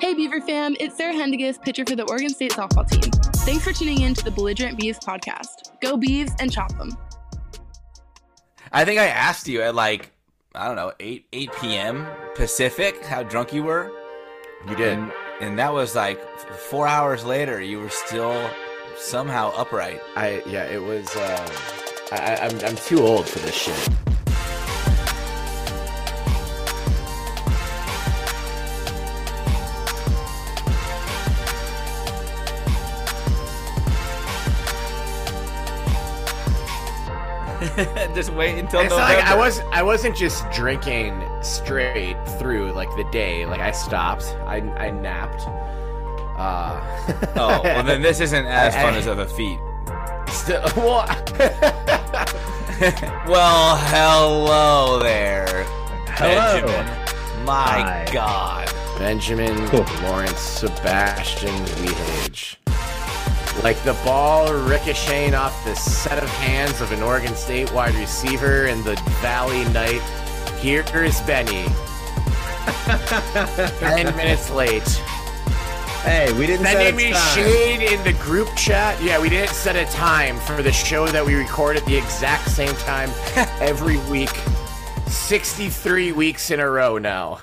Hey 0.00 0.12
Beaver 0.12 0.40
fam, 0.40 0.76
it's 0.80 0.96
Sarah 0.96 1.14
Hendiges, 1.14 1.62
pitcher 1.62 1.84
for 1.86 1.94
the 1.94 2.02
Oregon 2.10 2.28
State 2.28 2.50
softball 2.50 2.88
team. 2.88 3.10
Thanks 3.46 3.62
for 3.62 3.72
tuning 3.72 4.02
in 4.02 4.12
to 4.14 4.24
the 4.24 4.30
Belligerent 4.30 4.78
Beavs 4.78 4.98
podcast. 4.98 5.80
Go 5.80 5.96
Beavs 5.96 6.34
and 6.40 6.52
chop 6.52 6.76
them. 6.76 6.90
I 8.72 8.84
think 8.84 8.98
I 8.98 9.06
asked 9.06 9.46
you 9.46 9.62
at 9.62 9.76
like 9.76 10.10
I 10.52 10.66
don't 10.66 10.74
know 10.74 10.92
eight 10.98 11.26
eight 11.32 11.52
p.m. 11.60 12.08
Pacific 12.34 13.04
how 13.04 13.22
drunk 13.22 13.52
you 13.52 13.62
were. 13.62 13.92
You 14.68 14.74
did, 14.74 14.98
and, 14.98 15.12
and 15.40 15.58
that 15.60 15.72
was 15.72 15.94
like 15.94 16.20
four 16.38 16.88
hours 16.88 17.24
later. 17.24 17.60
You 17.60 17.78
were 17.78 17.88
still 17.88 18.50
somehow 18.96 19.52
upright. 19.56 20.00
I 20.16 20.42
yeah, 20.44 20.64
it 20.64 20.82
was. 20.82 21.14
Uh, 21.14 21.52
I, 22.10 22.36
I'm 22.42 22.58
I'm 22.64 22.76
too 22.76 23.00
old 23.00 23.28
for 23.28 23.38
this 23.38 23.54
shit. 23.54 23.90
just 38.14 38.32
wait 38.32 38.58
until 38.58 38.80
it's 38.80 38.90
November. 38.90 39.14
Like 39.14 39.24
I 39.24 39.36
was 39.36 39.60
I 39.72 39.82
wasn't 39.82 40.16
just 40.16 40.48
drinking 40.50 41.22
straight 41.42 42.16
through 42.38 42.72
like 42.72 42.88
the 42.96 43.04
day. 43.10 43.46
Like 43.46 43.60
I 43.60 43.72
stopped. 43.72 44.24
I 44.46 44.56
I 44.56 44.90
napped. 44.90 45.46
Uh, 46.36 46.80
oh 47.36 47.60
well, 47.62 47.82
then 47.82 48.02
this 48.02 48.20
isn't 48.26 48.46
as 48.46 48.74
fun 48.74 48.94
I, 48.94 48.98
as 48.98 49.06
other 49.06 49.26
feet. 49.26 49.58
Still, 50.28 50.62
well, 50.76 51.06
well, 53.28 53.76
hello 53.76 54.98
there, 54.98 55.64
hello. 56.08 56.66
Benjamin. 56.66 56.86
My 57.44 57.80
Hi. 57.82 58.06
God, 58.12 58.72
Benjamin 58.98 59.54
Lawrence 60.02 60.40
Sebastian 60.40 61.54
Wehage 61.76 62.56
like 63.62 63.82
the 63.84 63.94
ball 64.04 64.52
ricocheting 64.52 65.34
off 65.34 65.64
the 65.64 65.74
set 65.74 66.22
of 66.22 66.28
hands 66.28 66.80
of 66.80 66.92
an 66.92 67.02
Oregon 67.02 67.34
State 67.34 67.72
wide 67.72 67.94
receiver 67.94 68.66
in 68.66 68.82
the 68.82 68.94
Valley 69.20 69.64
night. 69.72 70.02
Here's 70.60 71.20
Benny. 71.22 71.64
Ten 73.78 74.14
minutes 74.16 74.50
late. 74.50 74.88
Hey, 76.04 76.30
we 76.34 76.46
didn't 76.46 76.66
sending 76.66 76.96
me 76.96 77.12
time. 77.12 77.34
shade 77.34 77.80
in 77.80 78.02
the 78.04 78.12
group 78.22 78.48
chat. 78.56 79.00
Yeah, 79.02 79.18
we 79.20 79.30
didn't 79.30 79.54
set 79.54 79.76
a 79.76 79.90
time 79.90 80.36
for 80.38 80.62
the 80.62 80.72
show 80.72 81.06
that 81.08 81.24
we 81.24 81.34
record 81.34 81.78
at 81.78 81.84
the 81.86 81.96
exact 81.96 82.50
same 82.50 82.74
time 82.76 83.10
every 83.60 83.96
week. 84.10 84.34
63 85.06 86.12
weeks 86.12 86.50
in 86.50 86.60
a 86.60 86.68
row 86.68 86.98
now. 86.98 87.40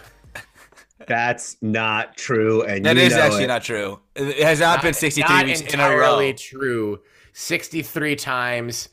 That's 1.07 1.57
not 1.61 2.17
true, 2.17 2.63
and 2.63 2.85
that 2.85 2.97
is 2.97 3.13
actually 3.13 3.45
it. 3.45 3.47
not 3.47 3.63
true. 3.63 3.99
It 4.15 4.43
has 4.43 4.59
not, 4.59 4.77
not 4.77 4.83
been 4.83 4.93
63 4.93 5.35
not 5.35 5.45
weeks 5.45 5.61
in 5.61 5.79
a 5.79 5.95
row. 5.95 6.31
True, 6.33 6.99
63 7.33 8.15
times. 8.15 8.89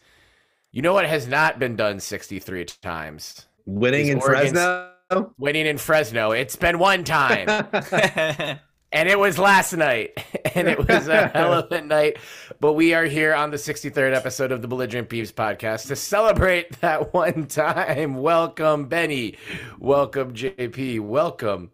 You 0.70 0.82
know 0.82 0.92
what 0.92 1.06
has 1.06 1.26
not 1.26 1.58
been 1.58 1.76
done 1.76 2.00
63 2.00 2.64
times? 2.82 3.46
Winning 3.66 4.08
in 4.08 4.20
Oregon's, 4.20 4.52
Fresno. 4.52 5.32
Winning 5.38 5.66
in 5.66 5.78
Fresno. 5.78 6.32
It's 6.32 6.56
been 6.56 6.78
one 6.78 7.04
time. 7.04 7.48
and 8.92 9.08
it 9.08 9.18
was 9.18 9.38
last 9.38 9.74
night, 9.74 10.18
and 10.54 10.68
it 10.68 10.78
was 10.78 11.08
a 11.08 11.28
hell 11.28 11.52
of 11.52 11.70
a 11.70 11.82
night. 11.82 12.18
But 12.60 12.72
we 12.72 12.94
are 12.94 13.04
here 13.04 13.34
on 13.34 13.50
the 13.50 13.56
63rd 13.56 14.14
episode 14.14 14.52
of 14.52 14.62
the 14.62 14.68
Belligerent 14.68 15.08
Beavs 15.08 15.32
podcast 15.32 15.88
to 15.88 15.96
celebrate 15.96 16.80
that 16.80 17.12
one 17.14 17.46
time. 17.46 18.16
Welcome, 18.16 18.86
Benny. 18.86 19.36
Welcome, 19.78 20.32
JP. 20.32 21.00
Welcome, 21.00 21.70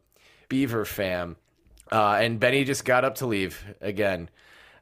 Beaver 0.48 0.84
fam. 0.84 1.36
Uh, 1.90 2.14
and 2.20 2.40
Benny 2.40 2.64
just 2.64 2.84
got 2.84 3.04
up 3.04 3.16
to 3.16 3.26
leave 3.26 3.62
again. 3.80 4.28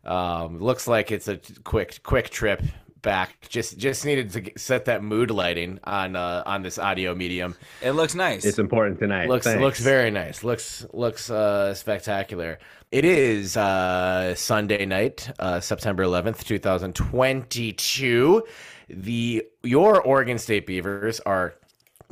Um, 0.05 0.59
looks 0.59 0.87
like 0.87 1.13
it's 1.13 1.29
a 1.29 1.39
quick 1.65 2.03
quick 2.03 2.31
trip 2.31 2.63
back. 3.03 3.49
Just 3.49 3.77
just 3.79 4.05
needed 4.05 4.31
to 4.33 4.53
set 4.59 4.87
that 4.87 5.03
mood 5.03 5.31
lighting 5.31 5.79
on 5.85 6.17
uh, 6.17 6.43
on 6.47 6.63
this 6.63 6.79
audio 6.79 7.15
medium. 7.15 7.55
It 7.83 7.93
looks 7.93 8.15
nice. 8.15 8.45
It's 8.45 8.59
important 8.59 8.99
tonight. 8.99 9.29
Looks 9.29 9.45
Thanks. 9.45 9.61
looks 9.61 9.81
very 9.81 10.11
nice. 10.11 10.43
Looks 10.43 10.87
looks 10.93 11.31
uh, 11.31 11.75
spectacular. 11.75 12.59
It 12.91 13.05
is 13.05 13.57
uh, 13.57 14.35
Sunday 14.35 14.85
night, 14.87 15.31
uh, 15.39 15.61
September 15.61 16.05
11th, 16.05 16.45
2022. 16.45 18.43
The 18.89 19.45
your 19.63 20.03
Oregon 20.03 20.39
State 20.39 20.67
Beavers 20.67 21.21
are 21.21 21.55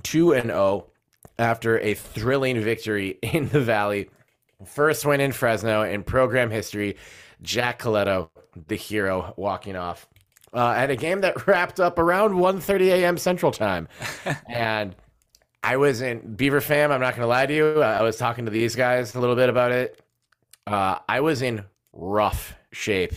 2 0.03 0.33
and 0.33 0.47
0 0.47 0.90
after 1.41 1.81
a 1.81 1.95
thrilling 1.95 2.61
victory 2.61 3.19
in 3.23 3.49
the 3.49 3.61
Valley. 3.61 4.11
First 4.65 5.07
win 5.07 5.21
in 5.21 5.33
Fresno 5.33 5.83
in 5.83 6.03
program 6.03 6.51
history. 6.51 6.97
Jack 7.43 7.81
Colletto, 7.81 8.29
the 8.69 8.77
hero, 8.77 9.33
walking 9.37 9.75
off 9.75 10.07
uh, 10.53 10.71
at 10.77 10.91
a 10.91 10.97
game 10.97 11.23
that 11.23 11.47
wrapped 11.47 11.81
up 11.81 11.99
around 11.99 12.33
1.30 12.33 12.81
a.m. 12.89 13.17
Central 13.17 13.53
Time. 13.53 13.89
and 14.49 14.95
I 15.63 15.77
was 15.77 16.03
in 16.03 16.35
Beaver 16.35 16.61
fam. 16.61 16.93
I'm 16.93 17.01
not 17.01 17.15
going 17.15 17.23
to 17.23 17.29
lie 17.29 17.47
to 17.47 17.55
you. 17.55 17.83
I 17.83 18.03
was 18.03 18.17
talking 18.17 18.45
to 18.45 18.51
these 18.51 18.77
guys 18.77 19.15
a 19.15 19.21
little 19.21 19.37
bit 19.37 19.49
about 19.49 19.73
it. 19.73 20.01
Uh, 20.67 20.99
I 21.09 21.21
was 21.21 21.43
in 21.43 21.65
rough 21.93 22.55
shape 22.73 23.15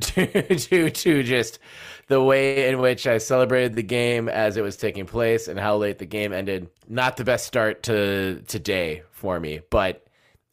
to, 0.14 0.54
to, 0.56 0.90
to 0.90 1.22
just 1.22 1.58
the 2.08 2.22
way 2.22 2.68
in 2.68 2.80
which 2.80 3.06
I 3.06 3.18
celebrated 3.18 3.76
the 3.76 3.84
game 3.84 4.28
as 4.28 4.56
it 4.56 4.62
was 4.62 4.76
taking 4.76 5.06
place 5.06 5.46
and 5.46 5.58
how 5.58 5.76
late 5.76 5.98
the 5.98 6.06
game 6.06 6.32
ended. 6.32 6.68
Not 6.88 7.16
the 7.16 7.24
best 7.24 7.46
start 7.46 7.84
to 7.84 8.42
today 8.48 9.04
for 9.12 9.38
me, 9.38 9.60
but 9.70 10.04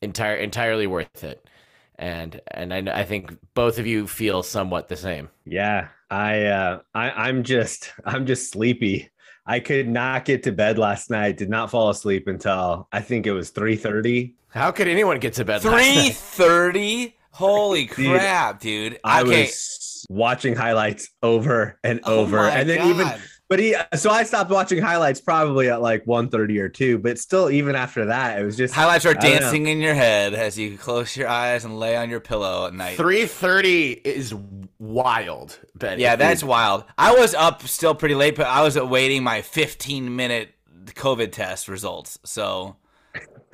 entire 0.02 0.36
entirely 0.36 0.88
worth 0.88 1.24
it. 1.24 1.50
And 1.98 2.40
and 2.52 2.74
I, 2.74 3.02
I 3.02 3.06
think 3.06 3.36
both 3.56 3.80
of 3.80 3.88
you 3.88 4.06
feel 4.06 4.44
somewhat 4.44 4.88
the 4.88 4.96
same. 4.96 5.30
Yeah, 5.46 5.88
I 6.12 6.46
uh, 6.46 6.80
I 6.94 7.10
I'm 7.10 7.44
just 7.44 7.92
I'm 8.06 8.28
just 8.28 8.52
sleepy. 8.52 9.10
I 9.48 9.60
could 9.60 9.88
not 9.88 10.26
get 10.26 10.44
to 10.44 10.52
bed 10.52 10.78
last 10.78 11.10
night. 11.10 11.38
Did 11.38 11.50
not 11.50 11.72
fall 11.72 11.90
asleep 11.90 12.28
until 12.28 12.88
I 12.92 13.02
think 13.02 13.26
it 13.26 13.32
was 13.32 13.50
three 13.50 13.78
thirty. 13.78 14.36
How 14.50 14.70
could 14.72 14.88
anyone 14.88 15.20
get 15.20 15.34
to 15.34 15.46
bed? 15.46 15.62
Three 15.62 16.10
thirty. 16.10 17.17
Holy 17.38 17.86
crap, 17.86 18.60
dude! 18.60 19.00
I 19.04 19.22
okay. 19.22 19.44
was 19.44 20.06
watching 20.10 20.56
highlights 20.56 21.10
over 21.22 21.80
and 21.84 22.00
oh 22.04 22.22
over. 22.22 22.40
and 22.40 22.68
then 22.68 22.80
God. 22.80 22.90
even 22.90 23.22
but 23.48 23.60
he 23.60 23.76
so 23.96 24.10
I 24.10 24.24
stopped 24.24 24.50
watching 24.50 24.82
highlights 24.82 25.22
probably 25.22 25.70
at 25.70 25.80
like 25.80 26.04
1:30 26.06 26.60
or 26.60 26.68
2, 26.68 26.98
but 26.98 27.20
still 27.20 27.52
even 27.52 27.76
after 27.76 28.06
that 28.06 28.40
it 28.40 28.44
was 28.44 28.58
just 28.58 28.74
highlights 28.74 29.06
are 29.06 29.14
dancing 29.14 29.68
in 29.68 29.80
your 29.80 29.94
head 29.94 30.34
as 30.34 30.58
you 30.58 30.80
close 30.80 31.16
your 31.16 31.28
eyes 31.28 31.64
and 31.64 31.80
lay 31.80 31.96
on 31.96 32.10
your 32.10 32.20
pillow 32.20 32.66
at 32.66 32.74
night. 32.74 32.98
3:30 32.98 34.02
is 34.04 34.34
wild, 34.80 35.60
Benny. 35.76 36.02
Yeah, 36.02 36.16
that's 36.16 36.44
wild. 36.44 36.86
I 36.98 37.14
was 37.14 37.36
up 37.36 37.62
still 37.68 37.94
pretty 37.94 38.16
late, 38.16 38.36
but 38.36 38.48
I 38.48 38.64
was 38.64 38.76
awaiting 38.76 39.24
my 39.24 39.44
15 39.44 40.16
minute 40.16 40.56
COVID 40.86 41.32
test 41.32 41.68
results. 41.68 42.18
So 42.26 42.78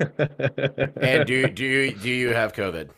and 0.00 1.26
do 1.26 1.46
do 1.48 1.92
do 1.92 2.10
you 2.10 2.30
have 2.30 2.52
COVID? 2.52 2.88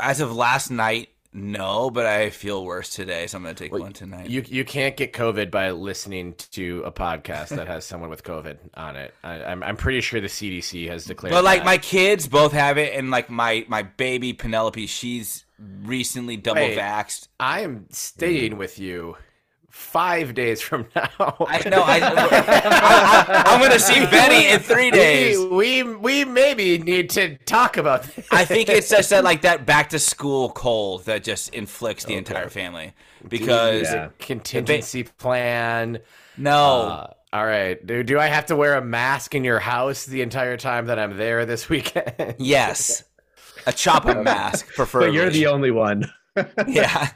As 0.00 0.20
of 0.20 0.34
last 0.34 0.70
night, 0.70 1.08
no, 1.32 1.90
but 1.90 2.06
I 2.06 2.30
feel 2.30 2.64
worse 2.64 2.88
today, 2.90 3.26
so 3.26 3.36
I'm 3.36 3.42
going 3.42 3.54
to 3.54 3.62
take 3.62 3.72
well, 3.72 3.82
one 3.82 3.92
tonight. 3.92 4.30
You 4.30 4.42
you 4.46 4.64
can't 4.64 4.96
get 4.96 5.12
COVID 5.12 5.50
by 5.50 5.70
listening 5.70 6.34
to 6.52 6.82
a 6.84 6.90
podcast 6.90 7.48
that 7.48 7.66
has 7.66 7.84
someone 7.84 8.08
with 8.08 8.24
COVID 8.24 8.56
on 8.74 8.96
it. 8.96 9.14
I, 9.22 9.34
am 9.36 9.44
I'm, 9.46 9.62
I'm 9.62 9.76
pretty 9.76 10.00
sure 10.00 10.20
the 10.20 10.28
CDC 10.28 10.88
has 10.88 11.04
declared. 11.04 11.32
But 11.32 11.44
like 11.44 11.60
that. 11.60 11.66
my 11.66 11.78
kids 11.78 12.26
both 12.26 12.52
have 12.52 12.78
it, 12.78 12.94
and 12.94 13.10
like 13.10 13.28
my 13.28 13.66
my 13.68 13.82
baby 13.82 14.32
Penelope, 14.32 14.86
she's 14.86 15.44
recently 15.82 16.38
double 16.38 16.62
vaxxed. 16.62 17.28
I 17.38 17.60
am 17.60 17.86
staying 17.90 18.56
with 18.56 18.78
you 18.78 19.16
five 19.70 20.34
days 20.34 20.60
from 20.60 20.86
now. 20.96 21.08
I 21.18 21.68
know. 21.68 21.82
I, 21.84 23.44
am 23.46 23.60
going 23.60 23.72
to 23.72 23.78
see 23.78 24.04
Benny 24.06 24.48
in 24.48 24.60
three 24.60 24.90
days. 24.90 25.38
We, 25.38 25.82
we, 25.82 25.94
we 25.94 26.24
maybe 26.24 26.78
need 26.78 27.10
to 27.10 27.36
talk 27.38 27.76
about 27.76 28.04
this. 28.04 28.26
I 28.30 28.44
think 28.44 28.68
it's 28.68 28.88
just 28.90 29.10
that 29.10 29.24
like 29.24 29.42
that 29.42 29.66
back 29.66 29.90
to 29.90 29.98
school 29.98 30.50
cold 30.50 31.04
that 31.04 31.24
just 31.24 31.54
inflicts 31.54 32.04
the 32.04 32.12
okay. 32.12 32.18
entire 32.18 32.48
family 32.48 32.94
because 33.28 33.82
yeah. 33.82 34.08
contingency 34.18 35.04
plan. 35.04 35.98
No. 36.36 36.82
Uh, 36.82 37.12
all 37.32 37.46
right. 37.46 37.84
Do, 37.86 38.02
do 38.02 38.18
I 38.18 38.26
have 38.26 38.46
to 38.46 38.56
wear 38.56 38.74
a 38.76 38.84
mask 38.84 39.34
in 39.34 39.44
your 39.44 39.58
house 39.58 40.06
the 40.06 40.22
entire 40.22 40.56
time 40.56 40.86
that 40.86 40.98
I'm 40.98 41.16
there 41.16 41.44
this 41.46 41.68
weekend? 41.68 42.36
Yes. 42.38 43.04
A 43.66 43.72
chopper 43.72 44.14
mask, 44.22 44.68
preferably. 44.74 45.10
But 45.10 45.14
you're 45.14 45.30
the 45.30 45.46
only 45.46 45.70
one. 45.70 46.10
yeah 46.66 47.10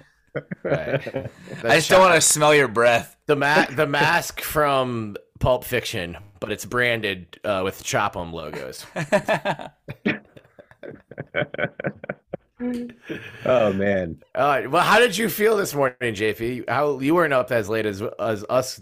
right. 0.63 1.31
I 1.65 1.77
just 1.77 1.91
don't 1.91 2.01
want 2.01 2.15
to 2.15 2.21
smell 2.21 2.55
your 2.55 2.69
breath. 2.69 3.17
The 3.27 3.37
ma- 3.37 3.67
the 3.67 3.87
mask 3.87 4.41
from 4.41 5.17
Pulp 5.39 5.65
Fiction, 5.65 6.17
but 6.41 6.53
it's 6.53 6.65
branded 6.65 7.39
uh, 7.45 7.63
with 7.65 7.83
Chop'em 7.83 8.33
logos. 8.33 8.87
oh 13.45 13.73
man. 13.73 14.23
Uh, 14.35 14.63
well, 14.69 14.83
how 14.83 14.99
did 14.99 15.17
you 15.17 15.29
feel 15.29 15.57
this 15.57 15.75
morning, 15.75 15.97
JP? 16.01 16.69
How 16.69 17.01
you 17.01 17.15
weren't 17.15 17.33
up 17.33 17.51
as 17.51 17.69
late 17.69 17.87
as 17.87 18.03
as 18.19 18.45
us 18.49 18.81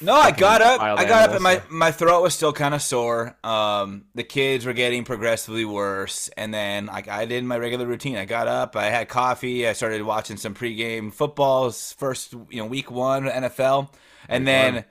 No, 0.00 0.14
I 0.14 0.30
got 0.30 0.60
up. 0.62 0.80
I 0.80 1.04
got 1.04 1.28
up, 1.28 1.34
and 1.34 1.42
my 1.42 1.62
my 1.70 1.90
throat 1.90 2.22
was 2.22 2.34
still 2.34 2.52
kind 2.52 2.74
of 2.74 2.82
sore. 2.82 3.36
Um, 3.42 4.04
the 4.14 4.24
kids 4.24 4.66
were 4.66 4.72
getting 4.72 5.04
progressively 5.04 5.64
worse, 5.64 6.28
and 6.36 6.52
then 6.52 6.86
like 6.86 7.08
I 7.08 7.24
did 7.24 7.44
my 7.44 7.58
regular 7.58 7.86
routine. 7.86 8.16
I 8.16 8.24
got 8.24 8.48
up, 8.48 8.76
I 8.76 8.86
had 8.86 9.08
coffee, 9.08 9.66
I 9.66 9.72
started 9.72 10.02
watching 10.02 10.36
some 10.36 10.54
pregame 10.54 11.12
footballs. 11.12 11.92
First, 11.98 12.32
you 12.32 12.60
know, 12.62 12.66
week 12.66 12.90
one 12.90 13.24
NFL, 13.24 13.90
and 14.28 14.42
week 14.42 14.46
then 14.46 14.74
one. 14.74 14.84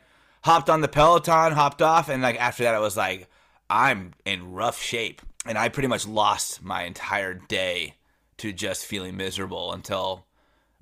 hopped 0.44 0.70
on 0.70 0.82
the 0.82 0.88
Peloton, 0.88 1.52
hopped 1.54 1.82
off, 1.82 2.10
and 2.10 2.24
like 2.24 2.40
after 2.40 2.64
that, 2.64 2.76
I 2.76 2.80
was 2.80 2.98
like, 2.98 3.30
I'm 3.70 4.14
in 4.26 4.54
rough 4.54 4.82
shape, 4.82 5.22
and 5.46 5.58
I 5.58 5.70
pretty 5.70 5.88
much 5.88 6.08
lost 6.08 6.64
my 6.64 6.84
entire 6.84 7.34
day 7.34 7.96
to 8.38 8.52
just 8.52 8.86
feeling 8.86 9.16
miserable 9.16 9.72
until 9.72 10.26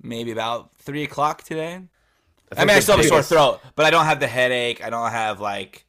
maybe 0.02 0.30
about 0.30 0.74
three 0.76 1.04
o'clock 1.04 1.42
today. 1.42 1.80
I, 2.56 2.62
I 2.62 2.64
mean, 2.64 2.76
I 2.76 2.80
still 2.80 2.96
have 2.96 3.04
a 3.04 3.08
sore 3.08 3.22
throat, 3.22 3.60
but 3.74 3.86
I 3.86 3.90
don't 3.90 4.04
have 4.04 4.20
the 4.20 4.26
headache. 4.26 4.84
I 4.84 4.90
don't 4.90 5.10
have 5.10 5.40
like 5.40 5.84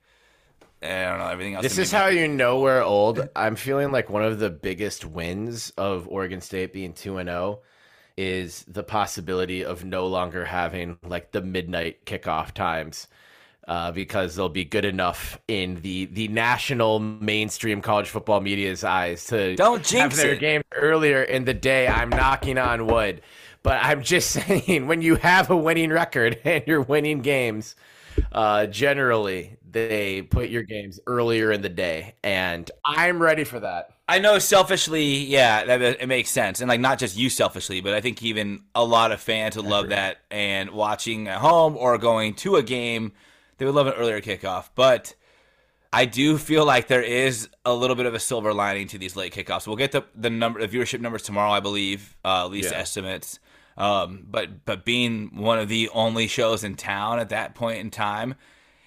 I 0.81 1.05
don't 1.09 1.19
know 1.19 1.27
everything 1.27 1.55
else. 1.55 1.63
This 1.63 1.77
is 1.77 1.91
how 1.91 2.07
you 2.07 2.27
know 2.27 2.59
we're 2.59 2.83
old. 2.83 3.27
I'm 3.35 3.55
feeling 3.55 3.91
like 3.91 4.09
one 4.09 4.23
of 4.23 4.39
the 4.39 4.49
biggest 4.49 5.05
wins 5.05 5.71
of 5.77 6.07
Oregon 6.07 6.41
State 6.41 6.73
being 6.73 6.93
two 6.93 7.17
and 7.17 7.27
zero 7.27 7.39
oh 7.39 7.63
is 8.17 8.63
the 8.67 8.83
possibility 8.83 9.65
of 9.65 9.83
no 9.83 10.07
longer 10.07 10.45
having 10.45 10.97
like 11.03 11.31
the 11.31 11.41
midnight 11.41 12.05
kickoff 12.05 12.51
times. 12.51 13.07
Uh, 13.67 13.91
because 13.91 14.35
they'll 14.35 14.47
be 14.47 14.63
good 14.63 14.85
enough 14.85 15.39
in 15.47 15.81
the 15.81 16.05
the 16.05 16.27
national 16.27 16.99
mainstream 16.99 17.81
college 17.81 18.07
football 18.07 18.39
media's 18.39 18.83
eyes 18.83 19.25
to 19.25 19.55
don't 19.55 19.83
jinx 19.83 20.15
have 20.15 20.23
their 20.23 20.33
it. 20.33 20.39
game 20.39 20.61
earlier 20.71 21.23
in 21.23 21.45
the 21.45 21.53
day. 21.55 21.87
I'm 21.87 22.09
knocking 22.09 22.59
on 22.59 22.85
wood. 22.85 23.23
But 23.65 23.79
I'm 23.81 24.03
just 24.03 24.29
saying, 24.47 24.85
when 24.85 25.01
you 25.01 25.15
have 25.15 25.49
a 25.49 25.57
winning 25.57 25.89
record 25.89 26.39
and 26.45 26.63
you're 26.67 26.83
winning 26.83 27.21
games, 27.21 27.75
uh, 28.31 28.67
generally 28.67 29.57
they 29.69 30.21
put 30.21 30.49
your 30.49 30.61
games 30.61 30.99
earlier 31.07 31.51
in 31.51 31.63
the 31.63 31.69
day, 31.69 32.13
and 32.23 32.69
I'm 32.85 33.19
ready 33.19 33.43
for 33.43 33.59
that. 33.59 33.89
I 34.07 34.19
know 34.19 34.37
selfishly, 34.37 35.15
yeah, 35.15 35.65
that 35.65 35.81
it 35.81 36.07
makes 36.07 36.29
sense, 36.29 36.61
and 36.61 36.69
like 36.69 36.79
not 36.79 36.99
just 36.99 37.17
you 37.17 37.27
selfishly, 37.27 37.81
but 37.81 37.95
I 37.95 38.01
think 38.01 38.21
even 38.21 38.65
a 38.75 38.85
lot 38.85 39.11
of 39.11 39.19
fans 39.19 39.57
would 39.57 39.65
love 39.65 39.89
that. 39.89 40.17
And 40.29 40.69
watching 40.69 41.27
at 41.27 41.39
home 41.39 41.75
or 41.75 41.97
going 41.97 42.35
to 42.35 42.57
a 42.57 42.63
game, 42.63 43.13
they 43.57 43.65
would 43.65 43.73
love 43.73 43.87
an 43.87 43.93
earlier 43.93 44.21
kickoff. 44.21 44.69
But 44.75 45.15
I 45.91 46.05
do 46.05 46.37
feel 46.37 46.65
like 46.65 46.87
there 46.87 47.01
is 47.01 47.49
a 47.65 47.73
little 47.73 47.95
bit 47.95 48.05
of 48.05 48.13
a 48.13 48.19
silver 48.19 48.53
lining 48.53 48.87
to 48.89 48.99
these 48.99 49.15
late 49.15 49.33
kickoffs. 49.33 49.65
We'll 49.65 49.75
get 49.75 49.91
the 49.91 50.03
the 50.13 50.29
number, 50.29 50.65
the 50.65 50.67
viewership 50.67 51.01
numbers 51.01 51.23
tomorrow, 51.23 51.49
I 51.49 51.61
believe, 51.61 52.15
uh, 52.23 52.45
at 52.45 52.51
least 52.51 52.71
yeah. 52.71 52.77
estimates. 52.77 53.39
Um, 53.77 54.25
but 54.29 54.65
but 54.65 54.85
being 54.85 55.31
one 55.35 55.59
of 55.59 55.67
the 55.67 55.89
only 55.89 56.27
shows 56.27 56.63
in 56.63 56.75
town 56.75 57.19
at 57.19 57.29
that 57.29 57.55
point 57.55 57.79
in 57.79 57.91
time 57.91 58.35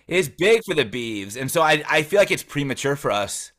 is 0.06 0.28
big 0.28 0.62
for 0.64 0.74
the 0.74 0.84
Beavs, 0.84 1.38
and 1.38 1.50
so 1.50 1.60
I 1.60 1.82
I 1.88 2.02
feel 2.02 2.18
like 2.18 2.30
it's 2.30 2.42
premature 2.42 2.96
for 2.96 3.10
us 3.10 3.52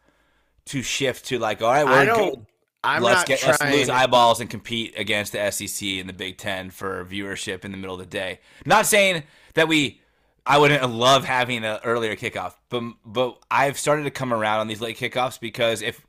to 0.65 0.81
shift 0.81 1.25
to 1.25 1.37
like 1.39 1.61
all 1.61 1.71
right, 1.71 1.85
we're 1.85 1.91
I 1.91 2.05
don't, 2.05 2.47
I'm 2.83 3.03
let's 3.03 3.25
get 3.25 3.39
trying. 3.39 3.57
let's 3.59 3.75
lose 3.75 3.89
eyeballs 3.89 4.39
and 4.39 4.49
compete 4.49 4.93
against 4.97 5.33
the 5.33 5.51
SEC 5.51 5.87
and 5.87 6.09
the 6.09 6.13
Big 6.13 6.37
Ten 6.37 6.71
for 6.71 7.05
viewership 7.05 7.63
in 7.65 7.71
the 7.71 7.77
middle 7.77 7.95
of 7.95 7.99
the 7.99 8.05
day. 8.07 8.39
Not 8.65 8.85
saying 8.85 9.23
that 9.53 9.67
we. 9.67 10.01
I 10.45 10.57
wouldn't 10.57 10.89
love 10.89 11.25
having 11.25 11.63
an 11.63 11.79
earlier 11.83 12.15
kickoff, 12.15 12.55
but 12.69 12.81
but 13.05 13.37
I've 13.51 13.77
started 13.77 14.03
to 14.03 14.11
come 14.11 14.33
around 14.33 14.61
on 14.61 14.67
these 14.67 14.81
late 14.81 14.97
kickoffs 14.97 15.39
because 15.39 15.83
if 15.83 16.03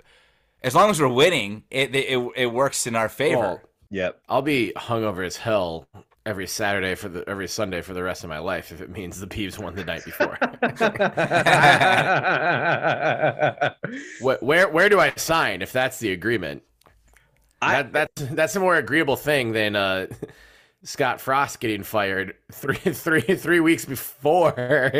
as 0.63 0.75
long 0.75 0.89
as 0.89 0.99
we're 0.99 1.09
winning, 1.09 1.65
it 1.71 1.95
it, 1.95 2.33
it 2.37 2.47
works 2.47 2.87
in 2.87 2.97
our 2.97 3.11
favor. 3.11 3.39
Well, 3.39 3.63
Yep. 3.91 4.21
I'll 4.29 4.43
be 4.43 4.73
hungover 4.77 5.27
as 5.27 5.37
hell 5.37 5.87
every 6.27 6.47
Saturday 6.47 6.95
for 6.95 7.09
the 7.09 7.29
every 7.29 7.49
Sunday 7.49 7.83
for 7.83 7.93
the 7.93 8.03
rest 8.03 8.25
of 8.25 8.31
my 8.31 8.39
life 8.39 8.73
if 8.73 8.81
it 8.81 8.91
means 8.91 9.19
the 9.19 9.27
Beavs 9.27 9.59
won 9.59 9.75
the 9.75 9.85
night 9.85 10.05
before. 10.05 10.39
what, 14.21 14.43
where 14.43 14.69
where 14.69 14.89
do 14.89 15.01
I 15.01 15.13
sign 15.17 15.63
if 15.63 15.73
that's 15.73 15.99
the 15.99 16.13
agreement? 16.13 16.63
I, 17.63 17.83
that, 17.83 17.93
that's 17.93 18.23
that's 18.33 18.57
a 18.57 18.61
more 18.61 18.77
agreeable 18.77 19.17
thing 19.17 19.53
than 19.53 19.77
uh, 19.77 20.07
Scott 20.83 21.21
Frost 21.21 21.61
getting 21.61 21.83
fired 21.83 22.35
three 22.53 22.77
three 22.77 23.21
three 23.21 23.61
weeks 23.61 23.85
before 23.85 24.93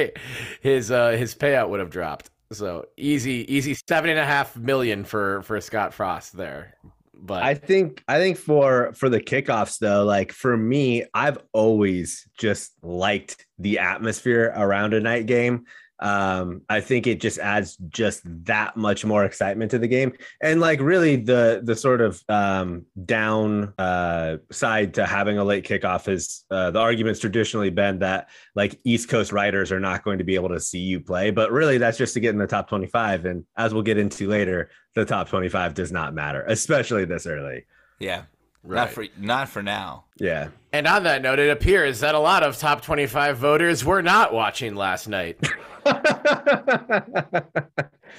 his 0.61 0.91
uh, 0.91 1.11
his 1.11 1.35
payout 1.35 1.69
would 1.69 1.81
have 1.81 1.91
dropped. 1.91 2.31
So 2.53 2.87
easy 2.97 3.47
easy 3.55 3.77
seven 3.89 4.11
and 4.11 4.19
a 4.19 4.27
half 4.27 4.57
million 4.57 5.05
for 5.05 5.43
for 5.43 5.61
Scott 5.61 5.95
Frost 5.95 6.37
there. 6.37 6.75
But 7.23 7.43
I 7.43 7.55
think 7.55 8.03
I 8.09 8.19
think 8.19 8.39
for 8.39 8.93
for 8.95 9.09
the 9.09 9.21
kickoffs 9.21 9.79
though, 9.79 10.05
like 10.05 10.33
for 10.33 10.57
me, 10.57 11.05
I've 11.13 11.39
always 11.53 12.27
just 12.39 12.73
liked 12.83 13.47
the 13.59 13.79
atmosphere 13.79 14.53
around 14.57 14.95
a 14.95 15.01
night 15.01 15.27
game 15.27 15.65
um, 16.01 16.63
I 16.69 16.81
think 16.81 17.07
it 17.07 17.21
just 17.21 17.39
adds 17.39 17.77
just 17.89 18.23
that 18.47 18.77
much 18.77 19.05
more 19.05 19.25
excitement 19.25 19.71
to 19.73 19.79
the 19.79 19.87
game. 19.87 20.13
And 20.41 20.61
like 20.61 20.81
really 20.81 21.17
the 21.17 21.61
the 21.63 21.77
sort 21.77 22.01
of 22.01 22.23
um, 22.29 22.87
down 23.05 23.75
uh, 23.79 24.39
side 24.51 24.95
to 24.95 25.07
having 25.07 25.39
a 25.39 25.45
late 25.45 25.67
kickoff 25.67 26.09
is 26.09 26.45
uh, 26.51 26.71
the 26.71 26.79
argument's 26.79 27.21
traditionally 27.21 27.71
been 27.71 27.99
that 27.99 28.31
like 28.55 28.81
East 28.85 29.09
Coast 29.09 29.31
writers 29.33 29.71
are 29.71 29.81
not 29.81 30.03
going 30.03 30.19
to 30.19 30.25
be 30.25 30.35
able 30.35 30.49
to 30.49 30.61
see 30.61 30.81
you 30.81 31.01
play, 31.01 31.31
but 31.31 31.53
really 31.53 31.79
that's 31.79 31.99
just 31.99 32.15
to 32.15 32.21
get 32.21 32.31
in 32.31 32.39
the 32.39 32.47
top 32.47 32.69
25. 32.69 33.27
And 33.27 33.45
as 33.57 33.75
we'll 33.75 33.83
get 33.83 33.99
into 33.99 34.27
later, 34.29 34.71
the 34.95 35.05
top 35.05 35.29
25 35.29 35.75
does 35.75 35.93
not 35.93 36.15
matter, 36.15 36.45
especially 36.49 37.05
this 37.05 37.27
early. 37.27 37.67
Yeah. 37.99 38.23
Right. 38.63 38.77
Not 38.77 38.91
for 38.91 39.07
not 39.19 39.49
for 39.49 39.63
now. 39.63 40.05
Yeah. 40.19 40.49
And 40.73 40.87
on 40.87 41.03
that 41.03 41.23
note, 41.23 41.41
it 41.41 41.51
appears 41.51 42.01
that 42.01 42.15
a 42.15 42.19
lot 42.19 42.43
of 42.43 42.57
top 42.57 42.83
25 42.83 43.37
voters 43.39 43.85
were 43.85 44.03
not 44.03 44.33
watching 44.33 44.77
last 44.77 45.09
night. 45.09 45.37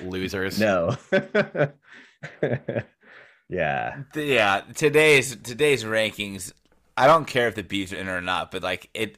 Losers. 0.04 0.60
No. 0.60 0.98
yeah. 3.50 4.04
Yeah. 4.16 4.62
Today's 4.76 5.36
today's 5.38 5.86
rankings. 5.86 6.52
I 6.98 7.08
don't 7.08 7.26
care 7.26 7.48
if 7.48 7.56
the 7.56 7.64
Beavs 7.64 7.94
are 7.94 7.98
in 7.98 8.10
or 8.10 8.22
not, 8.22 8.52
but 8.52 8.64
like 8.64 8.90
it, 8.94 9.18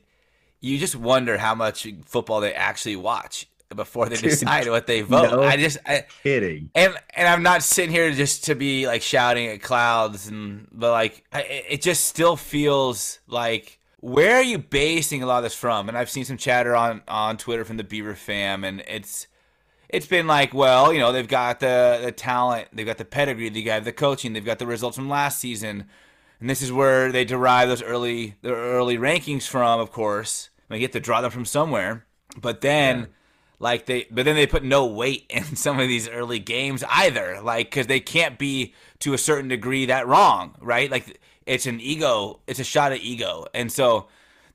you 0.61 0.77
just 0.77 0.95
wonder 0.95 1.39
how 1.39 1.55
much 1.55 1.87
football 2.05 2.39
they 2.39 2.53
actually 2.53 2.97
watch 2.97 3.47
before 3.75 4.07
they 4.07 4.15
decide 4.29 4.67
what 4.69 4.87
they 4.87 5.01
vote. 5.01 5.31
No 5.31 5.43
I 5.43 5.57
just 5.57 5.77
I, 5.85 6.05
kidding. 6.23 6.69
And 6.75 6.95
and 7.15 7.27
I'm 7.27 7.43
not 7.43 7.63
sitting 7.63 7.91
here 7.91 8.11
just 8.11 8.45
to 8.45 8.55
be 8.55 8.87
like 8.87 9.01
shouting 9.01 9.47
at 9.47 9.61
clouds 9.61 10.27
and 10.27 10.67
but 10.71 10.91
like 10.91 11.23
I, 11.31 11.41
it 11.41 11.81
just 11.81 12.05
still 12.05 12.35
feels 12.35 13.19
like 13.27 13.79
where 14.03 14.35
are 14.35 14.43
you 14.43 14.57
basing 14.57 15.23
a 15.23 15.25
lot 15.25 15.37
of 15.37 15.43
this 15.43 15.55
from? 15.55 15.87
And 15.87 15.97
I've 15.97 16.09
seen 16.09 16.25
some 16.25 16.35
chatter 16.35 16.75
on 16.75 17.01
on 17.07 17.37
Twitter 17.37 17.63
from 17.63 17.77
the 17.77 17.85
Beaver 17.85 18.15
fam, 18.15 18.65
and 18.65 18.81
it's 18.81 19.27
it's 19.87 20.05
been 20.05 20.27
like, 20.27 20.53
well, 20.53 20.91
you 20.91 20.99
know, 20.99 21.13
they've 21.13 21.27
got 21.27 21.61
the 21.61 22.01
the 22.03 22.11
talent, 22.11 22.67
they've 22.73 22.85
got 22.85 22.97
the 22.97 23.05
pedigree, 23.05 23.47
they 23.47 23.63
got 23.63 23.85
the 23.85 23.93
coaching, 23.93 24.33
they've 24.33 24.43
got 24.43 24.59
the 24.59 24.67
results 24.67 24.97
from 24.97 25.07
last 25.07 25.39
season, 25.39 25.85
and 26.41 26.49
this 26.49 26.61
is 26.61 26.69
where 26.69 27.13
they 27.13 27.23
derive 27.23 27.69
those 27.69 27.81
early 27.81 28.35
their 28.41 28.55
early 28.55 28.97
rankings 28.97 29.47
from. 29.47 29.79
Of 29.79 29.93
course, 29.93 30.49
they 30.67 30.79
get 30.79 30.91
to 30.91 30.99
draw 30.99 31.21
them 31.21 31.31
from 31.31 31.45
somewhere, 31.45 32.05
but 32.39 32.59
then. 32.61 32.99
Yeah. 32.99 33.05
Like 33.63 33.87
they, 33.87 34.05
but 34.11 34.25
then 34.25 34.35
they 34.35 34.45
put 34.45 34.63
no 34.63 34.85
weight 34.85 35.25
in 35.29 35.55
some 35.55 35.79
of 35.79 35.87
these 35.87 36.07
early 36.07 36.39
games 36.39 36.83
either. 36.89 37.41
Like 37.41 37.71
because 37.71 37.87
they 37.87 37.99
can't 37.99 38.37
be 38.37 38.75
to 38.99 39.13
a 39.13 39.17
certain 39.17 39.47
degree 39.47 39.87
that 39.87 40.05
wrong, 40.07 40.55
right? 40.61 40.91
Like 40.91 41.19
it's 41.45 41.65
an 41.65 41.79
ego. 41.79 42.41
It's 42.45 42.59
a 42.59 42.63
shot 42.63 42.91
at 42.91 42.99
ego, 42.99 43.47
and 43.53 43.71
so. 43.71 44.07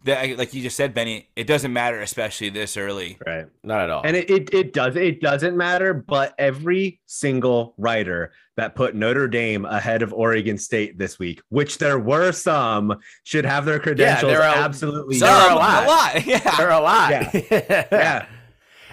that 0.04 0.38
like 0.38 0.54
you 0.54 0.62
just 0.62 0.76
said, 0.76 0.94
Benny, 0.94 1.28
it 1.34 1.48
doesn't 1.48 1.72
matter, 1.72 2.00
especially 2.00 2.50
this 2.50 2.76
early. 2.76 3.18
Right. 3.26 3.46
Not 3.64 3.80
at 3.80 3.90
all. 3.90 4.02
And 4.04 4.16
it, 4.16 4.30
it, 4.30 4.54
it 4.54 4.72
does 4.72 4.94
it 4.94 5.20
doesn't 5.20 5.56
matter, 5.56 5.92
but 5.92 6.34
every 6.38 7.00
single 7.06 7.74
writer 7.78 8.32
that 8.56 8.74
put 8.74 8.94
Notre 8.94 9.28
Dame 9.28 9.64
ahead 9.64 10.02
of 10.02 10.12
Oregon 10.12 10.56
State 10.56 10.98
this 10.98 11.18
week, 11.18 11.40
which 11.48 11.78
there 11.78 11.98
were 11.98 12.32
some, 12.32 12.98
should 13.24 13.44
have 13.44 13.64
their 13.64 13.78
credentials 13.80 14.30
yeah, 14.32 14.38
there 14.38 14.48
are, 14.48 14.56
absolutely 14.56 15.18
there 15.18 15.30
are 15.30 15.50
a 15.50 15.54
lot. 15.54 15.84
A 15.84 15.86
lot. 15.86 16.26
Yeah. 16.26 16.56
There 16.56 16.70
are 16.70 16.80
a 16.80 16.82
lot. 16.82 17.10
Yeah. 17.10 17.86
yeah. 17.92 18.26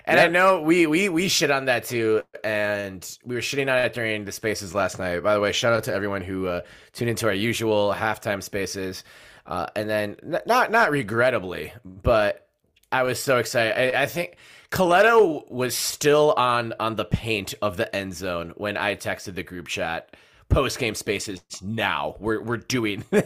And 0.05 0.17
yep. 0.17 0.29
I 0.29 0.31
know 0.31 0.61
we 0.61 0.85
we 0.85 1.09
we 1.09 1.27
shit 1.27 1.49
on 1.49 1.65
that 1.65 1.85
too, 1.85 2.21
and 2.43 3.17
we 3.25 3.35
were 3.35 3.41
shitting 3.41 3.71
on 3.71 3.79
it 3.79 3.93
during 3.93 4.25
the 4.25 4.31
spaces 4.31 4.75
last 4.75 4.99
night. 4.99 5.23
By 5.23 5.33
the 5.33 5.39
way, 5.39 5.51
shout 5.51 5.73
out 5.73 5.83
to 5.85 5.93
everyone 5.93 6.21
who 6.21 6.47
uh, 6.47 6.61
tuned 6.93 7.09
into 7.09 7.25
our 7.25 7.33
usual 7.33 7.93
halftime 7.93 8.43
spaces. 8.43 9.03
Uh, 9.47 9.67
and 9.75 9.89
then 9.89 10.15
not 10.45 10.71
not 10.71 10.91
regrettably, 10.91 11.73
but 11.83 12.47
I 12.91 13.03
was 13.03 13.19
so 13.19 13.37
excited. 13.37 13.95
I, 13.95 14.03
I 14.03 14.05
think 14.05 14.37
Colletto 14.71 15.49
was 15.51 15.75
still 15.75 16.33
on 16.37 16.73
on 16.79 16.95
the 16.95 17.05
paint 17.05 17.53
of 17.61 17.77
the 17.77 17.93
end 17.95 18.13
zone 18.13 18.53
when 18.57 18.77
I 18.77 18.95
texted 18.95 19.35
the 19.35 19.43
group 19.43 19.67
chat 19.67 20.15
post 20.49 20.79
game 20.79 20.95
spaces 20.95 21.41
now. 21.61 22.15
We're 22.19 22.41
we're 22.41 22.57
doing. 22.57 23.03
Normally, 23.11 23.25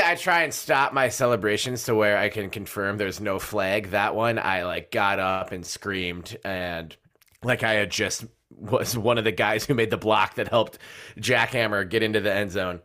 I 0.00 0.16
try 0.18 0.42
and 0.42 0.54
stop 0.54 0.92
my 0.92 1.08
celebrations 1.08 1.84
to 1.84 1.94
where 1.94 2.18
I 2.18 2.28
can 2.28 2.50
confirm 2.50 2.96
there's 2.96 3.20
no 3.20 3.38
flag. 3.38 3.90
That 3.90 4.14
one, 4.14 4.38
I 4.38 4.64
like 4.64 4.90
got 4.90 5.18
up 5.18 5.52
and 5.52 5.64
screamed 5.64 6.36
and 6.44 6.96
like 7.42 7.62
I 7.62 7.74
had 7.74 7.90
just 7.90 8.24
was 8.50 8.96
one 8.96 9.18
of 9.18 9.24
the 9.24 9.32
guys 9.32 9.66
who 9.66 9.74
made 9.74 9.90
the 9.90 9.96
block 9.96 10.36
that 10.36 10.48
helped 10.48 10.78
Jackhammer 11.18 11.88
get 11.88 12.02
into 12.02 12.20
the 12.20 12.32
end 12.32 12.50
zone. 12.50 12.80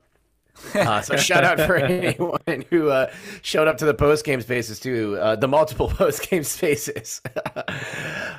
Uh, 0.75 1.01
so 1.01 1.15
shout 1.17 1.43
out 1.43 1.59
for 1.59 1.75
anyone 1.77 2.63
who 2.69 2.89
uh, 2.89 3.11
showed 3.41 3.67
up 3.67 3.77
to 3.77 3.85
the 3.85 3.93
post 3.93 4.23
game 4.23 4.39
spaces 4.41 4.79
too, 4.79 5.17
uh, 5.19 5.35
the 5.35 5.47
multiple 5.47 5.87
post 5.97 6.29
game 6.29 6.43
spaces. 6.43 7.21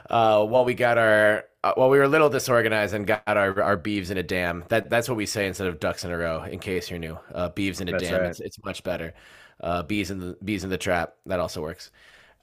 Uh, 0.09 0.45
while 0.45 0.65
we 0.65 0.75
got 0.75 0.99
our, 0.99 1.45
uh, 1.63 1.73
while 1.75 1.91
we 1.91 1.99
were 1.99 2.05
a 2.05 2.09
little 2.09 2.29
disorganized 2.31 2.95
and 2.95 3.07
got 3.07 3.23
our 3.27 3.63
our 3.63 3.77
Beavs 3.77 4.11
in 4.11 4.17
a 4.17 4.23
dam. 4.23 4.65
That 4.69 4.89
that's 4.91 5.09
what 5.09 5.17
we 5.17 5.27
say 5.27 5.47
instead 5.47 5.67
of 5.67 5.79
ducks 5.81 6.05
in 6.05 6.11
a 6.11 6.17
row. 6.17 6.43
In 6.43 6.59
case 6.59 6.91
you're 6.91 6.99
new, 6.99 7.19
uh, 7.35 7.51
Beavs 7.51 7.81
in 7.81 7.89
a 7.89 7.93
That's 7.93 8.05
dam. 8.05 8.21
right. 8.21 8.31
It's, 8.31 8.41
it's 8.41 8.65
much 8.65 8.83
better. 8.83 9.15
Uh, 9.61 9.83
bees 9.83 10.11
in 10.11 10.19
the 10.19 10.37
bees 10.45 10.65
in 10.65 10.71
the 10.71 10.79
trap. 10.79 11.15
That 11.27 11.39
also 11.39 11.63
works. 11.63 11.91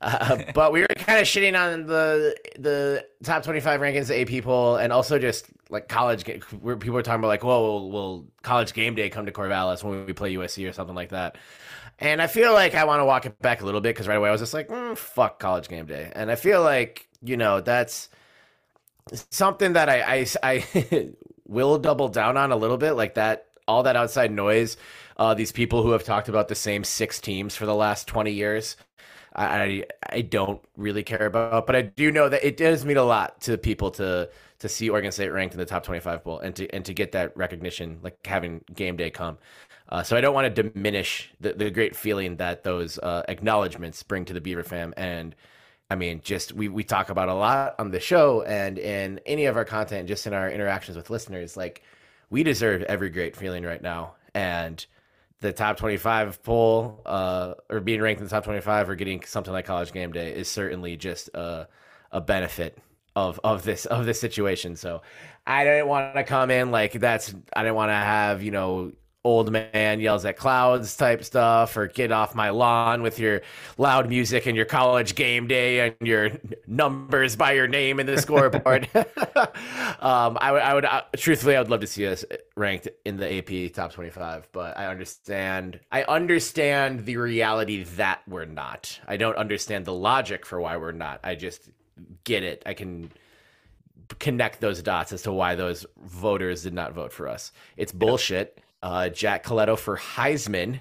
Uh, 0.01 0.43
but 0.53 0.71
we 0.71 0.81
were 0.81 0.87
kind 0.87 1.19
of 1.19 1.25
shitting 1.25 1.59
on 1.59 1.85
the 1.85 2.35
the 2.57 3.05
top 3.23 3.43
25 3.43 3.79
rankings, 3.81 4.07
the 4.07 4.37
AP 4.37 4.43
poll, 4.43 4.77
and 4.77 4.93
also 4.93 5.19
just 5.19 5.45
like 5.69 5.87
college. 5.87 6.25
Where 6.61 6.77
people 6.77 6.95
were 6.95 7.03
talking 7.03 7.19
about 7.19 7.27
like, 7.27 7.43
whoa, 7.43 7.61
will, 7.61 7.91
will 7.91 8.27
college 8.41 8.73
game 8.73 8.95
day 8.95 9.09
come 9.09 9.25
to 9.25 9.31
Corvallis 9.31 9.83
when 9.83 10.05
we 10.05 10.13
play 10.13 10.33
USC 10.35 10.67
or 10.69 10.73
something 10.73 10.95
like 10.95 11.09
that? 11.09 11.37
And 11.99 12.21
I 12.21 12.27
feel 12.27 12.53
like 12.53 12.75
I 12.75 12.85
want 12.85 13.01
to 13.01 13.05
walk 13.05 13.25
it 13.25 13.39
back 13.41 13.61
a 13.61 13.65
little 13.65 13.81
bit 13.81 13.89
because 13.95 14.07
right 14.07 14.15
away 14.15 14.29
I 14.29 14.31
was 14.31 14.41
just 14.41 14.53
like, 14.53 14.69
mm, 14.69 14.97
fuck 14.97 15.39
college 15.39 15.67
game 15.67 15.85
day, 15.85 16.11
and 16.15 16.31
I 16.31 16.35
feel 16.35 16.63
like 16.63 17.07
you 17.21 17.35
know 17.37 17.61
that's 17.61 18.09
something 19.29 19.73
that 19.73 19.89
I 19.89 20.21
I, 20.21 20.27
I 20.43 21.09
will 21.45 21.77
double 21.77 22.07
down 22.07 22.37
on 22.37 22.51
a 22.51 22.55
little 22.55 22.77
bit, 22.77 22.93
like 22.93 23.15
that 23.15 23.47
all 23.69 23.83
that 23.83 23.95
outside 23.95 24.31
noise. 24.31 24.77
Uh, 25.15 25.33
these 25.33 25.51
people 25.51 25.83
who 25.83 25.91
have 25.91 26.03
talked 26.03 26.29
about 26.29 26.47
the 26.47 26.55
same 26.55 26.83
six 26.83 27.21
teams 27.21 27.55
for 27.55 27.65
the 27.65 27.75
last 27.75 28.07
20 28.07 28.31
years. 28.31 28.75
I 29.45 29.85
I 30.09 30.21
don't 30.21 30.61
really 30.77 31.03
care 31.03 31.25
about, 31.25 31.65
but 31.65 31.75
I 31.75 31.81
do 31.83 32.11
know 32.11 32.29
that 32.29 32.45
it 32.45 32.57
does 32.57 32.85
mean 32.85 32.97
a 32.97 33.03
lot 33.03 33.41
to 33.41 33.57
people 33.57 33.91
to 33.91 34.29
to 34.59 34.69
see 34.69 34.89
Oregon 34.89 35.11
State 35.11 35.29
ranked 35.29 35.53
in 35.55 35.59
the 35.59 35.65
top 35.65 35.83
25 35.83 36.23
bowl 36.23 36.39
and 36.39 36.55
to 36.57 36.69
and 36.73 36.83
to 36.85 36.93
get 36.93 37.13
that 37.13 37.35
recognition, 37.37 37.99
like 38.03 38.25
having 38.25 38.61
game 38.73 38.97
day 38.97 39.09
come. 39.09 39.37
Uh, 39.89 40.03
so 40.03 40.15
I 40.15 40.21
don't 40.21 40.35
want 40.35 40.53
to 40.53 40.63
diminish 40.63 41.31
the, 41.39 41.53
the 41.53 41.71
great 41.71 41.95
feeling 41.95 42.35
that 42.35 42.63
those 42.63 42.99
uh, 42.99 43.23
acknowledgments 43.27 44.03
bring 44.03 44.25
to 44.25 44.33
the 44.33 44.41
Beaver 44.41 44.63
fam. 44.63 44.93
And 44.97 45.35
I 45.89 45.95
mean, 45.95 46.21
just 46.23 46.53
we 46.53 46.67
we 46.69 46.83
talk 46.83 47.09
about 47.09 47.29
a 47.29 47.33
lot 47.33 47.75
on 47.79 47.91
the 47.91 47.99
show 47.99 48.43
and 48.43 48.77
in 48.77 49.19
any 49.25 49.45
of 49.45 49.57
our 49.57 49.65
content, 49.65 50.07
just 50.07 50.27
in 50.27 50.33
our 50.33 50.49
interactions 50.49 50.95
with 50.97 51.09
listeners. 51.09 51.57
Like 51.57 51.83
we 52.29 52.43
deserve 52.43 52.83
every 52.83 53.09
great 53.09 53.35
feeling 53.35 53.63
right 53.63 53.81
now, 53.81 54.15
and 54.35 54.85
the 55.41 55.53
top 55.53 55.77
25 55.77 56.43
poll 56.43 57.01
uh, 57.05 57.53
or 57.69 57.79
being 57.79 58.01
ranked 58.01 58.19
in 58.19 58.25
the 58.25 58.29
top 58.29 58.43
25 58.43 58.89
or 58.89 58.95
getting 58.95 59.23
something 59.23 59.53
like 59.53 59.65
college 59.65 59.91
game 59.91 60.11
day 60.11 60.33
is 60.33 60.49
certainly 60.49 60.97
just 60.97 61.29
a, 61.33 61.67
a 62.11 62.21
benefit 62.21 62.77
of 63.15 63.39
of 63.43 63.63
this 63.63 63.85
of 63.85 64.05
this 64.05 64.19
situation. 64.19 64.75
So 64.75 65.01
i 65.49 65.63
didn't 65.63 65.87
want 65.87 66.15
to 66.15 66.23
come 66.23 66.51
in 66.51 66.69
like 66.69 66.93
that's 66.93 67.33
i 67.53 67.63
didn't 67.63 67.75
want 67.75 67.89
to 67.89 67.95
have 67.95 68.43
you 68.43 68.51
know 68.51 68.91
old 69.25 69.51
man 69.51 69.99
yells 69.99 70.23
at 70.23 70.37
clouds 70.37 70.95
type 70.95 71.23
stuff 71.25 71.75
or 71.75 71.87
get 71.87 72.09
off 72.09 72.33
my 72.33 72.51
lawn 72.51 73.01
with 73.01 73.19
your 73.19 73.41
loud 73.77 74.07
music 74.07 74.45
and 74.45 74.55
your 74.55 74.65
college 74.65 75.13
game 75.13 75.45
day 75.45 75.87
and 75.87 76.07
your 76.07 76.31
numbers 76.67 77.35
by 77.35 77.51
your 77.51 77.67
name 77.67 77.99
in 77.99 78.05
the 78.05 78.21
scoreboard 78.21 78.87
um, 79.99 80.37
I 80.39 80.51
would, 80.51 80.61
I 80.61 80.73
would 80.73 80.85
uh, 80.85 81.01
truthfully, 81.17 81.57
I 81.57 81.59
would 81.59 81.69
love 81.69 81.81
to 81.81 81.87
see 81.87 82.07
us 82.07 82.23
ranked 82.55 82.87
in 83.03 83.17
the 83.17 83.37
AP 83.37 83.73
top 83.73 83.91
25, 83.91 84.47
but 84.53 84.77
I 84.77 84.87
understand, 84.87 85.81
I 85.91 86.03
understand 86.03 87.05
the 87.05 87.17
reality 87.17 87.83
that 87.83 88.21
we're 88.25 88.45
not. 88.45 88.99
I 89.05 89.17
don't 89.17 89.35
understand 89.35 89.83
the 89.83 89.93
logic 89.93 90.45
for 90.45 90.61
why 90.61 90.77
we're 90.77 90.93
not. 90.93 91.19
I 91.25 91.35
just 91.35 91.69
get 92.23 92.43
it. 92.43 92.63
I 92.65 92.73
can 92.73 93.11
connect 94.19 94.61
those 94.61 94.81
dots 94.81 95.11
as 95.11 95.23
to 95.23 95.31
why 95.33 95.55
those 95.55 95.85
voters 96.01 96.63
did 96.63 96.73
not 96.73 96.93
vote 96.93 97.11
for 97.11 97.27
us. 97.27 97.51
It's 97.77 97.91
bullshit. 97.91 98.59
Uh, 98.81 99.09
Jack 99.09 99.43
Colletto 99.43 99.77
for 99.77 99.97
Heisman. 99.97 100.79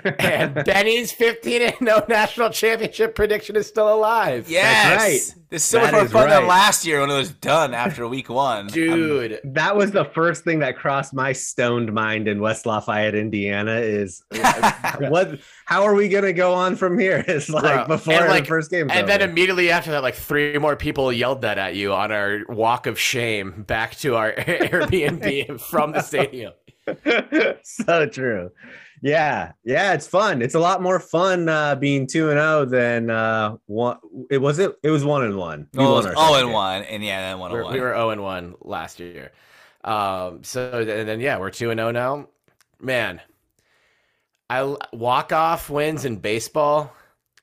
and 0.18 0.54
Benny's 0.64 1.12
15 1.12 1.62
and 1.62 1.80
no 1.80 2.02
national 2.08 2.50
championship 2.50 3.14
prediction 3.14 3.56
is 3.56 3.66
still 3.66 3.92
alive. 3.92 4.48
Yes, 4.48 4.96
right. 4.96 5.40
This 5.50 5.64
is 5.64 5.68
so 5.68 5.80
much 5.80 5.92
more 5.92 6.04
is 6.04 6.12
fun 6.12 6.28
than 6.28 6.46
last 6.46 6.86
year 6.86 7.00
when 7.00 7.10
it 7.10 7.16
was 7.16 7.32
done 7.32 7.74
after 7.74 8.06
week 8.06 8.28
one. 8.28 8.66
Dude, 8.68 9.40
That 9.42 9.76
was 9.76 9.90
the 9.90 10.04
first 10.04 10.44
thing 10.44 10.60
that 10.60 10.76
crossed 10.76 11.12
my 11.12 11.32
stoned 11.32 11.92
mind 11.92 12.28
in 12.28 12.40
West 12.40 12.66
Lafayette, 12.66 13.16
Indiana. 13.16 13.72
Is 13.72 14.22
what? 15.00 15.40
How 15.64 15.82
are 15.82 15.94
we 15.94 16.08
gonna 16.08 16.32
go 16.32 16.54
on 16.54 16.76
from 16.76 16.98
here? 16.98 17.24
It's 17.26 17.48
like 17.48 17.86
Bro, 17.86 17.96
before 17.96 18.14
and, 18.14 18.44
the 18.44 18.48
first 18.48 18.70
game. 18.70 18.90
And 18.90 19.08
then 19.08 19.22
immediately 19.22 19.72
after 19.72 19.90
that, 19.90 20.02
like 20.02 20.14
three 20.14 20.56
more 20.56 20.76
people 20.76 21.12
yelled 21.12 21.42
that 21.42 21.58
at 21.58 21.74
you 21.74 21.92
on 21.92 22.12
our 22.12 22.42
walk 22.48 22.86
of 22.86 22.98
shame 22.98 23.64
back 23.64 23.96
to 23.96 24.14
our 24.14 24.32
Airbnb 24.32 25.60
from 25.60 25.92
the 25.92 26.02
stadium. 26.02 26.52
so 27.62 28.06
true. 28.06 28.50
Yeah, 29.02 29.52
yeah, 29.64 29.94
it's 29.94 30.06
fun. 30.06 30.42
It's 30.42 30.54
a 30.54 30.60
lot 30.60 30.82
more 30.82 31.00
fun 31.00 31.48
uh, 31.48 31.74
being 31.74 32.06
two 32.06 32.28
and 32.30 32.38
zero 32.38 32.64
than 32.66 33.08
uh, 33.08 33.56
one. 33.66 33.96
It 34.30 34.38
was 34.38 34.58
it. 34.58 34.74
It 34.82 34.90
was 34.90 35.04
one 35.04 35.22
and 35.24 35.36
one. 35.38 35.68
We 35.72 35.82
Oh, 35.84 35.92
won 35.94 36.04
it 36.06 36.08
was 36.08 36.14
oh 36.18 36.34
and 36.34 36.46
game. 36.46 36.52
one, 36.52 36.82
and 36.82 37.02
yeah, 37.02 37.20
then 37.30 37.38
one 37.38 37.50
We're, 37.50 37.58
and 37.60 37.64
one. 37.64 37.74
we 37.74 37.80
were 37.80 37.86
zero 37.94 38.10
and 38.10 38.22
one 38.22 38.54
last 38.60 39.00
year. 39.00 39.32
Um, 39.84 40.44
so 40.44 40.80
and 40.80 41.08
then 41.08 41.20
yeah, 41.20 41.38
we're 41.38 41.50
two 41.50 41.70
and 41.70 41.78
zero 41.78 41.90
now. 41.92 42.28
Man, 42.78 43.20
I 44.50 44.76
walk 44.92 45.32
off 45.32 45.70
wins 45.70 46.04
in 46.04 46.16
baseball 46.16 46.92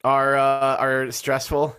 are 0.04 0.36
uh, 0.38 0.76
are 0.78 1.12
stressful. 1.12 1.76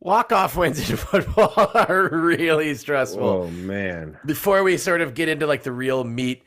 Walk 0.00 0.32
off 0.32 0.56
wins 0.56 0.90
in 0.90 0.96
football 0.96 1.70
are 1.74 2.08
really 2.10 2.74
stressful. 2.74 3.22
Oh 3.22 3.46
man, 3.50 4.18
before 4.26 4.64
we 4.64 4.76
sort 4.78 5.00
of 5.00 5.14
get 5.14 5.28
into 5.28 5.46
like 5.46 5.62
the 5.62 5.72
real 5.72 6.02
meat 6.04 6.42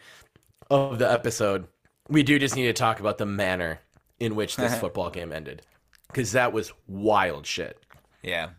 of 0.74 1.00
the 1.00 1.12
episode, 1.12 1.68
we 2.10 2.24
do 2.24 2.40
just 2.40 2.56
need 2.56 2.66
to 2.66 2.74
talk 2.74 3.00
about 3.00 3.18
the 3.18 3.26
manner 3.26 3.80
in 4.20 4.36
which 4.36 4.56
this 4.56 4.76
football 4.80 5.10
game 5.10 5.32
ended. 5.32 5.62
Because 6.08 6.34
that 6.34 6.54
was 6.54 6.72
wild 6.88 7.46
shit. 7.46 7.80
yeah. 8.22 8.50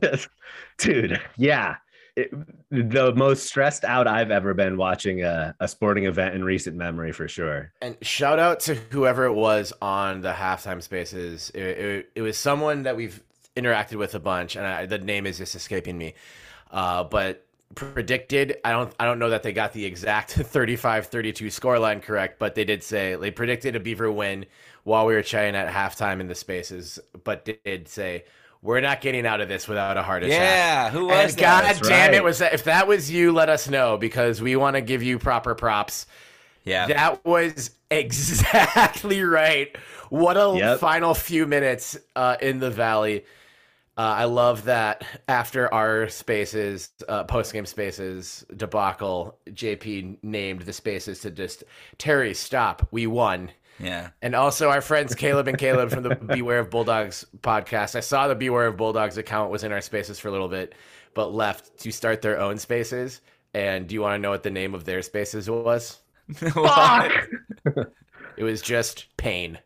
dude. 0.78 1.20
Yeah, 1.36 1.76
it, 2.16 2.30
the 2.70 3.12
most 3.14 3.46
stressed 3.46 3.84
out 3.84 4.06
I've 4.06 4.30
ever 4.30 4.54
been 4.54 4.76
watching 4.76 5.22
a, 5.22 5.54
a 5.58 5.66
sporting 5.66 6.04
event 6.04 6.34
in 6.34 6.44
recent 6.44 6.76
memory 6.76 7.12
for 7.12 7.26
sure. 7.26 7.72
And 7.82 7.96
shout 8.02 8.38
out 8.38 8.60
to 8.60 8.74
whoever 8.74 9.24
it 9.24 9.32
was 9.32 9.72
on 9.82 10.20
the 10.20 10.32
halftime 10.32 10.82
spaces. 10.82 11.50
It, 11.54 11.62
it, 11.62 12.10
it 12.16 12.22
was 12.22 12.38
someone 12.38 12.84
that 12.84 12.96
we've 12.96 13.22
interacted 13.56 13.96
with 13.96 14.14
a 14.14 14.20
bunch, 14.20 14.56
and 14.56 14.66
I, 14.66 14.86
the 14.86 14.98
name 14.98 15.26
is 15.26 15.38
just 15.38 15.54
escaping 15.54 15.98
me. 15.98 16.14
Uh, 16.70 17.04
but 17.04 17.43
predicted, 17.74 18.56
I 18.64 18.72
don't, 18.72 18.94
I 18.98 19.04
don't 19.04 19.18
know 19.18 19.30
that 19.30 19.42
they 19.42 19.52
got 19.52 19.72
the 19.72 19.84
exact 19.84 20.36
35-32 20.38 21.46
scoreline 21.48 22.02
correct, 22.02 22.38
but 22.38 22.54
they 22.54 22.64
did 22.64 22.82
say 22.82 23.14
they 23.16 23.30
predicted 23.30 23.76
a 23.76 23.80
Beaver 23.80 24.10
win 24.10 24.46
while 24.84 25.06
we 25.06 25.14
were 25.14 25.22
chatting 25.22 25.54
at 25.56 25.72
halftime 25.72 26.20
in 26.20 26.28
the 26.28 26.34
spaces, 26.34 26.98
but 27.24 27.44
did 27.44 27.88
say 27.88 28.24
we're 28.62 28.80
not 28.80 29.00
getting 29.00 29.26
out 29.26 29.40
of 29.40 29.48
this 29.48 29.68
without 29.68 29.96
a 29.96 30.02
heart 30.02 30.22
attack. 30.24 30.30
Yeah, 30.30 30.90
who 30.90 31.08
was 31.08 31.34
And 31.34 31.38
that? 31.38 31.38
God 31.40 31.64
That's 31.64 31.80
damn 31.80 32.14
it, 32.14 32.24
was 32.24 32.38
that 32.38 32.54
if 32.54 32.64
that 32.64 32.86
was 32.88 33.10
you, 33.10 33.32
let 33.32 33.48
us 33.48 33.68
know 33.68 33.96
because 33.98 34.40
we 34.40 34.56
want 34.56 34.76
to 34.76 34.80
give 34.80 35.02
you 35.02 35.18
proper 35.18 35.54
props. 35.54 36.06
yeah. 36.64 36.86
That 36.86 37.24
was 37.24 37.70
exactly 37.90 39.22
right. 39.22 39.76
What 40.10 40.36
a 40.36 40.58
Yep. 40.58 40.80
final 40.80 41.14
few 41.14 41.46
minutes 41.46 41.96
uh, 42.16 42.36
in 42.40 42.60
the 42.60 42.70
valley. 42.70 43.24
Uh, 43.96 44.00
I 44.18 44.24
love 44.24 44.64
that 44.64 45.04
after 45.28 45.72
our 45.72 46.08
spaces, 46.08 46.90
uh, 47.08 47.24
post 47.24 47.52
game 47.52 47.64
spaces 47.66 48.44
debacle, 48.56 49.38
JP 49.50 50.18
named 50.22 50.62
the 50.62 50.72
spaces 50.72 51.20
to 51.20 51.30
just 51.30 51.62
Terry, 51.98 52.34
stop, 52.34 52.88
we 52.90 53.06
won. 53.06 53.50
yeah. 53.78 54.10
And 54.20 54.34
also 54.34 54.68
our 54.68 54.80
friends 54.80 55.14
Caleb 55.14 55.46
and 55.46 55.56
Caleb 55.58 55.90
from 55.90 56.02
the 56.02 56.14
Beware 56.34 56.58
of 56.58 56.70
Bulldogs 56.70 57.24
podcast. 57.40 57.94
I 57.94 58.00
saw 58.00 58.26
the 58.26 58.34
Beware 58.34 58.66
of 58.66 58.76
Bulldogs 58.76 59.16
account 59.16 59.52
was 59.52 59.62
in 59.62 59.70
our 59.70 59.80
spaces 59.80 60.18
for 60.18 60.26
a 60.26 60.32
little 60.32 60.48
bit, 60.48 60.74
but 61.14 61.32
left 61.32 61.78
to 61.78 61.92
start 61.92 62.20
their 62.20 62.40
own 62.40 62.58
spaces. 62.58 63.20
And 63.54 63.86
do 63.86 63.94
you 63.94 64.00
want 64.00 64.14
to 64.18 64.18
know 64.18 64.30
what 64.30 64.42
the 64.42 64.50
name 64.50 64.74
of 64.74 64.84
their 64.84 65.02
spaces 65.02 65.48
was? 65.48 66.00
Fuck! 66.34 67.12
It 68.36 68.42
was 68.42 68.60
just 68.60 69.16
pain. 69.16 69.58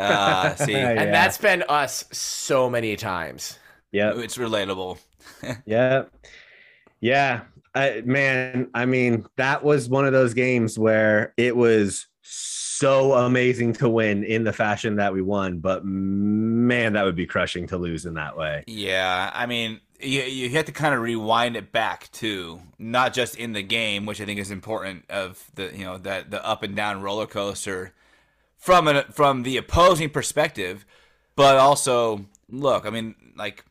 Uh, 0.00 0.54
see, 0.56 0.72
Yeah. 0.72 0.90
And 0.90 1.12
that's 1.12 1.38
been 1.38 1.62
us 1.68 2.04
so 2.12 2.70
many 2.70 2.96
times. 2.96 3.58
Yeah, 3.92 4.12
it's 4.16 4.38
relatable. 4.38 4.98
Yeah. 5.64 6.04
Yeah. 7.00 7.42
I, 7.74 8.02
man, 8.04 8.68
I 8.74 8.84
mean, 8.84 9.26
that 9.36 9.62
was 9.62 9.88
one 9.88 10.04
of 10.04 10.12
those 10.12 10.34
games 10.34 10.78
where 10.78 11.32
it 11.36 11.56
was 11.56 12.06
so 12.22 13.12
amazing 13.12 13.74
to 13.74 13.88
win 13.88 14.24
in 14.24 14.44
the 14.44 14.52
fashion 14.52 14.96
that 14.96 15.12
we 15.12 15.22
won, 15.22 15.58
but 15.58 15.84
man, 15.84 16.94
that 16.94 17.04
would 17.04 17.16
be 17.16 17.26
crushing 17.26 17.66
to 17.68 17.78
lose 17.78 18.06
in 18.06 18.14
that 18.14 18.36
way. 18.36 18.64
Yeah, 18.66 19.30
I 19.32 19.46
mean, 19.46 19.80
you, 20.00 20.22
you 20.22 20.50
have 20.50 20.64
to 20.66 20.72
kind 20.72 20.94
of 20.94 21.00
rewind 21.00 21.56
it 21.56 21.72
back 21.72 22.10
too, 22.10 22.60
not 22.78 23.12
just 23.12 23.36
in 23.36 23.52
the 23.52 23.62
game, 23.62 24.06
which 24.06 24.20
I 24.20 24.24
think 24.24 24.40
is 24.40 24.50
important. 24.50 25.04
Of 25.10 25.44
the 25.54 25.70
you 25.76 25.84
know 25.84 25.98
that 25.98 26.30
the 26.30 26.44
up 26.44 26.62
and 26.62 26.74
down 26.74 27.02
roller 27.02 27.26
coaster 27.26 27.92
from 28.60 28.86
an 28.86 29.04
from 29.10 29.42
the 29.42 29.56
opposing 29.56 30.10
perspective, 30.10 30.86
but 31.34 31.56
also 31.56 32.26
look, 32.48 32.86
I 32.86 32.90
mean, 32.90 33.16
like 33.34 33.64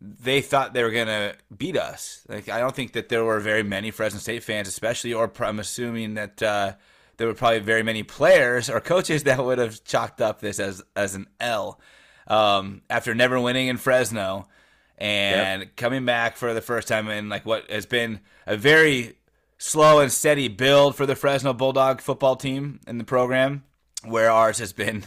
they 0.00 0.40
thought 0.40 0.72
they 0.72 0.82
were 0.82 0.90
gonna 0.90 1.34
beat 1.54 1.76
us. 1.76 2.24
Like 2.28 2.48
I 2.48 2.60
don't 2.60 2.74
think 2.74 2.92
that 2.92 3.08
there 3.08 3.24
were 3.24 3.40
very 3.40 3.64
many 3.64 3.90
Fresno 3.90 4.20
State 4.20 4.44
fans, 4.44 4.68
especially, 4.68 5.12
or 5.12 5.28
pr- 5.28 5.44
I'm 5.44 5.58
assuming 5.58 6.14
that 6.14 6.42
uh, 6.42 6.72
there 7.16 7.26
were 7.26 7.34
probably 7.34 7.58
very 7.58 7.82
many 7.82 8.02
players 8.04 8.70
or 8.70 8.80
coaches 8.80 9.22
that 9.24 9.44
would 9.44 9.58
have 9.58 9.84
chalked 9.84 10.22
up 10.22 10.40
this 10.40 10.58
as 10.58 10.82
as 10.94 11.14
an 11.14 11.26
L. 11.40 11.80
Um, 12.28 12.82
after 12.90 13.14
never 13.14 13.38
winning 13.38 13.68
in 13.68 13.76
Fresno 13.76 14.48
and 14.98 15.62
yep. 15.62 15.76
coming 15.76 16.04
back 16.04 16.36
for 16.36 16.54
the 16.54 16.60
first 16.60 16.88
time 16.88 17.08
in 17.08 17.28
like 17.28 17.46
what 17.46 17.70
has 17.70 17.86
been 17.86 18.20
a 18.46 18.56
very 18.56 19.16
slow 19.58 20.00
and 20.00 20.12
steady 20.12 20.48
build 20.48 20.96
for 20.96 21.06
the 21.06 21.14
Fresno 21.14 21.52
Bulldog 21.52 22.00
football 22.00 22.36
team 22.36 22.80
in 22.86 22.98
the 22.98 23.04
program, 23.04 23.64
where 24.06 24.30
ours 24.30 24.58
has 24.58 24.72
been 24.72 25.04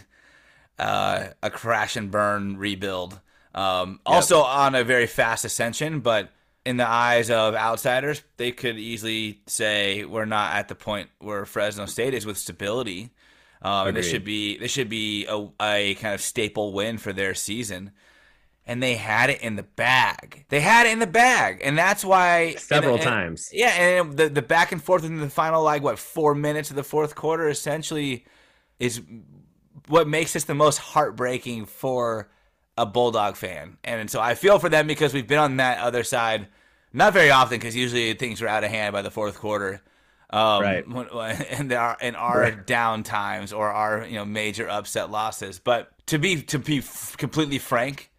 uh, 0.79 1.27
a 1.43 1.49
crash 1.49 1.95
and 1.95 2.09
burn 2.09 2.57
rebuild. 2.57 3.19
Um, 3.53 3.99
yep. 4.05 4.15
Also 4.15 4.41
on 4.41 4.75
a 4.75 4.83
very 4.83 5.07
fast 5.07 5.45
ascension, 5.45 5.99
but 5.99 6.29
in 6.65 6.77
the 6.77 6.87
eyes 6.87 7.29
of 7.29 7.55
outsiders, 7.55 8.21
they 8.37 8.51
could 8.51 8.77
easily 8.77 9.41
say 9.47 10.05
we're 10.05 10.25
not 10.25 10.55
at 10.55 10.67
the 10.67 10.75
point 10.75 11.09
where 11.19 11.45
Fresno 11.45 11.85
State 11.85 12.13
is 12.13 12.25
with 12.25 12.37
stability. 12.37 13.11
Um, 13.61 13.87
and 13.87 13.97
this 13.97 14.09
should 14.09 14.23
be 14.23 14.57
this 14.57 14.71
should 14.71 14.87
be 14.87 15.25
a, 15.27 15.47
a 15.61 15.95
kind 15.95 16.13
of 16.13 16.21
staple 16.21 16.71
win 16.71 16.97
for 16.97 17.11
their 17.11 17.33
season. 17.33 17.91
And 18.65 18.83
they 18.83 18.95
had 18.95 19.31
it 19.31 19.41
in 19.41 19.55
the 19.55 19.63
bag. 19.63 20.45
They 20.49 20.59
had 20.59 20.85
it 20.85 20.91
in 20.91 20.99
the 20.99 21.07
bag, 21.07 21.59
and 21.63 21.75
that's 21.75 22.05
why 22.05 22.53
several 22.59 22.95
and, 22.95 23.03
times. 23.03 23.49
Yeah, 23.51 23.69
and 23.69 24.15
the 24.15 24.29
the 24.29 24.43
back 24.43 24.71
and 24.71 24.81
forth 24.81 25.03
in 25.03 25.17
the 25.17 25.29
final 25.29 25.63
like 25.63 25.81
what 25.81 25.97
four 25.97 26.35
minutes 26.35 26.69
of 26.69 26.75
the 26.75 26.83
fourth 26.83 27.15
quarter 27.15 27.49
essentially 27.49 28.25
is 28.79 29.01
what 29.87 30.07
makes 30.07 30.33
this 30.33 30.45
the 30.45 30.55
most 30.55 30.77
heartbreaking 30.77 31.65
for 31.65 32.29
a 32.77 32.85
Bulldog 32.85 33.35
fan. 33.35 33.77
And 33.83 34.09
so 34.09 34.21
I 34.21 34.35
feel 34.35 34.59
for 34.59 34.69
them 34.69 34.87
because 34.87 35.13
we've 35.13 35.27
been 35.27 35.39
on 35.39 35.57
that 35.57 35.79
other 35.79 36.03
side 36.03 36.47
not 36.93 37.13
very 37.13 37.29
often 37.29 37.59
because 37.59 37.75
usually 37.75 38.13
things 38.13 38.41
are 38.41 38.47
out 38.47 38.63
of 38.63 38.71
hand 38.71 38.93
by 38.93 39.01
the 39.01 39.11
fourth 39.11 39.37
quarter. 39.37 39.81
Um, 40.29 40.61
right. 40.61 40.85
And 41.49 41.69
there 41.69 41.79
are 41.79 41.97
in 42.01 42.15
our 42.15 42.41
right. 42.41 42.67
down 42.67 43.03
times 43.03 43.51
or 43.51 43.71
our 43.71 44.05
you 44.05 44.15
know 44.15 44.25
major 44.25 44.69
upset 44.69 45.09
losses. 45.09 45.59
But 45.59 45.91
to 46.07 46.19
be 46.19 46.41
to 46.43 46.59
be 46.59 46.79
f- 46.79 47.15
completely 47.17 47.57
frank, 47.57 48.11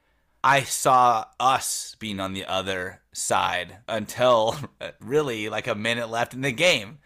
I 0.43 0.63
saw 0.63 1.27
us 1.39 1.97
being 1.99 2.21
on 2.21 2.33
the 2.33 2.47
other 2.47 3.01
side 3.13 3.79
until 3.89 4.57
really 5.01 5.49
like 5.49 5.67
a 5.67 5.75
minute 5.75 6.11
left 6.11 6.35
in 6.35 6.41
the 6.41 6.53
game. 6.53 6.99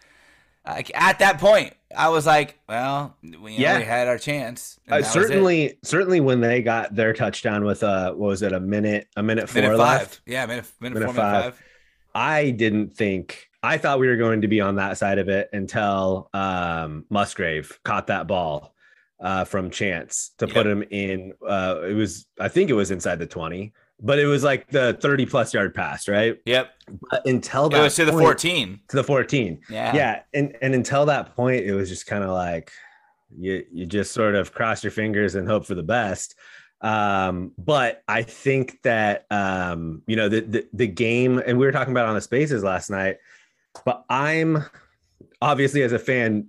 Like 0.65 0.91
at 0.95 1.19
that 1.19 1.39
point, 1.39 1.73
I 1.95 2.09
was 2.09 2.25
like, 2.25 2.59
well, 2.67 3.15
we, 3.41 3.55
yeah. 3.55 3.77
we 3.77 3.83
had 3.83 4.07
our 4.07 4.17
chance. 4.17 4.79
Uh, 4.89 5.03
certainly, 5.03 5.77
certainly 5.83 6.19
when 6.19 6.41
they 6.41 6.61
got 6.61 6.95
their 6.95 7.13
touchdown 7.13 7.65
with 7.65 7.83
uh, 7.83 8.13
what 8.13 8.27
was 8.27 8.41
it, 8.41 8.51
a 8.51 8.59
minute, 8.59 9.07
a 9.15 9.23
minute 9.23 9.49
four 9.49 9.61
minute 9.61 9.77
left? 9.77 10.21
Yeah, 10.25 10.45
minute, 10.45 10.65
minute, 10.79 10.95
minute 10.95 11.05
four, 11.07 11.15
five. 11.15 11.33
minute 11.33 11.55
five. 11.55 11.63
I 12.15 12.49
didn't 12.51 12.95
think. 12.95 13.49
I 13.61 13.77
thought 13.77 13.99
we 13.99 14.07
were 14.07 14.17
going 14.17 14.41
to 14.41 14.47
be 14.47 14.61
on 14.61 14.75
that 14.75 14.97
side 14.97 15.19
of 15.19 15.29
it 15.29 15.49
until 15.53 16.29
um, 16.33 17.05
Musgrave 17.09 17.79
caught 17.83 18.07
that 18.07 18.27
ball 18.27 18.73
uh, 19.19 19.43
from 19.43 19.69
Chance 19.69 20.31
to 20.37 20.45
yep. 20.45 20.53
put 20.53 20.67
him 20.67 20.83
in. 20.89 21.33
Uh, 21.47 21.81
it 21.83 21.93
was, 21.93 22.27
I 22.39 22.47
think, 22.47 22.69
it 22.69 22.73
was 22.73 22.91
inside 22.91 23.19
the 23.19 23.27
twenty 23.27 23.73
but 23.99 24.19
it 24.19 24.25
was 24.25 24.43
like 24.43 24.69
the 24.69 24.97
30 25.01 25.25
plus 25.25 25.53
yard 25.53 25.73
pass, 25.73 26.07
right? 26.07 26.37
Yep. 26.45 26.71
But 27.09 27.25
until 27.25 27.69
that 27.69 27.79
it 27.79 27.83
was 27.83 27.95
to 27.95 28.05
point, 28.05 28.15
the 28.15 28.21
14. 28.21 28.79
To 28.89 28.95
the 28.95 29.03
14. 29.03 29.61
Yeah. 29.69 29.95
Yeah. 29.95 30.21
And 30.33 30.55
and 30.61 30.75
until 30.75 31.05
that 31.05 31.35
point, 31.35 31.65
it 31.65 31.73
was 31.73 31.89
just 31.89 32.05
kind 32.05 32.23
of 32.23 32.31
like 32.31 32.71
you 33.37 33.65
you 33.71 33.85
just 33.85 34.11
sort 34.11 34.35
of 34.35 34.53
cross 34.53 34.83
your 34.83 34.91
fingers 34.91 35.35
and 35.35 35.47
hope 35.47 35.65
for 35.65 35.75
the 35.75 35.83
best. 35.83 36.35
Um, 36.81 37.53
but 37.57 38.03
I 38.07 38.21
think 38.21 38.81
that 38.83 39.25
um, 39.31 40.03
you 40.07 40.15
know, 40.15 40.29
the, 40.29 40.41
the 40.41 40.67
the 40.73 40.87
game, 40.87 41.41
and 41.45 41.57
we 41.57 41.65
were 41.65 41.71
talking 41.71 41.93
about 41.93 42.07
on 42.07 42.15
the 42.15 42.21
spaces 42.21 42.63
last 42.63 42.89
night, 42.89 43.17
but 43.85 44.03
I'm 44.09 44.63
obviously 45.41 45.83
as 45.83 45.93
a 45.93 45.99
fan 45.99 46.47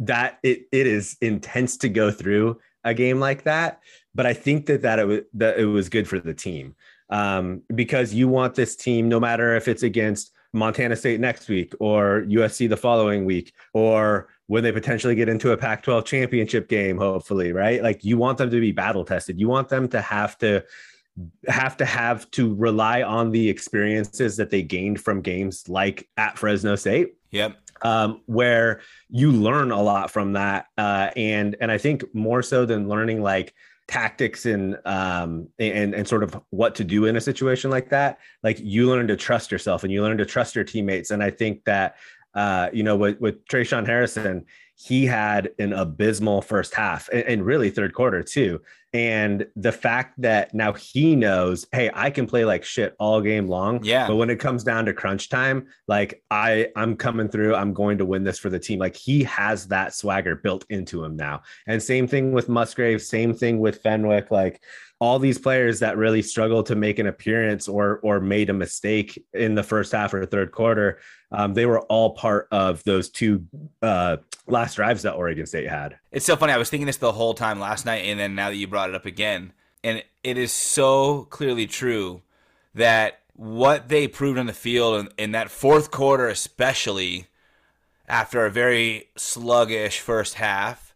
that 0.00 0.38
it 0.42 0.62
it 0.72 0.86
is 0.86 1.16
intense 1.20 1.76
to 1.78 1.88
go 1.88 2.10
through 2.10 2.58
a 2.84 2.94
game 2.94 3.20
like 3.20 3.44
that 3.44 3.80
but 4.18 4.26
I 4.26 4.34
think 4.34 4.66
that 4.66 4.82
that 4.82 4.98
it 4.98 5.04
was 5.04 5.20
that 5.34 5.60
it 5.60 5.66
was 5.66 5.88
good 5.88 6.08
for 6.08 6.18
the 6.18 6.34
team 6.34 6.74
um, 7.08 7.62
because 7.72 8.12
you 8.12 8.26
want 8.26 8.56
this 8.56 8.74
team, 8.74 9.08
no 9.08 9.20
matter 9.20 9.54
if 9.54 9.68
it's 9.68 9.84
against 9.84 10.32
Montana 10.52 10.96
State 10.96 11.20
next 11.20 11.48
week 11.48 11.72
or 11.78 12.22
USC 12.22 12.68
the 12.68 12.76
following 12.76 13.24
week 13.24 13.52
or 13.74 14.26
when 14.48 14.64
they 14.64 14.72
potentially 14.72 15.14
get 15.14 15.28
into 15.28 15.52
a 15.52 15.56
Pac 15.56 15.84
12 15.84 16.04
championship 16.04 16.68
game, 16.68 16.98
hopefully, 16.98 17.52
right? 17.52 17.80
Like 17.80 18.04
you 18.04 18.18
want 18.18 18.38
them 18.38 18.50
to 18.50 18.60
be 18.60 18.72
battle 18.72 19.04
tested. 19.04 19.38
You 19.38 19.46
want 19.46 19.68
them 19.68 19.86
to 19.90 20.00
have 20.00 20.36
to 20.38 20.64
have 21.46 21.76
to 21.76 21.84
have 21.84 22.28
to 22.32 22.56
rely 22.56 23.04
on 23.04 23.30
the 23.30 23.48
experiences 23.48 24.36
that 24.38 24.50
they 24.50 24.62
gained 24.62 25.00
from 25.00 25.20
games 25.20 25.68
like 25.68 26.08
at 26.16 26.36
Fresno 26.36 26.74
State. 26.74 27.14
Yep. 27.30 27.56
Um, 27.82 28.22
where 28.26 28.80
you 29.10 29.30
learn 29.30 29.70
a 29.70 29.80
lot 29.80 30.10
from 30.10 30.32
that. 30.32 30.66
Uh, 30.76 31.10
and 31.14 31.54
and 31.60 31.70
I 31.70 31.78
think 31.78 32.12
more 32.12 32.42
so 32.42 32.66
than 32.66 32.88
learning 32.88 33.22
like 33.22 33.54
tactics 33.88 34.44
and 34.44 34.78
um 34.84 35.48
and 35.58 35.94
and 35.94 36.06
sort 36.06 36.22
of 36.22 36.38
what 36.50 36.74
to 36.74 36.84
do 36.84 37.06
in 37.06 37.16
a 37.16 37.20
situation 37.20 37.70
like 37.70 37.88
that 37.88 38.18
like 38.42 38.58
you 38.60 38.86
learn 38.86 39.08
to 39.08 39.16
trust 39.16 39.50
yourself 39.50 39.82
and 39.82 39.90
you 39.90 40.02
learn 40.02 40.18
to 40.18 40.26
trust 40.26 40.54
your 40.54 40.64
teammates. 40.64 41.10
And 41.10 41.22
i 41.22 41.30
think 41.30 41.64
that 41.64 41.96
uh 42.34 42.68
you 42.72 42.82
know 42.82 42.96
with 42.96 43.18
with 43.18 43.44
Tre'Shaun 43.46 43.86
Harrison 43.86 44.44
he 44.80 45.06
had 45.06 45.50
an 45.58 45.72
abysmal 45.72 46.40
first 46.40 46.72
half 46.72 47.08
and, 47.12 47.44
really 47.44 47.68
third 47.68 47.92
quarter 47.92 48.22
too. 48.22 48.60
And 48.94 49.46
the 49.56 49.72
fact 49.72 50.14
that 50.22 50.54
now 50.54 50.72
he 50.72 51.16
knows, 51.16 51.66
hey, 51.72 51.90
I 51.92 52.10
can 52.10 52.26
play 52.26 52.44
like 52.44 52.64
shit 52.64 52.94
all 52.98 53.20
game 53.20 53.48
long. 53.48 53.82
Yeah. 53.82 54.06
But 54.06 54.16
when 54.16 54.30
it 54.30 54.36
comes 54.36 54.62
down 54.62 54.86
to 54.86 54.94
crunch 54.94 55.28
time, 55.28 55.66
like 55.88 56.22
I, 56.30 56.68
I'm 56.76 56.96
coming 56.96 57.28
through. 57.28 57.56
I'm 57.56 57.74
going 57.74 57.98
to 57.98 58.06
win 58.06 58.22
this 58.22 58.38
for 58.38 58.50
the 58.50 58.58
team. 58.58 58.78
Like 58.78 58.96
he 58.96 59.24
has 59.24 59.66
that 59.66 59.94
swagger 59.94 60.36
built 60.36 60.64
into 60.70 61.04
him 61.04 61.16
now. 61.16 61.42
And 61.66 61.82
same 61.82 62.06
thing 62.06 62.32
with 62.32 62.48
Musgrave. 62.48 63.02
Same 63.02 63.34
thing 63.34 63.58
with 63.58 63.82
Fenwick. 63.82 64.30
Like 64.30 64.62
all 65.00 65.18
these 65.18 65.38
players 65.38 65.80
that 65.80 65.96
really 65.96 66.22
struggled 66.22 66.66
to 66.66 66.74
make 66.74 66.98
an 66.98 67.06
appearance 67.06 67.68
or 67.68 68.00
or 68.02 68.20
made 68.20 68.50
a 68.50 68.52
mistake 68.52 69.22
in 69.32 69.54
the 69.54 69.62
first 69.62 69.92
half 69.92 70.12
or 70.12 70.24
third 70.26 70.50
quarter, 70.52 70.98
um, 71.30 71.54
they 71.54 71.66
were 71.66 71.80
all 71.82 72.10
part 72.10 72.48
of 72.50 72.82
those 72.84 73.08
two 73.08 73.44
uh, 73.82 74.16
last 74.46 74.74
drives 74.74 75.02
that 75.02 75.14
Oregon 75.14 75.46
State 75.46 75.68
had. 75.68 75.98
It's 76.10 76.26
so 76.26 76.36
funny. 76.36 76.52
I 76.52 76.58
was 76.58 76.70
thinking 76.70 76.86
this 76.86 76.96
the 76.96 77.12
whole 77.12 77.34
time 77.34 77.60
last 77.60 77.86
night, 77.86 78.04
and 78.06 78.18
then 78.18 78.34
now 78.34 78.48
that 78.48 78.56
you 78.56 78.66
brought 78.66 78.88
it 78.88 78.96
up 78.96 79.06
again, 79.06 79.52
and 79.84 80.02
it 80.24 80.38
is 80.38 80.52
so 80.52 81.24
clearly 81.24 81.66
true 81.66 82.22
that 82.74 83.20
what 83.34 83.88
they 83.88 84.08
proved 84.08 84.38
on 84.38 84.46
the 84.46 84.52
field 84.52 85.00
in, 85.00 85.24
in 85.24 85.32
that 85.32 85.50
fourth 85.50 85.92
quarter, 85.92 86.26
especially 86.26 87.26
after 88.08 88.44
a 88.44 88.50
very 88.50 89.10
sluggish 89.16 90.00
first 90.00 90.34
half 90.34 90.87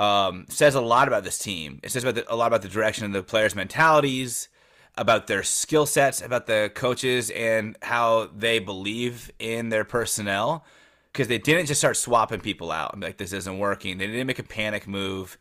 um, 0.00 0.46
says 0.48 0.74
a 0.74 0.80
lot 0.80 1.08
about 1.08 1.24
this 1.24 1.38
team. 1.38 1.78
It 1.82 1.90
says 1.90 2.04
about 2.04 2.14
the, 2.14 2.32
a 2.32 2.34
lot 2.34 2.46
about 2.46 2.62
the 2.62 2.68
direction 2.68 3.04
of 3.04 3.12
the 3.12 3.22
players' 3.22 3.54
mentalities, 3.54 4.48
about 4.96 5.26
their 5.26 5.42
skill 5.42 5.84
sets, 5.84 6.22
about 6.22 6.46
the 6.46 6.72
coaches, 6.74 7.28
and 7.30 7.76
how 7.82 8.30
they 8.34 8.60
believe 8.60 9.30
in 9.38 9.68
their 9.68 9.84
personnel. 9.84 10.64
Because 11.12 11.28
they 11.28 11.36
didn't 11.36 11.66
just 11.66 11.82
start 11.82 11.98
swapping 11.98 12.40
people 12.40 12.72
out. 12.72 12.98
like, 12.98 13.18
this 13.18 13.34
isn't 13.34 13.58
working. 13.58 13.98
They 13.98 14.06
didn't 14.06 14.26
make 14.26 14.38
a 14.38 14.44
panic 14.44 14.86
move. 14.86 15.36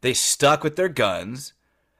They 0.00 0.12
stuck 0.12 0.64
with 0.64 0.74
their 0.74 0.88
guns. 0.88 1.52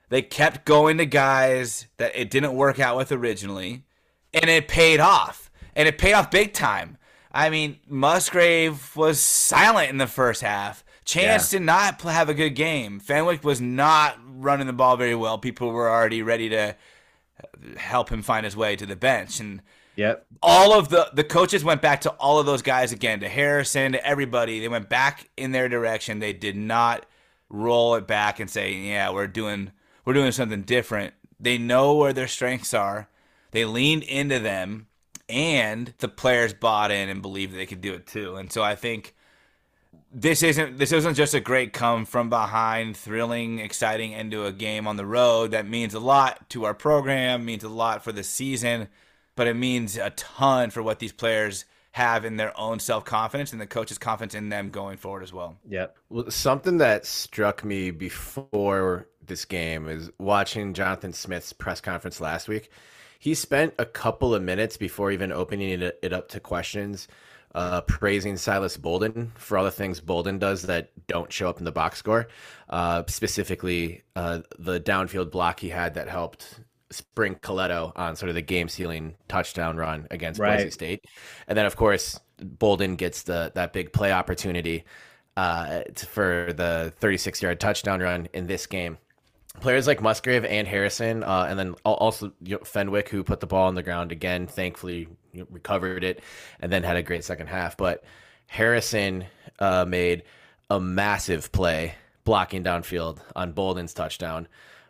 They 0.09 0.23
kept 0.23 0.65
going 0.65 0.99
to 0.99 1.07
guys 1.07 1.87
that 1.99 2.17
it 2.17 2.29
didn't 2.29 2.55
work 2.55 2.81
out 2.81 2.97
with 2.97 3.13
originally, 3.13 3.85
and 4.33 4.51
it 4.51 4.67
paid 4.67 4.99
off. 4.99 5.49
And 5.77 5.87
it 5.87 5.99
paid 5.99 6.15
off 6.15 6.31
big 6.31 6.55
time. 6.55 6.99
I 7.31 7.51
mean, 7.51 7.79
Musgrave 7.89 8.97
was 8.97 9.21
silent 9.21 9.91
in 9.91 9.99
the 9.99 10.07
first 10.07 10.43
half 10.43 10.84
Chance 11.05 11.53
yeah. 11.53 11.59
did 11.59 11.67
not 11.67 12.01
have 12.03 12.29
a 12.29 12.35
good 12.35 12.51
game. 12.51 12.99
Fenwick 12.99 13.45
was 13.45 13.61
not 13.61 14.19
running 14.27 14.67
the 14.67 14.73
ball 14.73 14.97
very 14.97 15.15
well. 15.15 15.39
People 15.39 15.71
were 15.71 15.89
already 15.89 16.23
ready 16.23 16.49
to 16.49 16.71
uh, 16.71 17.79
help 17.79 18.09
him 18.09 18.23
find 18.23 18.45
his 18.45 18.57
way 18.57 18.75
to 18.77 18.87
the 18.87 18.97
bench. 18.97 19.39
And 19.39 19.61
yep. 19.97 20.27
all 20.43 20.73
of 20.73 20.89
the 20.89 21.11
the 21.13 21.25
coaches 21.25 21.63
went 21.63 21.83
back 21.83 22.01
to 22.03 22.11
all 22.13 22.39
of 22.39 22.47
those 22.47 22.63
guys 22.63 22.93
again, 22.93 23.21
to 23.21 23.29
Harrison, 23.29 23.93
to 23.93 24.07
everybody. 24.07 24.61
They 24.61 24.69
went 24.69 24.89
back 24.89 25.29
in 25.37 25.53
their 25.53 25.69
direction. 25.69 26.21
They 26.21 26.33
did 26.33 26.57
not 26.57 27.07
roll 27.51 27.95
it 27.97 28.07
back 28.07 28.41
and 28.41 28.49
say, 28.49 28.73
"Yeah, 28.73 29.11
we're 29.11 29.27
doing 29.27 29.73
we're 30.05 30.15
doing 30.15 30.33
something 30.33 30.63
different." 30.63 31.15
They 31.39 31.59
know 31.59 31.95
where 31.95 32.13
their 32.13 32.29
strengths 32.29 32.73
are. 32.73 33.09
They 33.51 33.67
leaned 33.67 34.05
into 34.05 34.39
them, 34.39 34.87
and 35.29 35.93
the 35.99 36.09
players 36.09 36.55
bought 36.55 36.91
in 36.91 37.09
and 37.09 37.21
believed 37.21 37.55
they 37.55 37.67
could 37.67 37.83
do 37.83 37.93
it 37.93 38.07
too. 38.07 38.37
And 38.37 38.51
so 38.51 38.63
I 38.63 38.75
think 38.75 39.15
this 40.15 40.43
isn't 40.43 40.79
this 40.79 40.93
isn't 40.93 41.15
just 41.15 41.35
a 41.35 41.41
great 41.41 41.73
come 41.73 42.05
from 42.05 42.31
behind, 42.31 42.97
thrilling, 42.97 43.59
exciting 43.59 44.15
end 44.15 44.31
to 44.31 44.47
a 44.47 44.53
game 44.53 44.87
on 44.87 44.97
the 44.97 45.05
road. 45.05 45.51
That 45.51 45.69
means 45.69 45.93
a 45.93 46.01
lot 46.01 46.49
to 46.51 46.65
our 46.65 46.75
program, 46.75 47.45
means 47.45 47.65
a 47.65 47.69
lot 47.69 48.05
for 48.05 48.13
the 48.13 48.23
season, 48.23 48.89
but 49.35 49.47
it 49.47 49.55
means 49.55 49.97
a 49.97 50.11
ton 50.11 50.71
for 50.71 50.83
what 50.83 51.01
these 51.01 51.13
players 51.13 51.65
have 51.93 52.25
in 52.25 52.37
their 52.37 52.59
own 52.59 52.79
self 52.79 53.05
confidence 53.05 53.53
and 53.53 53.61
the 53.61 53.67
coach's 53.67 53.99
confidence 53.99 54.35
in 54.35 54.49
them 54.49 54.71
going 54.71 54.97
forward 54.97 55.25
as 55.25 55.33
well. 55.33 55.57
Yep. 55.69 55.97
Well, 56.09 56.31
something 56.31 56.79
that 56.79 57.05
struck 57.05 57.65
me 57.65 57.91
before 57.91 59.09
this 59.27 59.45
game 59.45 59.89
is 59.89 60.11
watching 60.19 60.75
Jonathan 60.75 61.13
Smith's 61.13 61.53
press 61.53 61.81
conference 61.81 62.21
last 62.21 62.49
week 62.49 62.71
he 63.25 63.35
spent 63.35 63.73
a 63.79 63.87
couple 63.87 64.35
of 64.35 64.43
minutes 64.43 64.77
before 64.77 65.11
even 65.11 65.33
opening 65.33 65.81
it 65.81 66.13
up 66.13 66.29
to 66.29 66.41
questions, 66.41 67.09
uh, 67.55 67.81
praising 67.83 68.37
Silas 68.37 68.77
Bolden 68.77 69.33
for 69.37 69.57
all 69.57 69.65
the 69.65 69.71
things 69.71 70.01
Bolden 70.01 70.39
does 70.39 70.63
that 70.63 70.91
don't 71.07 71.33
show 71.33 71.49
up 71.49 71.59
in 71.59 71.65
the 71.65 71.73
box 71.73 71.99
score. 71.99 72.29
Uh, 72.69 73.05
specifically, 73.07 74.03
uh, 74.17 74.41
the 74.59 74.81
downfield 74.81 75.31
block 75.31 75.61
he 75.61 75.69
had 75.69 75.95
that 75.95 76.09
helped 76.09 76.61
spring 76.91 77.37
Colletto 77.37 77.93
on 77.97 78.17
sort 78.17 78.29
of 78.29 78.35
the 78.35 78.43
game 78.43 78.69
sealing 78.69 79.15
touchdown 79.29 79.77
run 79.77 80.07
against 80.11 80.41
Right. 80.41 80.59
Boise 80.59 80.71
State, 80.71 81.05
and 81.47 81.57
then 81.57 81.67
of 81.67 81.77
course 81.77 82.19
Bolden 82.43 82.97
gets 82.97 83.23
the 83.23 83.53
that 83.55 83.73
big 83.73 83.93
play 83.93 84.13
opportunity 84.13 84.85
uh, 85.37 85.83
for 85.97 86.53
the 86.53 86.93
36 86.99 87.43
yard 87.43 87.61
touchdown 87.61 88.01
run 88.01 88.29
in 88.33 88.47
this 88.47 88.67
game. 88.67 88.99
Players 89.61 89.87
like 89.87 90.03
Musgrave 90.03 90.45
and 90.45 90.67
Harrison, 90.67 91.23
uh, 91.23 91.47
and 91.49 91.57
then 91.57 91.75
also 91.85 92.33
you 92.43 92.57
know, 92.57 92.65
Fenwick, 92.65 93.09
who 93.09 93.23
put 93.23 93.39
the 93.39 93.47
ball 93.47 93.69
on 93.69 93.77
the 93.77 93.85
ground 93.85 94.11
again, 94.11 94.49
thankfully 94.49 95.07
recovered 95.51 96.05
it, 96.05 96.21
and 96.61 96.73
then 96.73 96.83
had 96.83 96.97
a 96.97 97.03
great 97.03 97.25
second 97.25 97.47
half. 97.49 97.77
But 97.77 98.05
Harrison 98.47 99.25
uh, 99.59 99.85
made 99.87 100.23
a 100.71 100.81
massive 100.81 101.53
play 101.53 101.95
blocking 102.25 102.63
downfield 102.65 103.21
on 103.37 103.53
Bolden's 103.53 103.95
touchdown. 103.95 104.49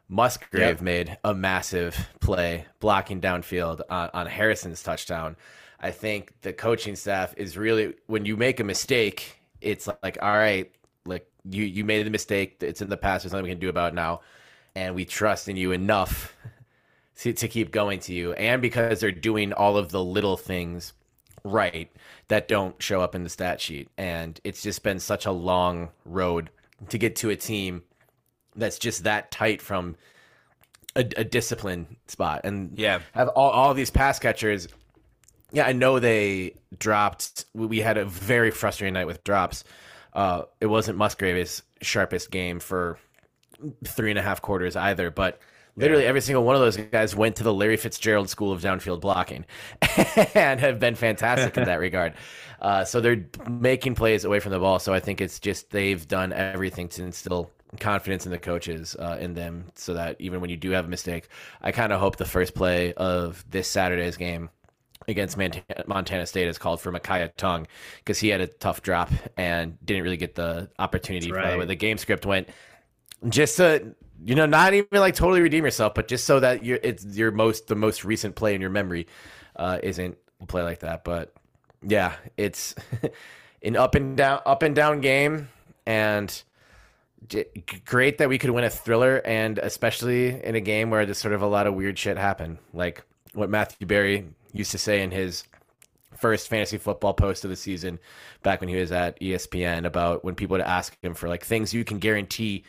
Musgrave 0.08 0.60
Yep. 0.60 0.80
made 0.82 1.18
a 1.24 1.34
massive 1.34 2.08
play 2.20 2.66
blocking 2.78 3.20
downfield 3.20 3.80
on, 3.88 4.10
on 4.12 4.26
Harrison's 4.26 4.82
touchdown. 4.82 5.34
I 5.80 5.90
think 5.90 6.32
the 6.42 6.52
coaching 6.52 6.94
staff 6.94 7.34
is 7.36 7.56
really 7.56 7.94
when 8.06 8.24
you 8.24 8.36
make 8.36 8.60
a 8.60 8.64
mistake, 8.64 9.38
it's 9.60 9.88
like, 10.02 10.18
all 10.22 10.36
right, 10.36 10.70
like 11.06 11.26
you 11.50 11.64
you 11.64 11.84
made 11.84 12.06
the 12.06 12.10
mistake. 12.10 12.56
It's 12.60 12.80
in 12.82 12.88
the 12.88 12.96
past. 12.96 13.24
There's 13.24 13.32
nothing 13.32 13.44
we 13.44 13.50
can 13.50 13.58
do 13.58 13.68
about 13.68 13.92
it 13.92 13.94
now, 13.94 14.20
and 14.74 14.94
we 14.94 15.04
trust 15.04 15.48
in 15.48 15.56
you 15.56 15.72
enough 15.72 16.34
to, 17.20 17.32
to 17.32 17.48
keep 17.48 17.70
going 17.70 18.00
to 18.00 18.12
you. 18.14 18.32
And 18.34 18.60
because 18.62 19.00
they're 19.00 19.12
doing 19.12 19.52
all 19.52 19.76
of 19.76 19.90
the 19.90 20.02
little 20.04 20.36
things 20.36 20.92
right 21.44 21.90
that 22.28 22.48
don't 22.48 22.80
show 22.82 23.00
up 23.00 23.14
in 23.14 23.22
the 23.22 23.28
stat 23.28 23.60
sheet, 23.60 23.88
and 23.98 24.40
it's 24.44 24.62
just 24.62 24.82
been 24.82 24.98
such 24.98 25.26
a 25.26 25.32
long 25.32 25.90
road 26.04 26.50
to 26.88 26.98
get 26.98 27.16
to 27.16 27.30
a 27.30 27.36
team 27.36 27.82
that's 28.56 28.78
just 28.78 29.04
that 29.04 29.30
tight 29.30 29.60
from 29.62 29.96
a, 30.96 31.00
a 31.16 31.24
discipline 31.24 31.96
spot 32.06 32.42
and 32.44 32.78
Yeah. 32.78 33.00
have 33.12 33.28
all, 33.28 33.50
all 33.50 33.74
these 33.74 33.90
pass 33.90 34.18
catchers 34.20 34.68
yeah 35.50 35.66
i 35.66 35.72
know 35.72 35.98
they 35.98 36.54
dropped 36.78 37.46
we- 37.54 37.80
had 37.80 37.96
a 37.96 38.04
very 38.04 38.50
frustrating 38.52 38.94
night 38.94 39.06
with 39.06 39.24
drops 39.24 39.64
uh 40.12 40.42
it 40.60 40.66
wasn't 40.66 40.96
musgrave's 40.96 41.62
sharpest 41.82 42.30
game 42.30 42.60
for 42.60 42.96
three 43.84 44.10
and 44.10 44.18
a 44.18 44.22
half 44.22 44.40
quarters 44.40 44.76
either 44.76 45.10
but 45.10 45.40
literally 45.76 46.04
every 46.04 46.20
single 46.20 46.44
one 46.44 46.54
of 46.54 46.60
those 46.60 46.76
guys 46.76 47.14
went 47.16 47.36
to 47.36 47.42
the 47.42 47.52
larry 47.52 47.76
fitzgerald 47.76 48.28
school 48.28 48.52
of 48.52 48.62
downfield 48.62 49.00
blocking 49.00 49.44
and 50.34 50.60
have 50.60 50.78
been 50.78 50.94
fantastic 50.94 51.56
in 51.56 51.64
that 51.64 51.80
regard. 51.80 52.14
Uh, 52.60 52.82
so 52.82 52.98
they're 52.98 53.26
making 53.50 53.94
plays 53.94 54.24
away 54.24 54.40
from 54.40 54.50
the 54.50 54.58
ball. 54.58 54.78
So 54.78 54.94
i 54.94 55.00
think 55.00 55.20
it's 55.20 55.38
just 55.38 55.68
they've 55.68 56.08
done 56.08 56.32
everything 56.32 56.88
to 56.90 57.02
instill 57.02 57.50
confidence 57.78 58.24
in 58.24 58.32
the 58.32 58.38
coaches 58.38 58.96
uh, 58.98 59.18
in 59.20 59.34
them 59.34 59.66
so 59.74 59.92
that 59.92 60.16
even 60.18 60.40
when 60.40 60.48
you 60.48 60.56
do 60.56 60.70
have 60.70 60.86
a 60.86 60.88
mistake 60.88 61.28
i 61.60 61.72
kind 61.72 61.92
of 61.92 62.00
hope 62.00 62.16
the 62.16 62.24
first 62.24 62.54
play 62.54 62.94
of 62.94 63.44
this 63.50 63.68
saturday's 63.68 64.16
game 64.16 64.48
against 65.08 65.36
Montana 65.86 66.26
State 66.26 66.48
is 66.48 66.58
called 66.58 66.80
for 66.80 66.90
Micaiah 66.90 67.28
Tongue 67.36 67.66
because 67.98 68.18
he 68.18 68.28
had 68.28 68.40
a 68.40 68.46
tough 68.46 68.82
drop 68.82 69.10
and 69.36 69.78
didn't 69.84 70.02
really 70.02 70.16
get 70.16 70.34
the 70.34 70.70
opportunity. 70.78 71.30
That's 71.30 71.44
for 71.44 71.52
the 71.52 71.58
way 71.58 71.66
the 71.66 71.74
game 71.74 71.98
script 71.98 72.26
went. 72.26 72.48
Just 73.28 73.56
to 73.58 73.94
you 74.22 74.34
know, 74.34 74.46
not 74.46 74.74
even 74.74 74.88
like 74.92 75.14
totally 75.14 75.40
redeem 75.40 75.64
yourself, 75.64 75.94
but 75.94 76.08
just 76.08 76.24
so 76.24 76.40
that 76.40 76.64
you're 76.64 76.78
it's 76.82 77.04
your 77.04 77.30
most 77.30 77.66
the 77.66 77.74
most 77.74 78.04
recent 78.04 78.34
play 78.34 78.54
in 78.54 78.60
your 78.60 78.70
memory 78.70 79.06
uh, 79.56 79.78
isn't 79.82 80.16
a 80.40 80.46
play 80.46 80.62
like 80.62 80.80
that. 80.80 81.04
But 81.04 81.32
yeah, 81.82 82.14
it's 82.36 82.74
an 83.62 83.76
up 83.76 83.94
and 83.94 84.16
down 84.16 84.40
up 84.46 84.62
and 84.62 84.74
down 84.74 85.00
game 85.00 85.48
and. 85.86 86.42
Great 87.86 88.18
that 88.18 88.28
we 88.28 88.36
could 88.36 88.50
win 88.50 88.64
a 88.64 88.70
thriller, 88.70 89.22
and 89.24 89.56
especially 89.56 90.44
in 90.44 90.56
a 90.56 90.60
game 90.60 90.90
where 90.90 91.06
there's 91.06 91.16
sort 91.16 91.32
of 91.32 91.40
a 91.40 91.46
lot 91.46 91.66
of 91.66 91.72
weird 91.72 91.98
shit 91.98 92.18
happened, 92.18 92.58
like 92.74 93.02
what 93.32 93.48
Matthew 93.48 93.86
Berry 93.86 94.26
used 94.52 94.72
to 94.72 94.78
say 94.78 95.02
in 95.02 95.10
his 95.10 95.44
first 96.16 96.48
fantasy 96.48 96.78
football 96.78 97.12
post 97.12 97.44
of 97.44 97.50
the 97.50 97.56
season 97.56 97.98
back 98.42 98.60
when 98.60 98.68
he 98.68 98.76
was 98.76 98.92
at 98.92 99.18
ESPN 99.20 99.84
about 99.84 100.24
when 100.24 100.34
people 100.34 100.54
would 100.54 100.60
ask 100.60 100.96
him 101.02 101.14
for 101.14 101.28
like 101.28 101.44
things 101.44 101.74
you 101.74 101.84
can 101.84 101.98
guarantee 101.98 102.64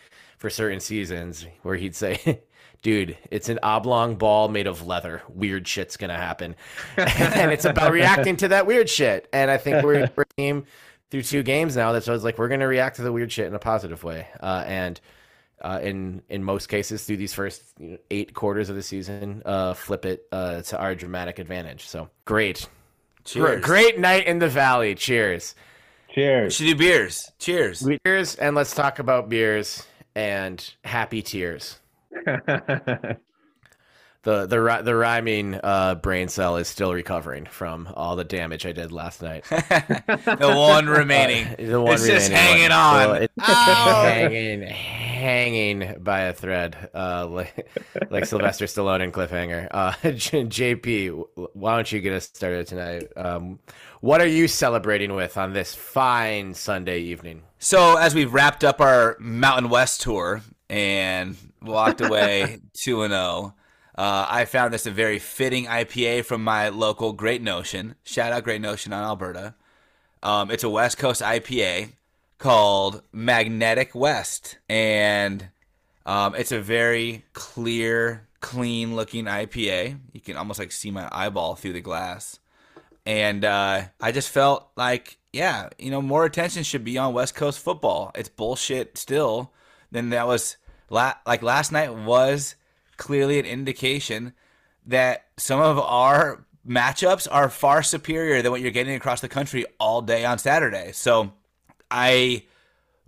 for 0.46 0.52
certain 0.52 0.80
seasons 0.80 1.48
where 1.64 1.76
he'd 1.76 1.96
say 1.96 2.40
dude 2.84 3.18
it's 3.32 3.50
an 3.50 3.58
oblong 3.64 4.16
ball 4.16 4.48
made 4.48 4.68
of 4.68 4.86
leather 4.86 5.24
weird 5.28 5.68
shit's 5.68 5.98
gonna 5.98 6.16
happen 6.16 6.56
and 6.98 7.52
it's 7.52 7.66
about 7.66 7.92
reacting 7.92 8.38
to 8.38 8.48
that 8.48 8.68
weird 8.68 8.88
shit 8.88 9.28
and 9.34 9.50
i 9.50 9.58
think 9.58 9.84
we're, 9.84 10.08
we're 10.16 10.22
a 10.22 10.34
team 10.38 10.64
through 11.10 11.24
two 11.24 11.42
games 11.42 11.76
now 11.76 11.92
that 11.94 12.04
shows 12.04 12.24
like 12.24 12.38
we're 12.38 12.48
gonna 12.48 12.68
react 12.68 12.98
to 12.98 13.02
the 13.02 13.12
weird 13.12 13.32
shit 13.32 13.48
in 13.48 13.56
a 13.56 13.60
positive 13.60 14.04
way 14.04 14.28
uh, 14.40 14.64
and 14.68 15.02
uh, 15.64 15.80
in 15.82 16.22
in 16.30 16.44
most 16.44 16.70
cases 16.70 17.04
through 17.06 17.18
these 17.18 17.34
first 17.34 17.64
you 17.80 17.94
know, 17.94 17.98
eight 18.12 18.36
quarters 18.36 18.70
of 18.70 18.76
the 18.76 18.84
season, 18.84 19.42
uh, 19.46 19.74
flip 19.74 20.06
it 20.06 20.28
uh, 20.32 20.62
to 20.62 20.78
our 20.78 20.94
dramatic 20.94 21.40
advantage. 21.40 21.88
So 21.88 22.10
great, 22.26 22.68
Cheers. 23.24 23.64
great 23.64 23.98
night 23.98 24.28
in 24.28 24.38
the 24.38 24.50
valley. 24.50 24.94
Cheers, 24.94 25.56
We 26.10 26.14
Cheers. 26.16 26.56
should 26.56 26.66
do 26.66 26.76
beers. 26.76 27.32
Cheers. 27.40 27.88
cheers, 28.06 28.36
and 28.36 28.54
let's 28.54 28.76
talk 28.76 29.00
about 29.00 29.30
beers 29.30 29.88
and 30.16 30.74
happy 30.84 31.22
tears. 31.22 31.80
The 34.26 34.48
the 34.48 34.82
the 34.84 34.96
rhyming 34.96 35.60
uh, 35.64 35.96
brain 35.96 36.30
cell 36.30 36.58
is 36.58 36.68
still 36.68 36.92
recovering 36.92 37.46
from 37.46 37.88
all 37.94 38.16
the 38.16 38.24
damage 38.24 38.66
I 38.66 38.72
did 38.72 38.92
last 38.92 39.22
night. 39.22 39.44
the 39.50 40.52
one 40.56 40.88
remaining. 40.88 41.56
The 41.60 41.80
one 41.80 41.94
it's 41.94 42.08
just 42.08 42.30
remaining 42.30 42.72
hanging 42.72 42.72
one. 42.72 42.72
on. 42.72 43.06
So 43.06 43.14
it's 43.14 43.34
hanging, 43.40 44.62
hanging 44.64 46.04
by 46.04 46.22
a 46.22 46.34
thread, 46.34 46.90
uh, 46.96 47.28
like, 47.30 47.70
like 48.10 48.26
Sylvester 48.26 48.66
Stallone 48.66 49.02
in 49.02 49.12
Cliffhanger. 49.12 49.68
Uh, 49.70 49.92
JP, 49.92 51.26
why 51.54 51.76
don't 51.76 51.92
you 51.92 52.02
get 52.02 52.14
us 52.14 52.26
started 52.26 52.66
tonight? 52.66 53.08
Um, 53.16 53.60
what 54.02 54.22
are 54.22 54.28
you 54.28 54.48
celebrating 54.48 55.14
with 55.14 55.38
on 55.38 55.54
this 55.54 55.76
fine 55.76 56.56
Sunday 56.56 57.02
evening? 57.02 57.44
So 57.60 57.98
as 57.98 58.16
we've 58.16 58.34
wrapped 58.34 58.64
up 58.64 58.82
our 58.82 59.18
Mountain 59.20 59.70
West 59.70 60.02
tour 60.02 60.42
and 60.68 61.38
walked 61.62 62.02
away 62.02 62.60
two 62.74 63.04
and 63.04 63.12
zero, 63.12 63.54
uh, 63.98 64.26
I 64.30 64.46
found 64.46 64.74
this 64.74 64.86
a 64.86 64.92
very 64.92 65.20
fitting 65.20 65.66
IPA 65.66 66.26
from 66.26 66.44
my 66.44 66.70
local 66.70 67.14
Great 67.14 67.42
Notion. 67.42 67.96
Shout 68.04 68.32
out 68.32 68.44
Great 68.44 68.62
Notion 68.62 68.94
on 68.94 69.04
Alberta. 69.04 69.56
Um, 70.24 70.52
it's 70.52 70.64
a 70.64 70.70
West 70.70 70.98
Coast 70.98 71.22
IPA 71.22 71.90
called 72.38 73.02
Magnetic 73.12 73.96
West, 73.96 74.58
and 74.68 75.50
um, 76.06 76.36
it's 76.36 76.52
a 76.52 76.60
very 76.60 77.26
clear, 77.34 78.28
clean 78.42 78.96
looking 78.96 79.26
IPA. 79.26 80.00
You 80.14 80.22
can 80.22 80.38
almost 80.38 80.60
like 80.60 80.72
see 80.72 80.92
my 80.92 81.08
eyeball 81.12 81.56
through 81.56 81.74
the 81.74 81.82
glass 81.82 82.40
and 83.06 83.46
uh, 83.46 83.84
I 84.02 84.12
just 84.12 84.30
felt 84.30 84.70
like, 84.76 85.18
yeah, 85.32 85.70
you 85.78 85.92
know, 85.92 86.02
more 86.02 86.26
attention 86.26 86.64
should 86.64 86.84
be 86.84 86.98
on 86.98 87.14
West 87.14 87.36
Coast 87.36 87.60
football. 87.60 88.12
It's 88.16 88.30
bullshit 88.30 88.98
still. 88.98 89.52
Then 89.92 90.10
that 90.10 90.28
was 90.28 90.58
la- 90.90 91.14
like 91.26 91.44
last 91.44 91.72
night 91.72 91.94
was 91.94 92.56
clearly 92.98 93.40
an 93.40 93.46
indication 93.46 94.34
that 94.86 95.26
some 95.38 95.60
of 95.60 95.80
our 95.80 96.46
matchups 96.68 97.28
are 97.30 97.50
far 97.50 97.84
superior 97.84 98.42
than 98.42 98.52
what 98.52 98.62
you're 98.62 98.72
getting 98.72 98.96
across 98.96 99.22
the 99.22 99.30
country 99.30 99.66
all 99.80 100.02
day 100.02 100.26
on 100.26 100.38
Saturday. 100.38 100.92
So 100.94 101.34
I 101.92 102.44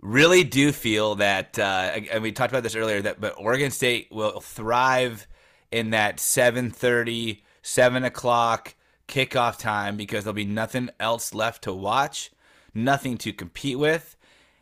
really 0.00 0.44
do 0.44 0.72
feel 0.72 1.16
that, 1.16 1.58
uh, 1.58 2.00
and 2.12 2.22
we 2.22 2.32
talked 2.32 2.52
about 2.52 2.62
this 2.62 2.76
earlier, 2.76 3.02
that 3.02 3.20
but 3.20 3.34
Oregon 3.36 3.70
State 3.70 4.08
will 4.10 4.40
thrive 4.40 5.26
in 5.70 5.90
that 5.90 6.20
7:30, 6.20 7.42
7 7.62 8.04
o'clock 8.04 8.74
kickoff 9.08 9.58
time 9.58 9.96
because 9.96 10.24
there'll 10.24 10.34
be 10.34 10.44
nothing 10.44 10.90
else 11.00 11.34
left 11.34 11.62
to 11.64 11.72
watch, 11.72 12.30
nothing 12.74 13.16
to 13.18 13.32
compete 13.32 13.78
with, 13.78 14.16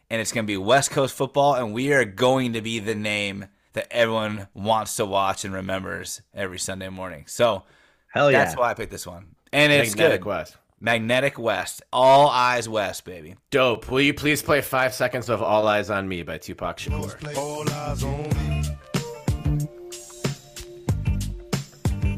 and 0.09 0.21
it's 0.21 0.33
going 0.33 0.45
to 0.45 0.51
be 0.51 0.57
West 0.57 0.91
Coast 0.91 1.15
football, 1.15 1.55
and 1.55 1.75
we 1.75 1.93
are 1.93 2.05
going 2.05 2.53
to 2.53 2.63
be 2.63 2.79
the 2.79 2.95
name 2.95 3.47
that 3.77 3.87
everyone 3.93 4.49
wants 4.55 4.97
to 4.97 5.05
watch 5.05 5.45
and 5.45 5.55
remembers 5.55 6.23
every 6.35 6.59
Sunday 6.59 6.89
morning. 6.89 7.25
So 7.29 7.63
Hell 8.09 8.33
yeah. 8.33 8.45
that's 8.45 8.57
why 8.57 8.71
I 8.71 8.75
picked 8.75 8.91
this 8.91 9.07
one, 9.07 9.27
and 9.53 9.73
it's 9.73 9.91
Magnetic 9.91 10.23
good. 10.23 10.29
West. 10.29 10.57
Magnetic 10.81 11.39
West, 11.39 11.83
all 11.93 12.29
eyes 12.29 12.69
west, 12.69 13.05
baby. 13.05 13.37
Dope. 13.51 13.91
Will 13.91 14.01
you 14.01 14.15
please 14.15 14.43
play 14.43 14.61
five 14.63 14.95
seconds 14.95 15.29
of 15.29 15.43
All 15.43 15.67
Eyes 15.69 15.91
on 15.91 16.09
Me 16.09 16.23
by 16.23 16.39
Tupac 16.39 16.79
Shakur? 16.79 17.37
All 17.37 17.69
eyes 17.71 18.03
on 18.05 18.23
me. 18.23 18.63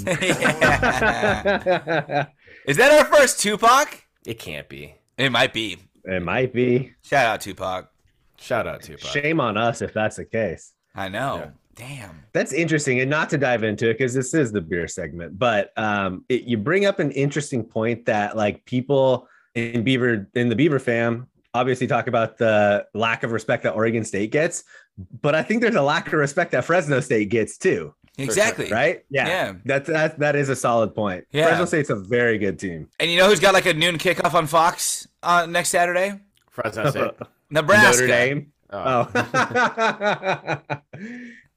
Is 2.66 2.76
that 2.76 2.92
our 2.98 3.04
first 3.04 3.40
Tupac? 3.40 4.04
It 4.26 4.38
can't 4.38 4.68
be. 4.68 4.94
It 5.16 5.30
might 5.30 5.52
be. 5.52 5.78
it 6.04 6.22
might 6.22 6.52
be. 6.52 6.92
Shout 7.02 7.26
out 7.26 7.40
Tupac. 7.40 7.90
Shout 8.38 8.66
out 8.66 8.82
Tupac. 8.82 9.10
Shame 9.10 9.40
on 9.40 9.56
us 9.56 9.82
if 9.82 9.92
that's 9.92 10.16
the 10.16 10.24
case. 10.24 10.72
I 10.98 11.08
know. 11.08 11.36
Yeah. 11.36 11.50
Damn. 11.74 12.24
That's 12.32 12.52
interesting, 12.52 12.98
and 13.00 13.08
not 13.08 13.30
to 13.30 13.38
dive 13.38 13.62
into 13.62 13.88
it 13.88 13.94
because 13.98 14.12
this 14.12 14.34
is 14.34 14.50
the 14.50 14.60
beer 14.60 14.88
segment, 14.88 15.38
but 15.38 15.72
um, 15.78 16.24
it, 16.28 16.42
you 16.42 16.58
bring 16.58 16.86
up 16.86 16.98
an 16.98 17.12
interesting 17.12 17.62
point 17.62 18.04
that 18.06 18.36
like 18.36 18.64
people 18.64 19.28
in 19.54 19.84
Beaver 19.84 20.28
in 20.34 20.48
the 20.48 20.56
Beaver 20.56 20.80
fam 20.80 21.28
obviously 21.54 21.86
talk 21.86 22.08
about 22.08 22.36
the 22.36 22.84
lack 22.94 23.22
of 23.22 23.30
respect 23.32 23.62
that 23.62 23.74
Oregon 23.74 24.04
State 24.04 24.32
gets, 24.32 24.64
but 25.22 25.34
I 25.36 25.42
think 25.42 25.62
there's 25.62 25.76
a 25.76 25.82
lack 25.82 26.08
of 26.08 26.14
respect 26.14 26.50
that 26.50 26.64
Fresno 26.64 26.98
State 27.00 27.28
gets 27.30 27.56
too, 27.56 27.94
Exactly. 28.18 28.70
right? 28.72 29.04
Yeah, 29.08 29.28
Yeah. 29.28 29.52
that's 29.64 29.88
that 29.88 30.18
that 30.18 30.34
is 30.34 30.48
a 30.48 30.56
solid 30.56 30.96
point. 30.96 31.26
Yeah. 31.30 31.46
Fresno 31.46 31.64
State's 31.64 31.90
a 31.90 31.96
very 31.96 32.38
good 32.38 32.58
team. 32.58 32.88
And 32.98 33.08
you 33.08 33.18
know 33.18 33.28
who's 33.28 33.40
got 33.40 33.54
like 33.54 33.66
a 33.66 33.72
noon 33.74 33.98
kickoff 33.98 34.34
on 34.34 34.48
Fox 34.48 35.06
uh, 35.22 35.46
next 35.48 35.68
Saturday? 35.68 36.18
Fresno 36.50 36.90
State. 36.90 37.12
Nebraska. 37.50 37.86
Notre 38.02 38.06
Dame. 38.08 38.52
Oh. 38.70 39.08
Oh. 39.14 40.58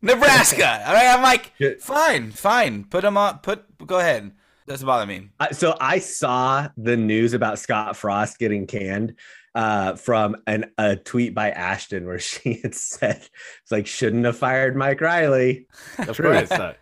Nebraska. 0.01 0.83
All 0.87 0.93
right. 0.93 1.07
I'm 1.13 1.21
like, 1.21 1.53
fine, 1.79 2.31
fine. 2.31 2.85
Put 2.85 3.01
them 3.01 3.17
on. 3.17 3.39
Put. 3.39 3.65
Go 3.85 3.99
ahead. 3.99 4.31
Doesn't 4.67 4.85
bother 4.85 5.05
me. 5.05 5.29
I- 5.39 5.51
so 5.51 5.75
I 5.79 5.99
saw 5.99 6.69
the 6.77 6.95
news 6.97 7.33
about 7.33 7.59
Scott 7.59 7.95
Frost 7.97 8.39
getting 8.39 8.67
canned 8.67 9.15
uh, 9.55 9.95
from 9.95 10.37
an, 10.47 10.71
a 10.77 10.95
tweet 10.95 11.35
by 11.35 11.49
Ashton 11.51 12.05
where 12.05 12.19
she 12.19 12.61
had 12.61 12.73
said, 12.75 13.27
"It's 13.63 13.71
like 13.71 13.87
shouldn't 13.87 14.25
have 14.25 14.37
fired 14.37 14.75
Mike 14.75 15.01
Riley." 15.01 15.67
Of 15.97 16.15
True. 16.15 16.31
course. 16.33 16.49
not. 16.51 16.77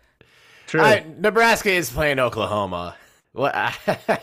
True. 0.66 0.80
I- 0.82 1.04
Nebraska 1.18 1.70
is 1.72 1.90
playing 1.90 2.18
Oklahoma. 2.20 2.96
What? 3.32 3.54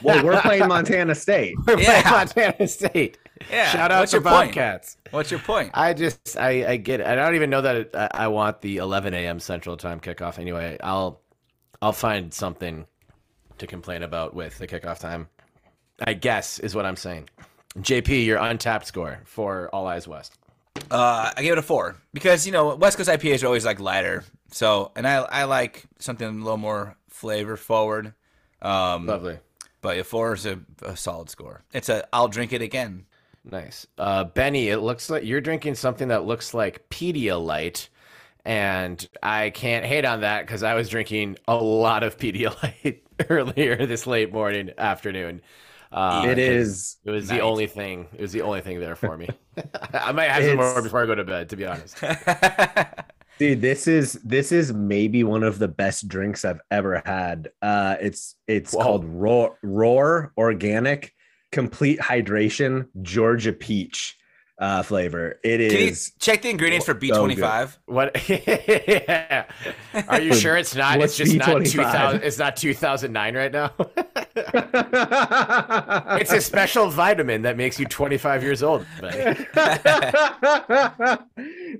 well, 0.03 0.23
we're 0.25 0.41
playing 0.41 0.67
Montana 0.67 1.15
State. 1.15 1.55
We're 1.65 1.79
Yeah. 1.79 2.01
playing 2.01 2.15
Montana 2.17 2.67
State. 2.67 3.17
Yeah. 3.49 3.69
Shout 3.69 3.91
out 3.91 3.99
What's 4.01 4.11
to 4.11 4.17
your 4.17 4.23
point? 4.23 4.47
Bobcats. 4.49 4.97
What's 5.11 5.31
your 5.31 5.39
point? 5.39 5.71
I 5.73 5.93
just 5.93 6.37
I, 6.37 6.71
I 6.71 6.77
get 6.77 6.99
it. 6.99 7.07
I 7.07 7.15
don't 7.15 7.35
even 7.35 7.49
know 7.49 7.61
that 7.61 7.75
it, 7.75 7.91
I, 7.95 8.09
I 8.11 8.27
want 8.27 8.61
the 8.61 8.77
11 8.77 9.13
a.m. 9.13 9.39
Central 9.39 9.77
Time 9.77 9.99
kickoff. 9.99 10.39
Anyway, 10.39 10.77
I'll 10.83 11.21
I'll 11.81 11.93
find 11.93 12.33
something 12.33 12.85
to 13.59 13.67
complain 13.67 14.03
about 14.03 14.33
with 14.33 14.57
the 14.57 14.67
kickoff 14.67 14.99
time. 14.99 15.27
I 16.05 16.13
guess 16.13 16.59
is 16.59 16.75
what 16.75 16.85
I'm 16.85 16.95
saying. 16.95 17.29
JP, 17.79 18.25
your 18.25 18.39
Untappd 18.39 18.85
score 18.85 19.19
for 19.25 19.69
All 19.73 19.87
Eyes 19.87 20.07
West. 20.07 20.33
Uh, 20.91 21.31
I 21.35 21.41
gave 21.41 21.51
it 21.53 21.57
a 21.57 21.63
four 21.63 21.95
because 22.13 22.45
you 22.45 22.51
know 22.51 22.75
West 22.75 22.97
Coast 22.97 23.09
IPAs 23.09 23.43
are 23.43 23.47
always 23.47 23.65
like 23.65 23.79
lighter. 23.79 24.23
So, 24.51 24.91
and 24.95 25.07
I 25.07 25.15
I 25.17 25.43
like 25.45 25.83
something 25.99 26.27
a 26.27 26.31
little 26.31 26.57
more 26.57 26.95
flavor 27.07 27.55
forward. 27.55 28.13
Um, 28.61 29.05
Lovely, 29.05 29.39
but 29.81 29.97
a 29.97 30.03
four 30.03 30.33
is 30.33 30.45
a, 30.45 30.59
a 30.81 30.95
solid 30.97 31.29
score. 31.29 31.63
It's 31.73 31.89
a 31.89 32.07
I'll 32.13 32.27
drink 32.27 32.53
it 32.53 32.61
again. 32.61 33.05
nice. 33.43 33.85
Uh, 33.97 34.23
Benny, 34.25 34.69
it 34.69 34.79
looks 34.79 35.09
like 35.09 35.23
you're 35.23 35.41
drinking 35.41 35.75
something 35.75 36.07
that 36.09 36.25
looks 36.25 36.53
like 36.53 36.89
Pedialyte. 36.89 37.87
And 38.45 39.05
I 39.21 39.49
can't 39.49 39.85
hate 39.85 40.05
on 40.05 40.21
that 40.21 40.45
because 40.45 40.63
I 40.63 40.75
was 40.75 40.87
drinking 40.87 41.37
a 41.49 41.55
lot 41.57 42.03
of 42.03 42.17
Pedialyte 42.19 42.99
earlier 43.29 43.85
this 43.85 44.07
late 44.07 44.31
morning, 44.31 44.71
afternoon. 44.77 45.41
Uh, 45.91 46.27
it 46.29 46.37
is. 46.37 46.97
It 47.03 47.11
was 47.11 47.27
the 47.27 47.39
only 47.41 47.67
thing. 47.67 48.07
It 48.13 48.21
was 48.21 48.31
the 48.31 48.41
only 48.43 48.61
thing 48.61 48.79
there 48.79 48.95
for 48.95 49.17
me. 49.17 49.27
I 49.93 50.11
might 50.13 50.29
have 50.29 50.43
some 50.45 50.57
more 50.57 50.81
before 50.81 51.03
I 51.03 51.05
go 51.05 51.15
to 51.15 51.23
bed. 51.25 51.49
To 51.49 51.55
be 51.57 51.65
honest, 51.65 51.97
Dude, 53.37 53.61
this 53.61 53.87
is 53.87 54.13
this 54.23 54.51
is 54.51 54.73
maybe 54.73 55.23
one 55.23 55.43
of 55.43 55.59
the 55.59 55.67
best 55.67 56.07
drinks 56.07 56.43
I've 56.43 56.61
ever 56.71 57.03
had. 57.05 57.49
Uh, 57.61 57.95
it's 58.01 58.35
it's 58.47 58.73
Whoa. 58.73 58.81
called 58.81 59.05
Roar 59.05 59.57
Roar 59.61 60.33
Organic 60.37 61.13
Complete 61.51 61.99
Hydration 61.99 62.87
Georgia 63.01 63.53
Peach 63.53 64.17
uh, 64.59 64.81
flavor. 64.83 65.39
It 65.43 65.69
Can 65.69 65.79
you 65.79 65.95
check 66.19 66.41
the 66.41 66.49
ingredients 66.49 66.85
for 66.85 66.93
B 66.93 67.09
twenty 67.09 67.35
five? 67.35 67.77
what? 67.85 68.27
yeah. 68.29 69.45
Are 70.07 70.21
you 70.21 70.33
sure 70.33 70.57
it's 70.57 70.75
not? 70.75 70.97
What's 70.97 71.19
it's 71.19 71.31
just 71.31 71.47
not 71.47 71.61
B25? 71.61 71.71
two 71.71 71.83
thousand. 71.83 72.23
It's 72.23 72.37
not 72.39 72.55
two 72.55 72.73
thousand 72.73 73.13
nine 73.13 73.35
right 73.35 73.51
now. 73.51 73.71
it's 76.17 76.31
a 76.31 76.41
special 76.41 76.89
vitamin 76.89 77.43
that 77.43 77.57
makes 77.57 77.79
you 77.79 77.85
twenty 77.85 78.17
five 78.17 78.41
years 78.43 78.63
old. 78.63 78.85
it 79.03 79.39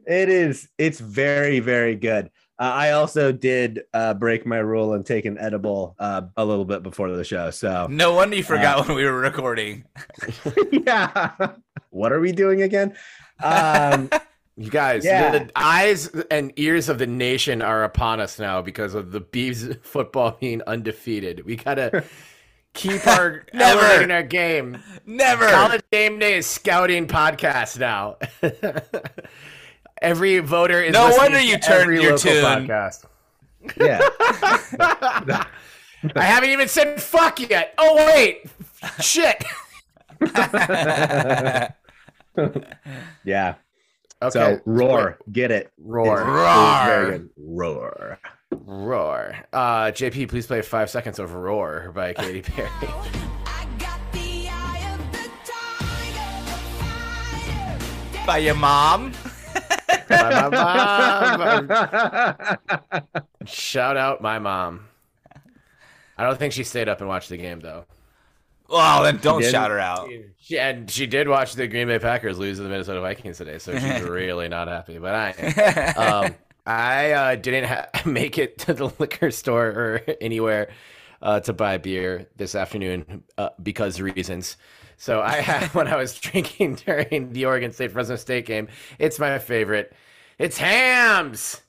is. 0.06 0.70
It's 0.78 1.00
very, 1.00 1.60
very 1.60 1.96
good. 1.96 2.30
Uh, 2.60 2.64
I 2.64 2.92
also 2.92 3.32
did 3.32 3.82
uh, 3.94 4.14
break 4.16 4.46
my 4.46 4.58
rule 4.58 4.94
and 4.94 5.06
take 5.06 5.26
an 5.26 5.38
edible 5.38 5.96
uh, 6.00 6.24
a 6.36 6.44
little 6.44 6.66
bit 6.66 6.82
before 6.84 7.10
the 7.12 7.24
show. 7.24 7.52
So 7.52 7.88
No 7.90 8.14
wonder 8.14 8.36
you 8.36 8.44
forgot 8.44 8.88
when 8.88 8.98
we 8.98 9.06
were 9.06 9.20
recording. 9.20 9.84
yeah, 10.72 11.32
what 11.92 12.12
are 12.12 12.20
we 12.20 12.32
doing 12.32 12.62
again? 12.64 12.96
Um, 13.44 14.10
You 14.60 14.72
guys, 14.72 15.06
Yeah. 15.06 15.30
the, 15.30 15.40
the 15.46 15.52
eyes 15.56 16.08
and 16.32 16.52
ears 16.56 16.90
of 16.90 16.98
the 16.98 17.06
nation 17.06 17.62
are 17.62 17.84
upon 17.84 18.20
us 18.20 18.40
now 18.40 18.60
because 18.64 18.96
of 18.96 19.12
the 19.12 19.22
Beavs 19.22 19.80
football 19.86 20.36
being 20.42 20.64
undefeated. 20.66 21.46
We 21.46 21.58
gotta 21.58 22.04
keep 22.74 23.06
our 23.06 23.46
Never. 23.54 24.02
in 24.02 24.10
our 24.10 24.24
game. 24.24 24.82
Never. 25.06 25.48
College 25.48 25.84
Game 25.92 26.18
Day 26.18 26.38
is 26.40 26.48
scouting 26.48 27.06
podcast 27.06 27.78
now. 27.78 28.18
Every 30.02 30.40
voter 30.40 30.82
is 30.82 30.94
No 30.94 31.10
wonder 31.18 31.40
you 31.40 31.58
turned 31.58 31.92
your 31.94 32.12
local 32.14 32.18
tune. 32.20 32.44
podcast. 32.44 33.06
yeah, 33.78 34.00
I 36.16 36.24
haven't 36.24 36.50
even 36.52 36.68
said 36.68 37.02
fuck 37.02 37.40
yet. 37.50 37.74
Oh 37.78 37.96
wait, 37.96 38.46
shit. 39.00 39.44
yeah. 43.24 43.56
Okay, 44.20 44.32
So 44.32 44.60
roar, 44.66 45.20
get 45.32 45.52
it, 45.52 45.72
roar, 45.78 46.20
It's 46.22 46.28
Roar. 46.28 46.86
very 46.86 47.22
roar. 47.38 48.20
roar. 48.52 49.36
Uh, 49.54 49.86
JP, 49.92 50.30
please 50.30 50.48
play 50.48 50.62
five 50.64 50.90
seconds 50.90 51.20
of 51.20 51.34
"Roar" 51.34 51.92
by 51.94 52.14
Katy 52.14 52.42
Perry. 52.42 52.68
I 52.82 53.68
got 53.78 54.00
the 54.14 54.48
eye 54.50 54.96
of 54.96 55.12
the 55.12 55.30
tiger, 55.46 56.32
the 56.46 56.58
fire. 58.20 58.26
By 58.26 58.38
your 58.40 58.56
mom. 58.56 59.12
My 60.10 60.50
mom. 61.68 63.28
Shout 63.46 63.98
out 63.98 64.22
my 64.22 64.40
mom. 64.40 64.88
I 66.18 66.24
don't 66.24 66.40
think 66.40 66.54
she 66.54 66.64
stayed 66.64 66.90
up 66.90 67.00
and 67.00 67.08
watched 67.08 67.30
the 67.30 67.38
game 67.38 67.60
though. 67.60 67.86
Well, 68.70 69.04
then 69.04 69.18
don't 69.18 69.44
shout 69.44 69.72
her 69.72 69.80
out. 69.80 70.10
She, 70.40 70.60
and 70.60 70.90
she 70.90 71.08
did 71.08 71.28
watch 71.28 71.54
the 71.54 71.68
Green 71.68 71.88
Bay 71.88 72.00
Packers 72.00 72.38
lose 72.38 72.58
to 72.58 72.64
the 72.64 72.70
Minnesota 72.70 73.00
Vikings 73.00 73.38
today, 73.38 73.60
so 73.60 73.78
she's 73.78 74.02
really 74.04 74.50
not 74.50 74.68
happy. 74.68 74.98
But 74.98 75.16
I. 75.16 75.94
Um, 76.28 76.36
I 76.66 77.12
uh, 77.12 77.36
didn't 77.36 77.64
ha- 77.64 77.88
make 78.06 78.38
it 78.38 78.58
to 78.60 78.74
the 78.74 78.92
liquor 79.00 79.32
store 79.32 79.68
or 79.68 80.02
anywhere 80.20 80.70
uh, 81.22 81.40
to 81.40 81.54
buy 81.54 81.78
beer 81.78 82.28
this 82.36 82.56
afternoon 82.56 83.24
uh, 83.38 83.50
because 83.64 84.02
reasons. 84.02 84.58
So 84.98 85.22
I 85.22 85.36
had 85.42 85.68
when 85.74 85.88
I 85.88 85.96
was 85.96 86.20
drinking 86.20 86.76
during 86.86 87.32
the 87.34 87.46
Oregon 87.46 87.72
State 87.72 87.92
Fresno 87.92 88.16
State 88.16 88.46
game. 88.46 88.68
It's 89.00 89.20
my 89.20 89.40
favorite. 89.40 89.94
It's 90.38 90.58
Hamm's. 90.58 91.62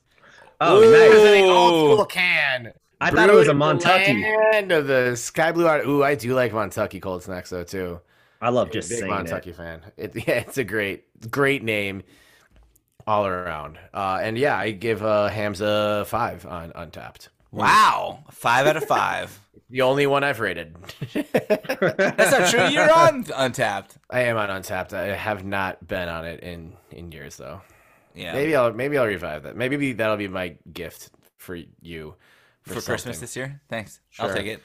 Oh, 0.61 0.83
Ooh, 0.83 0.91
nice. 0.91 1.43
an 1.43 1.49
old 1.49 1.93
school 1.95 2.05
can. 2.05 2.73
I 3.01 3.11
thought 3.11 3.29
it 3.29 3.33
was 3.33 3.47
a 3.47 3.53
Brewed 3.53 3.71
in 3.71 3.77
the 3.77 3.85
Montucky. 3.85 4.51
Land 4.51 4.71
of 4.73 4.87
the 4.87 5.15
sky 5.15 5.51
blue. 5.53 5.67
art- 5.67 5.85
Ooh, 5.87 6.03
I 6.03 6.15
do 6.15 6.33
like 6.33 6.51
Montucky 6.51 7.01
cold 7.01 7.23
snacks 7.23 7.49
though 7.49 7.63
too. 7.63 8.01
I 8.41 8.49
love 8.49 8.71
just 8.71 8.89
big 8.89 8.99
saying 8.99 9.11
Montucky 9.11 9.47
it. 9.47 9.55
fan. 9.55 9.81
It, 9.95 10.15
yeah, 10.27 10.35
it's 10.35 10.57
a 10.57 10.63
great, 10.65 11.05
great 11.31 11.63
name 11.63 12.03
all 13.07 13.25
around. 13.25 13.79
Uh, 13.93 14.19
and 14.21 14.37
yeah, 14.37 14.57
I 14.57 14.71
give 14.71 15.03
uh, 15.03 15.27
Hamm's 15.29 15.61
a 15.61 16.03
five 16.07 16.45
on 16.45 16.71
Untappd. 16.71 17.29
Wow. 17.51 18.19
Five 18.31 18.67
out 18.67 18.77
of 18.77 18.83
five. 18.85 19.39
The 19.69 19.81
only 19.81 20.07
one 20.07 20.23
I've 20.23 20.39
rated. 20.39 20.75
That's 21.13 22.31
not 22.31 22.49
true. 22.49 22.67
You're 22.69 22.91
on 22.91 23.23
Untappd. 23.25 23.97
I 24.09 24.21
am 24.21 24.37
on 24.37 24.49
Untappd. 24.49 24.93
I 24.93 25.15
have 25.15 25.45
not 25.45 25.87
been 25.87 26.09
on 26.09 26.25
it 26.25 26.41
in 26.41 26.73
in 26.91 27.11
years 27.11 27.37
though. 27.37 27.61
Yeah. 28.15 28.33
Maybe 28.33 28.55
I'll 28.55 28.73
maybe 28.73 28.97
I'll 28.97 29.05
revive 29.05 29.43
that. 29.43 29.55
Maybe 29.55 29.93
that'll 29.93 30.17
be 30.17 30.27
my 30.27 30.55
gift 30.73 31.11
for 31.37 31.57
you 31.81 32.15
for 32.63 32.81
Christmas 32.81 33.19
this 33.19 33.35
year. 33.35 33.61
Thanks. 33.69 33.99
I'll 34.19 34.33
take 34.33 34.47
it. 34.47 34.63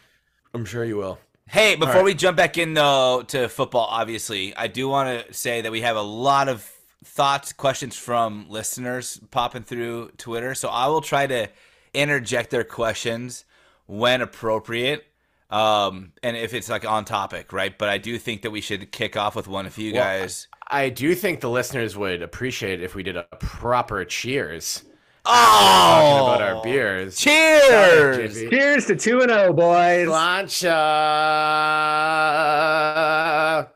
I'm 0.55 0.65
sure 0.65 0.85
you 0.85 0.97
will. 0.97 1.19
Hey, 1.47 1.77
before 1.77 1.97
right. 1.97 2.05
we 2.05 2.15
jump 2.15 2.39
back 2.39 2.57
in 2.57 2.73
though 2.73 3.23
to 3.29 3.49
football, 3.49 3.87
obviously, 3.91 4.57
I 4.57 4.67
do 4.67 4.89
want 4.89 5.27
to 5.27 5.35
say 5.35 5.61
that 5.61 5.71
we 5.71 5.83
have 5.83 5.97
a 5.97 6.03
lot 6.03 6.49
of 6.49 6.69
thoughts, 7.05 7.53
questions 7.53 7.97
from 7.97 8.47
listeners 8.49 9.21
popping 9.31 9.63
through 9.63 10.13
Twitter. 10.17 10.55
So 10.55 10.69
I 10.69 10.89
will 10.89 11.03
try 11.03 11.27
to 11.27 11.49
interject 11.93 12.51
their 12.51 12.65
questions 12.65 13.45
when 13.87 14.21
appropriate. 14.23 15.05
Um, 15.51 16.13
and 16.23 16.37
if 16.37 16.53
it's 16.55 16.69
like 16.69 16.85
on 16.85 17.05
topic, 17.05 17.53
right? 17.53 17.77
But 17.77 17.89
I 17.89 17.99
do 17.99 18.19
think 18.19 18.43
that 18.43 18.51
we 18.51 18.61
should 18.61 18.91
kick 18.91 19.17
off 19.17 19.37
with 19.37 19.47
one 19.47 19.67
of 19.67 19.79
you 19.79 19.93
Well, 19.95 20.03
guys. 20.03 20.49
I 20.69 20.89
do 20.89 21.15
think 21.15 21.41
the 21.41 21.51
listeners 21.51 21.97
would 21.97 22.23
appreciate 22.23 22.83
if 22.83 22.95
we 22.95 23.03
did 23.03 23.17
a 23.17 23.25
proper 23.39 24.05
cheers 24.05 24.83
Oh, 25.27 25.31
talking 25.33 26.19
about 26.43 26.43
our 26.43 26.63
beers. 26.63 27.17
Cheers! 27.17 28.37
JP. 28.37 28.51
Cheers 28.51 28.87
to 28.87 28.97
two 28.97 29.21
and 29.23 29.31
zero, 29.31 29.53
boys. 29.55 30.07
Plancha. 32.55 33.69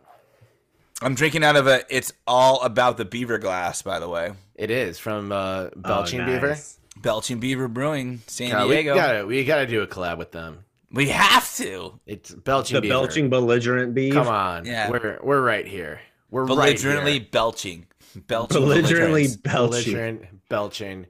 I'm 1.01 1.14
drinking 1.14 1.44
out 1.44 1.57
of 1.57 1.66
a. 1.66 1.85
It's 1.94 2.12
all 2.27 2.61
about 2.62 2.97
the 2.99 3.05
beaver 3.05 3.38
glass, 3.38 3.81
by 3.83 3.99
the 3.99 4.09
way. 4.09 4.33
It 4.57 4.71
is 4.71 4.99
from 4.99 5.33
uh, 5.33 5.37
Oh, 5.37 5.71
Belching 5.77 6.18
nice. 6.18 6.40
Beaver. 6.40 6.57
Belching 7.03 7.39
Beaver 7.41 7.69
Brewing, 7.69 8.21
San 8.27 8.67
we 8.69 8.75
Diego. 8.75 8.95
gotta 8.95 9.27
we 9.27 9.45
gotta 9.45 9.67
do 9.67 9.83
a 9.83 9.87
collab 9.87 10.19
with 10.19 10.33
them. 10.33 10.65
we 10.93 11.09
have 11.09 11.55
to. 11.57 11.99
It's 12.07 12.33
belching. 12.35 12.75
The 12.77 12.81
beaver. 12.83 12.93
belching 12.95 13.31
belligerent 13.31 13.95
beef. 13.95 14.15
Come 14.15 14.29
on, 14.29 14.65
Yeah. 14.65 14.91
we're 14.91 15.19
we're 15.23 15.41
right 15.43 15.67
here. 15.67 16.01
We're 16.31 16.45
Belligerently 16.47 17.13
right 17.13 17.21
here. 17.23 17.29
belching. 17.31 17.87
Belching 18.27 18.61
Belligerently 18.63 19.29
belching. 19.43 19.93
belligerent 19.93 20.23
belching. 20.49 21.07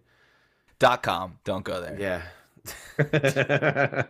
Dot 0.79 1.03
com. 1.03 1.39
Don't 1.45 1.65
go 1.65 1.81
there. 1.81 1.97
Yeah. 1.99 2.23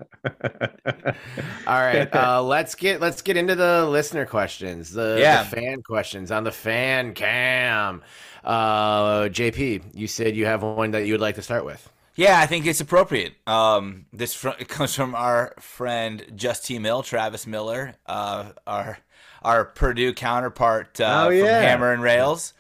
All 1.67 1.79
right, 1.79 2.09
uh, 2.15 2.43
let's 2.43 2.75
get 2.75 3.01
let's 3.01 3.23
get 3.23 3.37
into 3.37 3.55
the 3.55 3.87
listener 3.87 4.27
questions, 4.27 4.91
the, 4.93 5.17
the 5.51 5.57
fan 5.57 5.83
questions 5.83 6.31
on 6.31 6.45
the 6.45 6.51
fan 6.53 7.15
cam. 7.15 8.03
Uh, 8.49 9.29
JP, 9.29 9.95
you 9.95 10.07
said 10.07 10.35
you 10.35 10.47
have 10.47 10.63
one 10.63 10.93
that 10.93 11.07
you 11.07 11.13
would 11.15 11.21
like 11.21 11.35
to 11.37 11.43
start 11.43 11.65
with. 11.67 11.91
Yeah, 12.15 12.41
I 12.41 12.47
think 12.47 12.67
it's 12.67 12.81
appropriate. 12.81 13.35
Um, 13.47 14.07
this 14.13 14.35
fr- 14.35 14.49
it 14.59 14.69
comes 14.69 14.95
from 14.95 15.15
our 15.15 15.55
friend 15.61 16.25
Just 16.35 16.65
T 16.67 16.79
Mill, 16.79 17.03
Travis 17.03 17.47
Miller, 17.47 17.95
uh, 18.07 18.53
our 18.67 18.99
our 19.43 19.65
Purdue 19.67 20.13
counterpart 20.15 21.01
uh, 21.01 21.27
Oh, 21.27 21.29
from 21.29 21.37
yeah. 21.39 21.61
Hammer 21.61 21.93
and 21.93 22.03
Rails. 22.03 22.55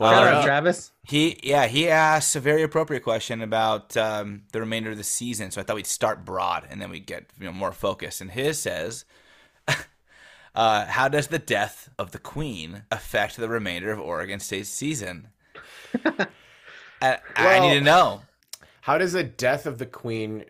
Shout 0.00 0.24
Uh, 0.24 0.36
out, 0.38 0.44
Travis. 0.44 0.92
He 1.04 1.40
yeah 1.42 1.66
he 1.66 1.88
asked 1.88 2.36
a 2.36 2.40
very 2.40 2.62
appropriate 2.62 3.02
question 3.02 3.42
about 3.42 3.96
um, 3.96 4.42
the 4.52 4.60
remainder 4.60 4.90
of 4.92 4.96
the 4.96 5.04
season. 5.04 5.50
So 5.50 5.60
I 5.60 5.64
thought 5.64 5.76
we'd 5.76 5.86
start 5.86 6.24
broad 6.24 6.66
and 6.70 6.80
then 6.80 6.90
we 6.90 6.98
would 6.98 7.06
get 7.06 7.26
you 7.38 7.46
know 7.46 7.52
more 7.52 7.72
focused. 7.72 8.20
And 8.20 8.30
his 8.30 8.60
says, 8.60 9.04
uh, 10.54 10.86
"How 10.86 11.08
does 11.08 11.28
the 11.28 11.38
death 11.38 11.88
of 11.98 12.12
the 12.12 12.18
Queen 12.18 12.82
affect 12.90 13.36
the 13.36 13.48
remainder 13.48 13.90
of 13.90 14.00
Oregon 14.00 14.40
State's 14.40 14.68
season?" 14.68 15.28
I, 17.02 17.18
I 17.36 17.60
need 17.60 17.74
to 17.74 17.80
know. 17.80 18.22
How 18.82 18.98
does 18.98 19.12
the 19.12 19.24
death 19.24 19.66
of 19.66 19.78
the 19.78 19.86
queen? 19.86 20.44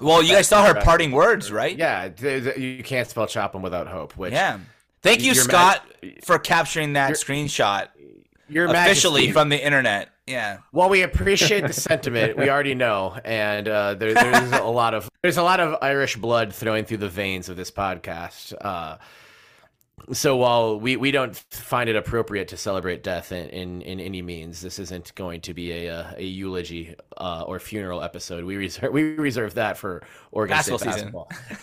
Well, 0.00 0.22
you 0.22 0.34
guys 0.34 0.48
saw 0.48 0.64
her 0.66 0.80
parting 0.80 1.12
words, 1.12 1.52
right? 1.52 1.76
Yeah, 1.76 2.10
you 2.56 2.82
can't 2.82 3.08
spell 3.08 3.26
chop 3.26 3.54
'em 3.54 3.62
without 3.62 3.86
hope. 3.86 4.16
Which 4.16 4.32
Yeah. 4.32 4.58
Thank 5.02 5.22
you, 5.22 5.34
Scott, 5.34 5.84
for 6.24 6.38
capturing 6.38 6.92
that 6.92 7.12
screenshot 7.12 7.88
Your 8.48 8.66
officially 8.66 9.22
Majesty, 9.22 9.32
from 9.32 9.48
the 9.48 9.64
internet. 9.64 10.10
Yeah. 10.26 10.58
Well, 10.70 10.88
we 10.88 11.02
appreciate 11.02 11.66
the 11.66 11.72
sentiment. 11.72 12.36
We 12.36 12.48
already 12.50 12.74
know, 12.74 13.18
and 13.24 13.66
uh, 13.66 13.94
there, 13.94 14.14
there's 14.14 14.52
a 14.52 14.64
lot 14.64 14.94
of 14.94 15.10
there's 15.22 15.38
a 15.38 15.42
lot 15.42 15.60
of 15.60 15.76
Irish 15.82 16.16
blood 16.16 16.54
flowing 16.54 16.84
through 16.84 16.98
the 16.98 17.08
veins 17.08 17.48
of 17.48 17.56
this 17.56 17.70
podcast. 17.70 18.54
Uh, 18.60 18.98
so 20.12 20.36
while 20.36 20.78
we, 20.80 20.96
we 20.96 21.10
don't 21.10 21.36
find 21.36 21.88
it 21.88 21.96
appropriate 21.96 22.48
to 22.48 22.56
celebrate 22.56 23.02
death 23.02 23.30
in, 23.32 23.48
in, 23.50 23.82
in 23.82 24.00
any 24.00 24.22
means, 24.22 24.60
this 24.60 24.78
isn't 24.78 25.14
going 25.14 25.40
to 25.42 25.54
be 25.54 25.72
a 25.72 25.94
uh, 25.94 26.12
a 26.16 26.24
eulogy 26.24 26.94
uh, 27.18 27.44
or 27.46 27.58
funeral 27.58 28.02
episode. 28.02 28.44
We 28.44 28.56
reserve 28.56 28.92
we 28.92 29.14
reserve 29.14 29.54
that 29.54 29.76
for 29.78 30.02
Oregon 30.32 30.62
State 30.62 30.80
Basketball 30.80 31.28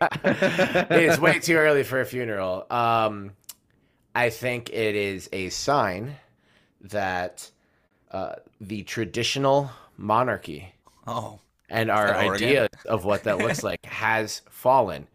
it's 0.00 1.18
way 1.18 1.38
too 1.38 1.56
early 1.56 1.82
for 1.82 2.00
a 2.00 2.06
funeral. 2.06 2.66
Um, 2.70 3.32
I 4.14 4.30
think 4.30 4.70
it 4.70 4.94
is 4.94 5.28
a 5.32 5.50
sign 5.50 6.16
that 6.80 7.50
uh, 8.10 8.36
the 8.60 8.82
traditional 8.82 9.70
monarchy 9.96 10.72
Oh. 11.06 11.40
and 11.68 11.90
our 11.90 12.14
idea 12.14 12.68
of 12.86 13.04
what 13.04 13.24
that 13.24 13.38
looks 13.38 13.62
like 13.62 13.84
has 13.86 14.42
fallen. 14.50 15.06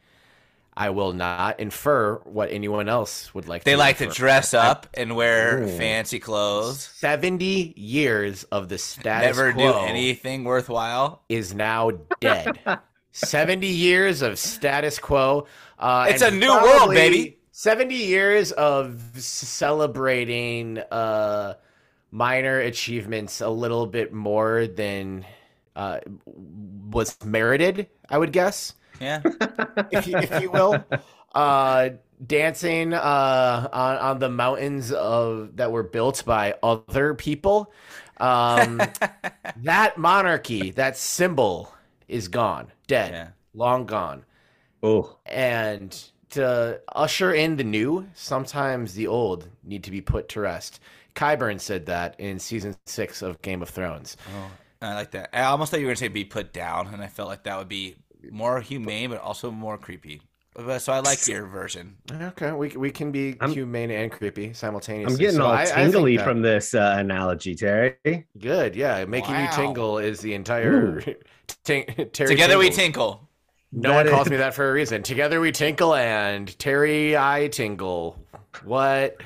I 0.78 0.90
will 0.90 1.14
not 1.14 1.60
infer 1.62 2.16
what 2.26 2.52
anyone 2.52 2.90
else 2.90 3.34
would 3.34 3.48
like. 3.48 3.64
They 3.64 3.72
to 3.74 3.78
like 3.78 3.98
to 4.00 4.08
dress 4.08 4.54
up 4.54 4.88
and 4.94 5.16
wear 5.16 5.66
fancy 5.68 6.20
clothes. 6.20 6.82
Seventy 6.96 7.74
years 7.78 8.44
of 8.46 8.68
the 8.68 8.78
status 8.78 9.38
quo 9.38 9.54
do 9.54 9.74
anything 9.86 10.44
worthwhile. 10.44 11.24
is 11.30 11.54
now 11.54 11.92
dead. 12.20 12.60
Seventy 13.12 13.68
years 13.68 14.22
of 14.22 14.38
status 14.38 15.00
quo. 15.00 15.48
Uh, 15.80 16.08
It's 16.10 16.22
a 16.22 16.32
new 16.32 16.52
world, 16.52 16.90
baby. 16.92 17.40
Seventy 17.52 17.96
years 17.96 18.52
of 18.52 19.00
celebrating 19.16 20.80
uh, 20.92 21.54
minor 22.12 22.60
achievements 22.60 23.40
a 23.40 23.48
little 23.50 23.88
bit 23.88 24.12
more 24.12 24.68
than 24.68 25.26
uh, 25.76 26.00
was 26.26 27.18
merited. 27.24 27.88
I 28.10 28.18
would 28.18 28.34
guess. 28.34 28.74
Yeah. 29.00 29.22
if 29.92 30.08
you, 30.08 30.18
if 30.18 30.42
you 30.42 30.52
will. 30.52 30.84
Uh, 31.34 31.90
dancing 32.26 32.94
uh, 32.94 33.70
on 33.74 33.98
on 33.98 34.20
the 34.20 34.30
mountains 34.30 34.92
of 34.92 35.58
that 35.58 35.72
were 35.72 35.84
built 35.84 36.24
by 36.26 36.56
other 36.64 37.14
people. 37.14 37.72
Um, 38.18 38.78
that 39.58 39.98
monarchy, 39.98 40.72
that 40.72 40.96
symbol, 40.98 41.74
is 42.08 42.28
gone, 42.30 42.72
dead, 42.88 43.12
Yeah. 43.12 43.28
long 43.54 43.86
gone. 43.86 44.24
Oh, 44.82 45.18
And 45.26 45.92
to 46.32 46.80
usher 46.94 47.34
in 47.34 47.56
the 47.58 47.64
new, 47.64 48.08
sometimes 48.14 48.94
the 48.94 49.08
old 49.08 49.50
need 49.64 49.84
to 49.86 49.92
be 49.92 50.02
put 50.02 50.30
to 50.30 50.42
rest. 50.42 50.80
Qyburn 51.16 51.60
said 51.60 51.86
that 51.88 52.20
in 52.20 52.40
season 52.40 52.76
six 52.86 53.22
of 53.22 53.42
Game 53.42 53.62
of 53.62 53.70
Thrones. 53.70 54.18
I 54.82 54.94
like 54.94 55.12
that. 55.12 55.30
I 55.34 55.44
almost 55.44 55.72
thought 55.72 55.80
you 55.80 55.86
were 55.86 55.90
going 55.90 55.96
to 55.96 56.00
say 56.02 56.08
be 56.10 56.26
put 56.26 56.54
down, 56.54 56.88
and 56.94 57.02
I 57.02 57.08
felt 57.08 57.30
like 57.30 57.44
that 57.44 57.58
would 57.58 57.70
be 57.70 57.96
more 58.32 58.62
humane, 58.62 59.10
but 59.10 59.22
also 59.22 59.52
more 59.52 59.78
creepy. 59.78 60.22
So 60.80 60.94
I 60.94 61.00
like 61.00 61.28
your 61.28 61.48
version. 61.48 61.98
Okay, 62.10 62.54
we 62.54 62.70
we 62.70 62.90
can 62.90 63.12
be 63.12 63.36
I'm- 63.42 63.52
humane 63.52 63.92
and 63.92 64.10
creepy 64.10 64.54
simultaneously. 64.54 65.14
I'm 65.14 65.20
getting 65.20 65.36
So 65.36 65.46
all 65.46 65.52
I- 65.52 65.64
I 65.64 65.66
tingly 65.66 66.16
that- 66.16 66.24
from 66.24 66.42
this 66.42 66.74
uh, 66.74 66.96
analogy, 66.98 67.56
Terry. 67.56 67.98
Good, 68.40 68.76
yeah. 68.76 69.04
Making 69.06 69.36
you 69.36 69.48
tingle 69.54 69.98
is 69.98 70.20
the 70.22 70.34
entire. 70.34 71.02
Ting- 71.66 71.86
Terry 72.14 72.30
Together 72.30 72.58
we 72.58 72.70
tinkle. 72.70 73.28
No 73.74 73.90
That 73.90 74.06
one 74.06 74.14
calls 74.16 74.30
me 74.30 74.38
that 74.38 74.54
for 74.54 74.70
a 74.70 74.74
reason. 74.74 75.04
Together 75.04 75.42
we 75.42 75.52
tinkle 75.52 75.94
and 75.94 76.58
Terry 76.58 77.18
I 77.18 77.50
tingle. 77.50 78.18
What? 78.64 79.18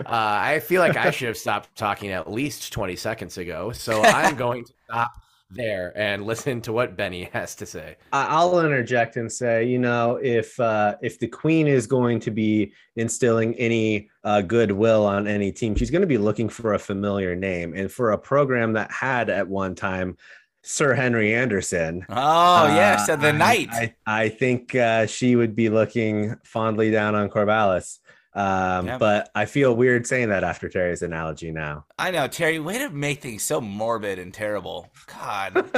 Uh, 0.00 0.04
I 0.08 0.60
feel 0.60 0.80
like 0.80 0.96
I 0.96 1.10
should 1.10 1.28
have 1.28 1.36
stopped 1.36 1.76
talking 1.76 2.10
at 2.12 2.30
least 2.30 2.72
20 2.72 2.96
seconds 2.96 3.36
ago. 3.36 3.72
So 3.72 4.00
I'm 4.04 4.36
going 4.36 4.64
to 4.64 4.72
stop 4.86 5.10
there 5.50 5.92
and 5.96 6.24
listen 6.26 6.60
to 6.62 6.72
what 6.72 6.96
Benny 6.96 7.24
has 7.32 7.54
to 7.56 7.66
say. 7.66 7.96
I- 8.12 8.26
I'll 8.26 8.60
interject 8.64 9.16
and 9.16 9.30
say, 9.30 9.64
you 9.64 9.78
know, 9.78 10.18
if 10.22 10.58
uh, 10.60 10.96
if 11.02 11.18
the 11.18 11.28
queen 11.28 11.66
is 11.66 11.86
going 11.86 12.20
to 12.20 12.30
be 12.30 12.72
instilling 12.96 13.54
any 13.54 14.10
uh, 14.24 14.42
goodwill 14.42 15.06
on 15.06 15.26
any 15.26 15.52
team, 15.52 15.74
she's 15.74 15.90
going 15.90 16.02
to 16.02 16.06
be 16.08 16.18
looking 16.18 16.48
for 16.48 16.74
a 16.74 16.78
familiar 16.78 17.34
name, 17.34 17.74
and 17.74 17.90
for 17.90 18.12
a 18.12 18.18
program 18.18 18.72
that 18.74 18.90
had 18.90 19.30
at 19.30 19.48
one 19.48 19.74
time 19.74 20.16
Sir 20.62 20.92
Henry 20.92 21.34
Anderson. 21.34 22.04
Oh, 22.10 22.66
yeah. 22.66 22.96
uh, 23.00 23.06
So 23.06 23.16
the 23.16 23.28
I- 23.28 23.66
I, 23.72 23.94
I 24.06 24.28
think 24.28 24.74
uh, 24.74 25.06
she 25.06 25.34
would 25.36 25.54
be 25.56 25.68
looking 25.70 26.36
fondly 26.44 26.90
down 26.90 27.14
on 27.14 27.30
Corvallis. 27.30 28.00
Um, 28.38 28.86
Yeah. 28.86 28.98
But 28.98 29.30
I 29.34 29.44
feel 29.46 29.74
weird 29.74 30.06
saying 30.06 30.28
that 30.28 30.44
after 30.44 30.68
Terry's 30.68 31.02
analogy 31.02 31.50
now. 31.50 31.84
I 31.98 32.10
know, 32.12 32.28
Terry. 32.28 32.58
Way 32.60 32.78
to 32.78 32.88
make 32.90 33.20
things 33.20 33.42
so 33.42 33.60
morbid 33.60 34.18
and 34.18 34.32
terrible. 34.32 34.88
God. 35.06 35.54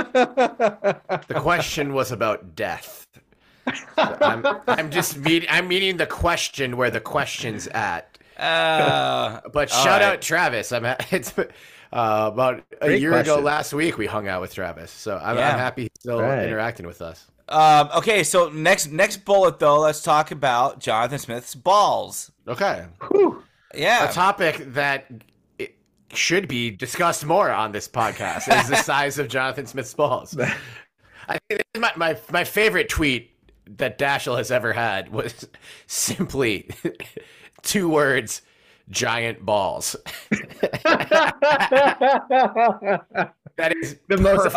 The 1.29 1.37
question 1.40 1.92
was 1.94 2.12
about 2.12 2.55
death. 2.55 3.07
I'm, 3.96 4.44
I'm 4.66 4.90
just 4.90 5.16
meet, 5.18 5.46
I'm 5.49 5.68
meeting 5.68 5.96
the 5.96 6.07
question 6.07 6.77
where 6.77 6.90
the 6.90 7.01
question's 7.01 7.66
at. 7.68 8.18
Uh, 8.38 9.40
But 9.53 9.70
shout 9.70 9.87
right. 9.87 10.03
out 10.03 10.20
Travis. 10.23 10.73
I'm 10.73 10.85
ha- 10.85 10.96
it's 11.11 11.37
uh, 11.38 11.44
about 11.92 12.62
a 12.81 12.87
Great 12.87 13.01
year 13.01 13.14
ago 13.14 13.38
last 13.38 13.73
week 13.73 13.96
we 13.99 14.07
hung 14.07 14.29
out 14.29 14.40
with 14.40 14.53
Travis, 14.55 14.90
so 14.90 15.18
I'm, 15.23 15.37
Yeah. 15.37 15.53
I'm 15.53 15.59
happy 15.59 15.83
he's 15.83 15.90
still 16.01 16.20
Right. 16.20 16.44
interacting 16.46 16.87
with 16.87 17.01
us. 17.03 17.27
Um, 17.50 17.90
okay, 17.96 18.22
so 18.24 18.48
next 18.48 18.90
next 18.92 19.24
bullet 19.24 19.58
though, 19.58 19.80
let's 19.80 20.02
talk 20.02 20.30
about 20.30 20.78
Jonathan 20.78 21.18
Smith's 21.18 21.54
balls. 21.54 22.30
Okay, 22.46 22.86
Whew. 23.10 23.42
Yeah. 23.74 24.08
a 24.08 24.12
topic 24.12 24.72
that 24.74 25.06
it 25.58 25.76
should 26.12 26.48
be 26.48 26.70
discussed 26.70 27.24
more 27.26 27.50
on 27.50 27.72
this 27.72 27.88
podcast 27.88 28.48
is 28.62 28.68
the 28.68 28.76
size 28.82 29.18
of 29.18 29.28
Jonathan 29.28 29.66
Smith's 29.66 29.94
balls. 29.94 30.36
I 31.28 31.38
think 31.48 31.62
my, 31.76 31.92
my 31.96 32.16
my 32.30 32.44
favorite 32.44 32.88
tweet 32.88 33.32
that 33.78 33.98
Dashel 33.98 34.36
has 34.36 34.50
ever 34.50 34.72
had 34.72 35.10
was 35.12 35.46
simply 35.86 36.68
two 37.62 37.88
words: 37.88 38.42
giant 38.90 39.44
balls. 39.44 39.96
That 43.57 43.76
is 43.76 43.96
the 44.09 44.16
most 44.16 44.37
perfect. 44.44 44.55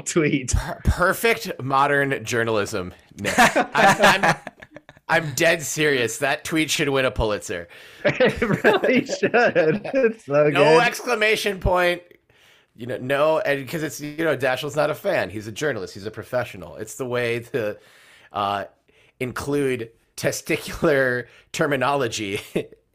tweet. 0.00 0.52
perfect 0.84 1.62
modern 1.62 2.24
journalism. 2.24 2.92
Nick. 3.20 3.34
I'm, 3.38 4.24
I'm, 4.24 4.36
I'm 5.08 5.34
dead 5.34 5.62
serious. 5.62 6.18
That 6.18 6.42
tweet 6.42 6.68
should 6.70 6.88
win 6.88 7.04
a 7.04 7.10
Pulitzer. 7.12 7.68
it 8.04 8.40
really 8.64 9.06
should. 9.06 9.32
It's 9.94 10.24
so 10.24 10.48
No 10.48 10.64
good. 10.78 10.82
exclamation 10.86 11.60
point. 11.60 12.02
You 12.74 12.86
know, 12.86 12.98
no, 12.98 13.38
and 13.38 13.64
because 13.64 13.82
it's 13.84 14.00
you 14.00 14.24
know, 14.24 14.36
Dashel's 14.36 14.74
not 14.76 14.90
a 14.90 14.94
fan. 14.94 15.30
He's 15.30 15.46
a 15.46 15.52
journalist. 15.52 15.94
He's 15.94 16.06
a 16.06 16.10
professional. 16.10 16.76
It's 16.76 16.96
the 16.96 17.06
way 17.06 17.40
to 17.40 17.78
uh, 18.32 18.64
include 19.20 19.90
testicular 20.16 21.26
terminology 21.52 22.40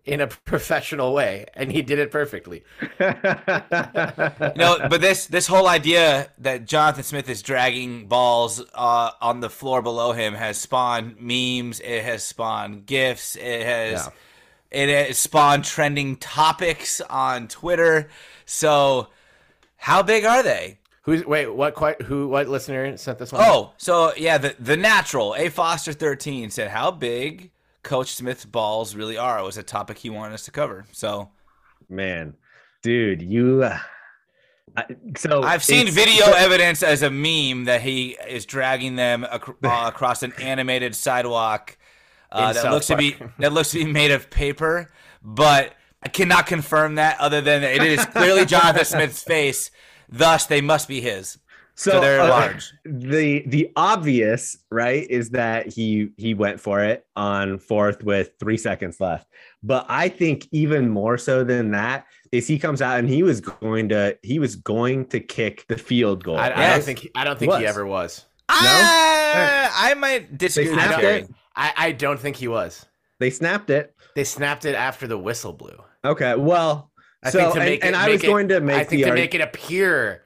in 0.06 0.22
a 0.22 0.28
professional 0.46 1.14
way, 1.14 1.46
and 1.54 1.72
he 1.72 1.82
did 1.82 2.00
it 2.00 2.12
perfectly. 2.12 2.64
You 3.02 4.58
know, 4.58 4.78
but 4.90 5.02
this 5.02 5.28
this 5.28 5.48
whole 5.48 5.68
idea 5.68 6.30
that 6.40 6.66
Jonathan 6.66 7.04
Smith 7.04 7.30
is 7.30 7.42
dragging 7.42 8.08
balls 8.08 8.62
uh, 8.74 9.12
on 9.22 9.40
the 9.40 9.50
floor 9.50 9.82
below 9.82 10.12
him 10.12 10.34
has 10.34 10.58
spawned 10.58 11.16
memes. 11.20 11.80
It 11.80 12.04
has 12.04 12.24
spawned 12.24 12.86
gifs. 12.86 13.36
It 13.36 13.66
has 13.66 14.10
it 14.72 14.90
has 14.90 15.18
spawned 15.18 15.64
trending 15.64 16.16
topics 16.18 17.02
on 17.02 17.48
Twitter. 17.48 18.10
So, 18.46 19.08
how 19.78 20.04
big 20.04 20.26
are 20.26 20.44
they? 20.44 20.80
Who's 21.04 21.26
wait? 21.26 21.48
What? 21.48 21.74
Quite, 21.76 22.02
who? 22.04 22.28
What 22.28 22.48
listener 22.48 22.96
sent 22.98 23.18
this 23.20 23.32
one? 23.32 23.42
Oh, 23.44 23.74
so 23.78 24.14
yeah, 24.16 24.38
the 24.38 24.56
the 24.60 24.78
natural 24.78 25.36
A 25.36 25.50
Foster 25.50 25.94
thirteen 25.94 26.50
said 26.50 26.70
how 26.70 26.92
big 26.92 27.52
Coach 27.84 28.14
Smith's 28.14 28.46
balls 28.46 28.96
really 28.96 29.18
are 29.18 29.44
was 29.44 29.58
a 29.58 29.64
topic 29.64 29.98
he 30.00 30.10
wanted 30.10 30.34
us 30.34 30.46
to 30.46 30.52
cover. 30.52 30.86
So 30.92 31.30
Man, 31.90 32.36
dude, 32.82 33.22
you. 33.22 33.64
Uh, 33.64 33.80
I, 34.78 34.86
so 35.18 35.44
I've 35.44 35.64
seen 35.64 35.90
video 35.90 36.26
evidence 36.32 36.82
as 36.84 37.02
a 37.02 37.10
meme 37.10 37.66
that 37.66 37.82
he 37.82 38.18
is 38.28 38.46
dragging 38.46 38.96
them 38.96 39.26
ac- 39.30 39.52
uh, 39.64 39.92
across 39.94 40.24
an 40.24 40.34
animated 40.42 40.96
sidewalk 40.96 41.78
uh, 42.32 42.54
that 42.54 42.62
South 42.62 42.72
looks 42.72 42.88
to 42.88 42.96
be 42.96 43.18
that 43.40 43.52
looks 43.52 43.72
to 43.72 43.84
be 43.84 43.92
made 43.92 44.12
of 44.12 44.30
paper, 44.30 44.90
but 45.22 45.74
I 46.02 46.10
cannot 46.10 46.48
confirm 46.48 46.96
that 46.96 47.20
other 47.20 47.42
than 47.42 47.64
it 47.64 47.84
is 47.84 48.06
clearly 48.06 48.46
Jonathan 48.48 48.86
Smith's 48.86 49.22
face. 49.22 49.72
Thus, 50.08 50.46
they 50.46 50.62
must 50.62 50.88
be 50.88 51.02
his. 51.02 51.38
So, 51.76 52.00
they're 52.00 52.22
uh, 52.22 52.30
large. 52.30 52.74
The 52.86 53.44
the 53.48 53.72
obvious 53.76 54.58
right 54.70 55.10
is 55.10 55.32
that 55.32 55.68
he 55.68 56.10
he 56.18 56.34
went 56.34 56.60
for 56.60 56.84
it 56.84 57.06
on 57.16 57.58
fourth 57.60 58.04
with 58.04 58.32
three 58.40 58.58
seconds 58.58 59.00
left. 59.00 59.28
But 59.64 59.86
I 59.90 60.10
think 60.10 60.48
even 60.52 60.90
more 60.90 61.18
so 61.18 61.44
than 61.44 61.72
that 61.72 62.06
is 62.32 62.48
he 62.48 62.60
comes 62.60 62.82
out 62.82 63.00
and 63.00 63.10
he 63.10 63.24
was 63.24 63.42
going 63.42 63.90
to 63.90 64.18
he 64.22 64.40
was 64.40 64.56
going 64.56 65.06
to 65.08 65.20
kick 65.20 65.66
the 65.68 65.78
field 65.78 66.24
goal. 66.24 66.38
I, 66.38 66.52
I 66.52 66.70
don't 66.72 66.84
think. 66.84 67.00
He, 67.00 67.12
I 67.16 67.24
don't 67.24 67.40
think 67.40 67.54
he 67.56 67.66
ever 67.66 67.86
was. 67.86 68.26
Ah, 68.50 69.72
I 69.90 69.94
might 69.96 70.38
disagree 70.38 70.72
with 70.72 70.80
snapped 70.84 71.02
Jerry. 71.02 71.20
it? 71.22 71.30
I, 71.56 71.74
I 71.78 71.92
don't 71.94 72.20
think 72.20 72.36
he 72.36 72.48
was. 72.48 72.86
they 73.20 73.30
snapped 73.30 73.70
it. 73.70 73.96
They 74.16 74.24
snapped 74.24 74.66
it 74.66 74.76
after 74.76 75.08
the 75.08 75.18
whistle 75.18 75.54
blew. 75.54 75.82
Okay, 76.04 76.36
well, 76.36 76.92
I 77.24 77.30
so 77.30 77.40
think 77.40 77.54
to 77.54 77.60
and, 77.62 77.70
it, 77.70 77.84
and 77.84 77.96
I 77.96 78.10
was 78.10 78.24
it- 78.24 78.28
going 78.28 78.48
to 78.50 78.60
make 78.60 78.76
I 78.76 78.84
think 78.84 79.00
the 79.00 79.04
to 79.04 79.10
arg- 79.12 79.20
make 79.20 79.36
it 79.36 79.42
appear. 79.42 80.24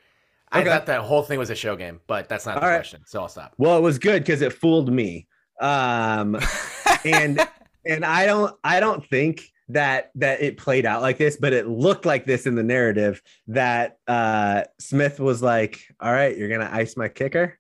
I 0.55 0.61
Okay. 0.61 0.69
thought 0.69 0.85
that 0.85 1.01
whole 1.01 1.21
thing 1.23 1.37
was 1.39 1.49
a 1.49 1.55
show 1.55 1.75
game, 1.75 1.99
but 2.07 2.29
that's 2.29 2.45
not 2.45 2.55
the 2.55 2.61
All 2.63 2.69
right. 2.69 2.77
question. 2.77 3.01
So 3.05 3.21
I'll 3.21 3.27
stop. 3.27 3.53
Well, 3.57 3.77
it 3.77 3.81
was 3.81 3.99
good 3.99 4.23
because 4.23 4.41
it 4.41 4.53
fooled 4.53 4.91
me. 4.91 5.27
Um, 5.61 6.37
and 7.05 7.45
and 7.85 8.05
I 8.05 8.25
don't 8.25 8.55
I 8.63 8.79
don't 8.79 9.05
think 9.07 9.41
that 9.69 10.11
that 10.15 10.41
it 10.41 10.57
played 10.57 10.85
out 10.85 11.01
like 11.01 11.17
this, 11.17 11.37
but 11.37 11.51
it 11.53 11.67
looked 11.67 12.05
like 12.05 12.25
this 12.25 12.45
in 12.45 12.55
the 12.55 12.63
narrative 12.63 13.21
that 13.47 13.97
uh 14.07 14.63
Smith 14.79 15.19
was 15.19 15.41
like, 15.41 15.81
"All 15.99 16.11
right, 16.11 16.37
you're 16.37 16.49
gonna 16.49 16.69
ice 16.71 16.95
my 16.95 17.07
kicker. 17.09 17.57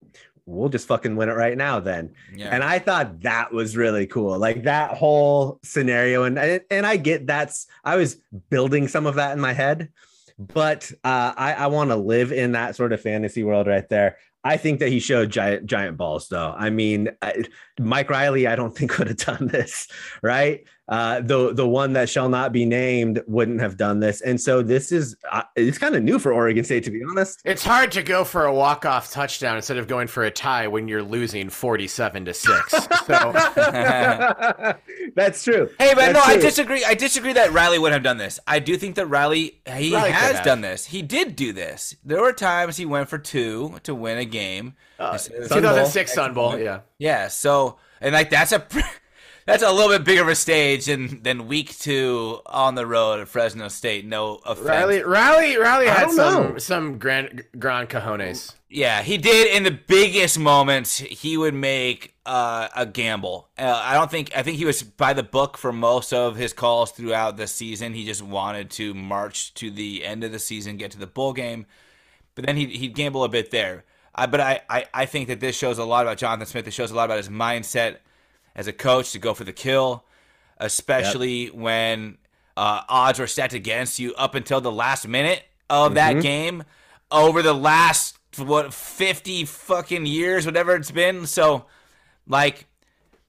We'll 0.47 0.69
just 0.69 0.87
fucking 0.87 1.15
win 1.15 1.29
it 1.29 1.33
right 1.33 1.57
now, 1.57 1.79
then." 1.79 2.13
Yeah. 2.35 2.49
And 2.51 2.63
I 2.63 2.77
thought 2.79 3.21
that 3.21 3.51
was 3.51 3.75
really 3.75 4.05
cool, 4.07 4.37
like 4.37 4.63
that 4.63 4.91
whole 4.97 5.59
scenario. 5.63 6.23
And 6.23 6.37
and, 6.37 6.61
and 6.69 6.85
I 6.85 6.97
get 6.97 7.25
that's 7.27 7.67
I 7.83 7.95
was 7.95 8.17
building 8.49 8.87
some 8.87 9.05
of 9.07 9.15
that 9.15 9.31
in 9.33 9.39
my 9.39 9.53
head, 9.53 9.89
but 10.37 10.91
uh, 11.03 11.33
I 11.35 11.53
I 11.53 11.67
want 11.67 11.91
to 11.91 11.95
live 11.95 12.31
in 12.31 12.53
that 12.53 12.75
sort 12.75 12.93
of 12.93 13.01
fantasy 13.01 13.43
world 13.43 13.67
right 13.67 13.87
there. 13.89 14.17
I 14.43 14.57
think 14.57 14.79
that 14.79 14.89
he 14.89 14.99
showed 14.99 15.31
giant 15.31 15.65
giant 15.65 15.97
balls, 15.97 16.27
though. 16.27 16.53
I 16.55 16.69
mean, 16.69 17.09
I, 17.21 17.45
Mike 17.79 18.09
Riley, 18.09 18.45
I 18.45 18.55
don't 18.55 18.75
think 18.77 18.97
would 18.97 19.07
have 19.07 19.17
done 19.17 19.47
this, 19.47 19.87
right? 20.21 20.65
Uh, 20.87 21.19
the 21.21 21.51
the 21.51 21.67
one 21.67 21.93
that 21.93 22.07
shall 22.07 22.29
not 22.29 22.51
be 22.51 22.63
named 22.63 23.19
wouldn't 23.27 23.59
have 23.59 23.75
done 23.75 23.99
this, 23.99 24.21
and 24.21 24.39
so 24.39 24.61
this 24.61 24.91
is 24.91 25.15
uh, 25.31 25.41
it's 25.55 25.79
kind 25.79 25.95
of 25.95 26.03
new 26.03 26.19
for 26.19 26.31
Oregon 26.31 26.63
State, 26.63 26.83
to 26.83 26.91
be 26.91 27.01
honest. 27.09 27.41
It's 27.43 27.63
hard 27.63 27.91
to 27.93 28.03
go 28.03 28.23
for 28.23 28.45
a 28.45 28.53
walk 28.53 28.85
off 28.85 29.11
touchdown 29.11 29.55
instead 29.55 29.77
of 29.77 29.87
going 29.87 30.05
for 30.07 30.23
a 30.25 30.29
tie 30.29 30.67
when 30.67 30.87
you're 30.87 31.01
losing 31.01 31.49
forty-seven 31.49 32.25
to 32.25 32.33
six. 32.33 32.73
So 33.05 33.33
That's 35.15 35.43
true. 35.43 35.69
Hey, 35.79 35.93
but 35.93 36.13
That's 36.13 36.13
no, 36.13 36.21
I 36.21 36.37
disagree. 36.37 36.83
I 36.83 36.93
disagree 36.93 37.33
that 37.33 37.51
Riley 37.51 37.79
would 37.79 37.91
have 37.91 38.03
done 38.03 38.17
this. 38.17 38.39
I 38.47 38.59
do 38.59 38.77
think 38.77 38.95
that 38.95 39.05
Riley 39.07 39.61
he 39.67 39.93
Riley 39.93 40.11
has 40.11 40.41
done 40.41 40.61
this. 40.61 40.85
He 40.85 41.01
did 41.01 41.35
do 41.35 41.53
this. 41.53 41.95
There 42.03 42.21
were 42.21 42.33
times 42.33 42.77
he 42.77 42.85
went 42.85 43.09
for 43.09 43.17
two 43.17 43.79
to 43.83 43.93
win 43.95 44.17
a 44.17 44.25
game. 44.25 44.73
uh, 44.99 45.17
Sun 45.17 45.33
Bowl. 45.37 45.47
2006 45.61 46.13
Sun 46.13 46.33
Bowl, 46.33 46.59
yeah. 46.59 46.81
Yeah, 46.97 47.27
so 47.27 47.77
and 48.01 48.13
like 48.13 48.29
that's 48.29 48.51
a 48.51 48.65
that's 49.45 49.61
a 49.61 49.71
little 49.71 49.89
bit 49.89 50.03
bigger 50.03 50.23
of 50.23 50.27
a 50.27 50.35
stage 50.35 50.85
than 50.85 51.21
than 51.21 51.47
week 51.47 51.77
two 51.77 52.41
on 52.47 52.75
the 52.75 52.87
road 52.87 53.19
at 53.19 53.27
Fresno 53.27 53.67
State. 53.67 54.05
No 54.05 54.39
offense. 54.45 54.67
Riley, 54.67 55.03
Riley, 55.03 55.57
Riley 55.57 55.87
had 55.87 56.09
some 56.09 56.53
know. 56.53 56.57
some 56.57 56.97
grand 56.97 57.43
grand 57.59 57.89
cojones. 57.89 58.55
Yeah, 58.69 59.03
he 59.03 59.17
did 59.17 59.55
in 59.55 59.63
the 59.63 59.71
biggest 59.71 60.39
moments. 60.39 60.97
He 60.97 61.37
would 61.37 61.53
make 61.53 62.15
uh, 62.25 62.69
a 62.75 62.87
gamble. 62.87 63.47
Uh, 63.57 63.81
I 63.83 63.93
don't 63.93 64.09
think. 64.09 64.35
I 64.35 64.41
think 64.41 64.57
he 64.57 64.65
was 64.65 64.81
by 64.81 65.13
the 65.13 65.23
book 65.23 65.57
for 65.57 65.71
most 65.71 66.11
of 66.11 66.35
his 66.35 66.51
calls 66.51 66.91
throughout 66.91 67.37
the 67.37 67.47
season. 67.47 67.93
He 67.93 68.03
just 68.03 68.23
wanted 68.23 68.71
to 68.71 68.95
march 68.95 69.53
to 69.55 69.69
the 69.69 70.03
end 70.03 70.23
of 70.23 70.31
the 70.31 70.39
season, 70.39 70.77
get 70.77 70.91
to 70.91 70.99
the 70.99 71.07
bowl 71.07 71.33
game, 71.33 71.67
but 72.33 72.45
then 72.45 72.57
he'd, 72.57 72.71
he'd 72.71 72.95
gamble 72.95 73.23
a 73.23 73.29
bit 73.29 73.51
there. 73.51 73.85
I, 74.15 74.25
but 74.25 74.39
I, 74.39 74.61
I, 74.69 74.85
I 74.93 75.05
think 75.05 75.27
that 75.27 75.39
this 75.39 75.55
shows 75.55 75.77
a 75.77 75.85
lot 75.85 76.05
about 76.05 76.17
Jonathan 76.17 76.47
Smith. 76.47 76.67
It 76.67 76.71
shows 76.71 76.89
a 76.89 76.95
lot 76.95 77.05
about 77.05 77.17
his 77.17 77.29
mindset 77.29 77.97
as 78.55 78.67
a 78.67 78.73
coach 78.73 79.11
to 79.11 79.19
go 79.19 79.33
for 79.33 79.43
the 79.43 79.53
kill, 79.53 80.05
especially 80.57 81.47
when 81.47 82.17
uh, 82.57 82.81
odds 82.87 83.19
were 83.19 83.27
stacked 83.27 83.53
against 83.53 83.99
you 83.99 84.13
up 84.15 84.35
until 84.35 84.61
the 84.61 84.71
last 84.71 85.07
minute 85.07 85.43
of 85.69 85.95
that 85.95 86.21
game 86.21 86.63
over 87.11 87.41
the 87.41 87.53
last 87.53 88.17
what 88.37 88.73
50 88.73 89.45
fucking 89.45 90.05
years 90.05 90.45
whatever 90.45 90.75
it's 90.75 90.91
been. 90.91 91.25
So 91.25 91.65
like 92.27 92.65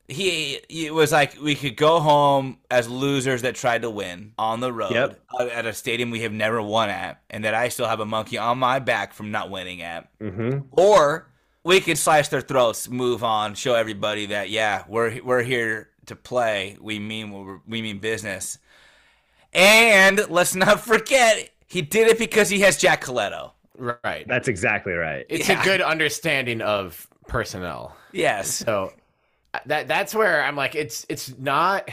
he 0.09 0.61
it 0.69 0.95
was 0.95 1.11
like 1.13 1.41
we 1.41 1.55
could 1.57 1.77
go 1.77 1.99
home 2.01 2.59
as 2.71 2.89
losers 2.89 3.43
that 3.43 3.55
tried 3.57 3.83
to 3.83 3.91
win 3.91 4.33
on 4.39 4.61
the 4.61 4.73
road 4.73 4.93
Yep. 4.93 5.21
at 5.53 5.67
a 5.67 5.73
stadium 5.73 6.11
we 6.11 6.21
have 6.21 6.33
never 6.33 6.63
won 6.63 6.89
at 6.91 7.21
and 7.31 7.45
that 7.45 7.55
I 7.55 7.69
still 7.71 7.87
have 7.87 7.99
a 8.01 8.05
monkey 8.07 8.39
on 8.39 8.59
my 8.59 8.79
back 8.79 9.13
from 9.13 9.31
not 9.33 9.51
winning 9.51 9.83
at. 9.83 10.09
Hmm 10.21 10.59
or 10.73 11.29
we 11.67 11.81
could 11.81 11.99
slice 11.99 12.29
their 12.29 12.41
throats, 12.41 12.89
move 12.89 13.25
on, 13.25 13.55
show 13.55 13.75
everybody 13.75 14.27
that 14.27 14.51
yeah, 14.51 14.85
we're 14.89 15.21
we're 15.23 15.43
here 15.43 15.89
to 16.07 16.15
play. 16.15 16.77
We 16.81 17.01
mean 17.01 17.33
we're- 17.33 17.59
mean 17.67 17.99
business. 17.99 18.59
And 19.53 20.25
let's 20.31 20.55
not 20.55 20.81
forget, 20.81 21.51
he 21.67 21.83
did 21.83 22.09
it 22.09 22.19
because 22.19 22.49
he 22.49 22.61
has 22.61 22.77
Jack 22.77 23.03
Colletto. 23.05 23.51
Right. 23.77 24.27
That's 24.29 24.49
exactly 24.49 24.93
right. 24.93 25.27
It's 25.29 25.49
Yeah. 25.49 25.61
a 25.61 25.65
good 25.65 25.81
understanding 25.83 26.61
of 26.61 27.07
personnel. 27.27 27.97
Yes. 28.13 28.49
So 28.49 28.93
that 29.67 29.89
that's 29.89 30.15
where 30.15 30.45
I'm 30.45 30.55
like, 30.57 30.77
it's 30.77 31.05
it's 31.09 31.37
not 31.37 31.91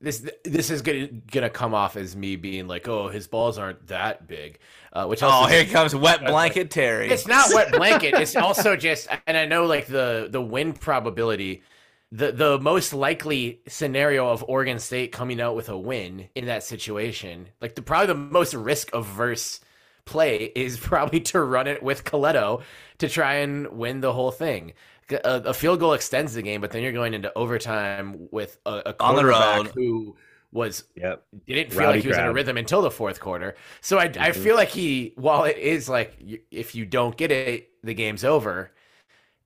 this 0.00 0.28
this 0.44 0.70
is 0.70 0.82
gonna 0.82 1.08
gonna 1.08 1.50
come 1.50 1.74
off 1.74 1.96
as 1.96 2.14
me 2.14 2.36
being 2.36 2.68
like, 2.68 2.86
oh, 2.88 3.08
his 3.08 3.26
balls 3.26 3.58
aren't 3.58 3.86
that 3.88 4.26
big, 4.28 4.58
uh, 4.92 5.06
which 5.06 5.22
Oh, 5.22 5.28
also 5.28 5.52
here 5.52 5.64
comes 5.64 5.94
wet 5.94 6.24
blanket 6.24 6.70
Terry. 6.70 7.08
it's 7.10 7.26
not 7.26 7.52
wet 7.52 7.72
blanket. 7.76 8.14
It's 8.14 8.36
also 8.36 8.76
just, 8.76 9.08
and 9.26 9.36
I 9.36 9.46
know 9.46 9.66
like 9.66 9.86
the 9.86 10.28
the 10.30 10.40
win 10.40 10.72
probability. 10.72 11.62
The, 12.10 12.32
the 12.32 12.58
most 12.58 12.94
likely 12.94 13.60
scenario 13.68 14.30
of 14.30 14.42
Oregon 14.48 14.78
State 14.78 15.12
coming 15.12 15.42
out 15.42 15.54
with 15.54 15.68
a 15.68 15.76
win 15.76 16.30
in 16.34 16.46
that 16.46 16.62
situation, 16.62 17.48
like 17.60 17.74
the 17.74 17.82
probably 17.82 18.06
the 18.06 18.14
most 18.14 18.54
risk 18.54 18.88
averse 18.94 19.60
play 20.06 20.44
is 20.56 20.78
probably 20.90 21.20
to 21.20 21.40
run 21.42 21.66
it 21.66 21.82
with 21.82 22.04
Colletto 22.04 22.62
to 22.96 23.08
try 23.10 23.34
and 23.34 23.68
win 23.72 24.00
the 24.00 24.14
whole 24.14 24.30
thing. 24.30 24.72
A, 25.10 25.42
a 25.46 25.54
field 25.54 25.80
goal 25.80 25.92
extends 25.94 26.34
the 26.34 26.42
game, 26.42 26.60
but 26.60 26.70
then 26.70 26.82
you're 26.82 26.92
going 26.92 27.14
into 27.14 27.32
overtime 27.36 28.28
with 28.30 28.58
a, 28.66 28.82
a 28.86 28.92
quarterback 28.94 29.72
who 29.74 30.16
was 30.52 30.84
Yep. 30.96 31.24
didn't 31.46 31.70
feel 31.70 31.80
Rowdy 31.80 31.98
like 31.98 32.02
he 32.02 32.08
was 32.08 32.18
in 32.18 32.24
a 32.24 32.32
rhythm 32.32 32.56
until 32.56 32.82
the 32.82 32.90
fourth 32.90 33.20
quarter. 33.20 33.54
So 33.80 33.98
I, 33.98 34.10
I 34.18 34.32
feel 34.32 34.56
like 34.56 34.68
he, 34.68 35.12
while 35.16 35.44
it 35.44 35.58
is 35.58 35.88
like 35.88 36.16
if 36.50 36.74
you 36.74 36.86
don't 36.86 37.16
get 37.16 37.30
it, 37.30 37.70
the 37.82 37.94
game's 37.94 38.24
over. 38.24 38.72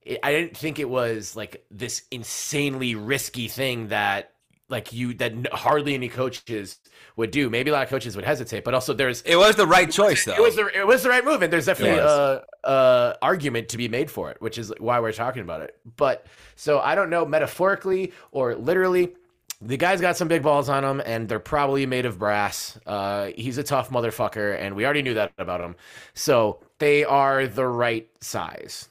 It, 0.01 0.19
I 0.23 0.31
didn't 0.31 0.57
think 0.57 0.79
it 0.79 0.89
was 0.89 1.35
like 1.35 1.65
this 1.71 2.03
insanely 2.11 2.95
risky 2.95 3.47
thing 3.47 3.87
that 3.87 4.32
like 4.73 4.91
you 4.91 5.13
that 5.13 5.33
hardly 5.53 5.93
any 5.93 6.09
coaches 6.09 6.79
would 7.15 7.31
do. 7.31 7.49
Maybe 7.49 7.69
a 7.69 7.73
lot 7.73 7.83
of 7.83 7.89
coaches 7.89 8.17
would 8.17 8.25
hesitate, 8.25 8.65
but 8.65 8.73
also 8.73 8.93
there's 8.93 9.21
it 9.21 9.37
was 9.37 9.55
the 9.55 9.65
right 9.67 9.89
choice 9.89 10.25
though. 10.25 10.33
it 10.33 10.41
was 10.41 10.57
the 10.57 10.67
it 10.77 10.85
was 10.85 11.03
the 11.03 11.09
right 11.09 11.23
move, 11.23 11.41
and 11.43 11.53
there's 11.53 11.67
definitely 11.67 11.99
a, 11.99 12.41
a 12.69 13.15
argument 13.21 13.69
to 13.69 13.77
be 13.77 13.87
made 13.87 14.11
for 14.11 14.31
it, 14.31 14.41
which 14.41 14.57
is 14.57 14.73
why 14.79 14.99
we're 14.99 15.13
talking 15.13 15.43
about 15.43 15.61
it. 15.61 15.77
But 15.95 16.25
so 16.57 16.79
I 16.79 16.95
don't 16.95 17.09
know 17.09 17.25
metaphorically 17.25 18.11
or 18.31 18.55
literally. 18.55 19.15
The 19.61 19.77
guy's 19.77 20.01
got 20.01 20.17
some 20.17 20.27
big 20.27 20.43
balls 20.43 20.67
on 20.67 20.83
him, 20.83 21.01
and 21.05 21.29
they're 21.29 21.39
probably 21.39 21.85
made 21.85 22.05
of 22.05 22.19
brass. 22.19 22.77
Uh, 22.85 23.29
he's 23.37 23.57
a 23.57 23.63
tough 23.63 23.89
motherfucker, 23.91 24.59
and 24.59 24.75
we 24.75 24.83
already 24.83 25.01
knew 25.03 25.13
that 25.13 25.31
about 25.37 25.61
him. 25.61 25.77
So 26.13 26.59
they 26.79 27.05
are 27.05 27.47
the 27.47 27.65
right 27.65 28.09
size. 28.19 28.89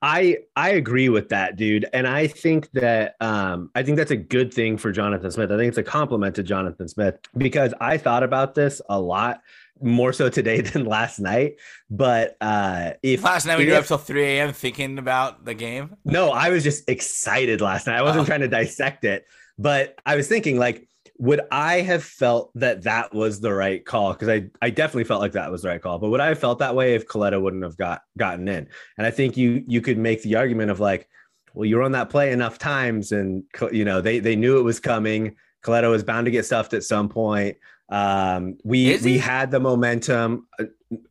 I 0.00 0.38
I 0.54 0.70
agree 0.70 1.08
with 1.08 1.30
that, 1.30 1.56
dude. 1.56 1.86
And 1.92 2.06
I 2.06 2.28
think 2.28 2.70
that 2.72 3.16
um 3.20 3.70
I 3.74 3.82
think 3.82 3.96
that's 3.96 4.12
a 4.12 4.16
good 4.16 4.54
thing 4.54 4.76
for 4.78 4.92
Jonathan 4.92 5.30
Smith. 5.30 5.50
I 5.50 5.56
think 5.56 5.68
it's 5.70 5.78
a 5.78 5.82
compliment 5.82 6.36
to 6.36 6.42
Jonathan 6.42 6.86
Smith 6.88 7.16
because 7.36 7.74
I 7.80 7.96
thought 7.98 8.22
about 8.22 8.54
this 8.54 8.80
a 8.88 9.00
lot 9.00 9.40
more 9.80 10.12
so 10.12 10.28
today 10.28 10.60
than 10.62 10.84
last 10.84 11.18
night. 11.18 11.56
But 11.90 12.36
uh 12.40 12.92
if 13.02 13.24
Last 13.24 13.46
night 13.46 13.58
we 13.58 13.66
were 13.66 13.74
up 13.76 13.86
till 13.86 13.98
3 13.98 14.22
a.m. 14.24 14.52
thinking 14.52 14.98
about 14.98 15.44
the 15.44 15.54
game. 15.54 15.96
No, 16.04 16.30
I 16.30 16.50
was 16.50 16.62
just 16.62 16.88
excited 16.88 17.60
last 17.60 17.86
night. 17.88 17.98
I 17.98 18.02
wasn't 18.02 18.22
Oh. 18.22 18.26
trying 18.26 18.40
to 18.40 18.48
dissect 18.48 19.04
it, 19.04 19.26
but 19.58 19.98
I 20.06 20.14
was 20.14 20.28
thinking 20.28 20.58
like 20.58 20.86
would 21.18 21.40
I 21.50 21.80
have 21.80 22.04
felt 22.04 22.52
that 22.54 22.82
that 22.84 23.12
was 23.12 23.40
the 23.40 23.52
right 23.52 23.84
call 23.84 24.12
because 24.12 24.28
I 24.28 24.46
I 24.62 24.70
definitely 24.70 25.04
felt 25.04 25.20
like 25.20 25.32
that 25.32 25.50
was 25.50 25.62
the 25.62 25.68
right 25.68 25.82
call, 25.82 25.98
but 25.98 26.10
would 26.10 26.20
I 26.20 26.28
have 26.28 26.38
felt 26.38 26.60
that 26.60 26.76
way 26.76 26.94
if 26.94 27.08
Colletto 27.08 27.40
wouldn't 27.42 27.64
have 27.64 27.76
got 27.76 28.02
gotten 28.16 28.46
in? 28.46 28.68
And 28.96 29.06
I 29.06 29.10
think 29.10 29.36
you 29.36 29.64
you 29.66 29.80
could 29.80 29.98
make 29.98 30.22
the 30.22 30.36
argument 30.36 30.70
of 30.70 30.78
like 30.78 31.08
well 31.54 31.64
you 31.64 31.76
were 31.76 31.82
on 31.82 31.92
that 31.92 32.08
play 32.08 32.30
enough 32.30 32.58
times 32.58 33.10
and 33.10 33.42
you 33.72 33.84
know 33.84 34.00
they 34.00 34.20
they 34.20 34.36
knew 34.36 34.58
it 34.58 34.62
was 34.62 34.78
coming. 34.78 35.34
Colletto 35.64 35.90
was 35.90 36.04
bound 36.04 36.26
to 36.26 36.30
get 36.30 36.46
stuffed 36.46 36.72
at 36.72 36.84
some 36.84 37.08
point. 37.08 37.56
Um 37.88 38.56
we 38.62 38.96
we 38.98 39.18
had 39.18 39.50
the 39.50 39.58
momentum. 39.58 40.46
Uh, 40.58 40.66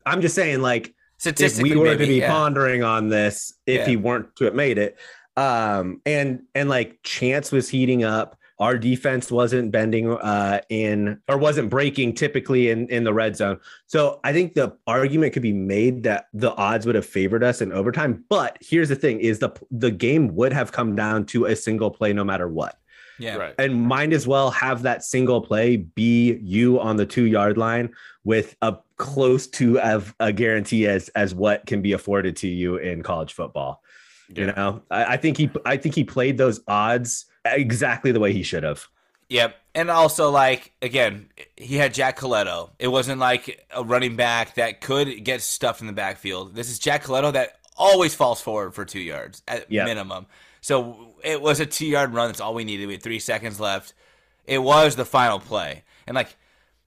I'm 0.05 0.21
just 0.21 0.35
saying 0.35 0.61
like 0.61 0.95
if 1.25 1.61
we 1.61 1.75
were 1.75 1.85
maybe, 1.85 2.05
to 2.05 2.11
be 2.11 2.19
yeah. 2.19 2.31
pondering 2.31 2.83
on 2.83 3.09
this 3.09 3.53
if 3.65 3.79
Yeah. 3.79 3.85
he 3.87 3.97
weren't 3.97 4.35
to 4.37 4.45
have 4.45 4.53
made 4.53 4.77
it 4.77 4.97
um 5.35 6.01
and 6.05 6.41
and 6.55 6.69
like 6.69 6.99
chance 7.03 7.51
was 7.51 7.69
heating 7.69 8.03
up 8.03 8.37
our 8.59 8.77
defense 8.77 9.31
wasn't 9.31 9.71
bending 9.71 10.11
uh 10.11 10.59
in 10.69 11.19
or 11.27 11.37
wasn't 11.37 11.69
breaking 11.69 12.13
typically 12.13 12.69
in 12.69 12.87
in 12.89 13.03
the 13.03 13.13
red 13.13 13.35
zone 13.35 13.59
so 13.85 14.19
i 14.23 14.33
think 14.33 14.53
the 14.53 14.75
argument 14.87 15.33
could 15.33 15.41
be 15.41 15.53
made 15.53 16.03
that 16.03 16.27
the 16.33 16.53
odds 16.55 16.85
would 16.85 16.95
have 16.95 17.05
favored 17.05 17.43
us 17.43 17.61
in 17.61 17.71
overtime 17.71 18.23
but 18.29 18.57
here's 18.61 18.89
the 18.89 18.95
thing 18.95 19.19
is 19.19 19.39
the 19.39 19.51
the 19.71 19.91
game 19.91 20.35
would 20.35 20.53
have 20.53 20.71
come 20.71 20.95
down 20.95 21.25
to 21.25 21.45
a 21.45 21.55
single 21.55 21.91
play 21.91 22.13
no 22.13 22.23
matter 22.23 22.47
what 22.47 22.79
yeah. 23.19 23.35
Right. 23.35 23.55
and 23.57 23.81
might 23.81 24.13
as 24.13 24.27
well 24.27 24.51
have 24.51 24.83
that 24.83 25.03
single 25.03 25.41
play 25.41 25.77
be 25.77 26.35
you 26.43 26.79
on 26.79 26.97
the 26.97 27.05
two 27.05 27.25
yard 27.25 27.57
line 27.57 27.93
with 28.23 28.55
a 28.61 28.77
close 28.97 29.47
to 29.47 29.79
of 29.79 30.13
a 30.19 30.31
guarantee 30.31 30.87
as 30.87 31.09
as 31.09 31.33
what 31.33 31.65
can 31.65 31.81
be 31.81 31.93
afforded 31.93 32.35
to 32.37 32.47
you 32.47 32.77
in 32.77 33.03
college 33.03 33.33
football. 33.33 33.81
You 34.29 34.47
know, 34.47 34.83
I, 34.91 35.13
I 35.13 35.17
think 35.17 35.37
he 35.37 35.49
I 35.65 35.77
think 35.77 35.95
he 35.95 36.03
played 36.03 36.37
those 36.37 36.59
odds 36.67 37.25
exactly 37.55 38.11
the 38.11 38.19
way 38.19 38.33
he 38.33 38.43
should 38.43 38.63
have. 38.63 38.87
Yep. 39.29 39.55
And 39.75 39.91
also, 39.91 40.31
like, 40.31 40.71
again, 40.81 41.29
he 41.55 41.75
had 41.75 41.93
Jack 41.93 42.17
Colletto. 42.17 42.71
It 42.79 42.87
wasn't 42.87 43.19
like 43.19 43.65
a 43.71 43.83
running 43.83 44.15
back 44.15 44.55
that 44.55 44.81
could 44.81 45.23
get 45.23 45.41
stuffed 45.41 45.81
in 45.81 45.87
the 45.87 45.93
backfield. 45.93 46.55
This 46.55 46.69
is 46.69 46.79
Jack 46.79 47.03
Colletto 47.03 47.33
that 47.33 47.59
always 47.77 48.15
falls 48.15 48.41
forward 48.41 48.73
for 48.73 48.85
two 48.85 48.99
yards 49.01 49.43
at 49.47 49.69
Yep. 49.71 49.85
minimum. 49.85 50.25
So 50.61 51.15
it 51.23 51.41
was 51.41 51.59
a 51.59 51.65
two 51.65 51.85
yard 51.85 52.13
run. 52.13 52.29
That's 52.29 52.39
all 52.41 52.53
we 52.53 52.63
needed. 52.63 52.87
We 52.87 52.93
had 52.93 53.03
three 53.03 53.19
seconds 53.19 53.59
left. 53.59 53.93
It 54.45 54.59
was 54.59 54.95
the 54.95 55.05
final 55.05 55.39
play. 55.39 55.83
And, 56.07 56.15
like, 56.15 56.35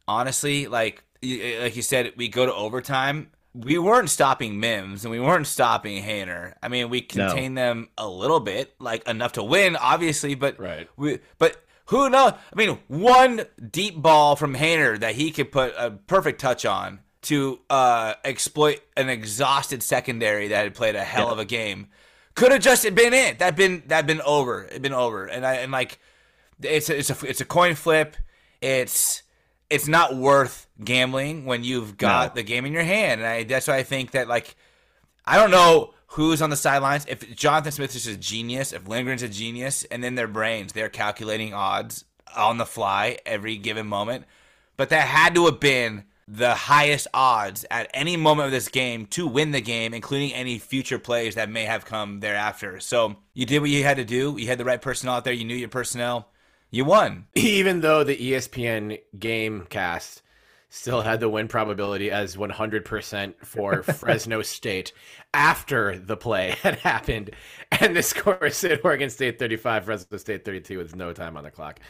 honestly, 0.09 0.67
like, 0.67 1.05
like 1.23 1.77
you 1.77 1.83
said, 1.83 2.15
we 2.17 2.29
go 2.29 2.47
to 2.47 2.55
overtime. 2.55 3.31
We 3.53 3.79
weren't 3.79 4.11
stopping 4.11 4.61
Mims 4.61 5.05
and 5.05 5.11
we 5.11 5.19
weren't 5.21 5.47
stopping 5.47 6.03
Haener. 6.05 6.55
I 6.63 6.69
mean, 6.69 6.89
we 6.89 7.01
No. 7.15 7.27
contained 7.27 7.59
them 7.59 7.89
a 7.99 8.07
little 8.09 8.41
bit, 8.41 8.75
like 8.79 9.07
enough 9.09 9.33
to 9.33 9.43
win, 9.43 9.77
obviously, 9.77 10.35
but 10.35 10.59
Right. 10.61 10.89
we, 10.97 11.19
but 11.39 11.65
who 11.87 12.09
knows? 12.09 12.33
I 12.35 12.55
mean, 12.55 12.79
one 12.87 13.47
deep 13.71 14.01
ball 14.01 14.37
from 14.37 14.55
Haener 14.55 15.01
that 15.01 15.17
he 15.17 15.33
could 15.33 15.51
put 15.51 15.75
a 15.77 15.91
perfect 15.91 16.41
touch 16.41 16.65
on 16.65 17.01
to 17.23 17.61
uh, 17.69 18.15
exploit 18.25 18.81
an 18.97 19.09
exhausted 19.09 19.83
secondary 19.83 20.49
that 20.49 20.63
had 20.63 20.75
played 20.75 20.95
a 20.95 21.03
hell 21.05 21.31
of 21.31 21.39
a 21.39 21.45
game 21.45 21.89
could 22.37 22.53
have 22.53 22.63
just 22.63 22.83
been 22.95 23.13
it. 23.13 23.41
That 23.41 23.57
been 23.57 23.83
that 23.89 24.07
been 24.07 24.23
over. 24.23 24.65
It 24.65 24.81
been 24.81 24.95
over. 24.95 25.27
And 25.27 25.45
I 25.45 25.57
and 25.57 25.73
like 25.73 25.99
it's 26.63 26.89
a, 26.89 26.97
it's 26.97 27.11
a 27.11 27.27
it's 27.27 27.41
a 27.41 27.45
coin 27.45 27.75
flip. 27.75 28.17
It's 28.63 29.23
it's 29.71 29.89
not 29.89 30.15
worth 30.17 30.67
gambling 30.85 31.45
when 31.47 31.65
you've 31.65 31.97
got 31.97 32.31
No. 32.31 32.35
the 32.35 32.43
game 32.43 32.67
in 32.67 32.73
your 32.73 32.83
hand. 32.83 33.21
And 33.21 33.29
I, 33.29 33.45
that's 33.45 33.69
why 33.69 33.77
I 33.77 33.83
think 33.83 34.11
that 34.13 34.29
like 34.29 34.57
I 35.25 35.37
don't 35.37 35.51
know 35.51 35.95
who's 36.09 36.43
on 36.43 36.51
the 36.51 36.57
sidelines. 36.57 37.07
If 37.09 37.35
Jonathan 37.37 37.71
Smith 37.73 37.95
is 37.95 38.07
a 38.09 38.17
genius, 38.17 38.73
if 38.73 38.85
Lindgren's 38.85 39.23
a 39.23 39.29
genius, 39.29 39.85
and 39.85 40.03
then 40.03 40.17
their 40.17 40.27
brains, 40.27 40.73
they're 40.73 40.89
calculating 40.89 41.55
odds 41.55 42.05
on 42.37 42.59
the 42.59 42.67
fly 42.67 43.19
every 43.25 43.57
given 43.57 43.87
moment. 43.87 44.25
But 44.77 44.89
that 44.89 45.07
had 45.07 45.35
to 45.37 45.45
have 45.47 45.61
been 45.61 46.05
the 46.27 46.55
highest 46.55 47.07
odds 47.13 47.65
at 47.71 47.91
any 47.93 48.17
moment 48.17 48.47
of 48.47 48.53
this 48.53 48.69
game 48.69 49.07
to 49.07 49.27
win 49.27 49.51
the 49.51 49.61
game, 49.61 49.93
including 49.95 50.33
any 50.33 50.59
future 50.59 50.99
plays 50.99 51.35
that 51.35 51.51
may 51.51 51.65
have 51.65 51.85
come 51.85 52.21
thereafter. 52.21 52.81
So 52.81 53.17
you 53.35 53.47
did 53.47 53.61
what 53.61 53.71
you 53.71 53.83
had 53.85 53.97
to 53.99 54.05
do. 54.05 54.37
You 54.39 54.47
had 54.47 54.59
the 54.59 54.65
right 54.65 54.81
personnel 54.81 55.17
out 55.17 55.25
there. 55.25 55.33
You 55.33 55.45
knew 55.45 55.57
your 55.57 55.69
personnel. 55.69 56.29
You 56.71 56.85
won. 56.85 57.27
Even 57.35 57.81
though 57.81 58.05
the 58.05 58.17
ESPN 58.17 59.01
game 59.19 59.67
cast 59.71 60.23
still 60.69 61.01
had 61.03 61.19
the 61.19 61.29
win 61.29 61.49
probability 61.49 62.11
as 62.13 62.37
100% 62.37 63.35
for 63.45 63.83
Fresno 63.83 64.43
State 64.43 64.93
after 65.35 65.99
the 65.99 66.17
play 66.17 66.57
had 66.63 66.77
happened. 66.79 67.31
And 67.73 67.97
the 67.97 68.03
score 68.03 68.51
said 68.51 68.81
Oregon 68.85 69.11
State 69.11 69.39
35, 69.39 69.85
Fresno 69.85 70.17
State 70.19 70.45
32 70.45 70.79
with 70.79 70.95
no 70.95 71.13
time 71.13 71.37
on 71.37 71.43
the 71.45 71.51
clock. 71.51 71.81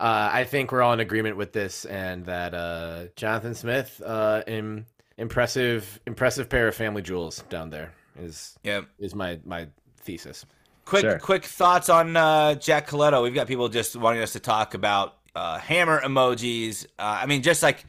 Uh, 0.00 0.28
I 0.32 0.42
think 0.44 0.72
we're 0.72 0.82
all 0.82 0.92
in 0.92 0.98
agreement 0.98 1.36
with 1.36 1.52
this 1.52 1.84
and 1.84 2.24
that 2.26 2.52
uh, 2.54 3.04
Jonathan 3.14 3.54
Smith, 3.54 4.02
uh, 4.04 4.42
im- 4.48 4.86
impressive, 5.16 6.00
impressive 6.04 6.48
pair 6.48 6.66
of 6.66 6.74
family 6.74 7.02
jewels 7.02 7.44
down 7.48 7.70
there 7.70 7.92
is 8.18 8.58
Yep. 8.64 8.86
is 8.98 9.14
my 9.14 9.38
my 9.44 9.68
thesis. 10.00 10.44
Quick, 10.84 11.02
Sure. 11.02 11.18
quick 11.18 11.44
thoughts 11.44 11.88
on 11.88 12.16
uh, 12.16 12.54
Jack 12.56 12.88
Colletto. 12.88 13.22
We've 13.22 13.34
got 13.34 13.46
people 13.46 13.68
just 13.68 13.96
wanting 13.96 14.22
us 14.22 14.32
to 14.32 14.40
talk 14.40 14.74
about 14.74 15.14
uh, 15.34 15.58
hammer 15.58 16.00
emojis. 16.00 16.84
Uh, 16.98 17.20
I 17.22 17.26
mean, 17.26 17.42
just 17.42 17.62
like 17.62 17.84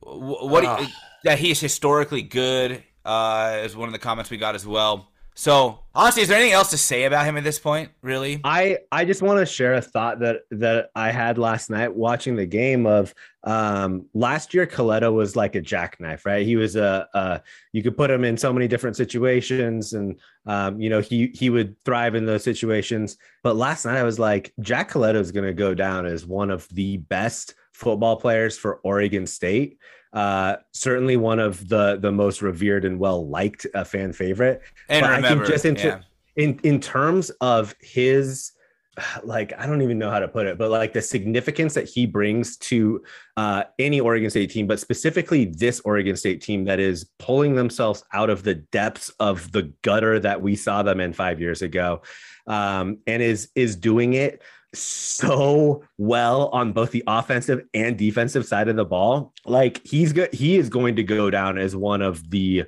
wh- 0.00 0.42
what 0.44 0.64
he, 0.80 0.86
that 1.24 1.38
he's 1.38 1.60
historically 1.60 2.22
good 2.22 2.82
uh, 3.04 3.60
is 3.64 3.76
one 3.76 3.88
of 3.88 3.92
the 3.92 3.98
comments 3.98 4.30
we 4.30 4.38
got 4.38 4.54
as 4.54 4.66
well. 4.66 5.08
So 5.36 5.80
honestly, 5.94 6.22
is 6.22 6.28
there 6.28 6.38
anything 6.38 6.54
else 6.54 6.70
to 6.70 6.78
say 6.78 7.04
about 7.04 7.26
him 7.26 7.36
at 7.36 7.42
this 7.42 7.58
point? 7.58 7.90
Really? 8.02 8.40
I 8.44 8.78
I 8.92 9.04
just 9.04 9.20
want 9.20 9.40
to 9.40 9.46
share 9.46 9.74
a 9.74 9.82
thought 9.82 10.20
that 10.20 10.42
that 10.52 10.90
I 10.94 11.10
had 11.10 11.38
last 11.38 11.70
night 11.70 11.92
watching 11.94 12.36
the 12.36 12.46
game 12.46 12.86
of 12.86 13.12
um 13.42 14.06
last 14.14 14.54
year 14.54 14.64
Colletto 14.66 15.12
was 15.12 15.34
like 15.34 15.56
a 15.56 15.60
jackknife, 15.60 16.24
right? 16.24 16.46
He 16.46 16.54
was 16.54 16.76
a 16.76 17.08
uh 17.14 17.38
you 17.72 17.82
could 17.82 17.96
put 17.96 18.12
him 18.12 18.22
in 18.22 18.36
so 18.36 18.52
many 18.52 18.68
different 18.68 18.96
situations 18.96 19.92
and 19.92 20.20
um 20.46 20.80
you 20.80 20.88
know 20.88 21.00
he 21.00 21.32
he 21.34 21.50
would 21.50 21.78
thrive 21.84 22.14
in 22.14 22.26
those 22.26 22.44
situations. 22.44 23.16
But 23.42 23.56
last 23.56 23.84
night 23.84 23.98
I 23.98 24.04
was 24.04 24.20
like 24.20 24.52
Jack 24.60 24.92
Colletto 24.92 25.16
is 25.16 25.32
going 25.32 25.46
to 25.46 25.52
go 25.52 25.74
down 25.74 26.06
as 26.06 26.24
one 26.24 26.50
of 26.50 26.68
the 26.68 26.98
best 26.98 27.54
football 27.72 28.16
players 28.16 28.56
for 28.56 28.76
Oregon 28.84 29.26
State. 29.26 29.78
Uh 30.14 30.56
certainly 30.72 31.16
one 31.16 31.40
of 31.40 31.68
the 31.68 31.98
the 32.00 32.12
most 32.12 32.40
revered 32.40 32.84
and 32.84 32.98
well 32.98 33.28
liked 33.28 33.66
uh, 33.74 33.84
fan 33.84 34.12
favorite 34.12 34.62
And 34.88 35.02
But 35.02 35.10
I 35.10 35.16
remember, 35.16 35.44
just 35.44 35.64
in 35.64 35.76
yeah. 35.76 36.00
in 36.36 36.58
in 36.62 36.80
terms 36.80 37.30
of 37.40 37.74
his 37.80 38.52
like 39.24 39.52
I 39.58 39.66
don't 39.66 39.82
even 39.82 39.98
know 39.98 40.10
how 40.10 40.18
to 40.18 40.28
put 40.28 40.46
it, 40.46 40.58
but 40.58 40.70
like 40.70 40.92
the 40.92 41.02
significance 41.02 41.74
that 41.74 41.88
he 41.88 42.06
brings 42.06 42.56
to 42.58 43.02
uh, 43.36 43.64
any 43.78 44.00
Oregon 44.00 44.30
State 44.30 44.50
team, 44.50 44.66
but 44.66 44.80
specifically 44.80 45.46
this 45.46 45.80
Oregon 45.84 46.16
State 46.16 46.40
team 46.40 46.64
that 46.64 46.80
is 46.80 47.04
pulling 47.18 47.54
themselves 47.54 48.04
out 48.12 48.30
of 48.30 48.42
the 48.42 48.54
depths 48.54 49.10
of 49.20 49.50
the 49.52 49.72
gutter 49.82 50.18
that 50.20 50.40
we 50.40 50.56
saw 50.56 50.82
them 50.82 51.00
in 51.00 51.12
five 51.12 51.40
years 51.40 51.62
ago, 51.62 52.02
um, 52.46 52.98
and 53.06 53.22
is 53.22 53.50
is 53.54 53.76
doing 53.76 54.14
it 54.14 54.42
so 54.74 55.84
well 55.98 56.48
on 56.48 56.72
both 56.72 56.90
the 56.90 57.04
offensive 57.06 57.62
and 57.74 57.96
defensive 57.96 58.46
side 58.46 58.68
of 58.68 58.76
the 58.76 58.84
ball. 58.84 59.32
Like 59.44 59.86
he's 59.86 60.12
good, 60.12 60.32
he 60.32 60.56
is 60.56 60.68
going 60.68 60.96
to 60.96 61.02
go 61.02 61.30
down 61.30 61.58
as 61.58 61.74
one 61.74 62.02
of 62.02 62.30
the 62.30 62.64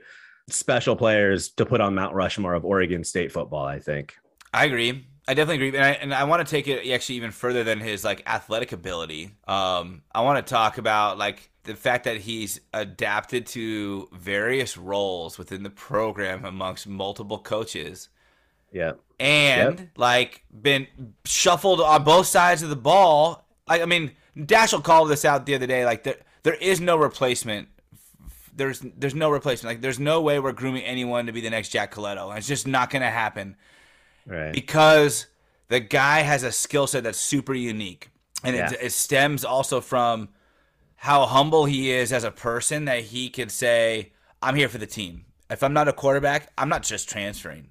special 0.49 0.97
players 0.97 1.51
to 1.51 1.67
put 1.67 1.81
on 1.81 1.95
Mount 1.95 2.15
Rushmore 2.15 2.55
of 2.55 2.65
Oregon 2.65 3.05
State 3.05 3.33
football. 3.33 3.67
I 3.67 3.79
think. 3.79 4.17
I 4.53 4.65
agree. 4.65 5.07
I 5.29 5.35
definitely 5.35 5.67
agree, 5.67 5.79
and 5.79 5.87
I, 5.87 5.91
and 5.91 6.15
I 6.15 6.25
want 6.25 6.47
to 6.47 6.51
take 6.51 6.69
it 6.69 6.89
actually 6.93 7.17
even 7.17 7.33
further 7.33 7.65
than 7.65 7.81
his 7.81 8.05
like 8.05 8.23
athletic 8.27 8.71
ability. 8.71 9.35
Um, 9.49 10.03
I 10.15 10.21
want 10.21 10.45
to 10.45 10.49
talk 10.49 10.79
about 10.79 11.19
like 11.19 11.51
the 11.65 11.75
fact 11.75 12.05
that 12.05 12.19
he's 12.19 12.61
adapted 12.73 13.47
to 13.47 14.09
various 14.13 14.77
roles 14.77 15.37
within 15.37 15.65
the 15.65 15.71
program 15.71 16.45
amongst 16.45 16.87
multiple 16.87 17.39
coaches, 17.39 18.09
Yeah. 18.73 18.93
and 19.21 19.89
like 19.97 20.45
been 20.53 20.87
shuffled 21.25 21.81
on 21.81 22.05
both 22.05 22.27
sides 22.27 22.63
of 22.63 22.69
the 22.69 22.77
ball. 22.77 23.47
Like 23.69 23.83
I 23.83 23.87
mean, 23.87 24.13
Dashel 24.37 24.83
called 24.83 25.09
this 25.11 25.25
out 25.25 25.47
the 25.47 25.55
other 25.55 25.67
day. 25.67 25.85
Like 25.85 26.05
there, 26.05 26.17
there 26.43 26.55
is 26.55 26.81
no 26.81 26.97
replacement. 26.97 27.69
There's, 28.55 28.81
there's 28.97 29.15
no 29.15 29.29
replacement. 29.31 29.75
Like 29.77 29.83
there's 29.83 29.99
no 30.01 30.23
way 30.23 30.39
we're 30.39 30.53
grooming 30.53 30.83
anyone 30.83 31.27
to 31.27 31.33
be 31.33 31.41
the 31.43 31.51
next 31.51 31.69
Jack 31.69 31.93
Colletto. 31.95 32.35
It's 32.37 32.47
just 32.47 32.67
not 32.67 32.89
going 32.91 33.03
to 33.03 33.11
happen 33.11 33.57
Right. 34.27 34.53
because 34.53 35.27
the 35.69 35.79
guy 35.81 36.21
has 36.21 36.43
a 36.43 36.51
skill 36.51 36.87
set 36.87 37.05
that's 37.05 37.19
super 37.19 37.53
unique 37.55 38.11
and 38.43 38.57
it, 38.57 38.73
it 38.81 38.93
stems 38.93 39.45
also 39.45 39.81
from 39.81 40.31
how 40.97 41.27
humble 41.27 41.65
he 41.67 41.91
is 41.91 42.13
as 42.13 42.25
a 42.25 42.31
person 42.31 42.87
that 42.87 43.01
he 43.05 43.29
could 43.31 43.51
say 43.51 44.13
i'm 44.43 44.55
here 44.57 44.69
for 44.69 44.79
the 44.79 44.87
team 44.87 45.25
if 45.51 45.63
i'm 45.63 45.73
not 45.73 45.87
a 45.89 45.93
quarterback 45.93 46.51
i'm 46.59 46.69
not 46.69 46.83
just 46.83 47.09
transferring 47.09 47.69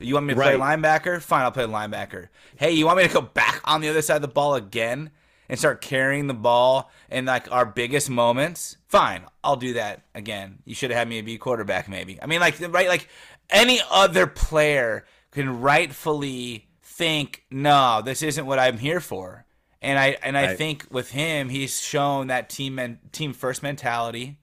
You 0.00 0.14
want 0.14 0.26
me 0.26 0.34
to 0.34 0.40
play 0.40 0.54
linebacker? 0.54 1.20
Fine, 1.20 1.42
I'll 1.42 1.50
play 1.50 1.64
linebacker. 1.64 2.28
Hey, 2.56 2.70
you 2.72 2.86
want 2.86 2.98
me 2.98 3.06
to 3.08 3.12
go 3.12 3.20
back 3.20 3.60
on 3.64 3.80
the 3.80 3.88
other 3.88 4.02
side 4.02 4.16
of 4.16 4.22
the 4.22 4.28
ball 4.28 4.54
again 4.54 5.10
and 5.48 5.58
start 5.58 5.80
carrying 5.80 6.28
the 6.28 6.34
ball 6.34 6.90
in 7.10 7.24
like 7.24 7.50
our 7.50 7.66
biggest 7.66 8.08
moments? 8.08 8.76
Fine, 8.86 9.24
I'll 9.42 9.56
do 9.56 9.72
that 9.72 10.02
again. 10.14 10.58
You 10.64 10.74
should 10.74 10.90
have 10.90 10.98
had 10.98 11.08
me 11.08 11.20
be 11.22 11.36
quarterback, 11.36 11.88
maybe. 11.88 12.22
I 12.22 12.26
mean, 12.26 12.38
like 12.38 12.60
right, 12.70 12.86
like 12.88 13.08
any 13.50 13.80
other 13.90 14.28
player 14.28 15.04
can 15.32 15.60
rightfully 15.60 16.68
think, 16.82 17.44
no, 17.50 18.00
this 18.04 18.22
isn't 18.22 18.46
what 18.46 18.60
I'm 18.60 18.78
here 18.78 19.00
for. 19.00 19.46
And 19.82 19.98
I 19.98 20.16
and 20.22 20.38
I 20.38 20.46
Right. 20.48 20.58
think 20.58 20.86
with 20.90 21.10
him, 21.10 21.48
he's 21.48 21.80
shown 21.80 22.28
that 22.28 22.48
team 22.48 22.76
men, 22.76 23.00
team 23.10 23.32
first 23.32 23.62
mentality 23.64 24.38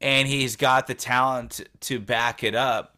and 0.00 0.28
he's 0.28 0.56
got 0.56 0.86
the 0.86 0.94
talent 0.94 1.60
to 1.80 1.98
back 1.98 2.44
it 2.44 2.54
up. 2.54 2.97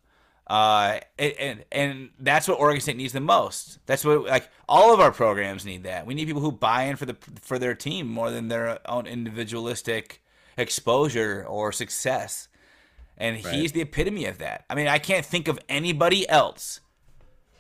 Uh, 0.51 0.99
and, 1.17 1.35
and 1.39 1.65
and 1.71 2.11
that's 2.19 2.49
what 2.49 2.59
Oregon 2.59 2.81
State 2.81 2.97
needs 2.97 3.13
the 3.13 3.21
most. 3.21 3.79
That's 3.87 4.05
what 4.05 4.25
like 4.25 4.51
all 4.69 4.93
of 4.93 4.99
our 4.99 5.13
programs 5.13 5.65
need. 5.65 5.85
That 5.85 6.07
we 6.07 6.15
need 6.15 6.27
people 6.27 6.43
who 6.43 6.51
buy 6.51 6.83
in 6.83 6.97
for 6.97 7.07
the 7.07 7.17
for 7.41 7.57
their 7.57 7.77
team 7.77 8.09
more 8.09 8.33
than 8.33 8.49
their 8.49 8.81
own 8.91 9.07
individualistic 9.07 10.21
exposure 10.57 11.47
or 11.49 11.71
success. 11.71 12.49
And 13.17 13.37
he's 13.37 13.71
the 13.71 13.83
epitome 13.83 14.25
of 14.25 14.39
that. 14.39 14.65
I 14.69 14.75
mean, 14.75 14.89
I 14.89 14.99
can't 14.99 15.25
think 15.25 15.47
of 15.47 15.61
anybody 15.69 16.29
else 16.29 16.81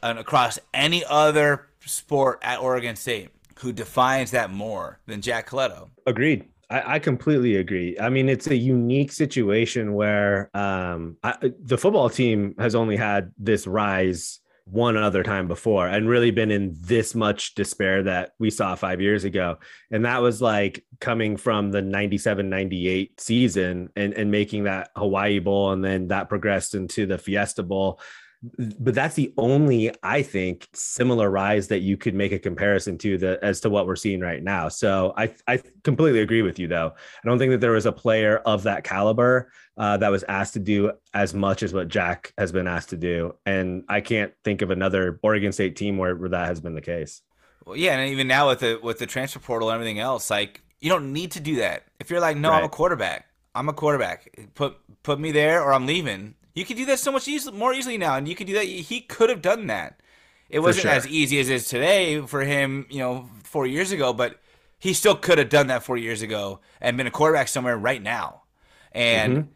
and 0.03 0.19
across 0.19 0.59
any 0.75 1.05
other 1.05 1.69
sport 1.87 2.41
at 2.43 2.59
Oregon 2.59 2.97
State 2.97 3.29
who 3.61 3.73
defines 3.73 4.33
that 4.33 4.51
more 4.51 4.99
than 5.07 5.21
Jack 5.21 5.49
Colletto. 5.49 5.91
Agreed. 6.07 6.49
I, 6.71 6.95
I 6.95 6.99
completely 6.99 7.57
agree. 7.57 7.99
I 7.99 8.09
mean, 8.09 8.29
it's 8.29 8.47
a 8.47 8.57
unique 8.57 9.13
situation 9.13 9.95
where 9.95 10.51
um, 10.55 11.17
I, 11.23 11.53
the 11.63 11.77
football 11.77 12.09
team 12.09 12.55
has 12.59 12.75
only 12.75 12.97
had 12.97 13.33
this 13.39 13.67
rise 13.67 14.41
one 14.65 14.97
other 14.97 15.23
time 15.25 15.49
before 15.49 15.89
and 15.89 16.09
really 16.09 16.31
been 16.31 16.51
in 16.51 16.77
this 16.81 17.15
much 17.15 17.55
despair 17.55 18.05
that 18.05 18.33
we 18.39 18.51
saw 18.51 18.75
five 18.77 19.01
years 19.01 19.25
ago. 19.25 19.57
And 19.91 20.05
that 20.05 20.23
was 20.23 20.41
like 20.41 20.85
coming 21.01 21.37
from 21.37 21.73
the 21.73 21.83
97 21.83 22.49
98 22.49 23.21
season 23.21 23.91
and, 23.97 24.15
and 24.15 24.31
making 24.31 24.65
that 24.65 24.91
Hawaii 24.97 25.41
Bowl. 25.41 25.73
And 25.73 25.85
then 25.85 26.09
that 26.09 26.29
progressed 26.29 26.75
into 26.75 27.07
the 27.07 27.19
Fiesta 27.19 27.65
Bowl 27.65 28.01
but 28.43 28.95
that's 28.95 29.17
the 29.17 29.33
only 29.37 29.91
i 30.03 30.23
think 30.23 30.67
similar 30.73 31.31
rise 31.31 31.69
that 31.69 31.81
you 31.81 31.97
could 31.97 32.15
make 32.15 32.33
a 32.33 32.39
comparison 32.39 32.97
to 32.97 33.19
the 33.19 33.39
as 33.43 33.61
to 33.61 33.69
what 33.69 33.87
we're 33.87 33.97
seeing 33.97 34.21
right 34.21 34.43
now 34.43 34.69
so 34.69 35.13
i 35.17 35.33
i 35.47 35.61
completely 35.85 36.21
agree 36.21 36.41
with 36.41 36.59
you 36.59 36.67
though 36.67 36.91
i 37.23 37.29
don't 37.29 37.39
think 37.39 37.51
that 37.51 37.61
there 37.61 37.73
was 37.73 37.87
a 37.87 37.93
player 37.93 38.39
of 38.39 38.63
that 38.63 38.83
caliber 38.83 39.53
uh, 39.77 39.97
that 39.97 40.11
was 40.11 40.25
asked 40.25 40.53
to 40.55 40.59
do 40.59 40.91
as 41.15 41.35
much 41.35 41.63
as 41.63 41.75
what 41.75 41.89
jack 41.89 42.33
has 42.39 42.51
been 42.51 42.67
asked 42.67 42.91
to 42.91 42.97
do 42.97 43.35
and 43.45 43.85
i 43.89 44.01
can't 44.01 44.33
think 44.43 44.63
of 44.63 44.71
another 44.71 45.21
oregon 45.23 45.53
state 45.53 45.77
team 45.77 45.99
where, 45.99 46.17
where 46.17 46.31
that 46.31 46.47
has 46.47 46.61
been 46.61 46.75
the 46.75 46.81
case 46.81 47.23
Well, 47.65 47.77
yeah, 47.77 47.97
and 47.97 48.11
even 48.11 48.27
now 48.27 48.49
with 48.49 48.61
the 48.61 48.81
with 48.83 48.99
the 48.99 49.07
transfer 49.07 49.39
portal 49.39 49.69
and 49.69 49.75
everything 49.75 49.99
else, 49.99 50.31
like 50.31 50.63
you 50.81 50.89
don't 50.89 51.13
need 51.13 51.33
to 51.33 51.41
do 51.41 51.57
that. 51.57 51.85
If 52.01 52.11
you're 52.11 52.21
like, 52.21 52.37
no, 52.37 52.51
I'm 52.51 52.65
a 52.65 52.69
quarterback. 52.69 53.27
I'm 53.55 53.69
a 53.69 53.73
quarterback. 53.73 54.35
Put 54.55 54.77
put 55.03 55.21
me 55.21 55.31
there, 55.33 55.63
or 55.63 55.73
I'm 55.73 55.87
leaving. 55.87 56.35
You 56.55 56.65
can 56.65 56.77
do 56.77 56.85
that 56.87 56.99
so 56.99 57.13
much 57.13 57.29
easy, 57.29 57.51
more 57.53 57.73
easily 57.73 57.99
now, 57.99 58.17
and 58.17 58.27
you 58.27 58.35
can 58.35 58.47
do 58.47 58.55
that. 58.55 58.65
He 58.65 59.01
could 59.01 59.31
have 59.31 59.43
done 59.43 59.67
that. 59.69 60.01
It 60.49 60.61
wasn't 60.61 60.83
sure. 60.83 60.91
as 60.91 61.07
easy 61.07 61.39
as 61.39 61.49
it 61.49 61.55
is 61.55 61.69
today 61.69 62.21
for 62.23 62.41
him, 62.41 62.87
you 62.91 62.99
know, 62.99 63.29
four 63.45 63.67
years 63.67 63.93
ago, 63.93 64.13
but 64.13 64.41
he 64.79 64.93
still 64.95 65.15
could 65.15 65.39
have 65.39 65.49
done 65.49 65.69
that 65.69 65.85
four 65.85 65.97
years 65.97 66.23
ago 66.23 66.61
and 66.81 66.97
been 66.97 67.07
a 67.07 67.11
quarterback 67.11 67.49
somewhere 67.49 67.77
right 67.79 68.03
now. 68.03 68.43
And 68.93 69.37
Mm-hmm. 69.37 69.51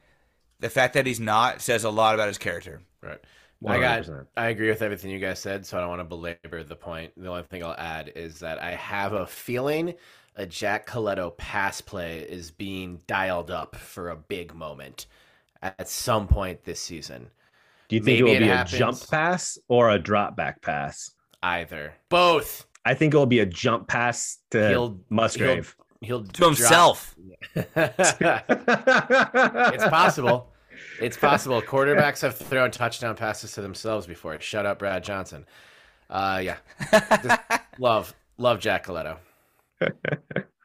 the 0.61 0.70
fact 0.70 0.95
that 0.95 1.07
he's 1.07 1.18
not 1.18 1.61
says 1.61 1.82
a 1.82 1.90
lot 1.90 2.14
about 2.14 2.28
his 2.28 2.38
character. 2.38 2.80
Right. 3.03 3.18
I 3.66 3.80
got. 3.80 4.09
I 4.36 4.49
agree 4.49 4.68
with 4.68 4.82
everything 4.82 5.11
you 5.11 5.18
guys 5.18 5.40
said, 5.40 5.64
so 5.64 5.78
I 5.78 5.80
don't 5.80 5.88
want 5.88 6.01
to 6.01 6.05
belabor 6.05 6.62
the 6.62 6.76
point. 6.76 7.12
The 7.16 7.28
only 7.28 7.42
thing 7.45 7.64
I'll 7.64 7.72
add 7.72 8.12
is 8.14 8.40
that 8.40 8.62
I 8.62 8.72
have 8.72 9.14
a 9.14 9.26
feeling 9.26 9.95
a 10.36 10.47
Jack 10.47 10.86
Colletto 10.86 11.36
pass 11.36 11.80
play 11.80 12.20
is 12.20 12.51
being 12.51 13.01
dialed 13.07 13.51
up 13.51 13.76
for 13.76 14.11
a 14.11 14.16
big 14.16 14.55
moment 14.55 15.07
at 15.64 15.88
some 15.88 16.26
point 16.28 16.62
this 16.64 16.80
season. 16.80 17.28
do 17.88 17.96
you 17.96 18.02
think 18.02 18.18
Maybe 18.18 18.20
it 18.20 18.24
will 18.24 18.36
it 18.36 18.40
be 18.40 18.46
happens. 18.48 18.74
a 18.74 18.78
jump 18.78 19.10
pass 19.10 19.58
or 19.68 19.90
a 19.90 19.98
drop 19.98 20.36
back 20.36 20.62
pass 20.62 21.10
Either, 21.42 21.94
both. 22.08 22.66
i 22.84 22.94
think 22.94 23.14
it 23.14 23.16
will 23.16 23.26
be 23.26 23.40
a 23.40 23.46
jump 23.46 23.88
pass 23.88 24.38
to 24.50 24.68
He'll- 24.68 24.98
musgrave 25.10 25.76
He'll 26.00 26.22
To 26.22 26.44
himself. 26.44 27.14
it's 27.54 27.72
possible. 29.88 30.52
It's 31.00 31.16
possible. 31.16 31.62
Quarterbacks 31.62 32.20
have 32.20 32.36
thrown 32.36 32.70
touchdown 32.70 33.16
passes 33.16 33.52
to 33.52 33.62
themselves 33.62 34.06
before. 34.06 34.38
Shut 34.40 34.66
up, 34.66 34.80
Brad 34.80 35.02
Johnson. 35.02 35.46
Uh, 36.10 36.42
yeah. 36.44 36.56
Just 37.22 37.40
love, 37.78 38.14
love 38.36 38.60
Jack 38.60 38.84
Colletto. 38.86 39.16
All 39.82 39.88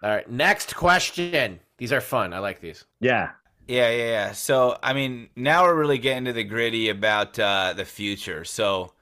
right, 0.03 0.29
next 0.29 0.75
question. 0.75 1.61
These 1.77 1.93
are 1.93 2.01
fun. 2.01 2.33
I 2.33 2.39
like 2.39 2.59
these. 2.59 2.83
yeah 2.99 3.29
Yeah, 3.70 3.91
yeah, 3.91 4.05
yeah. 4.05 4.32
So, 4.32 4.80
I 4.82 4.93
mean, 4.93 5.30
now 5.36 5.63
we're 5.63 5.76
really 5.76 5.99
getting 5.99 6.26
to 6.26 6.34
the 6.34 6.43
gritty 6.43 6.89
about 6.89 7.38
uh, 7.38 7.74
the 7.78 7.86
future. 7.86 8.43
So, 8.43 8.93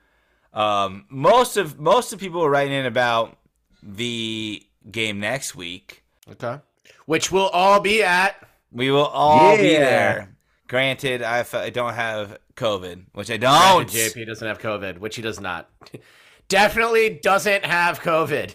um, 0.54 1.06
most 1.10 1.56
of 1.56 1.80
most 1.80 2.12
of 2.12 2.20
people 2.20 2.44
are 2.44 2.50
writing 2.50 2.74
in 2.74 2.86
about 2.86 3.38
the 3.82 4.62
game 4.92 5.22
next 5.22 5.56
week. 5.56 6.04
Okay. 6.30 6.60
Which 7.06 7.32
we'll 7.32 7.48
all 7.48 7.80
be 7.80 8.04
at. 8.04 8.36
We 8.70 8.92
will 8.92 9.06
all 9.06 9.56
be 9.56 9.78
there. 9.78 10.36
Granted, 10.68 11.22
I, 11.22 11.40
f- 11.40 11.56
I 11.56 11.70
don't 11.70 11.94
have 11.94 12.38
COVID, 12.58 13.06
which 13.14 13.32
I 13.32 13.38
don't. 13.38 13.90
Granted, 13.90 14.14
JP 14.14 14.28
doesn't 14.28 14.48
have 14.48 14.60
COVID, 14.60 14.98
which 14.98 15.16
he 15.16 15.22
does 15.22 15.40
not. 15.40 15.70
Definitely 16.50 17.10
doesn't 17.22 17.66
have 17.66 18.00
COVID. 18.02 18.54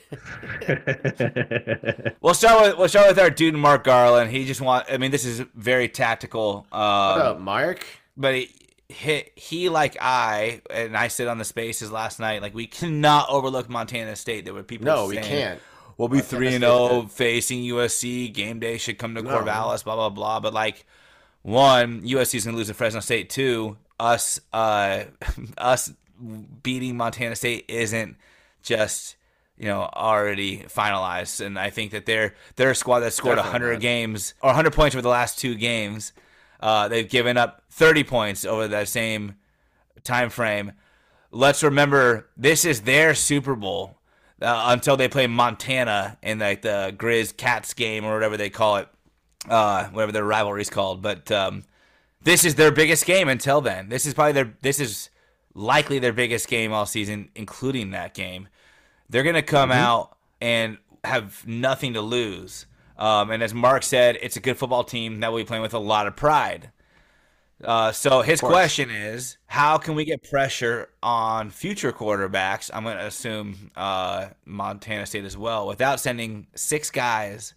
We'll 2.21 2.35
start 2.35 2.63
with 2.63 2.79
we'll 2.79 2.89
start 2.89 3.09
with 3.09 3.19
our 3.19 3.31
dude 3.31 3.55
Mark 3.55 3.85
Garland. 3.85 4.31
He 4.31 4.45
just 4.45 4.61
want. 4.61 4.87
I 4.91 4.97
mean, 4.97 5.11
this 5.11 5.25
is 5.25 5.41
very 5.55 5.89
tactical. 5.89 6.67
What 6.71 6.79
Um, 6.81 7.21
up, 7.21 7.41
Mark? 7.41 7.85
but 8.17 8.35
he, 8.37 8.55
he, 8.89 9.25
he 9.35 9.69
like 9.69 9.97
I 10.01 10.61
and 10.71 10.97
I 10.97 11.09
sit 11.09 11.27
on 11.29 11.39
the 11.39 11.45
spaces 11.45 11.91
last 11.91 12.21
night. 12.21 12.41
Like 12.43 12.55
we 12.55 12.67
cannot 12.67 13.29
overlook 13.29 13.69
Montana 13.69 14.15
State. 14.17 14.45
There 14.45 14.55
were 14.55 14.63
people. 14.63 14.87
No, 14.87 15.07
we 15.09 15.17
can't. 15.17 15.61
We'll 15.99 16.09
be 16.09 16.21
three 16.21 16.49
and 16.55 16.63
State 16.63 16.89
zero 16.89 17.03
facing 17.11 17.63
USC. 17.63 18.33
Game 18.33 18.61
day 18.61 18.79
should 18.79 18.99
come 18.99 19.15
to 19.17 19.23
No. 19.23 19.31
Corvallis. 19.31 19.83
Blah 19.85 19.97
blah 19.97 20.09
blah. 20.11 20.41
But 20.41 20.55
like, 20.55 20.87
one 21.43 22.03
USC's 22.03 22.45
gonna 22.45 22.57
lose 22.57 22.69
to 22.69 22.75
Fresno 22.75 23.01
State. 23.01 23.31
Two, 23.31 23.77
us 23.99 24.41
uh 24.53 25.05
us 25.59 25.93
beating 26.63 26.97
Montana 26.97 27.37
State 27.37 27.65
isn't 27.69 28.17
just 28.63 29.17
you 29.57 29.67
know 29.67 29.89
already 29.95 30.65
finalized. 30.69 31.45
And 31.45 31.59
I 31.59 31.71
think 31.71 31.93
that 31.93 32.07
they're 32.07 32.35
they're 32.57 32.71
a 32.71 32.75
squad 32.75 33.01
that 33.01 33.13
scored 33.13 33.37
Definitely 33.37 33.53
hundred 33.53 33.73
not. 33.75 33.81
games 33.81 34.35
or 34.43 34.53
hundred 34.53 34.73
points 34.73 34.95
over 34.95 35.03
the 35.03 35.09
last 35.09 35.39
two 35.39 35.55
games. 35.55 36.13
Uh, 36.61 36.89
they've 36.89 37.09
given 37.09 37.37
up 37.37 37.63
thirty 37.71 38.05
points 38.05 38.45
over 38.45 38.69
that 38.69 38.89
same 38.89 39.37
time 40.05 40.31
frame. 40.31 40.73
Let's 41.31 41.63
remember 41.63 42.29
this 42.37 42.65
is 42.65 42.83
their 42.83 43.15
Super 43.15 43.55
Bowl 43.55 43.99
uh, 44.41 44.65
until 44.69 44.97
they 44.97 45.09
play 45.09 45.27
Montana 45.27 46.19
in 46.23 46.39
like 46.39 46.63
the 46.63 46.95
Grizz 46.97 47.37
Cats 47.37 47.75
game 47.75 48.05
or 48.05 48.15
whatever 48.15 48.37
they 48.37 48.51
call 48.51 48.77
it, 48.77 48.89
uh, 49.49 49.87
whatever 49.87 50.13
their 50.13 50.25
rivalry's 50.25 50.71
called. 50.71 51.03
But 51.03 51.31
um, 51.33 51.65
this 52.23 52.45
is 52.45 52.57
their 52.57 52.71
biggest 52.71 53.07
game 53.07 53.29
until 53.29 53.61
then. 53.61 53.89
This 53.89 54.07
is 54.07 54.15
probably 54.15 54.33
their 54.33 54.55
this 54.61 54.79
is 54.79 55.11
likely 55.55 55.99
their 55.99 56.13
biggest 56.13 56.49
game 56.49 56.73
all 56.73 56.87
season, 56.87 57.31
including 57.35 57.91
that 57.91 58.15
game. 58.15 58.49
They're 59.09 59.23
gonna 59.23 59.43
come 59.43 59.71
out 59.71 60.17
and 60.41 60.79
have 61.05 61.47
nothing 61.47 61.95
to 61.95 62.01
lose. 62.01 62.67
Um, 62.99 63.31
and 63.31 63.43
as 63.43 63.53
Mark 63.55 63.83
said, 63.83 64.19
it's 64.21 64.37
a 64.37 64.41
good 64.41 64.57
football 64.57 64.85
team 64.85 65.21
that 65.21 65.33
we'll 65.33 65.43
be 65.43 65.47
playing 65.47 65.63
with 65.63 65.75
a 65.75 65.79
lot 65.79 66.07
of 66.07 66.15
pride. 66.15 66.71
Uh, 67.65 67.93
so 67.93 68.23
his 68.23 68.41
question 68.41 68.91
is, 68.91 69.39
how 69.47 69.79
can 69.79 69.95
we 69.95 70.05
get 70.05 70.29
pressure 70.29 70.89
on 71.03 71.51
future 71.51 71.93
quarterbacks? 71.93 72.71
I'm 72.73 72.83
going 72.83 72.97
to 72.97 73.07
assume 73.07 73.71
uh, 73.77 74.29
Montana 74.45 75.07
State 75.07 75.25
as 75.25 75.37
well, 75.37 75.67
without 75.67 76.01
sending 76.01 76.49
six 76.55 76.91
guys 76.91 77.55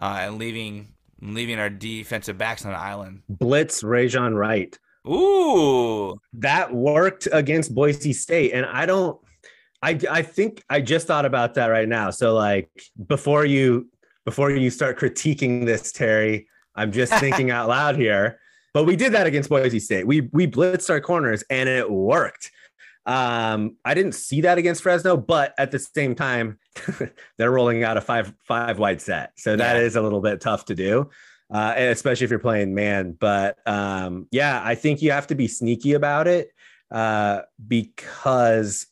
uh, 0.00 0.18
and 0.20 0.38
leaving 0.38 0.88
leaving 1.20 1.58
our 1.58 1.70
defensive 1.70 2.38
backs 2.38 2.64
on 2.64 2.70
the 2.70 2.78
island. 2.78 3.22
blitz 3.28 3.82
Rejzohn 3.82 4.36
Wright 4.36 4.78
Ooh, 5.08 6.20
that 6.34 6.74
worked 6.74 7.28
against 7.32 7.74
Boise 7.74 8.12
State. 8.12 8.52
And 8.52 8.66
I 8.66 8.86
don't, 8.86 9.18
I, 9.82 9.98
I 10.10 10.22
think 10.22 10.62
I 10.68 10.80
just 10.80 11.06
thought 11.06 11.24
about 11.24 11.54
that 11.54 11.66
right 11.68 11.88
now. 11.88 12.10
So 12.10 12.34
like 12.34 12.68
before 13.06 13.44
you, 13.44 13.88
before 14.24 14.50
you 14.50 14.70
start 14.70 14.98
critiquing 14.98 15.64
this, 15.64 15.92
Terry, 15.92 16.48
I'm 16.74 16.92
just 16.92 17.12
thinking 17.14 17.50
out 17.58 17.68
loud 17.68 17.96
here. 17.96 18.38
But 18.74 18.84
we 18.84 18.96
did 18.96 19.12
that 19.12 19.26
against 19.26 19.48
Boise 19.48 19.80
State. 19.80 20.06
We 20.06 20.28
we 20.32 20.46
blitzed 20.46 20.90
our 20.90 21.00
corners 21.00 21.42
and 21.48 21.68
it 21.68 21.90
worked. 21.90 22.50
Um, 23.06 23.76
I 23.84 23.94
didn't 23.94 24.12
see 24.12 24.42
that 24.42 24.58
against 24.58 24.82
Fresno, 24.82 25.16
but 25.16 25.54
at 25.58 25.70
the 25.70 25.78
same 25.78 26.14
time, 26.14 26.58
they're 27.38 27.50
rolling 27.50 27.82
out 27.82 27.96
a 27.96 28.02
five 28.02 28.34
five 28.46 28.78
wide 28.78 29.00
set, 29.00 29.32
so 29.36 29.56
that 29.56 29.76
Yeah. 29.76 29.82
is 29.82 29.96
a 29.96 30.02
little 30.02 30.20
bit 30.20 30.42
tough 30.42 30.66
to 30.66 30.74
do, 30.74 31.08
uh, 31.52 31.74
especially 31.76 32.24
if 32.24 32.30
you're 32.30 32.38
playing 32.38 32.74
man. 32.74 33.16
But 33.18 33.58
um, 33.66 34.26
yeah, 34.30 34.60
I 34.64 34.74
think 34.74 35.02
you 35.02 35.10
have 35.12 35.26
to 35.28 35.34
be 35.34 35.48
sneaky 35.48 35.94
about 35.94 36.26
it. 36.28 36.50
uh, 36.90 37.42
because, 37.66 38.86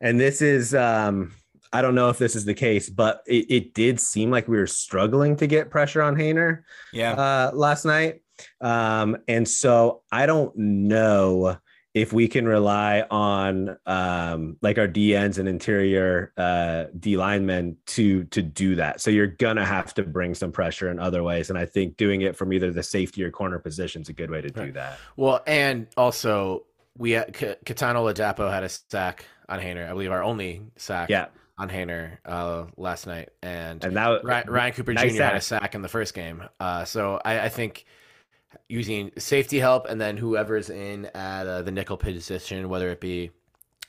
and 0.00 0.18
this 0.18 0.40
is, 0.42 0.74
um, 0.74 1.32
I 1.72 1.82
don't 1.82 1.94
know 1.94 2.08
if 2.08 2.18
this 2.18 2.34
is 2.34 2.44
the 2.44 2.54
case, 2.54 2.88
but 2.90 3.22
it, 3.26 3.46
it 3.50 3.74
did 3.74 4.00
seem 4.00 4.30
like 4.30 4.48
we 4.48 4.56
were 4.56 4.66
struggling 4.66 5.36
to 5.36 5.46
get 5.46 5.70
pressure 5.70 6.02
on 6.02 6.16
Haener 6.16 6.62
Yeah. 6.92 7.12
uh, 7.12 7.50
last 7.54 7.84
night. 7.84 8.22
Um, 8.60 9.18
and 9.28 9.46
so 9.46 10.02
I 10.10 10.24
don't 10.26 10.56
know 10.56 11.58
if 11.92 12.12
we 12.12 12.28
can 12.28 12.46
rely 12.46 13.04
on 13.10 13.76
um, 13.86 14.56
like 14.62 14.78
our 14.78 14.86
DNs 14.86 15.38
and 15.38 15.48
interior 15.48 16.32
uh, 16.36 16.84
D 16.98 17.16
linemen 17.16 17.76
to 17.86 18.24
to 18.24 18.42
do 18.42 18.76
that. 18.76 19.00
So 19.00 19.10
you're 19.10 19.26
gonna 19.26 19.64
have 19.66 19.92
to 19.94 20.02
bring 20.04 20.34
some 20.34 20.52
pressure 20.52 20.88
in 20.90 20.98
other 21.00 21.22
ways, 21.22 21.50
and 21.50 21.58
I 21.58 21.66
think 21.66 21.96
doing 21.96 22.20
it 22.22 22.36
from 22.36 22.52
either 22.52 22.70
the 22.70 22.82
safety 22.84 23.24
or 23.24 23.30
corner 23.30 23.58
position 23.58 24.02
is 24.02 24.08
a 24.08 24.12
good 24.12 24.30
way 24.30 24.40
to 24.40 24.50
do 24.50 24.60
Right. 24.60 24.74
that. 24.74 24.98
Well, 25.16 25.42
and 25.46 25.88
also 25.96 26.64
we 26.96 27.12
had, 27.12 27.32
K- 27.32 27.56
Kitan 27.64 27.94
Oladapo 27.94 28.50
had 28.52 28.62
a 28.62 28.68
sack 28.68 29.24
on 29.48 29.58
Haener. 29.58 29.88
I 29.88 29.92
believe 29.92 30.10
our 30.12 30.22
only 30.22 30.62
sack 30.76 31.08
Yeah, 31.08 31.26
on 31.58 31.68
Haener 31.70 32.18
uh, 32.24 32.66
last 32.76 33.06
night, 33.06 33.30
and, 33.42 33.82
and 33.84 33.96
that 33.96 34.22
Ryan, 34.24 34.50
Ryan 34.50 34.72
Cooper 34.74 34.92
nice 34.92 35.14
Jr. 35.16 35.22
had 35.22 35.34
a 35.36 35.40
sack. 35.40 35.62
sack 35.62 35.74
in 35.74 35.82
the 35.82 35.88
first 35.88 36.14
game. 36.14 36.42
Uh, 36.60 36.84
so 36.84 37.20
I, 37.24 37.40
I 37.40 37.48
think 37.48 37.84
using 38.70 39.12
safety 39.18 39.58
help 39.60 39.86
and 39.88 40.00
then 40.00 40.16
whoever's 40.16 40.70
in 40.70 41.06
at 41.14 41.46
uh, 41.46 41.62
the 41.62 41.72
nickel 41.72 41.98
position, 41.98 42.68
whether 42.70 42.90
it 42.90 43.00
be 43.00 43.32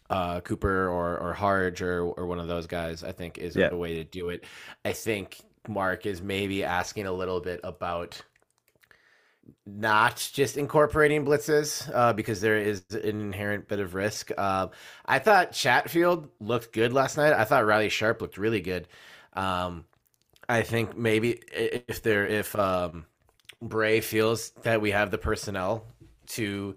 uh, 0.09 0.41
Cooper 0.41 0.89
or 0.89 1.17
or 1.19 1.33
Harge 1.33 1.81
or 1.81 2.03
or 2.03 2.27
one 2.27 2.39
of 2.39 2.47
those 2.47 2.67
guys, 2.67 3.03
I 3.03 3.13
think 3.13 3.37
is 3.39 3.55
Yeah. 3.55 3.69
the 3.69 3.77
way 3.77 3.95
to 3.95 4.03
do 4.03 4.29
it. 4.29 4.45
I 4.85 4.93
think 4.93 5.41
Mark 5.67 6.05
is 6.05 6.21
maybe 6.21 6.63
asking 6.63 7.07
a 7.07 7.13
little 7.13 7.41
bit 7.41 7.61
about 7.63 8.21
not 9.65 10.29
just 10.33 10.57
incorporating 10.57 11.25
blitzes 11.25 11.89
uh, 11.93 12.13
because 12.13 12.41
there 12.41 12.57
is 12.57 12.83
an 12.91 13.21
inherent 13.21 13.67
bit 13.67 13.79
of 13.79 13.95
risk. 13.95 14.31
Uh, 14.37 14.67
I 15.05 15.19
thought 15.19 15.51
Chatfield 15.53 16.29
looked 16.39 16.73
good 16.73 16.93
last 16.93 17.17
night. 17.17 17.33
I 17.33 17.43
thought 17.45 17.65
Riley 17.65 17.89
Sharp 17.89 18.21
looked 18.21 18.37
really 18.37 18.61
good. 18.61 18.87
Um, 19.33 19.85
I 20.49 20.63
think 20.63 20.97
maybe 20.97 21.41
if 21.53 22.03
there 22.03 22.27
if 22.27 22.55
um, 22.57 23.05
Bray 23.61 24.01
feels 24.01 24.51
that 24.63 24.81
we 24.81 24.91
have 24.91 25.11
the 25.11 25.17
personnel 25.17 25.85
to 26.27 26.75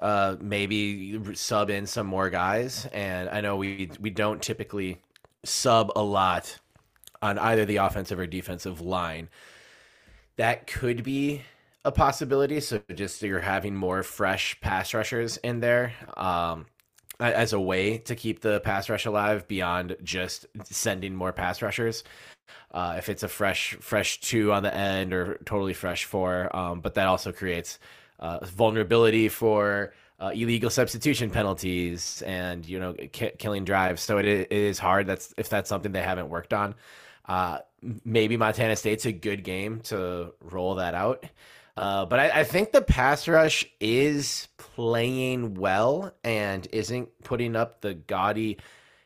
uh, 0.00 0.36
maybe 0.40 1.34
sub 1.34 1.70
in 1.70 1.86
some 1.86 2.06
more 2.06 2.30
guys, 2.30 2.86
and 2.92 3.28
I 3.28 3.40
know 3.40 3.56
we 3.56 3.90
we 4.00 4.10
don't 4.10 4.42
typically 4.42 5.00
sub 5.44 5.92
a 5.96 6.02
lot 6.02 6.58
on 7.20 7.38
either 7.38 7.64
the 7.64 7.76
offensive 7.76 8.18
or 8.18 8.26
defensive 8.26 8.80
line. 8.80 9.28
That 10.36 10.66
could 10.66 11.04
be 11.04 11.42
a 11.84 11.92
possibility. 11.92 12.60
So 12.60 12.80
just 12.94 13.20
so 13.20 13.26
you're 13.26 13.40
having 13.40 13.74
more 13.74 14.02
fresh 14.02 14.60
pass 14.60 14.94
rushers 14.94 15.36
in 15.38 15.60
there. 15.60 15.92
Um, 16.16 16.66
as 17.30 17.52
a 17.52 17.60
way 17.60 17.98
to 17.98 18.14
keep 18.14 18.40
the 18.40 18.60
pass 18.60 18.88
rush 18.88 19.06
alive 19.06 19.46
beyond 19.48 19.96
just 20.02 20.46
sending 20.64 21.14
more 21.14 21.32
pass 21.32 21.62
rushers. 21.62 22.04
Uh, 22.72 22.94
if 22.98 23.08
it's 23.08 23.22
a 23.22 23.28
fresh 23.28 23.76
fresh 23.80 24.20
two 24.20 24.52
on 24.52 24.62
the 24.62 24.74
end 24.74 25.12
or 25.12 25.38
totally 25.44 25.74
fresh 25.74 26.04
four, 26.04 26.54
um, 26.56 26.80
but 26.80 26.94
that 26.94 27.06
also 27.06 27.32
creates 27.32 27.78
uh, 28.18 28.38
vulnerability 28.44 29.28
for 29.28 29.92
uh, 30.20 30.30
illegal 30.34 30.70
substitution 30.70 31.30
penalties 31.30 32.22
and 32.22 32.66
you 32.66 32.78
know 32.78 32.94
ki- 33.12 33.32
killing 33.38 33.64
drives. 33.64 34.02
So 34.02 34.18
it, 34.18 34.26
it 34.26 34.52
is 34.52 34.78
hard. 34.78 35.06
That's 35.06 35.34
if 35.36 35.48
that's 35.48 35.68
something 35.68 35.92
they 35.92 36.02
haven't 36.02 36.28
worked 36.28 36.52
on. 36.52 36.74
Uh, 37.26 37.58
maybe 38.04 38.36
Montana 38.36 38.76
State's 38.76 39.06
a 39.06 39.12
good 39.12 39.44
game 39.44 39.80
to 39.80 40.32
roll 40.40 40.76
that 40.76 40.94
out. 40.94 41.24
Uh, 41.76 42.04
but 42.04 42.20
I, 42.20 42.40
I 42.40 42.44
think 42.44 42.72
the 42.72 42.82
pass 42.82 43.26
rush 43.26 43.64
is 43.80 44.48
playing 44.58 45.54
well 45.54 46.12
and 46.22 46.66
isn't 46.72 47.08
putting 47.24 47.56
up 47.56 47.80
the 47.80 47.94
gaudy, 47.94 48.58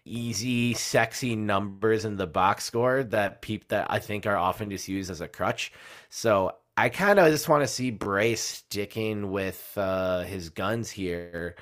easy, 0.05 0.75
sexy 0.75 1.37
numbers 1.37 2.05
in 2.05 2.17
the 2.17 2.27
box 2.27 2.65
score 2.65 3.05
that 3.05 3.41
peep 3.41 3.69
that 3.69 3.87
I 3.89 4.01
think 4.01 4.27
are 4.27 4.37
often 4.37 4.71
just 4.71 4.89
used 4.89 5.11
as 5.11 5.21
a 5.21 5.29
crutch. 5.29 5.73
So 6.11 6.57
I 6.77 6.89
kind 6.89 7.19
of 7.19 7.31
just 7.31 7.49
want 7.49 7.63
to 7.63 7.69
see 7.69 7.91
Bray 7.91 8.35
sticking 8.35 9.31
with 9.31 9.73
uh, 9.77 10.23
his 10.23 10.51
guns 10.51 10.91
here, 10.91 11.57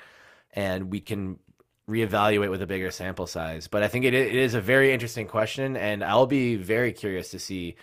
and 0.53 0.91
we 0.91 0.99
can 0.99 1.39
reevaluate 1.87 2.49
with 2.49 2.61
a 2.61 2.67
bigger 2.67 2.89
sample 2.89 3.27
size. 3.27 3.67
But 3.67 3.83
I 3.83 3.87
think 3.87 4.05
it, 4.05 4.13
it 4.15 4.33
is 4.33 4.55
a 4.55 4.61
very 4.61 4.91
interesting 4.91 5.27
question, 5.27 5.77
and 5.77 6.03
I'll 6.03 6.25
be 6.25 6.55
very 6.55 6.91
curious 6.93 7.29
to 7.31 7.39
see 7.39 7.75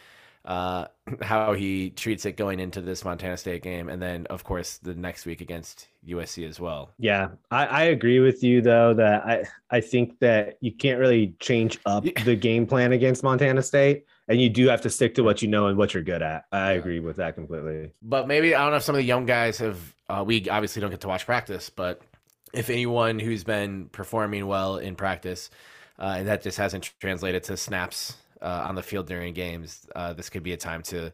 uh, 0.44 0.86
how 1.20 1.52
he 1.52 1.90
treats 1.90 2.26
it 2.26 2.36
going 2.36 2.58
into 2.60 2.80
this 2.80 3.04
Montana 3.04 3.36
State 3.36 3.62
game, 3.62 3.88
and 3.88 4.02
then 4.02 4.26
of 4.26 4.44
course 4.44 4.78
the 4.78 4.94
next 4.94 5.24
week 5.26 5.40
against 5.40 5.88
USC 6.06 6.48
as 6.48 6.58
well. 6.58 6.90
Yeah, 6.98 7.28
I, 7.50 7.66
I 7.66 7.82
agree 7.84 8.18
with 8.20 8.42
you 8.42 8.60
though 8.60 8.92
that 8.94 9.24
I 9.24 9.44
I 9.70 9.80
think 9.80 10.18
that 10.18 10.58
you 10.60 10.72
can't 10.72 10.98
really 10.98 11.34
change 11.38 11.78
up 11.86 12.04
Yeah. 12.04 12.24
the 12.24 12.34
game 12.36 12.66
plan 12.66 12.92
against 12.92 13.22
Montana 13.22 13.62
State, 13.62 14.04
and 14.28 14.40
you 14.40 14.48
do 14.48 14.66
have 14.68 14.80
to 14.82 14.90
stick 14.90 15.14
to 15.14 15.22
what 15.22 15.42
you 15.42 15.48
know 15.48 15.66
and 15.68 15.78
what 15.78 15.94
you're 15.94 16.02
good 16.02 16.22
at. 16.22 16.44
I 16.50 16.72
Yeah. 16.72 16.78
agree 16.78 17.00
with 17.00 17.16
that 17.16 17.34
completely. 17.36 17.92
But 18.02 18.26
maybe 18.26 18.54
I 18.54 18.62
don't 18.62 18.70
know 18.72 18.76
if 18.78 18.82
some 18.82 18.94
of 18.96 19.00
the 19.00 19.04
young 19.06 19.26
guys 19.26 19.58
have. 19.58 19.94
Uh, 20.08 20.24
we 20.26 20.48
obviously 20.48 20.80
don't 20.80 20.90
get 20.90 21.00
to 21.02 21.08
watch 21.08 21.24
practice, 21.24 21.70
but 21.70 22.02
if 22.52 22.68
anyone 22.68 23.18
who's 23.18 23.44
been 23.44 23.88
performing 23.92 24.46
well 24.46 24.76
in 24.76 24.94
practice, 24.96 25.48
uh, 25.98 26.16
and 26.18 26.28
that 26.28 26.42
just 26.42 26.58
hasn't 26.58 26.92
translated 27.00 27.44
to 27.44 27.56
snaps 27.56 28.16
uh, 28.42 28.66
on 28.68 28.74
the 28.74 28.82
field 28.82 29.06
during 29.06 29.32
games, 29.34 29.86
uh, 29.94 30.12
this 30.12 30.28
could 30.28 30.42
be 30.42 30.52
a 30.52 30.56
time 30.56 30.82
to 30.84 31.12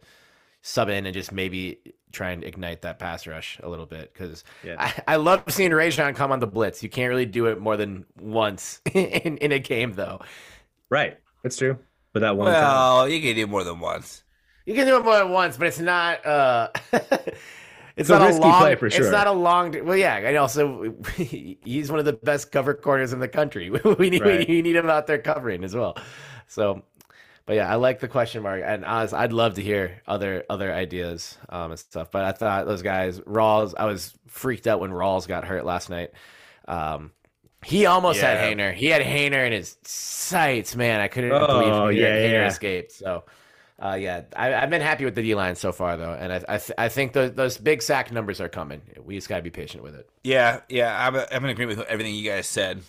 sub 0.62 0.88
in 0.88 1.06
and 1.06 1.14
just 1.14 1.30
maybe 1.30 1.78
try 2.10 2.30
and 2.30 2.42
ignite 2.42 2.82
that 2.82 2.98
pass 2.98 3.26
rush 3.26 3.60
a 3.62 3.68
little 3.68 3.86
bit 3.86 4.12
because 4.12 4.42
Yeah. 4.64 4.76
I, 4.78 5.14
I 5.14 5.16
love 5.16 5.44
seeing 5.48 5.70
Rejzohn 5.70 6.14
come 6.16 6.32
on 6.32 6.40
the 6.40 6.46
blitz. 6.46 6.82
You 6.82 6.88
can't 6.88 7.08
really 7.10 7.26
do 7.26 7.46
it 7.46 7.60
more 7.60 7.76
than 7.76 8.06
once 8.20 8.80
in, 8.94 9.36
in 9.38 9.52
a 9.52 9.58
game, 9.58 9.92
though. 9.92 10.20
Right, 10.90 11.18
that's 11.42 11.56
true. 11.56 11.78
But 12.12 12.20
that 12.20 12.36
one 12.36 12.52
time, 12.52 12.62
Well, 12.62 13.08
you 13.08 13.20
can 13.20 13.36
do 13.36 13.46
more 13.46 13.62
than 13.62 13.78
once. 13.78 14.24
You 14.64 14.74
can 14.74 14.86
do 14.86 14.96
it 14.96 15.04
more 15.04 15.18
than 15.18 15.30
once, 15.30 15.56
but 15.56 15.66
it's 15.68 15.78
not. 15.78 16.24
Uh, 16.26 16.68
it's 16.92 17.38
It's 17.96 18.10
a 18.10 18.12
not 18.14 18.22
a 18.22 18.26
risky 18.26 18.40
long. 18.40 18.60
play 18.60 18.74
for 18.76 18.86
It's 18.86 18.98
not 18.98 19.26
a 19.26 19.32
long. 19.32 19.84
Well, 19.84 19.96
yeah, 19.96 20.16
and 20.16 20.36
also 20.36 20.94
he's 21.16 21.90
one 21.90 21.98
of 22.00 22.04
the 22.06 22.12
best 22.14 22.50
cover 22.50 22.74
corners 22.74 23.12
in 23.12 23.20
the 23.20 23.28
country. 23.28 23.70
we 23.70 24.10
need 24.10 24.22
Right. 24.22 24.48
we 24.48 24.62
need 24.62 24.76
him 24.76 24.88
out 24.88 25.06
there 25.06 25.18
covering 25.18 25.62
as 25.64 25.74
well. 25.74 25.96
So, 26.46 26.82
but 27.48 27.56
yeah, 27.56 27.68
I 27.68 27.76
like 27.76 27.98
the 27.98 28.06
question 28.08 28.42
mark, 28.42 28.62
and 28.64 28.84
I'd 28.84 29.32
love 29.32 29.54
to 29.54 29.62
hear 29.62 30.02
other 30.06 30.44
other 30.48 30.72
ideas 30.72 31.36
um, 31.48 31.70
and 31.72 31.80
stuff. 31.80 32.10
But 32.10 32.24
I 32.24 32.32
thought 32.32 32.66
those 32.66 32.82
guys, 32.82 33.18
Rawls, 33.20 33.74
I 33.76 33.86
was 33.86 34.12
freaked 34.26 34.66
out 34.66 34.78
when 34.80 34.90
Rawls 34.90 35.26
got 35.26 35.44
hurt 35.46 35.64
last 35.64 35.88
night. 35.90 36.10
Um, 36.68 37.10
he 37.64 37.86
almost 37.86 38.20
had 38.20 38.34
Yeah. 38.34 38.54
Haener. 38.70 38.74
He 38.74 38.86
had 38.86 39.02
Haener 39.02 39.46
in 39.46 39.52
his 39.52 39.78
sights, 39.82 40.76
man. 40.76 41.00
I 41.00 41.08
couldn't 41.08 41.32
Oh, 41.32 41.46
believe 41.46 41.98
yeah, 41.98 42.10
Haener 42.10 42.32
yeah. 42.32 42.46
escaped. 42.46 42.92
So. 42.92 43.24
Uh, 43.80 43.94
yeah, 43.94 44.22
I, 44.34 44.54
I've 44.54 44.70
been 44.70 44.80
happy 44.80 45.04
with 45.04 45.14
the 45.14 45.22
D 45.22 45.36
line 45.36 45.54
so 45.54 45.70
far, 45.70 45.96
though, 45.96 46.12
and 46.12 46.32
I 46.32 46.42
I, 46.48 46.58
th- 46.58 46.72
I 46.76 46.88
think 46.88 47.12
those 47.12 47.32
those 47.34 47.56
big 47.58 47.80
sack 47.80 48.10
numbers 48.10 48.40
are 48.40 48.48
coming. 48.48 48.82
We 49.04 49.14
just 49.14 49.28
gotta 49.28 49.42
be 49.42 49.50
patient 49.50 49.84
with 49.84 49.94
it. 49.94 50.10
Yeah, 50.24 50.62
yeah, 50.68 51.06
I'm, 51.06 51.14
I'm 51.14 51.44
in 51.44 51.50
agreement 51.50 51.78
with 51.78 51.86
everything 51.86 52.12
you 52.16 52.28
guys 52.28 52.48
said. 52.48 52.80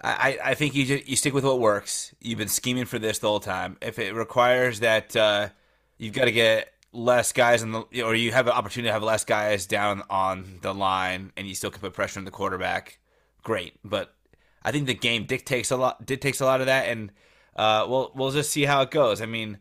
I, 0.00 0.38
I 0.44 0.54
think 0.54 0.74
you 0.74 1.02
you 1.04 1.16
stick 1.16 1.34
with 1.34 1.44
what 1.44 1.58
works. 1.58 2.14
You've 2.20 2.38
been 2.38 2.48
scheming 2.48 2.84
for 2.84 2.98
this 2.98 3.18
the 3.18 3.28
whole 3.28 3.40
time. 3.40 3.76
If 3.82 3.98
it 3.98 4.14
requires 4.14 4.80
that 4.80 5.16
uh, 5.16 5.48
you've 5.96 6.14
got 6.14 6.26
to 6.26 6.32
get 6.32 6.72
less 6.92 7.32
guys 7.32 7.62
in 7.62 7.72
the, 7.72 8.02
or 8.02 8.14
you 8.14 8.32
have 8.32 8.46
an 8.46 8.52
opportunity 8.52 8.88
to 8.88 8.92
have 8.92 9.02
less 9.02 9.24
guys 9.24 9.66
down 9.66 10.02
on 10.08 10.58
the 10.62 10.72
line, 10.72 11.32
and 11.36 11.48
you 11.48 11.54
still 11.54 11.70
can 11.70 11.80
put 11.80 11.94
pressure 11.94 12.20
on 12.20 12.24
the 12.24 12.30
quarterback, 12.30 12.98
great. 13.42 13.74
But 13.84 14.14
I 14.62 14.70
think 14.70 14.86
the 14.86 14.94
game 14.94 15.24
dictates 15.24 15.70
a 15.70 15.76
lot 15.76 16.04
dictates 16.06 16.40
a 16.40 16.44
lot 16.44 16.60
of 16.60 16.66
that, 16.66 16.88
and 16.88 17.10
uh, 17.56 17.86
we'll 17.88 18.12
we'll 18.14 18.30
just 18.30 18.50
see 18.50 18.64
how 18.64 18.82
it 18.82 18.92
goes. 18.92 19.20
I 19.20 19.26
mean, 19.26 19.58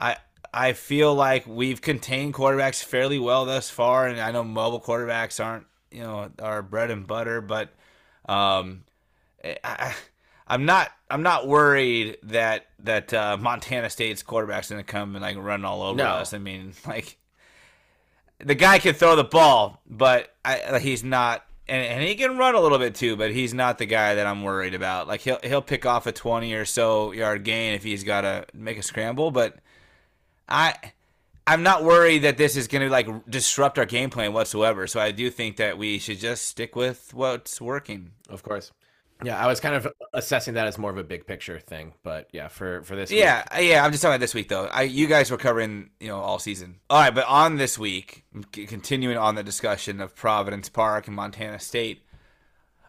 I 0.00 0.16
I 0.52 0.72
feel 0.72 1.14
like 1.14 1.46
we've 1.46 1.80
contained 1.80 2.34
quarterbacks 2.34 2.82
fairly 2.82 3.18
well 3.18 3.44
thus 3.44 3.70
far, 3.70 4.08
and 4.08 4.20
I 4.20 4.32
know 4.32 4.42
mobile 4.42 4.80
quarterbacks 4.80 5.44
aren't 5.44 5.66
you 5.92 6.02
know 6.02 6.30
our 6.40 6.62
bread 6.62 6.90
and 6.90 7.06
butter, 7.06 7.40
but 7.40 7.70
um, 8.28 8.84
I, 9.44 9.94
I'm 10.46 10.64
not 10.64 10.90
I'm 11.10 11.22
not 11.22 11.46
worried 11.46 12.18
that 12.24 12.66
that 12.80 13.12
uh, 13.14 13.36
Montana 13.40 13.90
State's 13.90 14.22
quarterback's 14.22 14.70
gonna 14.70 14.82
come 14.82 15.14
and 15.16 15.22
like 15.22 15.36
run 15.36 15.64
all 15.64 15.82
over 15.82 15.96
No. 15.98 16.04
us. 16.06 16.32
I 16.34 16.38
mean, 16.38 16.72
like 16.86 17.18
the 18.38 18.54
guy 18.54 18.78
can 18.78 18.94
throw 18.94 19.16
the 19.16 19.24
ball, 19.24 19.82
but 19.86 20.34
I, 20.44 20.78
he's 20.80 21.02
not. 21.04 21.44
And, 21.70 21.84
and 21.84 22.02
he 22.02 22.14
can 22.14 22.38
run 22.38 22.54
a 22.54 22.60
little 22.60 22.78
bit 22.78 22.94
too, 22.94 23.14
but 23.14 23.30
he's 23.30 23.52
not 23.52 23.76
the 23.76 23.84
guy 23.84 24.14
that 24.14 24.26
I'm 24.26 24.42
worried 24.42 24.72
about. 24.74 25.06
Like 25.06 25.20
he'll 25.20 25.38
he'll 25.42 25.60
pick 25.60 25.84
off 25.84 26.06
a 26.06 26.12
20 26.12 26.54
or 26.54 26.64
so 26.64 27.12
yard 27.12 27.44
gain 27.44 27.74
if 27.74 27.82
he's 27.82 28.04
got 28.04 28.22
to 28.22 28.46
make 28.54 28.78
a 28.78 28.82
scramble, 28.82 29.30
but 29.30 29.56
I 30.48 30.74
I'm 31.46 31.62
not 31.62 31.84
worried 31.84 32.20
that 32.20 32.38
this 32.38 32.56
is 32.56 32.68
going 32.68 32.82
to 32.82 32.90
like 32.90 33.06
disrupt 33.28 33.78
our 33.78 33.84
game 33.84 34.08
plan 34.08 34.32
whatsoever. 34.32 34.86
So 34.86 34.98
I 34.98 35.10
do 35.10 35.28
think 35.30 35.56
that 35.56 35.76
we 35.76 35.98
should 35.98 36.18
just 36.18 36.46
stick 36.46 36.74
with 36.74 37.12
what's 37.12 37.60
working. 37.60 38.12
Of 38.30 38.42
course. 38.42 38.72
Yeah, 39.24 39.36
I 39.42 39.46
was 39.48 39.58
kind 39.60 39.74
of 39.74 39.88
assessing 40.14 40.54
that 40.54 40.66
as 40.68 40.78
more 40.78 40.90
of 40.90 40.96
a 40.96 41.02
big 41.04 41.26
picture 41.26 41.58
thing, 41.58 41.92
but 42.04 42.28
yeah, 42.32 42.48
for 42.48 42.82
for 42.82 42.94
this, 42.94 43.10
week- 43.10 43.18
Yeah, 43.18 43.44
uh, 43.54 43.58
yeah. 43.60 43.84
I'm 43.84 43.90
just 43.90 44.02
talking 44.02 44.12
about 44.14 44.20
this 44.20 44.34
week 44.34 44.48
though. 44.48 44.66
I 44.66 44.82
you 44.82 45.06
guys 45.08 45.30
were 45.30 45.36
covering 45.38 45.90
you 45.98 46.08
know 46.08 46.18
all 46.20 46.38
season. 46.38 46.76
All 46.88 47.00
right, 47.00 47.14
but 47.14 47.26
on 47.26 47.56
this 47.56 47.78
week, 47.78 48.24
continuing 48.52 49.16
on 49.18 49.34
the 49.34 49.42
discussion 49.42 50.00
of 50.00 50.14
Providence 50.14 50.68
Park 50.68 51.06
and 51.08 51.16
Montana 51.16 51.58
State, 51.58 52.02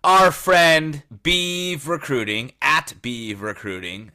our 0.04 0.32
friend 0.32 1.02
Beeve 1.24 1.88
Recruiting 1.88 2.52
at 2.62 2.94
Beeve 3.02 3.42
Recruiting 3.42 4.12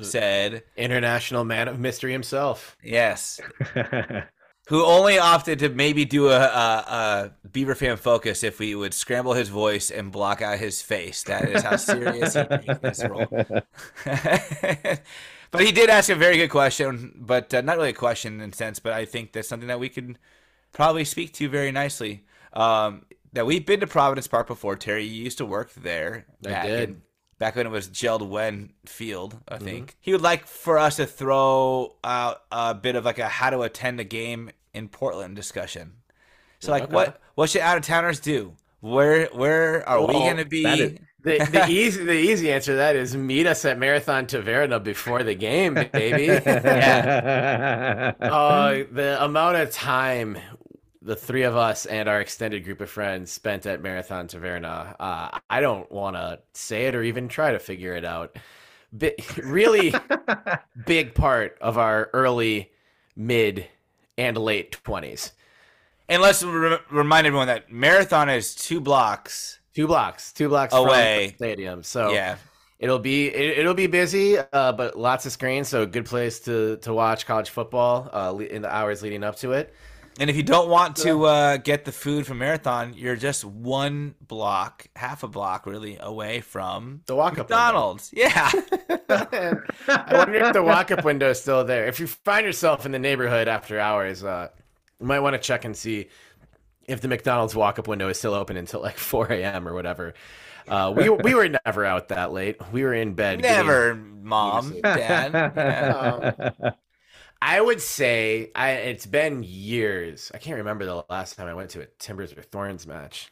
said 0.00 0.62
International 0.76 1.44
man 1.44 1.68
of 1.68 1.78
mystery 1.78 2.12
himself. 2.12 2.76
yes, 2.82 3.40
who 4.68 4.84
only 4.84 5.18
opted 5.18 5.58
to 5.60 5.70
maybe 5.70 6.04
do 6.04 6.28
a, 6.28 6.38
a, 6.38 7.32
a 7.42 7.48
Beaver 7.50 7.74
fan 7.74 7.96
focus 7.96 8.44
if 8.44 8.58
we 8.58 8.74
would 8.74 8.92
scramble 8.92 9.32
his 9.32 9.48
voice 9.48 9.90
and 9.90 10.12
block 10.12 10.42
out 10.42 10.58
his 10.58 10.82
face. 10.82 11.22
That 11.22 11.48
is 11.48 11.62
how 11.62 11.76
serious 11.76 12.34
he 12.34 12.74
this 12.82 13.02
role. 13.02 13.26
but 14.04 15.60
he 15.60 15.72
did 15.72 15.88
ask 15.88 16.10
a 16.10 16.14
very 16.14 16.36
good 16.36 16.50
question, 16.50 17.14
but 17.16 17.54
uh, 17.54 17.62
not 17.62 17.78
really 17.78 17.90
a 17.90 17.94
question 17.94 18.42
in 18.42 18.52
sense, 18.52 18.78
but 18.78 18.92
I 18.92 19.06
think 19.06 19.32
that's 19.32 19.48
something 19.48 19.68
that 19.68 19.80
we 19.80 19.88
could 19.88 20.18
probably 20.72 21.06
speak 21.06 21.32
to 21.34 21.48
very 21.48 21.72
nicely. 21.72 22.26
Um, 22.52 23.06
that 23.32 23.46
we've 23.46 23.64
been 23.64 23.80
to 23.80 23.86
Providence 23.86 24.26
Park 24.26 24.48
before. 24.48 24.76
Terry, 24.76 25.04
you 25.04 25.24
used 25.24 25.38
to 25.38 25.46
work 25.46 25.72
there. 25.74 26.26
I 26.46 26.66
did. 26.66 26.90
in- 26.90 27.02
back 27.38 27.56
when 27.56 27.66
it 27.66 27.70
was 27.70 27.86
Jeld-Wen 27.88 28.72
Field, 28.86 29.38
I 29.48 29.58
think. 29.58 29.96
He 30.00 30.12
would 30.12 30.22
like 30.22 30.46
for 30.46 30.78
us 30.78 30.96
to 30.96 31.06
throw 31.06 31.94
out 32.02 32.42
a 32.50 32.74
bit 32.74 32.96
of 32.96 33.04
like 33.04 33.18
a 33.18 33.28
how 33.28 33.50
to 33.50 33.62
attend 33.62 34.00
a 34.00 34.04
game 34.04 34.50
in 34.74 34.88
Portland 34.88 35.36
discussion. 35.36 35.92
So 36.60 36.70
like 36.72 36.84
Okay. 36.84 36.92
what 36.94 37.20
what 37.34 37.50
should 37.50 37.60
out 37.62 37.76
of 37.78 37.84
towners 37.84 38.20
do? 38.20 38.54
Where 38.80 39.26
where 39.32 39.88
are 39.88 40.04
we 40.06 40.12
gonna 40.14 40.44
be? 40.44 40.64
is- 40.64 40.98
The, 41.20 41.38
the 41.50 41.66
easy 41.68 42.04
the 42.04 42.12
easy 42.12 42.52
answer 42.52 42.72
to 42.72 42.76
that 42.76 42.94
is 42.94 43.16
meet 43.16 43.44
us 43.48 43.64
at 43.64 43.76
Marathon 43.76 44.26
Taverna 44.26 44.82
before 44.82 45.24
the 45.24 45.34
game, 45.34 45.74
baby. 45.74 46.28
Uh, 48.20 48.84
the 48.92 49.16
amount 49.22 49.56
of 49.56 49.70
time 49.72 50.38
the 51.08 51.16
three 51.16 51.44
of 51.44 51.56
us 51.56 51.86
and 51.86 52.06
our 52.06 52.20
extended 52.20 52.64
group 52.64 52.82
of 52.82 52.90
friends 52.90 53.32
spent 53.32 53.64
at 53.64 53.80
Marathon 53.80 54.28
Taverna, 54.28 54.94
uh, 55.00 55.38
I 55.48 55.60
don't 55.62 55.90
want 55.90 56.16
to 56.16 56.38
say 56.52 56.84
it 56.84 56.94
or 56.94 57.02
even 57.02 57.28
try 57.28 57.50
to 57.52 57.58
figure 57.58 57.94
it 57.94 58.04
out. 58.04 58.36
Bi- 58.92 59.14
really 59.42 59.94
big 60.86 61.14
part 61.14 61.56
of 61.62 61.78
our 61.78 62.10
early, 62.12 62.70
mid, 63.16 63.66
and 64.18 64.36
late 64.36 64.78
20s. 64.84 65.32
and 66.10 66.20
let's 66.20 66.42
re- 66.42 66.76
remind 66.90 67.26
everyone 67.26 67.46
that 67.46 67.72
marathon 67.72 68.28
is 68.28 68.54
two 68.54 68.78
blocks. 68.80 69.60
Two 69.74 69.86
blocks, 69.86 70.32
two 70.34 70.50
blocks 70.50 70.74
Away. 70.74 71.28
from 71.28 71.30
the 71.30 71.36
stadium. 71.36 71.82
So 71.82 72.12
Yeah. 72.12 72.36
It'll 72.78 72.98
be 73.00 73.26
it, 73.26 73.58
it'll 73.58 73.74
be 73.74 73.88
busy, 73.88 74.38
uh, 74.38 74.70
but 74.72 74.96
lots 74.96 75.26
of 75.26 75.32
screens, 75.32 75.66
so 75.68 75.82
a 75.82 75.86
good 75.86 76.04
place 76.04 76.38
to 76.40 76.76
to 76.82 76.92
watch 76.94 77.26
college 77.26 77.50
football 77.50 78.08
uh, 78.12 78.36
in 78.38 78.62
the 78.62 78.72
hours 78.72 79.02
leading 79.02 79.24
up 79.24 79.34
to 79.36 79.50
it. 79.52 79.74
And 80.20 80.28
if 80.28 80.36
you 80.36 80.42
don't 80.42 80.68
want 80.68 80.96
to 80.96 81.24
uh, 81.26 81.56
get 81.58 81.84
the 81.84 81.92
food 81.92 82.26
from 82.26 82.38
Marathon, 82.38 82.92
you're 82.94 83.14
just 83.16 83.44
one 83.44 84.14
block, 84.20 84.86
half 84.96 85.22
a 85.22 85.28
block 85.28 85.64
really, 85.66 85.96
away 86.00 86.40
from 86.40 87.02
The 87.06 87.14
walk-up 87.14 87.48
window. 87.48 87.54
McDonald's. 87.54 88.10
Yeah. 88.12 88.50
I 89.08 90.08
wonder 90.12 90.34
if 90.44 90.52
the 90.52 90.62
walk-up 90.62 91.04
window 91.04 91.30
is 91.30 91.40
still 91.40 91.64
there. 91.64 91.86
If 91.86 92.00
you 92.00 92.06
find 92.08 92.44
yourself 92.44 92.84
in 92.84 92.92
the 92.92 92.98
neighborhood 92.98 93.46
after 93.48 93.78
hours, 93.78 94.24
uh, 94.24 94.48
you 95.00 95.06
might 95.06 95.20
want 95.20 95.34
to 95.34 95.38
check 95.40 95.64
and 95.64 95.76
see 95.76 96.08
if 96.88 97.00
the 97.00 97.08
McDonald's 97.08 97.54
walk-up 97.54 97.86
window 97.86 98.08
is 98.08 98.18
still 98.18 98.34
open 98.34 98.56
until 98.56 98.80
like 98.82 98.98
4 98.98 99.32
a.m. 99.32 99.68
or 99.68 99.74
whatever. 99.74 100.14
Uh, 100.66 100.92
we 100.94 101.08
we 101.08 101.34
were 101.34 101.48
never 101.64 101.84
out 101.84 102.08
that 102.08 102.30
late. 102.32 102.56
We 102.72 102.82
were 102.82 102.92
in 102.92 103.14
bed. 103.14 103.40
getting- 103.40 103.66
Never, 103.66 103.94
mom, 103.94 104.74
dad. 104.82 105.32
Yeah. 105.32 106.70
I 107.40 107.60
would 107.60 107.80
say 107.80 108.50
I, 108.54 108.70
it's 108.72 109.06
been 109.06 109.42
years. 109.44 110.30
I 110.34 110.38
can't 110.38 110.58
remember 110.58 110.84
the 110.84 111.04
last 111.08 111.36
time 111.36 111.46
I 111.46 111.54
went 111.54 111.70
to 111.70 111.80
a 111.82 111.86
Timbers 111.98 112.32
or 112.32 112.42
Thorns 112.42 112.86
match. 112.86 113.30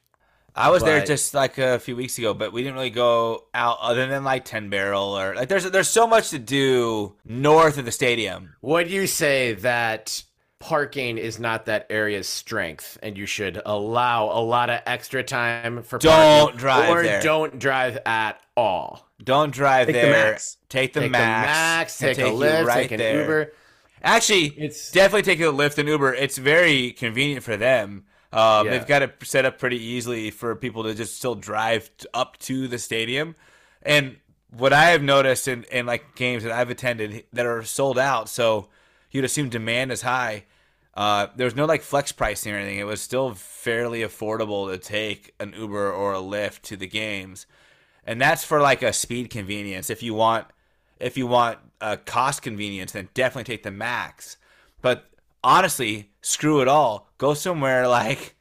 I 0.55 0.71
was 0.71 0.83
there 0.83 1.05
just 1.05 1.35
like 1.35 1.59
a 1.59 1.79
few 1.79 1.95
weeks 1.97 2.17
ago, 2.17 2.33
but 2.33 2.51
we 2.51 2.63
didn't 2.63 2.77
really 2.77 2.89
go 2.89 3.45
out 3.53 3.77
other 3.83 4.07
than 4.07 4.25
like 4.25 4.47
Ten 4.47 4.71
Barrel 4.71 5.19
or 5.19 5.35
like 5.35 5.49
there's 5.51 5.71
there's 5.71 5.89
so 5.91 6.07
much 6.07 6.31
to 6.31 6.39
do 6.39 7.15
north 7.27 7.77
of 7.77 7.85
the 7.85 7.93
stadium. 7.93 8.55
Would 8.63 8.91
you 8.91 9.07
say 9.07 9.53
that 9.55 10.23
parking 10.59 11.19
is 11.19 11.39
not 11.39 11.67
that 11.67 11.87
area's 11.91 12.27
strength, 12.27 12.97
and 13.03 13.19
you 13.19 13.27
should 13.27 13.61
allow 13.67 14.27
a 14.27 14.41
lot 14.41 14.71
of 14.71 14.81
extra 14.87 15.23
time 15.23 15.83
for 15.83 15.99
Don't 15.99 16.53
parking, 16.53 16.59
drive 16.59 16.89
or 16.91 17.03
there. 17.03 17.21
don't 17.23 17.59
drive 17.59 17.99
at 18.07 18.41
all? 18.57 19.07
Don't 19.23 19.53
drive 19.53 19.89
Take 19.89 19.97
the 19.97 20.01
there. 20.03 20.31
max. 20.31 20.57
Take 20.71 20.93
the 20.95 21.01
take 21.01 21.11
max. 21.11 21.99
the 21.99 22.07
max, 22.07 22.13
It'll 22.13 22.15
take 22.15 22.25
a 22.25 22.29
you 22.31 22.35
lift, 22.35 22.67
right 22.67 22.83
take 22.83 22.93
an 22.93 22.99
there. 22.99 23.21
Uber. 23.21 23.53
Actually, 24.03 24.47
It's- 24.59 24.91
definitely 24.91 25.23
taking 25.23 25.47
a 25.47 25.53
Lyft 25.53 25.79
and 25.79 25.89
Uber. 25.89 26.15
It's 26.15 26.39
very 26.39 26.93
convenient 26.93 27.43
for 27.45 27.57
them. 27.57 28.05
Um, 28.33 28.67
Yeah. 28.67 28.73
They've 28.73 28.87
got 28.87 29.03
it 29.03 29.15
set 29.25 29.45
up 29.45 29.59
pretty 29.59 29.83
easily 29.83 30.31
for 30.31 30.55
people 30.55 30.83
to 30.85 30.95
just 30.95 31.17
still 31.17 31.35
drive 31.35 31.91
t- 31.97 32.07
up 32.13 32.39
to 32.41 32.69
the 32.69 32.79
stadium. 32.79 33.35
And 33.83 34.17
what 34.51 34.73
I 34.73 34.87
have 34.91 35.03
noticed 35.03 35.49
in, 35.49 35.65
in 35.65 35.87
like 35.87 36.15
games 36.17 36.43
that 36.43 36.53
I've 36.53 36.71
attended 36.71 37.25
that 37.33 37.47
are 37.47 37.63
sold 37.63 37.99
out, 37.99 38.29
so 38.29 38.69
you'd 39.11 39.25
assume 39.25 39.49
demand 39.49 39.93
is 39.93 40.03
high. 40.03 40.45
Uh, 40.95 41.27
there 41.37 41.45
was 41.45 41.55
no 41.55 41.67
like 41.67 41.83
flex 41.83 42.11
pricing 42.13 42.53
or 42.53 42.57
anything. 42.57 42.79
It 42.79 42.87
was 42.87 43.01
still 43.01 43.35
fairly 43.35 44.01
affordable 44.01 44.71
to 44.71 44.79
take 44.79 45.35
an 45.41 45.55
Uber 45.57 45.93
or 45.93 46.15
a 46.15 46.19
Lyft 46.21 46.63
to 46.63 46.77
the 46.77 46.87
games, 46.87 47.47
and 48.05 48.21
that's 48.21 48.45
for 48.45 48.61
like 48.61 48.83
a 48.83 48.93
speed 48.93 49.29
convenience. 49.31 49.91
If 49.91 50.03
you 50.03 50.15
want, 50.15 50.47
if 50.99 51.17
you 51.17 51.27
want 51.27 51.59
a 51.81 51.97
cost 51.97 52.43
convenience, 52.43 52.93
then 52.93 53.09
definitely 53.15 53.45
take 53.45 53.63
the 53.63 53.71
max. 53.71 54.37
But 54.83 55.05
honestly, 55.45 56.11
screw 56.23 56.61
it 56.61 56.69
all. 56.69 57.09
Go 57.19 57.35
somewhere 57.35 57.87
like 57.89 58.35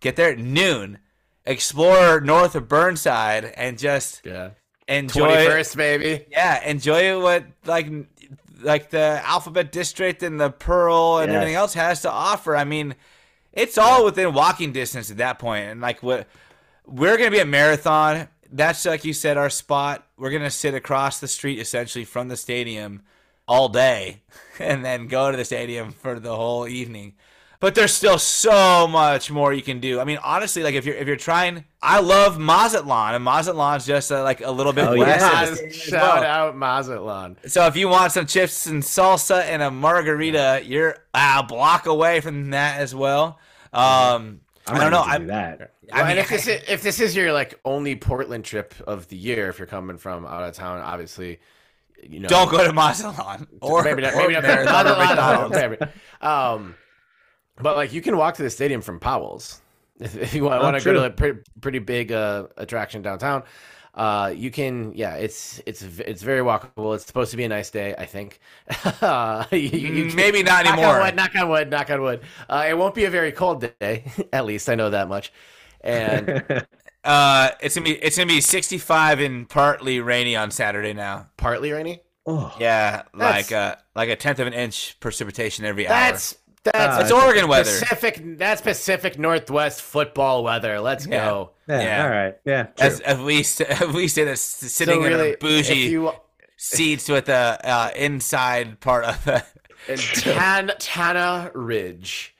get 0.00 0.16
there 0.16 0.32
at 0.32 0.38
noon, 0.38 0.98
explore 1.46 2.20
north 2.20 2.54
of 2.54 2.68
Burnside, 2.68 3.44
and 3.56 3.78
just 3.78 4.22
Yeah, 4.24 4.50
enjoy. 4.88 5.26
twenty 5.28 5.46
first, 5.46 5.76
baby. 5.76 6.26
Yeah, 6.30 6.62
enjoy 6.64 7.20
what 7.22 7.44
like 7.64 7.88
like 8.60 8.90
the 8.90 9.20
Alphabet 9.24 9.72
District 9.72 10.22
and 10.22 10.40
the 10.40 10.50
Pearl 10.50 11.18
and 11.18 11.30
Yes. 11.30 11.36
everything 11.36 11.56
else 11.56 11.74
has 11.74 12.02
to 12.02 12.10
offer. 12.10 12.56
I 12.56 12.64
mean, 12.64 12.94
it's 13.52 13.76
all 13.76 14.04
within 14.04 14.32
walking 14.32 14.72
distance 14.72 15.10
at 15.10 15.18
that 15.18 15.38
point. 15.38 15.68
And 15.70 15.80
like 15.80 16.02
what 16.02 16.26
we're 16.86 17.16
gonna 17.16 17.30
be 17.30 17.40
at 17.40 17.48
Marathon. 17.48 18.28
That's 18.50 18.84
like 18.86 19.04
you 19.04 19.12
said, 19.12 19.36
our 19.36 19.50
spot. 19.50 20.03
We're 20.16 20.30
gonna 20.30 20.50
sit 20.50 20.74
across 20.74 21.20
the 21.20 21.28
street 21.28 21.58
essentially 21.58 22.04
from 22.04 22.28
the 22.28 22.36
stadium 22.36 23.02
all 23.48 23.68
day, 23.68 24.22
and 24.58 24.84
then 24.84 25.06
go 25.08 25.30
to 25.30 25.36
the 25.36 25.44
stadium 25.44 25.92
for 25.92 26.18
the 26.20 26.34
whole 26.34 26.66
evening. 26.68 27.14
But 27.60 27.74
there's 27.74 27.94
still 27.94 28.18
so 28.18 28.86
much 28.86 29.30
more 29.30 29.50
you 29.52 29.62
can 29.62 29.80
do. 29.80 29.98
I 29.98 30.04
mean, 30.04 30.18
honestly, 30.22 30.62
like 30.62 30.74
if 30.74 30.84
you're 30.84 30.96
if 30.96 31.06
you're 31.06 31.16
trying, 31.16 31.64
I 31.80 32.00
love 32.00 32.38
Mazatlan, 32.38 33.14
and 33.14 33.24
Mazatlan's 33.24 33.86
just 33.86 34.12
uh, 34.12 34.22
like 34.22 34.42
a 34.42 34.50
little 34.50 34.72
bit 34.74 34.86
Oh, 34.86 34.96
west 34.98 35.20
yeah. 35.20 35.42
of 35.44 35.50
the 35.50 35.56
stadium 35.56 35.70
as 35.72 35.76
Shout 35.82 36.20
well. 36.20 36.24
out 36.24 36.56
Mazatlan. 36.56 37.36
So 37.46 37.66
if 37.66 37.76
you 37.76 37.88
want 37.88 38.12
some 38.12 38.26
chips 38.26 38.66
and 38.66 38.82
salsa 38.82 39.42
and 39.44 39.62
a 39.62 39.70
margarita, 39.70 40.62
you're 40.66 40.96
a 41.14 41.42
block 41.42 41.86
away 41.86 42.20
from 42.20 42.50
that 42.50 42.80
as 42.80 42.94
well. 42.94 43.38
Um, 43.72 44.40
I 44.66 44.78
don't 44.78 44.90
know. 44.90 45.00
I 45.00 45.14
I, 45.14 45.18
that. 45.18 45.73
I 45.92 45.98
Well, 46.02 46.08
mean, 46.08 46.18
if 46.18 46.28
this 46.28 46.46
is, 46.46 46.62
if 46.68 46.82
this 46.82 47.00
is 47.00 47.14
your 47.16 47.32
like 47.32 47.58
only 47.64 47.96
Portland 47.96 48.44
trip 48.44 48.74
of 48.86 49.08
the 49.08 49.16
year, 49.16 49.48
if 49.48 49.58
you're 49.58 49.66
coming 49.66 49.98
from 49.98 50.24
out 50.26 50.42
of 50.42 50.54
town, 50.54 50.80
obviously, 50.80 51.40
you 52.02 52.20
know, 52.20 52.28
don't 52.28 52.50
go 52.50 52.64
to 52.66 52.72
Mazatlan 52.72 53.46
or 53.60 53.82
maybe 53.82 54.02
not, 54.02 54.14
or 54.14 54.18
maybe 54.22 54.32
not 54.34 54.42
Marathon 54.42 54.86
or 54.86 54.96
Mazatlan, 54.96 55.50
McDonald's. 55.50 55.56
maybe. 55.80 55.92
Um, 56.20 56.74
but 57.60 57.76
like 57.76 57.92
you 57.92 58.00
can 58.02 58.16
walk 58.16 58.34
to 58.36 58.42
the 58.42 58.50
stadium 58.50 58.80
from 58.80 58.98
Powell's 59.00 59.60
if, 60.00 60.16
if 60.16 60.34
you 60.34 60.44
want, 60.44 60.60
Oh, 60.60 60.64
want 60.64 60.76
to 60.78 60.84
go 60.84 60.92
to 60.92 61.04
a 61.04 61.10
pretty, 61.10 61.40
pretty 61.60 61.78
big 61.78 62.12
uh, 62.12 62.46
attraction 62.56 63.02
downtown. 63.02 63.42
Uh, 63.94 64.32
you 64.34 64.50
can, 64.50 64.92
yeah, 64.96 65.14
it's 65.14 65.62
it's 65.66 65.80
it's 65.82 66.20
very 66.22 66.40
walkable. 66.40 66.96
It's 66.96 67.06
supposed 67.06 67.30
to 67.30 67.36
be 67.36 67.44
a 67.44 67.48
nice 67.48 67.70
day, 67.70 67.94
I 67.96 68.06
think. 68.06 68.40
uh, 69.00 69.44
you- 69.52 69.58
you- 69.58 70.04
Mm, 70.06 70.14
Maybe 70.16 70.42
not 70.42 70.66
anymore. 70.66 70.84
knock. 70.86 70.96
On 70.96 71.02
wood, 71.04 71.14
knock 71.16 71.36
on 71.36 71.48
wood. 71.48 71.70
Knock 71.70 71.90
on 71.90 72.02
wood. 72.02 72.20
Uh, 72.48 72.66
it 72.68 72.76
won't 72.76 72.94
be 72.96 73.04
a 73.04 73.10
very 73.10 73.30
cold 73.30 73.64
day, 73.78 74.10
at 74.32 74.44
least 74.46 74.68
I 74.68 74.74
know 74.74 74.90
that 74.90 75.06
much. 75.08 75.32
And 75.84 76.66
Uh, 77.04 77.50
it's 77.60 77.74
gonna 77.74 77.84
be 77.84 77.96
it's 78.02 78.16
gonna 78.16 78.26
be 78.26 78.40
65 78.40 79.20
and 79.20 79.46
partly 79.46 80.00
rainy 80.00 80.34
on 80.36 80.50
Saturday 80.50 80.94
now. 80.94 81.28
partly 81.36 81.70
rainy. 81.70 82.00
oh, 82.24 82.50
Yeah, 82.58 83.02
like 83.12 83.52
uh 83.52 83.76
like 83.94 84.08
a 84.08 84.16
tenth 84.16 84.38
of 84.38 84.46
an 84.46 84.54
inch 84.54 84.96
precipitation 85.00 85.66
every 85.66 85.86
hour. 85.86 85.92
That's 85.94 86.38
that's 86.62 86.96
Uh. 86.96 87.00
It's 87.02 87.12
Oregon 87.12 87.46
weather. 87.46 87.70
Pacific. 87.70 88.38
That's 88.38 88.62
Pacific 88.62 89.18
Northwest 89.18 89.82
football 89.82 90.42
weather. 90.44 90.80
Let's 90.80 91.06
Yeah. 91.06 91.26
go. 91.26 91.50
yeah, 91.68 91.82
Yeah. 91.82 92.04
All 92.04 92.10
right. 92.10 92.34
Yeah. 92.46 92.62
True. 92.62 92.86
As, 92.86 93.00
at 93.02 93.20
least 93.20 93.60
s- 93.60 93.82
as 93.82 93.88
we 93.94 94.08
say 94.08 94.34
sitting 94.34 94.94
So 94.94 95.04
in 95.04 95.12
really, 95.12 95.32
a 95.34 95.36
bougie 95.36 95.74
you 95.90 96.10
seats 96.56 97.10
with 97.10 97.26
the 97.26 97.58
uh, 97.62 97.90
inside 97.96 98.80
part 98.80 99.04
of 99.04 99.22
the. 99.26 99.44
in 99.88 99.98
Tan, 99.98 100.72
Tana 100.78 101.50
Ridge. 101.54 102.33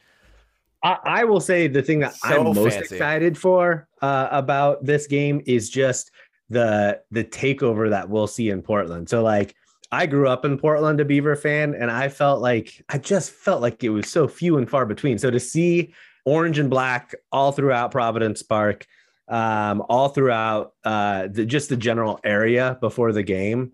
I, 0.84 0.98
I 1.04 1.24
will 1.24 1.40
say 1.40 1.66
the 1.66 1.82
thing 1.82 2.00
that 2.00 2.14
So 2.14 2.28
I'm 2.28 2.54
most 2.54 2.74
fancy. 2.74 2.94
excited 2.94 3.36
for 3.36 3.88
uh, 4.02 4.28
about 4.30 4.84
this 4.84 5.06
game 5.06 5.40
is 5.46 5.70
just 5.70 6.10
the 6.50 7.00
the 7.10 7.24
takeover 7.24 7.90
that 7.90 8.08
we'll 8.08 8.26
see 8.26 8.50
in 8.50 8.62
Portland. 8.62 9.08
So 9.08 9.22
like 9.22 9.54
I 9.90 10.06
grew 10.06 10.28
up 10.28 10.44
in 10.44 10.58
Portland, 10.58 11.00
a 11.00 11.04
Beaver 11.04 11.36
fan, 11.36 11.74
and 11.74 11.90
I 11.90 12.08
felt 12.08 12.42
like 12.42 12.84
I 12.88 12.98
just 12.98 13.30
felt 13.30 13.62
like 13.62 13.82
it 13.82 13.88
was 13.90 14.08
so 14.08 14.28
few 14.28 14.58
and 14.58 14.68
far 14.68 14.86
between. 14.86 15.18
So 15.18 15.30
to 15.30 15.40
see 15.40 15.94
orange 16.24 16.58
and 16.58 16.68
black 16.70 17.14
all 17.32 17.52
throughout 17.52 17.90
Providence 17.90 18.42
Park, 18.42 18.86
um, 19.28 19.82
all 19.88 20.08
throughout 20.08 20.74
uh, 20.84 21.28
the, 21.30 21.46
just 21.46 21.68
the 21.68 21.76
general 21.76 22.20
area 22.24 22.76
before 22.80 23.12
the 23.12 23.22
game. 23.22 23.72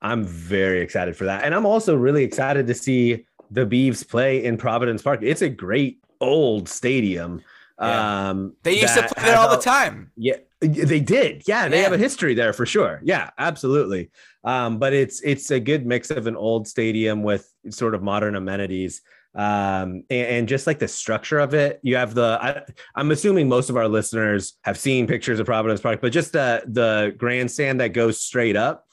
I'm 0.00 0.24
very 0.24 0.80
excited 0.80 1.16
for 1.16 1.24
that. 1.24 1.44
And 1.44 1.54
I'm 1.54 1.66
also 1.66 1.96
really 1.96 2.22
excited 2.22 2.66
to 2.68 2.74
see 2.74 3.26
the 3.50 3.66
Beavs 3.66 4.08
play 4.08 4.44
in 4.44 4.56
Providence 4.56 5.02
Park. 5.02 5.20
It's 5.22 5.42
a 5.42 5.48
great 5.48 5.98
old 6.20 6.68
stadium. 6.68 7.42
Yeah. 7.80 8.30
Um, 8.30 8.54
They 8.64 8.80
used 8.80 8.94
to 8.94 9.02
play 9.02 9.24
there 9.26 9.36
all 9.38 9.50
the 9.56 9.62
time. 9.62 10.10
yeah, 10.16 10.36
they 10.60 10.98
did. 11.00 11.44
Yeah, 11.46 11.68
they 11.68 11.76
Yeah. 11.78 11.82
have 11.84 11.92
a 11.92 11.98
history 11.98 12.34
there 12.34 12.52
for 12.52 12.66
sure. 12.66 13.00
Yeah, 13.04 13.30
absolutely. 13.38 14.10
Um, 14.44 14.78
but 14.78 14.92
it's 14.92 15.20
it's 15.22 15.50
a 15.50 15.60
good 15.60 15.86
mix 15.86 16.10
of 16.10 16.26
an 16.26 16.34
old 16.36 16.66
stadium 16.66 17.22
with 17.22 17.52
sort 17.70 17.94
of 17.94 18.02
modern 18.02 18.34
amenities. 18.34 19.00
Um, 19.34 20.02
and, 20.10 20.26
and 20.26 20.48
just 20.48 20.66
like 20.66 20.80
the 20.80 20.88
structure 20.88 21.38
of 21.38 21.54
it, 21.54 21.78
you 21.82 21.94
have 21.96 22.14
the. 22.14 22.38
I, 22.40 22.62
I'm 22.96 23.10
assuming 23.12 23.48
most 23.48 23.70
of 23.70 23.76
our 23.76 23.86
listeners 23.86 24.54
have 24.62 24.76
seen 24.78 25.06
pictures 25.06 25.38
of 25.38 25.46
Providence 25.46 25.80
Park, 25.80 26.00
but 26.00 26.10
just 26.12 26.32
the 26.32 26.62
the 26.66 27.14
grandstand 27.16 27.80
that 27.80 27.92
goes 27.92 28.18
straight 28.20 28.56
up 28.56 28.86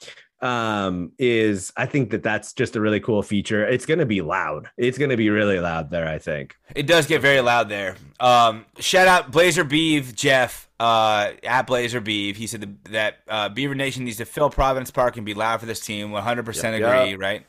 um 0.45 1.11
is 1.17 1.73
i 1.75 1.85
think 1.85 2.11
that 2.11 2.23
that's 2.23 2.53
just 2.53 2.75
a 2.75 2.81
really 2.81 2.99
cool 2.99 3.23
feature 3.23 3.65
it's 3.65 3.85
going 3.85 3.99
to 3.99 4.05
be 4.05 4.21
loud 4.21 4.69
it's 4.77 4.97
going 4.97 5.09
to 5.09 5.17
be 5.17 5.29
really 5.29 5.59
loud 5.59 5.89
there 5.89 6.07
i 6.07 6.19
think 6.19 6.55
It 6.75 6.87
does 6.87 7.07
get 7.07 7.21
very 7.21 7.41
loud 7.41 7.69
there. 7.69 7.95
Um, 8.19 8.65
shout 8.79 9.07
out 9.07 9.31
Blazer 9.31 9.63
Beeve, 9.63 10.15
Jeff, 10.15 10.67
uh, 10.79 11.31
at 11.43 11.67
Blazer 11.67 12.01
Beeve. 12.01 12.35
He 12.35 12.47
said 12.47 12.61
the, 12.61 12.89
that 12.91 13.19
uh, 13.27 13.49
Beaver 13.49 13.75
Nation 13.75 14.03
needs 14.03 14.17
to 14.17 14.25
fill 14.25 14.49
Providence 14.49 14.91
Park 14.91 15.15
and 15.15 15.25
be 15.25 15.33
loud 15.33 15.59
for 15.59 15.65
this 15.65 15.79
team. 15.79 16.09
100% 16.09 16.63
Yep, 16.63 16.73
agree, 16.73 17.11
yep. 17.11 17.19
right? 17.19 17.45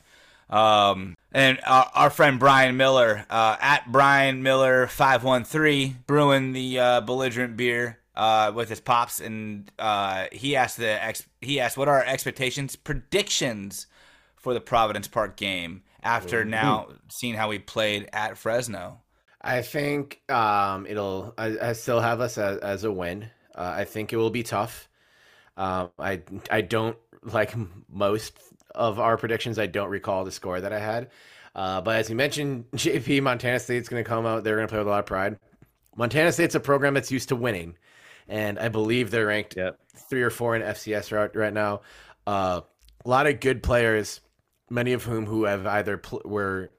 Um, 0.49 1.17
and 1.33 1.59
our, 1.65 1.91
our 1.93 2.09
friend 2.09 2.39
Brian 2.39 2.77
Miller, 2.77 3.25
uh, 3.29 3.57
at 3.59 3.91
Brian 3.91 4.43
Miller 4.43 4.87
513, 4.87 6.03
brewing 6.07 6.53
the 6.53 6.79
uh, 6.79 7.01
belligerent 7.01 7.57
beer 7.57 7.99
uh, 8.17 8.51
with 8.53 8.67
his 8.67 8.81
pops, 8.81 9.21
and 9.21 9.71
uh, 9.77 10.25
he 10.31 10.55
asked 10.55 10.77
the 10.77 11.03
ex- 11.03 11.27
he 11.39 11.59
asked 11.59 11.77
what 11.77 11.87
are 11.87 11.99
our 11.99 12.05
expectations, 12.05 12.75
predictions 12.75 13.85
for 14.35 14.53
the 14.53 14.59
Providence 14.59 15.07
Park 15.07 15.37
game 15.37 15.83
after 16.01 16.43
now 16.43 16.87
seeing 17.09 17.35
how 17.35 17.47
we 17.47 17.59
played 17.59 18.09
at 18.11 18.37
Fresno. 18.37 19.01
I 19.39 19.61
think 19.61 20.21
um, 20.29 20.87
it'll. 20.87 21.33
I, 21.37 21.57
I 21.61 21.73
still 21.73 22.01
have 22.01 22.19
us 22.19 22.37
as, 22.39 22.57
as 22.57 22.83
a 22.83 22.91
win. 22.91 23.29
Uh, 23.55 23.73
I 23.77 23.85
think 23.85 24.11
it 24.11 24.17
will 24.17 24.31
be 24.31 24.43
tough. 24.43 24.89
Um, 25.55 25.91
I 25.99 26.21
I 26.49 26.61
don't 26.61 26.97
like 27.21 27.53
most 27.87 28.37
of 28.73 28.99
our 28.99 29.17
predictions. 29.17 29.59
I 29.59 29.67
don't 29.67 29.89
recall 29.89 30.25
the 30.25 30.31
score 30.31 30.59
that 30.59 30.73
I 30.73 30.79
had. 30.79 31.11
Uh, 31.55 31.81
but 31.81 31.97
as 31.97 32.09
you 32.09 32.15
mentioned, 32.15 32.65
JP 32.75 33.21
Montana 33.21 33.59
State's 33.59 33.89
going 33.89 34.03
to 34.03 34.07
come 34.07 34.25
out. 34.25 34.43
They're 34.43 34.55
going 34.55 34.67
to 34.67 34.71
play 34.71 34.79
with 34.79 34.87
a 34.87 34.91
lot 34.91 34.99
of 34.99 35.05
pride. 35.05 35.37
Montana 35.95 36.31
State's 36.31 36.55
a 36.55 36.59
program 36.59 36.93
that's 36.93 37.11
used 37.11 37.29
to 37.29 37.35
winning, 37.35 37.75
and 38.27 38.59
I 38.59 38.69
believe 38.69 39.11
they're 39.11 39.27
ranked 39.27 39.55
Yep. 39.57 39.79
three 40.09 40.21
or 40.21 40.29
four 40.29 40.55
in 40.55 40.61
FCS 40.61 41.11
right, 41.11 41.35
right 41.35 41.53
now. 41.53 41.81
Uh, 42.25 42.61
a 43.05 43.09
lot 43.09 43.27
of 43.27 43.39
good 43.39 43.63
players, 43.63 44.19
many 44.69 44.93
of 44.93 45.03
whom 45.03 45.25
who 45.25 45.45
have 45.45 45.65
either 45.65 45.97
pl- 45.97 46.21
were 46.25 46.69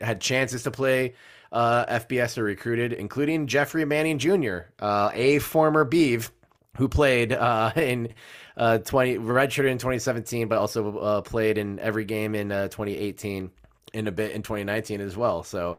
had 0.00 0.20
chances 0.20 0.64
to 0.64 0.70
play 0.70 1.14
uh, 1.52 1.86
FBS 1.86 2.36
or 2.36 2.42
recruited, 2.42 2.92
including 2.92 3.46
Jeffrey 3.46 3.84
Manning 3.84 4.18
Jr., 4.18 4.58
uh, 4.80 5.10
a 5.14 5.38
former 5.38 5.84
Beav 5.84 6.30
who 6.76 6.88
played 6.88 7.32
uh, 7.32 7.70
in 7.76 8.08
uh, 8.56 8.78
20 8.78 9.18
redshirted 9.18 9.70
in 9.70 9.78
2017, 9.78 10.48
but 10.48 10.58
also 10.58 10.98
uh, 10.98 11.20
played 11.22 11.58
in 11.58 11.78
every 11.78 12.04
game 12.04 12.34
in 12.34 12.50
uh, 12.50 12.68
2018 12.68 13.50
in 13.92 14.08
a 14.08 14.12
bit 14.12 14.32
in 14.32 14.42
2019 14.42 15.00
as 15.00 15.16
well. 15.16 15.44
So 15.44 15.78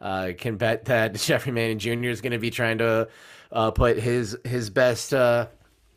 uh, 0.00 0.30
can 0.38 0.56
bet 0.56 0.84
that 0.84 1.14
Jeffrey 1.16 1.50
Manning 1.52 1.80
Jr. 1.80 2.10
is 2.10 2.20
going 2.20 2.32
to 2.32 2.38
be 2.38 2.50
trying 2.50 2.78
to 2.78 3.08
uh, 3.52 3.70
put 3.70 3.98
his 3.98 4.36
his 4.44 4.70
best 4.70 5.12
uh, 5.14 5.46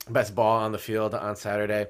best 0.10 0.36
ball 0.36 0.60
on 0.62 0.72
the 0.72 0.78
field 0.78 1.14
on 1.14 1.36
Saturday. 1.36 1.88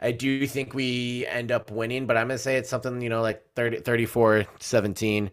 I 0.00 0.12
do 0.12 0.46
think 0.46 0.74
we 0.74 1.24
end 1.26 1.50
up 1.52 1.70
winning, 1.70 2.06
but 2.06 2.16
I'm 2.16 2.26
going 2.28 2.36
to 2.36 2.42
say 2.42 2.56
it's 2.56 2.68
something, 2.68 3.00
you 3.00 3.08
know, 3.08 3.22
like 3.22 3.42
30, 3.54 3.80
34 3.80 4.44
17. 4.60 5.30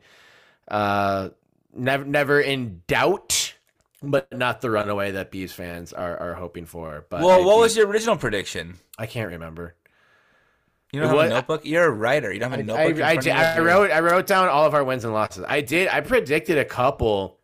Uh, 0.68 1.30
never, 1.76 2.06
never 2.06 2.40
in 2.40 2.82
doubt, 2.88 3.54
but 4.02 4.32
not 4.32 4.62
the 4.62 4.70
runaway 4.70 5.12
that 5.12 5.30
Bees 5.32 5.52
fans 5.52 5.92
are, 5.92 6.18
are 6.18 6.34
hoping 6.36 6.66
for. 6.66 7.06
But 7.10 7.22
well, 7.22 7.42
I 7.42 7.46
what 7.46 7.56
do- 7.56 7.60
was 7.62 7.76
your 7.76 7.88
original 7.88 8.16
prediction? 8.16 8.76
I 8.98 9.08
can't 9.08 9.32
remember. 9.32 9.76
You 10.94 11.00
don't 11.02 11.10
have 11.10 11.18
What- 11.18 11.28
a 11.28 11.30
notebook? 11.32 11.66
You're 11.66 11.86
a 11.86 11.92
writer. 11.92 12.32
You 12.32 12.40
don't 12.40 12.52
have 12.52 12.60
a 12.60 12.64
notebook. 12.64 13.04
I, 13.04 13.10
I, 13.10 13.14
front 13.16 13.24
did- 13.24 13.32
of 13.34 13.38
you? 13.38 13.44
I 13.44 13.60
wrote 13.66 13.92
I 13.92 14.00
wrote 14.00 14.28
down 14.28 14.48
all 14.48 14.66
of 14.66 14.74
our 14.74 14.84
wins 14.84 15.04
and 15.04 15.14
losses. 15.14 15.44
I 15.48 15.62
did. 15.62 15.88
I 15.90 16.00
predicted 16.02 16.58
a 16.58 16.66
couple 16.66 17.40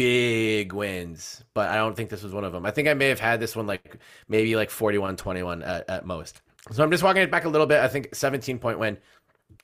big 0.00 0.72
wins, 0.72 1.44
but 1.52 1.68
I 1.68 1.76
don't 1.76 1.94
think 1.94 2.08
this 2.08 2.22
was 2.22 2.32
one 2.32 2.42
of 2.42 2.54
them. 2.54 2.64
I 2.64 2.70
think 2.70 2.88
I 2.88 2.94
may 2.94 3.08
have 3.08 3.20
had 3.20 3.38
this 3.38 3.54
one 3.54 3.66
like 3.66 3.98
maybe 4.28 4.56
like 4.56 4.70
41-21 4.70 5.62
at, 5.66 5.90
at 5.90 6.06
most. 6.06 6.40
So 6.70 6.82
I'm 6.82 6.90
just 6.90 7.02
walking 7.02 7.20
it 7.20 7.30
back 7.30 7.44
a 7.44 7.50
little 7.50 7.66
bit. 7.66 7.80
I 7.80 7.88
think 7.88 8.14
17 8.14 8.58
point 8.58 8.78
win 8.78 8.96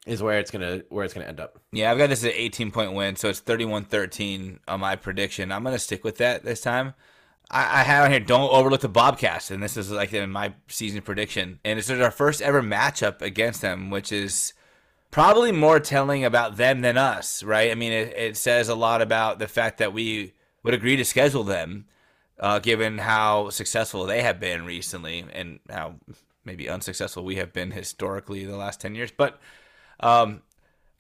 is 0.04 0.22
where 0.22 0.38
it's 0.38 0.50
gonna 0.50 0.82
where 0.90 1.06
it's 1.06 1.14
gonna 1.14 1.24
end 1.24 1.40
up. 1.40 1.58
Yeah, 1.72 1.90
I've 1.90 1.96
got 1.96 2.10
this 2.10 2.22
at 2.22 2.32
an 2.32 2.36
18 2.36 2.70
point 2.70 2.92
win, 2.92 3.16
so 3.16 3.30
it's 3.30 3.40
31 3.40 3.86
13 3.86 4.60
on 4.68 4.80
my 4.80 4.94
prediction. 4.94 5.50
I'm 5.50 5.64
to 5.64 5.78
stick 5.78 6.04
with 6.04 6.18
that 6.18 6.44
this 6.44 6.60
time. 6.60 6.92
I, 7.50 7.80
I 7.80 7.82
had 7.82 8.04
on 8.04 8.10
here, 8.10 8.20
don't 8.20 8.52
overlook 8.52 8.82
the 8.82 8.88
Bobcats, 8.90 9.50
and 9.50 9.62
this 9.62 9.78
is 9.78 9.90
like 9.90 10.12
in 10.12 10.30
my 10.30 10.52
season 10.68 11.00
prediction. 11.00 11.60
And 11.64 11.78
is 11.88 11.90
our 11.90 12.10
first 12.10 12.42
ever 12.42 12.62
matchup 12.62 13.22
against 13.22 13.62
them, 13.62 13.88
which 13.88 14.12
is 14.12 14.52
probably 15.16 15.50
more 15.50 15.80
telling 15.80 16.26
about 16.26 16.58
them 16.58 16.82
than 16.82 16.98
us, 16.98 17.42
right? 17.42 17.70
I 17.70 17.74
mean, 17.74 17.90
it, 17.90 18.12
it 18.18 18.36
says 18.36 18.68
a 18.68 18.74
lot 18.74 19.00
about 19.00 19.38
the 19.38 19.48
fact 19.48 19.78
that 19.78 19.94
we 19.94 20.34
would 20.62 20.74
agree 20.74 20.94
to 20.96 21.06
schedule 21.06 21.42
them, 21.42 21.86
uh, 22.38 22.58
given 22.58 22.98
how 22.98 23.48
successful 23.48 24.04
they 24.04 24.20
have 24.20 24.38
been 24.38 24.66
recently 24.66 25.24
and 25.32 25.58
how 25.70 25.94
maybe 26.44 26.68
unsuccessful 26.68 27.24
we 27.24 27.36
have 27.36 27.54
been 27.54 27.70
historically 27.70 28.44
the 28.44 28.58
last 28.58 28.78
10 28.82 28.94
years. 28.94 29.10
But 29.10 29.40
um, 30.00 30.42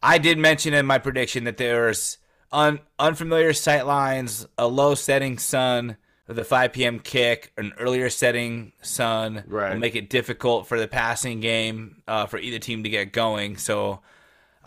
I 0.02 0.16
did 0.16 0.38
mention 0.38 0.72
in 0.72 0.86
my 0.86 0.96
prediction 0.96 1.44
that 1.44 1.58
there's 1.58 2.16
un- 2.50 2.80
unfamiliar 2.98 3.52
sight 3.52 3.86
lines, 3.86 4.46
a 4.56 4.66
low 4.66 4.94
setting 4.94 5.36
sun, 5.36 5.98
with 6.26 6.38
a 6.38 6.44
5 6.44 6.72
p.m. 6.72 6.98
kick, 7.00 7.52
an 7.56 7.72
earlier 7.78 8.10
setting 8.10 8.72
sun 8.82 9.44
will 9.48 9.56
Right. 9.58 9.78
make 9.78 9.94
it 9.94 10.10
difficult 10.10 10.66
for 10.66 10.78
the 10.78 10.88
passing 10.88 11.40
game 11.40 12.02
uh, 12.08 12.26
for 12.26 12.38
either 12.38 12.58
team 12.58 12.82
to 12.82 12.88
get 12.88 13.12
going. 13.12 13.56
So 13.56 14.00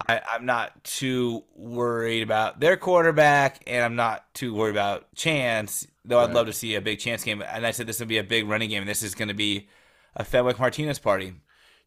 I, 0.08 0.22
I'm 0.32 0.46
not 0.46 0.84
too 0.86 1.44
worried 1.56 2.24
about 2.24 2.60
their 2.62 2.78
quarterback, 2.78 3.62
and 3.68 3.84
I'm 3.84 3.96
not 3.98 4.34
too 4.34 4.54
worried 4.54 4.72
about 4.76 5.14
Chance. 5.16 5.86
Though 6.06 6.20
I'd 6.22 6.32
love 6.34 6.48
to 6.48 6.54
see 6.54 6.76
a 6.76 6.82
big 6.82 7.00
Chance 7.00 7.24
game, 7.24 7.44
and 7.46 7.66
I 7.68 7.72
said 7.72 7.86
this 7.88 8.00
would 8.00 8.08
be 8.08 8.18
a 8.18 8.24
big 8.24 8.48
running 8.48 8.70
game. 8.70 8.86
This 8.86 9.04
is 9.04 9.14
going 9.14 9.28
to 9.28 9.34
be 9.34 9.68
a 10.16 10.24
Fenwick 10.24 10.58
Martinez 10.60 10.98
party. 11.00 11.34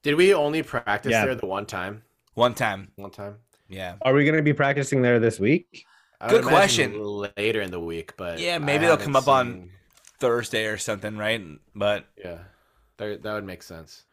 Did 0.02 0.16
we 0.16 0.34
only 0.34 0.62
practice 0.62 1.12
Yeah. 1.12 1.24
there 1.24 1.34
the 1.34 1.46
one 1.46 1.64
time? 1.66 2.02
One 2.34 2.54
time, 2.54 2.90
One 2.96 3.10
time. 3.10 3.36
yeah. 3.68 3.94
Are 4.02 4.12
we 4.12 4.24
going 4.24 4.36
to 4.36 4.42
be 4.42 4.52
practicing 4.52 5.02
there 5.02 5.18
this 5.18 5.40
week? 5.40 5.84
I 6.22 6.28
Good 6.28 6.44
question. 6.44 7.02
Later 7.36 7.60
in 7.60 7.72
the 7.72 7.80
week, 7.80 8.16
but 8.16 8.38
Yeah, 8.38 8.54
I 8.54 8.58
maybe 8.58 8.86
they'll 8.86 8.96
come 8.96 9.16
up 9.16 9.26
on- 9.26 9.70
Thursday 10.20 10.66
or 10.66 10.78
something, 10.78 11.16
right? 11.16 11.42
But 11.74 12.04
Yeah, 12.16 12.38
that, 12.98 13.24
that 13.24 13.34
would 13.34 13.44
make 13.44 13.62
sense. 13.62 14.04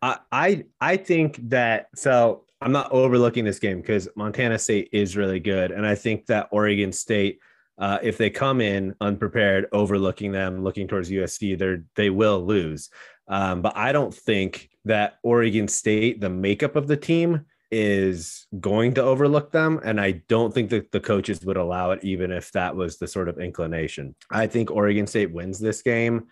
I 0.00 0.18
I 0.30 0.64
I 0.80 0.96
think 0.96 1.48
that 1.50 1.88
so 1.96 2.44
I'm 2.62 2.70
not 2.70 2.92
overlooking 2.92 3.44
this 3.44 3.58
game 3.58 3.80
because 3.80 4.08
Montana 4.14 4.58
State 4.60 4.90
is 4.92 5.16
really 5.16 5.40
good, 5.40 5.72
and 5.72 5.84
I 5.84 5.96
think 5.96 6.26
that 6.26 6.48
Oregon 6.52 6.92
State, 6.92 7.40
uh, 7.78 7.98
if 8.00 8.16
they 8.16 8.30
come 8.30 8.60
in 8.60 8.94
unprepared, 9.00 9.66
overlooking 9.72 10.30
them, 10.30 10.62
looking 10.62 10.86
towards 10.86 11.10
USC, 11.10 11.58
they're 11.58 11.82
they 11.96 12.10
will 12.10 12.46
lose. 12.46 12.88
Um, 13.26 13.60
but 13.60 13.76
I 13.76 13.90
don't 13.90 14.14
think 14.14 14.70
that 14.84 15.18
Oregon 15.24 15.66
State, 15.66 16.20
the 16.20 16.30
makeup 16.30 16.76
of 16.76 16.86
the 16.86 16.96
team, 16.96 17.44
is 17.70 18.46
going 18.58 18.94
to 18.94 19.02
overlook 19.02 19.52
them, 19.52 19.80
and 19.84 20.00
I 20.00 20.22
don't 20.28 20.52
think 20.52 20.70
that 20.70 20.90
the 20.90 21.00
coaches 21.00 21.44
would 21.44 21.56
allow 21.56 21.92
it, 21.92 22.02
even 22.02 22.32
if 22.32 22.50
that 22.52 22.74
was 22.74 22.98
the 22.98 23.06
sort 23.06 23.28
of 23.28 23.38
inclination. 23.38 24.14
I 24.30 24.46
think 24.46 24.70
Oregon 24.70 25.06
State 25.06 25.32
wins 25.32 25.58
this 25.58 25.82
game, 25.82 26.26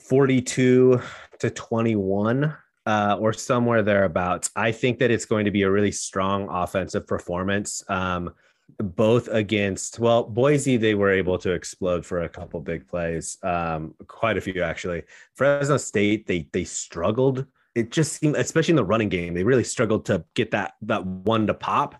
42 0.00 1.00
to 1.40 1.50
21 1.50 2.56
uh, 2.86 3.16
or 3.20 3.32
somewhere 3.32 3.82
thereabouts. 3.82 4.50
I 4.56 4.72
think 4.72 4.98
that 4.98 5.10
it's 5.10 5.24
going 5.24 5.44
to 5.44 5.50
be 5.50 5.62
a 5.62 5.70
really 5.70 5.92
strong 5.92 6.48
offensive 6.48 7.06
performance, 7.06 7.82
um, 7.88 8.34
both 8.78 9.28
against, 9.28 9.98
well, 9.98 10.24
Boise, 10.24 10.76
they 10.76 10.94
were 10.94 11.10
able 11.10 11.38
to 11.38 11.50
explode 11.52 12.04
for 12.06 12.22
a 12.22 12.28
couple 12.28 12.60
big 12.60 12.88
plays, 12.88 13.36
um, 13.42 13.94
quite 14.06 14.36
a 14.36 14.40
few 14.40 14.62
actually. 14.62 15.02
Fresno 15.34 15.76
State, 15.76 16.26
they 16.26 16.48
they 16.52 16.64
struggled. 16.64 17.46
It 17.74 17.90
just 17.90 18.20
seemed, 18.20 18.36
especially 18.36 18.72
in 18.72 18.76
the 18.76 18.84
running 18.84 19.08
game, 19.08 19.34
they 19.34 19.44
really 19.44 19.64
struggled 19.64 20.06
to 20.06 20.24
get 20.34 20.50
that 20.50 20.74
that 20.82 21.06
one 21.06 21.46
to 21.46 21.54
pop. 21.54 21.96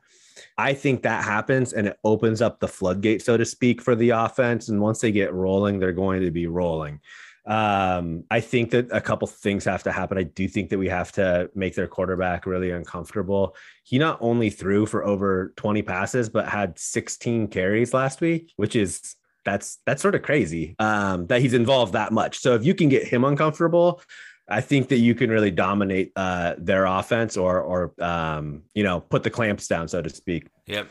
I 0.58 0.74
think 0.74 1.02
that 1.02 1.24
happens 1.24 1.72
and 1.72 1.88
it 1.88 1.98
opens 2.04 2.42
up 2.42 2.60
the 2.60 2.68
floodgate, 2.68 3.22
so 3.22 3.36
to 3.36 3.44
speak, 3.44 3.80
for 3.80 3.94
the 3.94 4.10
offense. 4.10 4.68
And 4.68 4.80
once 4.80 5.00
they 5.00 5.12
get 5.12 5.32
rolling, 5.32 5.78
they're 5.78 5.92
going 5.92 6.22
to 6.22 6.30
be 6.30 6.46
rolling. 6.46 7.00
Um, 7.44 8.24
I 8.30 8.40
think 8.40 8.70
that 8.70 8.88
a 8.92 9.00
couple 9.00 9.26
things 9.26 9.64
have 9.64 9.82
to 9.84 9.92
happen. 9.92 10.16
I 10.16 10.22
do 10.22 10.46
think 10.46 10.70
that 10.70 10.78
we 10.78 10.88
have 10.88 11.10
to 11.12 11.50
make 11.54 11.74
their 11.74 11.88
quarterback 11.88 12.46
really 12.46 12.70
uncomfortable. 12.70 13.56
He 13.82 13.98
not 13.98 14.18
only 14.20 14.48
threw 14.48 14.86
for 14.86 15.04
over 15.04 15.52
20 15.56 15.82
passes, 15.82 16.28
but 16.28 16.48
had 16.48 16.78
16 16.78 17.48
carries 17.48 17.92
last 17.92 18.20
week, 18.20 18.52
which 18.56 18.76
is 18.76 19.16
that's 19.44 19.78
that's 19.86 20.00
sort 20.00 20.14
of 20.14 20.22
crazy 20.22 20.76
um, 20.78 21.26
that 21.26 21.40
he's 21.40 21.54
involved 21.54 21.94
that 21.94 22.12
much. 22.12 22.38
So 22.38 22.54
if 22.54 22.64
you 22.64 22.74
can 22.74 22.88
get 22.88 23.08
him 23.08 23.24
uncomfortable, 23.24 24.00
I 24.48 24.60
think 24.60 24.88
that 24.88 24.98
you 24.98 25.14
can 25.14 25.30
really 25.30 25.50
dominate 25.50 26.12
uh, 26.16 26.54
their 26.58 26.86
offense 26.86 27.36
or 27.36 27.60
or 27.60 27.94
um, 28.02 28.62
you 28.74 28.82
know 28.82 29.00
put 29.00 29.22
the 29.22 29.30
clamps 29.30 29.68
down, 29.68 29.88
so 29.88 30.02
to 30.02 30.10
speak. 30.10 30.48
Yep. 30.66 30.88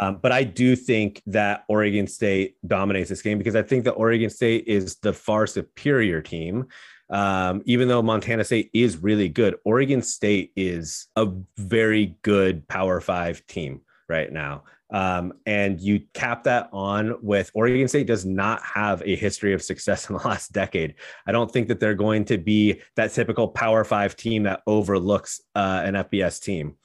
Um, 0.00 0.18
but 0.22 0.32
I 0.32 0.44
do 0.44 0.74
think 0.76 1.22
that 1.26 1.64
Oregon 1.68 2.06
State 2.06 2.56
dominates 2.66 3.10
this 3.10 3.20
game 3.20 3.36
because 3.36 3.54
I 3.54 3.62
think 3.62 3.84
that 3.84 3.92
Oregon 3.92 4.30
State 4.30 4.64
is 4.66 4.96
the 4.96 5.12
far 5.12 5.46
superior 5.46 6.22
team. 6.22 6.66
Um, 7.10 7.62
even 7.66 7.88
though 7.88 8.00
Montana 8.00 8.44
State 8.44 8.70
is 8.72 8.96
really 8.96 9.28
good, 9.28 9.56
Oregon 9.64 10.00
State 10.00 10.52
is 10.56 11.08
a 11.16 11.28
very 11.58 12.16
good 12.22 12.66
Power 12.66 13.00
Five 13.00 13.46
team 13.46 13.82
right 14.08 14.32
now. 14.32 14.64
Um, 14.94 15.32
and 15.44 15.80
you 15.80 16.02
cap 16.14 16.44
that 16.44 16.68
on 16.72 17.16
with 17.20 17.50
Oregon 17.52 17.88
State 17.88 18.06
does 18.06 18.24
not 18.24 18.62
have 18.62 19.02
a 19.04 19.16
history 19.16 19.52
of 19.52 19.60
success 19.60 20.08
in 20.08 20.16
the 20.16 20.22
last 20.28 20.52
decade. 20.52 20.94
I 21.26 21.32
don't 21.32 21.50
think 21.50 21.66
that 21.66 21.80
they're 21.80 21.96
going 21.96 22.24
to 22.26 22.38
be 22.38 22.80
that 22.94 23.12
typical 23.12 23.48
Power 23.48 23.82
Five 23.82 24.14
team 24.14 24.44
that 24.44 24.62
overlooks 24.68 25.40
uh, 25.56 25.82
an 25.84 25.94
FBS 25.94 26.40
team. 26.40 26.76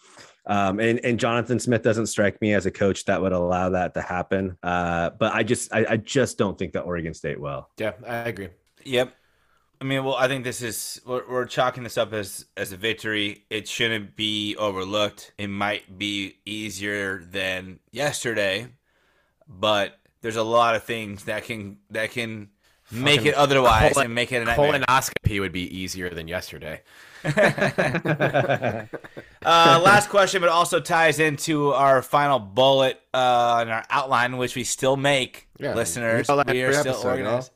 Um, 0.48 0.80
and, 0.80 1.00
and 1.06 1.20
Jonathan 1.20 1.60
Smith 1.60 1.84
doesn't 1.84 2.08
strike 2.08 2.42
me 2.42 2.56
as 2.56 2.66
a 2.66 2.72
coach 2.72 3.06
that 3.06 3.22
would 3.22 3.32
allow 3.32 3.70
that 3.70 3.94
to 3.94 4.02
happen. 4.02 4.58
Uh, 4.64 5.12
but 5.12 5.32
I 5.36 5.44
just 5.44 5.72
I, 5.72 5.86
I 5.92 5.98
just 5.98 6.40
don't 6.40 6.58
think 6.58 6.74
that 6.74 6.82
Oregon 6.82 7.14
State 7.14 7.40
will. 7.40 7.70
Yeah, 7.78 7.92
I 8.08 8.30
agree. 8.30 8.50
Yep. 8.86 9.14
I 9.82 9.86
mean, 9.86 10.04
well, 10.04 10.16
I 10.16 10.28
think 10.28 10.44
this 10.44 10.62
is 10.62 11.00
we're, 11.06 11.24
we're 11.30 11.46
chalking 11.46 11.84
this 11.84 11.98
up 11.98 12.12
as 12.14 12.46
as 12.58 12.72
a 12.74 12.78
victory. 12.78 13.46
It 13.50 13.68
shouldn't 13.68 14.16
be 14.16 14.56
overlooked. 14.58 15.32
It 15.38 15.48
might 15.48 15.98
be 15.98 16.36
easier 16.46 17.24
than 17.32 17.80
yesterday, 17.92 18.68
but 19.48 19.98
there's 20.22 20.36
a 20.36 20.44
lot 20.44 20.76
of 20.76 20.84
things 20.84 21.24
that 21.26 21.46
can 21.46 21.78
that 21.92 22.12
can 22.12 22.50
make 22.92 23.26
it 23.26 23.36
otherwise 23.36 23.94
colon- 23.94 24.08
and 24.08 24.16
make 24.16 24.32
it 24.34 24.42
a 24.42 24.46
nightmare. 24.46 24.80
Colonoscopy 24.82 25.40
would 25.40 25.54
be 25.54 25.78
easier 25.78 26.10
than 26.10 26.28
yesterday. 26.28 26.82
Uh, 29.42 29.82
last 29.84 30.10
question, 30.10 30.42
but 30.42 30.50
also 30.50 30.82
ties 30.82 31.18
into 31.18 31.72
our 31.72 32.02
final 32.02 32.40
bullet 32.40 33.00
uh, 33.14 33.60
in 33.66 33.70
our 33.70 33.86
outline, 33.90 34.36
which 34.36 34.54
we 34.56 34.66
still 34.66 34.98
make, 34.98 35.48
Yeah, 35.58 35.74
listeners. 35.76 36.28
we 36.28 36.32
all 36.32 36.38
that 36.44 36.48
We 36.54 36.62
are 36.64 36.74
still 36.74 37.02
organized. 37.02 37.52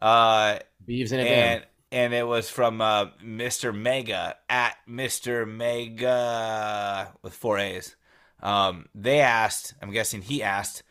Uh, 0.00 0.58
Beavs 0.86 1.12
in 1.12 1.20
a 1.20 1.22
and 1.22 1.66
and 1.92 2.14
it 2.14 2.26
was 2.26 2.48
from 2.48 2.80
uh, 2.80 3.06
Mr. 3.24 3.76
Mega 3.76 4.36
at 4.48 4.76
Mr. 4.88 5.48
Mega 5.48 7.12
with 7.22 7.34
four 7.34 7.58
A's. 7.58 7.96
Um, 8.42 8.86
they 8.94 9.20
asked, 9.20 9.74
I'm 9.82 9.90
guessing 9.90 10.22
he 10.22 10.42
asked, 10.42 10.82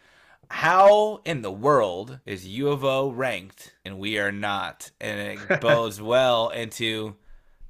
how 0.50 1.22
in 1.26 1.42
the 1.42 1.52
world 1.52 2.20
is 2.26 2.48
U 2.48 2.70
of 2.70 2.84
O 2.84 3.12
ranked 3.12 3.76
and 3.86 3.98
we 3.98 4.18
are 4.20 4.32
not? 4.32 4.92
And 5.00 5.40
it 5.40 5.62
bodes 5.62 6.02
well 6.02 6.50
into 6.50 7.16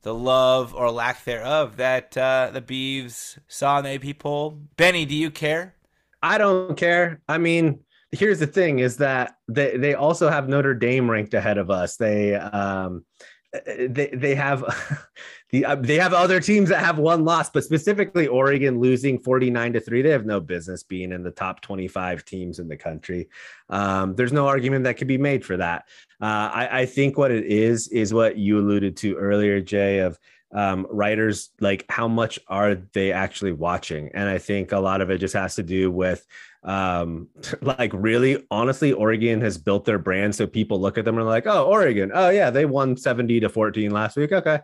the 0.02 0.14
love 0.14 0.74
or 0.74 0.90
lack 0.92 1.24
thereof 1.26 1.78
that 1.78 2.18
uh, 2.18 2.52
the 2.54 2.62
Beavs 2.62 3.38
saw 3.48 3.80
in 3.80 3.84
the 3.84 4.10
AP 4.10 4.20
poll. 4.20 4.60
Benny, 4.78 5.06
do 5.06 5.16
you 5.16 5.30
care? 5.30 5.76
I 6.22 6.38
don't 6.38 6.76
care. 6.76 7.22
I 7.28 7.38
mean, 7.38 7.82
here's 8.12 8.40
the 8.40 8.48
thing: 8.48 8.80
is 8.80 8.98
that 8.98 9.36
they 9.48 9.78
they 9.78 9.94
also 9.94 10.30
have 10.30 10.50
Notre 10.50 10.74
Dame 10.74 11.10
ranked 11.10 11.34
ahead 11.34 11.58
of 11.58 11.70
us. 11.70 11.98
They 11.98 12.36
um 12.36 13.06
they 13.52 14.10
they 14.14 14.36
have 14.36 14.64
the 15.50 15.66
uh, 15.66 15.76
they 15.76 15.96
have 15.96 16.14
other 16.14 16.40
teams 16.40 16.70
that 16.70 16.84
have 16.84 17.00
one 17.00 17.26
loss, 17.26 17.50
but 17.50 17.64
specifically 17.64 18.28
Oregon 18.28 18.80
losing 18.80 19.20
49 19.20 19.74
to 19.74 19.80
3. 19.80 20.02
They 20.02 20.10
have 20.10 20.26
no 20.26 20.40
business 20.40 20.84
being 20.84 21.12
in 21.12 21.24
the 21.24 21.32
top 21.32 21.62
25 21.62 22.26
teams 22.26 22.60
in 22.60 22.68
the 22.68 22.78
country. 22.78 23.30
Um, 23.70 24.16
there's 24.16 24.34
no 24.34 24.48
argument 24.48 24.84
that 24.84 24.98
could 24.98 25.08
be 25.08 25.18
made 25.18 25.44
for 25.44 25.58
that. 25.58 25.86
Uh, 26.22 26.52
I, 26.54 26.82
I 26.82 26.86
think 26.86 27.18
what 27.18 27.32
it 27.32 27.46
is 27.46 27.88
is 27.88 28.14
what 28.14 28.38
you 28.38 28.60
alluded 28.60 28.98
to 28.98 29.16
earlier, 29.16 29.62
Jay, 29.62 30.00
of 30.00 30.20
um, 30.52 30.88
writers 30.90 31.52
like 31.60 31.86
how 31.90 32.08
much 32.08 32.40
are 32.48 32.76
they 32.94 33.12
actually 33.12 33.52
watching? 33.52 34.10
And 34.14 34.28
i 34.30 34.38
think 34.38 34.72
a 34.72 34.80
lot 34.80 35.02
of 35.02 35.10
it 35.10 35.20
just 35.20 35.34
has 35.34 35.56
to 35.56 35.64
do 35.64 35.92
with 35.92 36.26
um 36.64 37.28
like 37.62 37.92
really 37.94 38.46
honestly 38.52 38.92
oregon 38.92 39.42
has 39.42 39.58
built 39.58 39.86
their 39.86 40.00
brand 40.00 40.36
so 40.36 40.46
people 40.46 40.82
look 40.82 40.98
at 40.98 41.06
them 41.06 41.18
and 41.18 41.26
are 41.26 41.30
like 41.30 41.48
oh 41.48 41.66
oregon. 41.66 42.12
Oh 42.14 42.30
yeah 42.30 42.50
they 42.50 42.66
won 42.66 42.98
70 42.98 43.40
to 43.42 43.50
14 43.50 43.92
last 43.92 44.18
week. 44.18 44.32
Okay. 44.32 44.60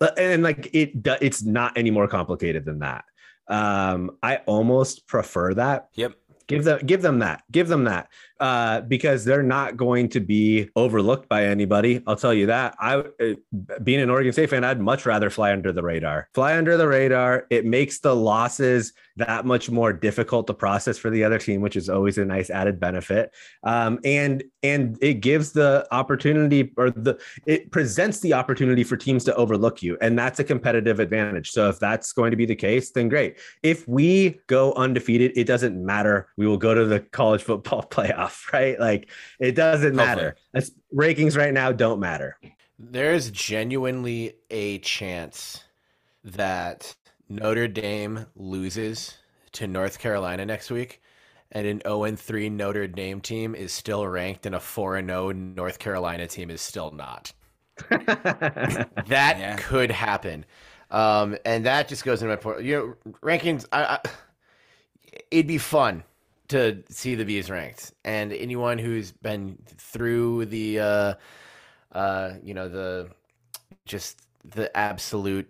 But 0.00 0.18
and 0.18 0.42
like 0.42 0.70
it 0.72 0.92
it's 1.20 1.42
not 1.42 1.76
any 1.76 1.90
more 1.90 2.08
complicated 2.08 2.64
than 2.64 2.80
that. 2.80 3.04
Um 3.48 4.18
i 4.22 4.36
almost 4.46 5.06
prefer 5.06 5.54
that. 5.54 5.88
Yep. 5.94 6.14
give 6.48 6.64
them 6.64 6.80
give 6.84 7.02
them 7.02 7.20
that. 7.20 7.44
Give 7.50 7.68
them 7.68 7.84
that 7.84 8.08
uh 8.40 8.80
because 8.82 9.24
they're 9.24 9.42
not 9.42 9.76
going 9.76 10.08
to 10.08 10.20
be 10.20 10.68
overlooked 10.76 11.28
by 11.28 11.44
anybody. 11.44 12.02
I'll 12.06 12.16
tell 12.16 12.34
you 12.34 12.46
that. 12.46 12.76
I 12.78 12.96
uh, 12.96 13.34
being 13.82 14.00
an 14.00 14.10
oregon 14.10 14.32
state 14.32 14.50
fan 14.50 14.64
i'd 14.64 14.80
much 14.80 15.06
rather 15.06 15.30
fly 15.30 15.52
under 15.52 15.72
the 15.72 15.82
radar. 15.82 16.28
Fly 16.34 16.56
under 16.56 16.76
the 16.76 16.86
radar 16.86 17.46
it 17.50 17.64
makes 17.64 18.00
the 18.00 18.14
losses 18.14 18.92
that 19.16 19.44
much 19.44 19.68
more 19.68 19.92
difficult 19.92 20.46
to 20.46 20.54
process 20.54 20.96
for 20.96 21.10
the 21.10 21.24
other 21.24 21.38
team 21.38 21.60
which 21.60 21.76
is 21.76 21.88
always 21.88 22.18
a 22.18 22.24
nice 22.24 22.50
added 22.50 22.78
benefit. 22.78 23.32
Um 23.64 23.98
and 24.04 24.44
and 24.62 24.98
it 25.00 25.14
gives 25.14 25.52
the 25.52 25.86
opportunity 25.90 26.72
or 26.76 26.90
the 26.90 27.18
it 27.46 27.70
presents 27.72 28.20
the 28.20 28.34
opportunity 28.34 28.84
for 28.84 28.96
teams 28.96 29.24
to 29.24 29.34
overlook 29.34 29.82
you 29.82 29.98
and 30.00 30.18
that's 30.18 30.38
a 30.38 30.44
competitive 30.44 31.00
advantage. 31.00 31.50
So 31.50 31.68
if 31.68 31.78
that's 31.78 32.12
going 32.12 32.30
to 32.30 32.36
be 32.36 32.46
the 32.46 32.56
case 32.56 32.92
then 32.92 33.08
great. 33.08 33.38
If 33.62 33.86
we 33.88 34.40
go 34.46 34.72
undefeated 34.74 35.32
it 35.36 35.44
doesn't 35.44 35.84
matter. 35.84 36.28
We 36.36 36.46
will 36.46 36.56
go 36.56 36.74
to 36.74 36.84
the 36.84 37.00
college 37.00 37.42
football 37.42 37.82
playoff 37.90 38.27
right 38.52 38.78
like 38.80 39.10
it 39.38 39.52
doesn't 39.54 39.94
matter 39.94 40.36
That's, 40.52 40.70
rankings 40.94 41.36
right 41.36 41.52
now 41.52 41.72
don't 41.72 42.00
matter 42.00 42.38
There's 42.78 43.30
genuinely 43.30 44.34
a 44.50 44.78
chance 44.78 45.64
that 46.24 46.96
Notre 47.28 47.68
Dame 47.68 48.26
loses 48.36 49.18
to 49.52 49.66
North 49.68 49.98
Carolina 49.98 50.46
next 50.46 50.70
week, 50.70 51.02
and 51.52 51.66
an 51.66 51.82
0 51.84 52.16
3 52.16 52.50
Notre 52.50 52.86
Dame 52.88 53.20
team 53.20 53.54
is 53.54 53.72
still 53.72 54.06
ranked, 54.08 54.46
and 54.46 54.54
a 54.54 54.60
4 54.60 55.00
0 55.02 55.32
North 55.32 55.78
Carolina 55.78 56.26
team 56.28 56.50
is 56.50 56.60
still 56.62 56.90
not. 56.92 57.32
That 59.06 59.38
Yeah. 59.38 59.56
could 59.56 59.90
happen. 59.90 60.44
Um, 60.90 61.36
and 61.44 61.66
that 61.66 61.88
just 61.88 62.04
goes 62.04 62.22
into 62.22 62.32
my 62.34 62.36
point. 62.40 62.62
You 62.62 62.96
know, 63.04 63.12
rankings, 63.22 63.66
I, 63.72 63.98
I, 64.04 64.10
it'd 65.30 65.46
be 65.46 65.58
fun 65.58 66.04
to 66.48 66.82
see 66.88 67.14
the 67.14 67.24
Bees 67.24 67.50
ranked. 67.50 67.92
And 68.04 68.32
anyone 68.32 68.78
who's 68.78 69.12
been 69.12 69.58
through 69.66 70.46
the, 70.46 70.80
uh, 70.80 71.14
uh, 71.92 72.32
you 72.42 72.54
know, 72.54 72.68
the 72.68 73.10
just 73.84 74.20
the 74.44 74.74
absolute 74.76 75.48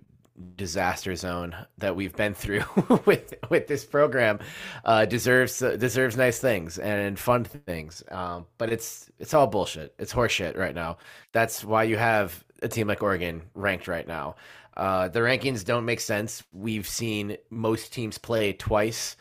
disaster 0.57 1.15
zone 1.17 1.55
that 1.79 1.97
we've 1.97 2.15
been 2.15 2.35
through 2.35 2.61
with 3.07 3.35
with 3.51 3.67
this 3.67 3.85
program 3.85 4.39
uh, 4.85 5.05
deserves 5.05 5.59
deserves 5.59 6.17
nice 6.17 6.39
things 6.39 6.79
and 6.79 7.19
fun 7.19 7.45
things. 7.45 8.03
Um, 8.11 8.47
but 8.57 8.71
it's 8.71 9.11
it's 9.19 9.35
all 9.35 9.47
bullshit. 9.47 9.95
It's 9.99 10.13
horseshit 10.13 10.57
right 10.57 10.75
now. 10.75 10.99
That's 11.33 11.65
why 11.65 11.85
you 11.85 11.97
have 11.97 12.45
a 12.63 12.69
team 12.69 12.89
like 12.89 13.03
Oregon 13.03 13.43
ranked 13.55 13.89
right 13.89 14.07
now. 14.07 14.37
Uh, 14.77 15.09
the 15.09 15.21
rankings 15.21 15.65
don't 15.65 15.85
make 15.85 16.01
sense. 16.01 16.45
We've 16.53 16.87
seen 16.87 17.37
most 17.51 17.93
teams 17.93 18.17
play 18.17 18.53
twice. 18.53 19.17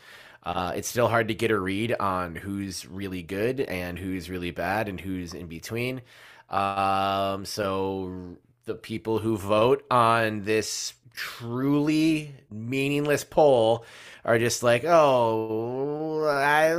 Uh, 0.48 0.72
it's 0.78 0.88
still 0.88 1.10
hard 1.10 1.28
to 1.28 1.34
get 1.34 1.52
a 1.52 1.60
read 1.60 1.94
on 2.00 2.34
who's 2.34 2.86
really 2.86 3.22
good 3.22 3.60
and 3.60 4.00
who's 4.00 4.30
really 4.30 4.50
bad 4.50 4.88
and 4.88 4.98
who's 4.98 5.34
in 5.34 5.48
between. 5.48 6.02
Um, 6.50 7.44
so 7.44 8.38
the 8.64 8.74
people 8.74 9.20
who 9.20 9.36
vote 9.36 9.86
on 9.92 10.46
this 10.46 10.94
truly 11.14 12.34
meaningless 12.50 13.26
poll 13.26 13.84
are 14.24 14.40
just 14.40 14.64
like, 14.64 14.86
oh, 14.86 16.24
I, 16.24 16.74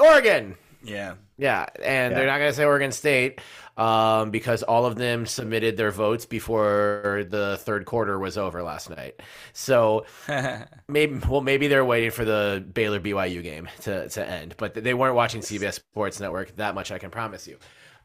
Oregon. 0.00 0.54
Yeah. 0.84 1.14
Yeah, 1.38 1.66
and 1.82 2.14
they're 2.14 2.28
not 2.28 2.38
going 2.38 2.50
to 2.50 2.56
say 2.56 2.64
Oregon 2.64 2.92
State 2.92 3.40
um, 3.76 4.30
because 4.30 4.62
all 4.62 4.86
of 4.86 4.96
them 4.96 5.26
submitted 5.26 5.76
their 5.76 5.90
votes 5.90 6.24
before 6.24 7.24
the 7.28 7.58
third 7.60 7.84
quarter 7.84 8.18
was 8.18 8.38
over 8.38 8.62
last 8.62 8.88
night. 8.90 9.20
So 9.52 10.06
maybe, 10.88 11.18
well, 11.28 11.42
maybe 11.42 11.68
they're 11.68 11.84
waiting 11.84 12.10
for 12.10 12.24
the 12.24 12.64
Baylor 12.72 13.00
BYU 13.00 13.42
game 13.42 13.68
to, 13.82 14.08
to 14.08 14.28
end, 14.28 14.54
but 14.56 14.74
they 14.74 14.94
weren't 14.94 15.14
watching 15.14 15.40
CBS 15.40 15.74
Sports 15.74 16.20
Network. 16.20 16.56
That 16.56 16.74
much 16.74 16.90
I 16.90 16.98
can 16.98 17.10
promise 17.10 17.46
you. 17.46 17.58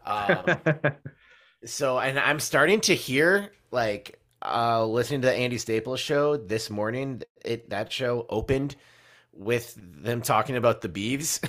Um, 0.06 0.58
so, 1.66 2.00
and 2.00 2.20
I'm 2.20 2.40
starting 2.40 2.82
to 2.82 2.96
hear 2.96 3.52
like 3.72 4.20
uh, 4.44 4.86
listening 4.86 5.22
to 5.22 5.28
the 5.28 5.34
Andy 5.34 5.58
Staples 5.58 6.00
show 6.00 6.36
this 6.36 6.70
morning. 6.70 7.22
It 7.46 7.70
that 7.70 7.92
show 7.92 8.26
opened 8.30 8.76
with 9.34 9.78
them 9.80 10.22
talking 10.22 10.58
about 10.58 10.82
the 10.82 10.90
Beavs 10.90 11.40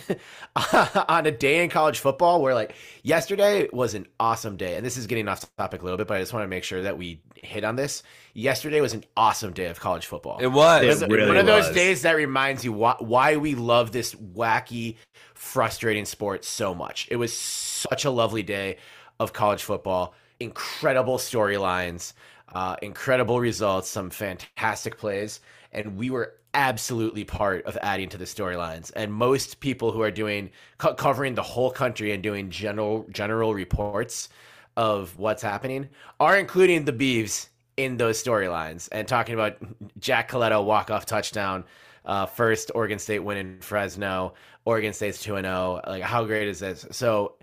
on 1.09 1.27
a 1.27 1.31
day 1.31 1.65
in 1.65 1.71
college 1.71 1.99
football 1.99 2.41
where 2.41 2.55
like 2.55 2.75
yesterday 3.03 3.69
was 3.73 3.95
an 3.95 4.07
awesome 4.21 4.57
day. 4.57 4.77
And 4.77 4.87
this 4.87 4.97
is 4.97 5.07
getting 5.07 5.27
off 5.29 5.45
topic 5.57 5.83
a 5.83 5.85
little 5.85 5.99
bit, 5.99 6.07
but 6.07 6.17
I 6.17 6.21
just 6.21 6.33
want 6.33 6.45
to 6.45 6.49
make 6.49 6.65
sure 6.65 6.83
that 6.83 6.97
we 6.97 7.21
hit 7.35 7.65
on 7.65 7.77
this. 7.77 8.03
Yesterday 8.35 8.81
was 8.81 8.95
an 8.95 9.05
awesome 9.17 9.53
day 9.53 9.67
of 9.67 9.81
college 9.81 10.07
football. 10.07 10.39
It 10.41 10.47
was. 10.47 10.83
It 10.83 10.87
One 10.87 11.03
of 11.03 11.11
really 11.11 11.29
one 11.29 11.37
of 11.37 11.47
those 11.47 11.67
was. 11.67 11.75
days 11.75 12.03
that 12.03 12.17
reminds 12.17 12.65
you 12.65 12.73
why, 12.73 12.95
why 13.01 13.37
we 13.37 13.55
love 13.55 13.91
this 13.93 14.15
wacky 14.15 14.97
frustrating 15.35 16.05
sport 16.05 16.45
so 16.45 16.75
much. 16.75 17.09
It 17.11 17.17
was 17.17 17.37
such 17.37 18.05
a 18.05 18.11
lovely 18.11 18.43
day 18.43 18.77
of 19.19 19.33
college 19.33 19.63
football, 19.63 20.15
incredible 20.39 21.19
storylines, 21.19 22.13
uh, 22.53 22.77
incredible 22.81 23.41
results, 23.41 23.89
some 23.89 24.11
fantastic 24.11 24.99
plays, 24.99 25.41
and 25.73 25.97
we 25.97 26.11
were 26.11 26.35
absolutely 26.55 27.25
part 27.25 27.65
of 27.65 27.79
adding 27.83 28.09
to 28.11 28.19
the 28.19 28.25
storylines. 28.25 28.93
And 28.95 29.13
most 29.13 29.61
people 29.61 29.93
who 29.93 30.03
are 30.03 30.11
doing 30.11 30.51
co- 30.79 30.95
covering 30.95 31.35
the 31.35 31.43
whole 31.43 31.71
country 31.71 32.13
and 32.13 32.23
doing 32.23 32.51
general 32.51 33.07
general 33.11 33.55
reports 33.55 34.29
of 34.77 35.19
what's 35.19 35.43
happening 35.43 35.89
are 36.21 36.39
including 36.39 36.85
the 36.85 36.93
Beavs 36.93 37.49
in 37.77 37.97
those 37.97 38.23
storylines 38.23 38.89
and 38.93 39.09
talking 39.09 39.35
about 39.35 39.57
Jack 39.99 40.31
Colletto 40.31 40.65
walk 40.65 40.91
off 40.91 41.07
touchdown, 41.07 41.65
uh, 42.05 42.27
first 42.27 42.71
Oregon 42.75 42.99
State 42.99 43.21
win 43.21 43.39
in 43.39 43.61
Fresno, 43.61 44.35
Oregon 44.65 44.93
State's 44.93 45.23
two 45.23 45.37
and 45.37 45.47
zero. 45.47 45.81
Like 45.87 46.03
how 46.03 46.25
great 46.25 46.49
is 46.49 46.61
this? 46.61 46.87
So 46.91 47.37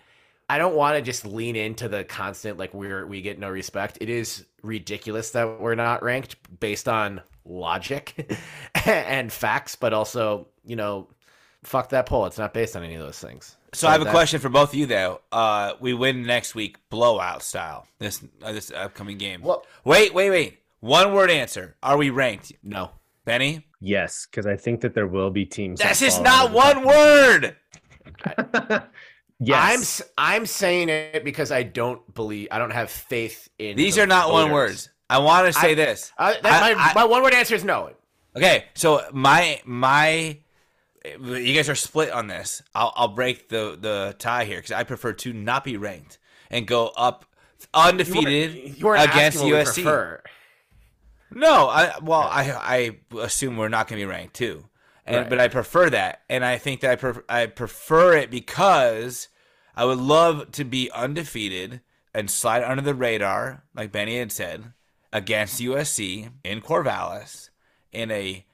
I 0.49 0.57
don't 0.57 0.75
want 0.75 0.97
to 0.97 1.01
just 1.01 1.25
lean 1.25 1.55
into 1.55 1.87
the 1.87 2.03
constant 2.03 2.57
like 2.57 2.73
we're 2.73 3.05
we 3.05 3.21
get 3.21 3.39
no 3.39 3.49
respect. 3.49 3.97
It 4.01 4.09
is 4.09 4.45
ridiculous 4.61 5.31
that 5.31 5.59
we're 5.59 5.75
not 5.75 6.03
ranked 6.03 6.35
based 6.59 6.87
on 6.87 7.21
logic 7.45 8.35
and 8.85 9.31
facts, 9.31 9.75
but 9.75 9.93
also 9.93 10.47
you 10.65 10.75
know, 10.75 11.07
fuck 11.63 11.89
that 11.89 12.05
poll. 12.05 12.25
It's 12.25 12.37
not 12.37 12.53
based 12.53 12.75
on 12.75 12.83
any 12.83 12.95
of 12.95 13.01
those 13.01 13.19
things. 13.19 13.55
So 13.73 13.87
I 13.87 13.91
have 13.91 14.01
a 14.01 14.05
that- 14.05 14.11
question 14.13 14.39
for 14.39 14.49
both 14.49 14.69
of 14.69 14.75
you 14.75 14.85
though. 14.85 15.21
Uh, 15.31 15.73
we 15.79 15.93
win 15.93 16.23
next 16.23 16.55
week, 16.55 16.77
blowout 16.89 17.43
style. 17.43 17.87
This 17.99 18.23
uh, 18.43 18.51
this 18.51 18.71
upcoming 18.71 19.17
game. 19.17 19.41
Well- 19.41 19.65
wait, 19.83 20.13
wait, 20.13 20.29
wait. 20.29 20.59
One 20.81 21.13
word 21.13 21.29
answer. 21.29 21.75
Are 21.83 21.97
we 21.97 22.09
ranked? 22.09 22.53
No. 22.63 22.91
Benny? 23.25 23.67
Yes, 23.81 24.25
because 24.29 24.45
I 24.47 24.55
think 24.55 24.81
that 24.81 24.93
there 24.93 25.07
will 25.07 25.29
be 25.29 25.45
teams. 25.45 25.79
That's 25.79 25.99
that 25.99 26.05
just 26.05 26.23
not 26.23 26.33
out 26.33 26.45
of 26.47 26.51
the 26.51 26.57
one 26.57 26.87
word. 26.87 27.55
top- 28.23 28.89
yes, 29.39 29.57
I'm 29.71 29.79
s- 29.81 30.01
I'm 30.17 30.45
saying 30.45 30.89
it 30.89 31.23
because 31.23 31.51
I 31.51 31.63
don't 31.63 32.13
believe 32.13 32.47
I 32.51 32.57
don't 32.59 32.71
have 32.71 32.89
faith 32.89 33.49
in 33.59 33.75
These 33.77 33.95
the 33.95 34.03
are 34.03 34.07
not 34.07 34.31
one 34.31 34.51
words. 34.51 34.89
I 35.09 35.17
want 35.19 35.47
to 35.47 35.53
say 35.53 35.71
I- 35.71 35.75
this. 35.75 36.11
That, 36.17 36.39
I- 36.45 36.73
my, 36.73 36.81
I- 36.81 36.93
my 36.93 37.05
one 37.05 37.23
word 37.23 37.33
answer 37.33 37.55
is 37.55 37.63
no. 37.63 37.91
Okay, 38.35 38.65
so 38.75 39.01
my 39.11 39.59
my 39.65 40.37
you 41.19 41.53
guys 41.55 41.67
are 41.69 41.75
split 41.75 42.11
on 42.11 42.27
this. 42.27 42.61
I'll 42.75 42.93
I'll 42.95 43.07
break 43.07 43.49
the 43.49 43.77
the 43.79 44.15
tie 44.19 44.45
here 44.45 44.57
because 44.57 44.71
I 44.71 44.83
prefer 44.83 45.13
to 45.13 45.33
not 45.33 45.63
be 45.63 45.77
ranked 45.77 46.19
and 46.51 46.67
go 46.67 46.87
up 46.89 47.25
undefeated 47.73 48.77
You 48.77 48.85
weren't 48.85 49.03
against 49.03 49.37
asking 49.37 49.51
what 49.51 49.57
we 49.57 49.63
USC. 49.71 49.73
prefer. 49.83 50.21
No, 51.31 51.67
I 51.69 51.93
well 52.01 52.21
I 52.21 52.51
I 53.13 53.19
assume 53.19 53.57
we're 53.57 53.69
not 53.69 53.87
going 53.87 53.99
to 53.99 54.05
be 54.05 54.09
ranked 54.09 54.35
too, 54.35 54.65
and 55.05 55.17
Right. 55.17 55.29
but 55.29 55.39
I 55.39 55.47
prefer 55.47 55.89
that, 55.91 56.21
and 56.29 56.43
I 56.43 56.57
think 56.57 56.81
that 56.81 56.91
I 56.91 56.95
pref- 56.95 57.23
I 57.29 57.45
prefer 57.47 58.13
it 58.13 58.29
because 58.31 59.27
I 59.75 59.85
would 59.85 59.99
love 59.99 60.51
to 60.53 60.63
be 60.63 60.89
undefeated 60.91 61.81
and 62.13 62.29
slide 62.31 62.63
under 62.63 62.81
the 62.81 62.95
radar, 62.95 63.63
like 63.75 63.91
Benny 63.91 64.17
had 64.17 64.31
said, 64.31 64.73
against 65.11 65.61
USC 65.61 66.29
in 66.43 66.61
Corvallis 66.61 67.49
in 67.91 68.11
a 68.11 68.45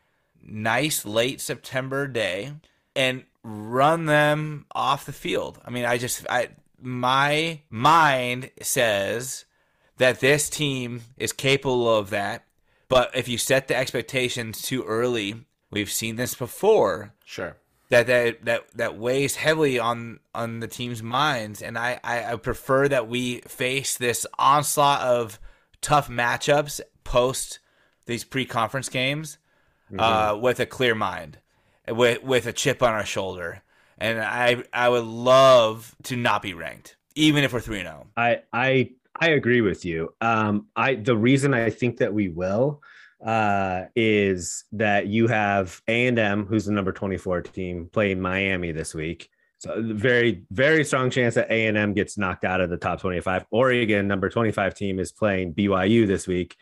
nice 0.44 1.06
late 1.06 1.42
September 1.42 2.08
day 2.08 2.54
and 2.96 3.24
run 3.44 4.06
them 4.06 4.66
off 4.74 5.06
the 5.06 5.14
field. 5.14 5.60
I 5.66 5.70
mean, 5.70 5.86
I 5.86 5.98
just 5.98 6.26
I 6.30 6.50
my 6.82 7.62
mind 7.70 8.52
says 8.62 9.46
that 9.98 10.20
this 10.20 10.50
team 10.50 11.02
is 11.18 11.34
capable 11.34 11.94
of 11.94 12.10
that. 12.10 12.44
But 12.88 13.16
if 13.16 13.28
you 13.28 13.38
set 13.38 13.68
the 13.68 13.76
expectations 13.76 14.62
too 14.62 14.84
early, 14.84 15.46
we've 15.72 15.92
seen 15.92 16.16
this 16.16 16.36
before. 16.36 17.14
Sure. 17.24 17.58
That 17.90 18.08
that 18.08 18.46
that, 18.46 18.68
that 18.76 18.98
weighs 18.98 19.36
heavily 19.36 19.80
on 19.80 20.20
on 20.34 20.60
the 20.60 20.68
team's 20.68 21.04
minds, 21.04 21.62
and 21.62 21.78
I, 21.78 22.00
I 22.04 22.34
I 22.34 22.36
prefer 22.38 22.88
that 22.88 23.08
we 23.08 23.42
face 23.42 23.98
this 23.98 24.26
onslaught 24.40 25.02
of 25.02 25.40
tough 25.86 26.10
matchups 26.10 26.82
post 27.04 27.60
these 28.08 28.24
pre-conference 28.24 28.90
games 28.90 29.38
uh, 30.00 30.36
with 30.42 30.60
a 30.60 30.66
clear 30.66 30.96
mind, 30.96 31.38
with 31.88 32.24
with 32.24 32.48
a 32.48 32.54
chip 32.54 32.82
on 32.82 32.92
our 32.92 33.06
shoulder, 33.06 33.62
and 34.00 34.20
I 34.20 34.64
I 34.74 34.90
would 34.90 35.04
love 35.04 35.96
to 36.06 36.16
not 36.16 36.42
be 36.42 36.56
ranked, 36.56 36.96
even 37.14 37.44
if 37.44 37.54
we're 37.54 37.60
three 37.60 37.82
oh. 37.82 37.84
zero. 37.84 38.08
I 38.18 38.42
I 38.52 38.90
I 39.20 39.30
agree 39.30 39.62
with 39.62 39.86
you. 39.86 40.12
Um, 40.22 40.66
I 40.76 40.96
the 40.96 41.16
reason 41.16 41.54
I 41.54 41.70
think 41.70 41.98
that 41.98 42.12
we 42.12 42.30
will 42.30 42.82
uh, 43.24 43.84
is 43.96 44.64
that 44.72 45.06
you 45.06 45.28
have 45.28 45.84
A 45.88 46.08
and 46.08 46.18
M, 46.18 46.48
who's 46.48 46.66
the 46.66 46.72
number 46.72 46.94
twenty 46.94 47.18
four 47.18 47.42
team, 47.42 47.90
playing 47.94 48.20
Miami 48.20 48.72
this 48.72 48.96
week. 48.96 49.30
So 49.66 49.82
very 49.82 50.44
very 50.52 50.84
strong 50.84 51.10
chance 51.10 51.34
that 51.36 51.50
A 51.52 51.66
and 51.68 51.76
M 51.76 51.94
gets 51.94 52.18
knocked 52.18 52.46
out 52.46 52.62
of 52.62 52.70
the 52.70 52.78
top 52.78 53.02
twenty 53.02 53.20
five. 53.20 53.46
Oregon, 53.50 54.08
number 54.08 54.30
twenty 54.30 54.52
five 54.52 54.76
team, 54.76 55.00
is 55.00 55.12
playing 55.12 55.54
BYU 55.56 56.06
this 56.06 56.28
week. 56.28 56.56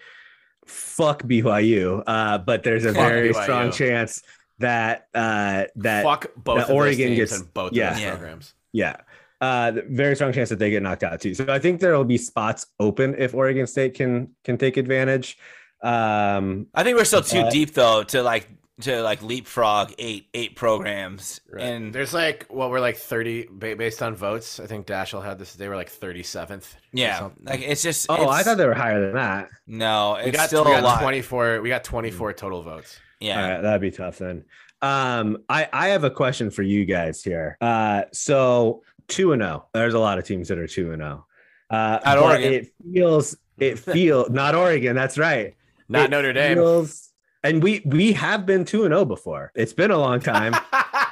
Fuck 0.66 1.24
BYU, 1.24 2.02
uh, 2.08 2.38
but 2.38 2.64
there's 2.64 2.86
a 2.86 2.94
Fuck 2.94 3.10
very 3.10 3.30
BYU. 3.34 3.44
strong 3.44 3.72
chance 3.72 4.24
that 4.60 5.08
uh, 5.14 5.66
that 5.76 6.04
Fuck 6.04 6.28
both 6.38 6.68
that 6.68 6.74
Oregon 6.74 7.14
gets- 7.16 7.42
both 7.42 7.74
yeah. 7.74 8.12
programs. 8.12 8.54
Yeah. 8.72 8.96
Uh, 9.42 9.74
very 9.90 10.16
strong 10.16 10.32
chance 10.32 10.48
that 10.48 10.60
they 10.60 10.70
get 10.70 10.82
knocked 10.82 11.04
out 11.04 11.20
too. 11.20 11.34
So 11.34 11.46
I 11.50 11.60
think 11.60 11.82
there 11.82 11.98
will 11.98 12.06
be 12.06 12.18
spots 12.18 12.66
open 12.80 13.14
if 13.18 13.34
Oregon 13.36 13.68
State 13.68 13.94
can 13.96 14.30
can 14.46 14.58
take 14.58 14.78
advantage. 14.78 15.38
Um, 15.82 16.68
I 16.74 16.84
think 16.84 16.98
we're 16.98 17.04
still 17.04 17.22
too 17.22 17.40
Uh, 17.42 17.50
deep 17.50 17.74
though 17.74 18.04
to 18.04 18.24
like 18.24 18.48
to 18.82 19.02
like 19.04 19.22
leapfrog 19.22 19.94
eight 20.00 20.28
eight 20.34 20.56
programs 20.56 21.40
Right. 21.52 21.64
and 21.64 21.94
there's 21.94 22.14
like 22.14 22.48
well, 22.50 22.70
we're 22.72 22.80
like 22.80 22.98
thirty 22.98 23.46
based 23.46 24.02
on 24.02 24.16
votes. 24.16 24.60
I 24.60 24.66
think 24.66 24.88
Dashel 24.88 25.24
had 25.24 25.38
this. 25.38 25.54
They 25.54 25.68
were 25.68 25.76
like 25.76 25.90
thirty 25.90 26.24
seventh. 26.24 26.76
yeah, 26.92 27.30
like 27.44 27.62
it's 27.62 27.84
just. 27.84 28.08
oh, 28.10 28.30
I 28.30 28.42
thought 28.44 28.58
they 28.58 28.66
were 28.66 28.74
higher 28.74 29.00
than 29.06 29.14
that. 29.14 29.50
no, 29.68 30.16
it's 30.16 30.26
We 30.26 30.32
got, 30.32 30.48
still 30.48 30.66
we 30.66 30.72
a 30.72 30.76
got 30.76 30.84
lot. 30.84 31.02
twenty 31.02 31.22
four. 31.22 31.62
We 31.62 31.70
got 31.70 31.84
twenty 31.84 32.10
four 32.12 32.34
total 32.34 32.64
votes. 32.64 32.98
Yeah, 33.20 33.42
All 33.44 33.50
right, 33.52 33.62
that'd 33.62 33.82
be 33.82 33.92
tough 33.92 34.18
then. 34.18 34.44
Um, 34.82 35.38
I 35.48 35.70
I 35.72 35.88
have 35.90 36.04
a 36.04 36.10
question 36.10 36.50
for 36.50 36.64
you 36.64 36.84
guys 36.86 37.24
here. 37.24 37.58
Uh, 37.62 38.04
so 38.12 38.82
two 39.08 39.34
and 39.34 39.42
zero. 39.42 39.68
There's 39.74 39.94
a 39.94 40.00
lot 40.00 40.18
of 40.18 40.26
teams 40.26 40.48
that 40.48 40.58
are 40.58 40.68
two 40.68 40.92
and 40.94 41.02
zero. 41.02 41.26
Uh, 41.70 41.76
Not 41.76 42.04
but 42.04 42.18
Oregon. 42.18 42.54
It 42.54 42.74
feels 42.92 43.38
it 43.60 43.78
feels 43.94 44.30
not 44.32 44.56
Oregon. 44.56 44.96
That's 44.96 45.18
right. 45.18 45.56
Not 45.88 46.06
It 46.06 46.10
Notre 46.12 46.34
Dame. 46.34 46.58
feels- 46.58 47.12
and 47.44 47.62
we 47.64 47.82
we 47.86 48.14
have 48.14 48.46
been 48.46 48.66
two 48.66 48.84
and 48.86 48.92
zero 48.94 49.06
before. 49.06 49.52
It's 49.56 49.74
been 49.74 49.92
a 49.92 49.98
long 49.98 50.20
time, 50.20 50.54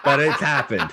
but 0.03 0.19
it's 0.19 0.39
happened. 0.53 0.89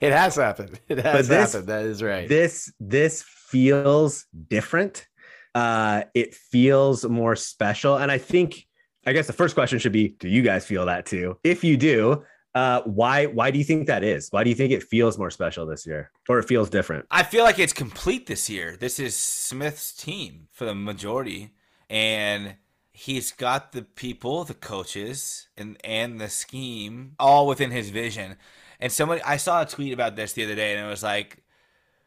It 0.00 0.12
has 0.12 0.36
happened. 0.36 0.80
It 0.88 0.98
has 0.98 1.28
But 1.28 1.34
this- 1.34 1.52
happened. 1.52 1.68
That 1.68 1.84
is 1.86 2.02
right. 2.02 2.28
this 2.28 2.72
this 2.80 3.22
feels 3.22 4.24
different 4.48 5.06
uh 5.54 6.04
it 6.14 6.34
feels 6.34 7.04
more 7.04 7.36
special 7.36 7.98
and 7.98 8.10
i 8.10 8.16
think 8.16 8.66
i 9.04 9.12
guess 9.12 9.26
the 9.26 9.32
first 9.34 9.54
question 9.54 9.78
should 9.78 9.92
be 9.92 10.08
do 10.18 10.26
you 10.26 10.40
guys 10.40 10.64
feel 10.64 10.86
that 10.86 11.04
too 11.04 11.36
if 11.44 11.62
you 11.62 11.76
do 11.76 12.24
uh 12.54 12.80
why 12.86 13.26
why 13.26 13.50
do 13.50 13.58
you 13.58 13.64
think 13.64 13.86
that 13.86 14.02
is 14.02 14.28
why 14.30 14.42
do 14.42 14.48
you 14.48 14.56
think 14.56 14.72
it 14.72 14.82
feels 14.82 15.18
more 15.18 15.30
special 15.30 15.66
this 15.66 15.86
year 15.86 16.10
or 16.30 16.38
it 16.38 16.48
feels 16.48 16.70
different 16.70 17.04
I 17.10 17.22
feel 17.22 17.44
like 17.44 17.58
it's 17.58 17.74
complete 17.74 18.26
this 18.26 18.48
year. 18.48 18.74
This 18.80 18.98
is 18.98 19.14
Smith's 19.14 19.92
team 19.92 20.48
for 20.52 20.64
the 20.64 20.74
majority, 20.74 21.50
and 21.90 22.54
he's 23.02 23.32
got 23.32 23.72
the 23.72 23.82
people, 23.82 24.44
the 24.44 24.54
coaches, 24.54 25.48
and 25.56 25.76
and 25.82 26.20
the 26.20 26.28
scheme 26.28 27.14
all 27.18 27.46
within 27.46 27.70
his 27.70 27.90
vision. 27.90 28.36
And 28.78 28.92
somebody, 28.92 29.22
I 29.22 29.36
saw 29.36 29.62
a 29.62 29.66
tweet 29.66 29.92
about 29.92 30.16
this 30.16 30.32
the 30.32 30.44
other 30.44 30.54
day, 30.54 30.76
and 30.76 30.86
it 30.86 30.88
was 30.88 31.02
like, 31.02 31.42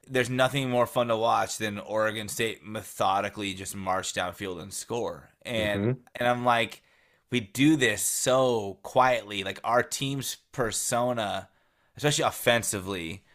"There's 0.07 0.29
nothing 0.29 0.69
more 0.69 0.87
fun 0.87 1.07
to 1.07 1.17
watch 1.17 1.57
than 1.57 1.79
Oregon 1.79 2.29
State 2.29 2.65
methodically 2.65 3.53
just 3.53 3.75
march 3.75 4.13
downfield 4.13 4.61
and 4.61 4.73
score." 4.73 5.31
And 5.41 5.81
mm-hmm. 5.81 5.99
and 6.15 6.29
I'm 6.29 6.45
like, 6.45 6.81
we 7.29 7.41
do 7.41 7.75
this 7.75 8.01
so 8.01 8.79
quietly, 8.81 9.43
like 9.43 9.59
our 9.63 9.83
team's 9.83 10.37
persona, 10.53 11.49
especially 11.97 12.23
offensively 12.23 13.25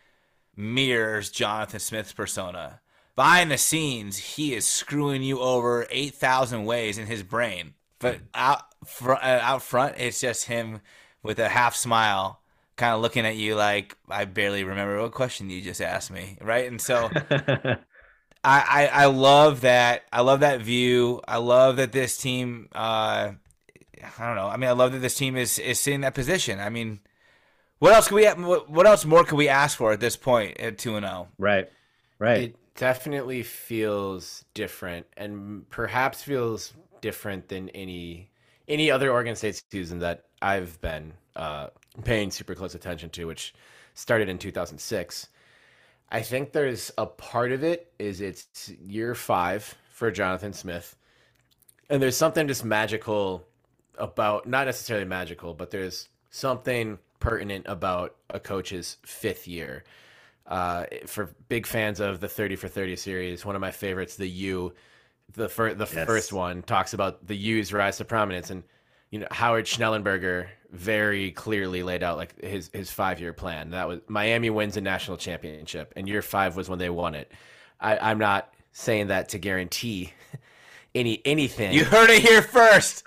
mirrors 0.56 1.30
Jonathan 1.30 1.80
Smith's 1.80 2.12
persona. 2.12 2.80
Behind 3.16 3.50
the 3.50 3.58
scenes, 3.58 4.16
he 4.16 4.54
is 4.54 4.66
screwing 4.66 5.22
you 5.22 5.40
over 5.40 5.86
8,000 5.90 6.64
ways 6.64 6.98
in 6.98 7.06
his 7.06 7.22
brain. 7.22 7.74
But 7.98 8.18
out, 8.34 8.62
fr- 8.86 9.12
uh, 9.12 9.40
out 9.42 9.62
front, 9.62 9.96
it's 9.98 10.20
just 10.20 10.46
him 10.46 10.80
with 11.22 11.38
a 11.38 11.48
half 11.48 11.76
smile, 11.76 12.40
kind 12.76 12.94
of 12.94 13.02
looking 13.02 13.26
at 13.26 13.36
you 13.36 13.56
like, 13.56 13.96
I 14.08 14.24
barely 14.24 14.64
remember 14.64 15.00
what 15.00 15.12
question 15.12 15.50
you 15.50 15.60
just 15.60 15.82
asked 15.82 16.10
me. 16.10 16.38
Right. 16.40 16.66
And 16.66 16.80
so 16.80 17.10
I, 17.30 17.76
I, 18.44 18.90
I 18.92 19.04
love 19.06 19.62
that. 19.62 20.04
I 20.12 20.22
love 20.22 20.40
that 20.40 20.62
view. 20.62 21.20
I 21.28 21.36
love 21.36 21.76
that 21.76 21.92
this 21.92 22.16
team, 22.16 22.68
uh, 22.74 23.32
I 24.18 24.26
don't 24.26 24.36
know. 24.36 24.46
I 24.46 24.56
mean, 24.56 24.70
I 24.70 24.72
love 24.72 24.92
that 24.92 25.00
this 25.00 25.14
team 25.14 25.36
is, 25.36 25.58
is 25.58 25.78
sitting 25.78 25.96
in 25.96 26.00
that 26.02 26.14
position. 26.14 26.58
I 26.58 26.70
mean, 26.70 27.00
what 27.80 27.94
else 27.94 28.08
can 28.08 28.16
we? 28.16 28.26
What 28.26 28.70
what 28.70 28.86
else 28.86 29.04
more 29.06 29.24
could 29.24 29.38
we 29.38 29.48
ask 29.48 29.76
for 29.76 29.92
at 29.92 30.00
this 30.00 30.14
point 30.14 30.60
at 30.60 30.78
two 30.78 30.96
and 30.96 31.04
oh? 31.04 31.08
zero? 31.08 31.28
right 31.38 31.68
right 32.18 32.42
It 32.42 32.56
definitely 32.76 33.42
feels 33.42 34.44
different, 34.54 35.06
and 35.16 35.68
perhaps 35.70 36.22
feels 36.22 36.72
different 37.00 37.48
than 37.48 37.68
any 37.70 38.30
any 38.68 38.90
other 38.90 39.10
Oregon 39.10 39.34
State 39.34 39.62
season 39.70 39.98
that 39.98 40.26
I've 40.40 40.80
been 40.80 41.12
uh, 41.34 41.68
paying 42.04 42.30
super 42.30 42.54
close 42.54 42.74
attention 42.74 43.10
to, 43.10 43.26
which 43.26 43.52
started 43.94 44.28
in 44.28 44.38
2006. 44.38 45.28
I 46.12 46.22
think 46.22 46.52
there's 46.52 46.92
a 46.96 47.06
part 47.06 47.52
of 47.52 47.64
it 47.64 47.92
is 47.98 48.20
it's 48.20 48.68
year 48.68 49.14
five 49.14 49.74
for 49.92 50.10
Jonathan 50.10 50.52
Smith, 50.52 50.96
and 51.88 52.02
there's 52.02 52.16
something 52.16 52.46
just 52.48 52.64
magical 52.64 53.46
about 53.98 54.48
not 54.48 54.66
necessarily 54.66 55.04
magical, 55.06 55.54
but 55.54 55.70
there's 55.70 56.08
something 56.30 56.98
pertinent 57.18 57.66
about 57.68 58.16
a 58.30 58.40
coach's 58.40 58.96
fifth 59.04 59.46
year. 59.46 59.84
Uh, 60.50 60.84
for 61.06 61.30
big 61.48 61.64
fans 61.64 62.00
of 62.00 62.18
the 62.20 62.28
30 62.28 62.56
for 62.56 62.66
30 62.68 62.96
series, 62.96 63.46
one 63.46 63.54
of 63.54 63.60
my 63.60 63.70
favorites, 63.70 64.16
the 64.16 64.28
U, 64.28 64.74
the 65.34 65.48
fir- 65.48 65.74
the 65.74 65.88
Yes. 65.94 66.06
first 66.06 66.32
one 66.32 66.62
talks 66.62 66.92
about 66.92 67.24
the 67.26 67.36
U's 67.36 67.72
rise 67.72 67.98
to 67.98 68.04
prominence, 68.04 68.50
and 68.50 68.64
you 69.10 69.20
know 69.20 69.28
Howard 69.30 69.66
Schnellenberger 69.66 70.48
very 70.72 71.30
clearly 71.30 71.84
laid 71.84 72.02
out 72.02 72.16
like 72.16 72.40
his 72.42 72.68
his 72.72 72.90
five 72.90 73.20
year 73.20 73.32
plan. 73.32 73.70
That 73.70 73.86
was 73.86 74.00
Miami 74.08 74.50
wins 74.50 74.76
a 74.76 74.80
national 74.80 75.18
championship, 75.18 75.92
and 75.94 76.08
year 76.08 76.20
five 76.22 76.56
was 76.56 76.68
when 76.68 76.80
they 76.80 76.90
won 76.90 77.14
it. 77.14 77.30
I, 77.80 77.96
I'm 78.10 78.18
not 78.18 78.52
saying 78.72 79.06
that 79.06 79.28
to 79.30 79.38
guarantee 79.38 80.12
any 80.96 81.22
anything 81.24 81.72
You 81.72 81.84
heard 81.84 82.10
it 82.10 82.22
here 82.22 82.42
first. 82.42 83.04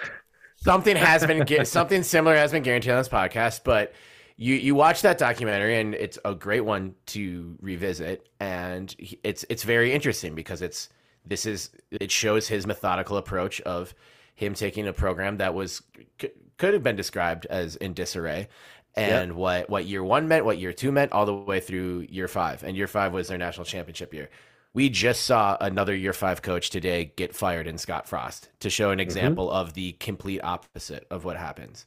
something 0.56 0.96
has 0.96 1.26
been 1.26 1.66
something 1.66 2.04
similar 2.04 2.36
has 2.38 2.52
been 2.54 2.64
guaranteed 2.64 2.92
on 2.92 2.98
this 3.00 3.10
podcast 3.10 3.62
but 3.66 3.92
you 4.36 4.56
you 4.56 4.76
watch 4.76 5.02
that 5.02 5.18
documentary 5.18 5.80
and 5.80 5.94
it's 5.96 6.18
a 6.26 6.34
great 6.34 6.62
one 6.62 6.96
to 7.08 7.56
revisit 7.62 8.28
and 8.40 8.96
it's 9.24 9.46
it's 9.50 9.64
very 9.64 9.94
interesting 9.94 10.36
because 10.36 10.62
it's 10.62 10.90
this 11.26 11.46
is 11.46 11.70
it 11.92 12.12
shows 12.12 12.48
his 12.48 12.66
methodical 12.66 13.18
approach 13.18 13.62
of 13.62 13.94
him 14.36 14.54
taking 14.54 14.88
a 14.88 14.94
program 14.94 15.38
that 15.38 15.54
was 15.54 15.82
c- 16.20 16.30
could 16.58 16.74
have 16.74 16.84
been 16.84 16.96
described 16.96 17.46
as 17.48 17.76
in 17.78 17.94
disarray 17.94 18.48
and 18.96 19.34
what 19.34 19.70
what 19.70 19.86
year 19.86 20.04
1 20.04 20.28
meant 20.28 20.46
what 20.46 20.58
year 20.58 20.74
2 20.74 20.92
meant 20.92 21.12
all 21.12 21.26
the 21.26 21.34
way 21.34 21.60
through 21.60 22.06
year 22.10 22.28
5 22.28 22.64
and 22.64 22.78
year 22.78 22.88
5 22.88 23.14
was 23.14 23.28
their 23.28 23.38
national 23.38 23.66
championship 23.66 24.14
year. 24.14 24.30
We 24.74 24.90
just 24.90 25.24
saw 25.24 25.56
another 25.62 25.96
year 25.96 26.14
five 26.14 26.42
coach 26.42 26.72
today 26.72 27.14
get 27.16 27.36
fired 27.36 27.68
in 27.68 27.78
Scott 27.78 28.10
Frost 28.10 28.50
to 28.62 28.72
show 28.72 28.90
an 28.90 28.94
mm-hmm. 28.94 29.02
example 29.02 29.52
of 29.52 29.76
the 29.76 29.92
complete 29.94 30.40
opposite 30.40 31.06
of 31.12 31.26
what 31.26 31.38
happens. 31.38 31.86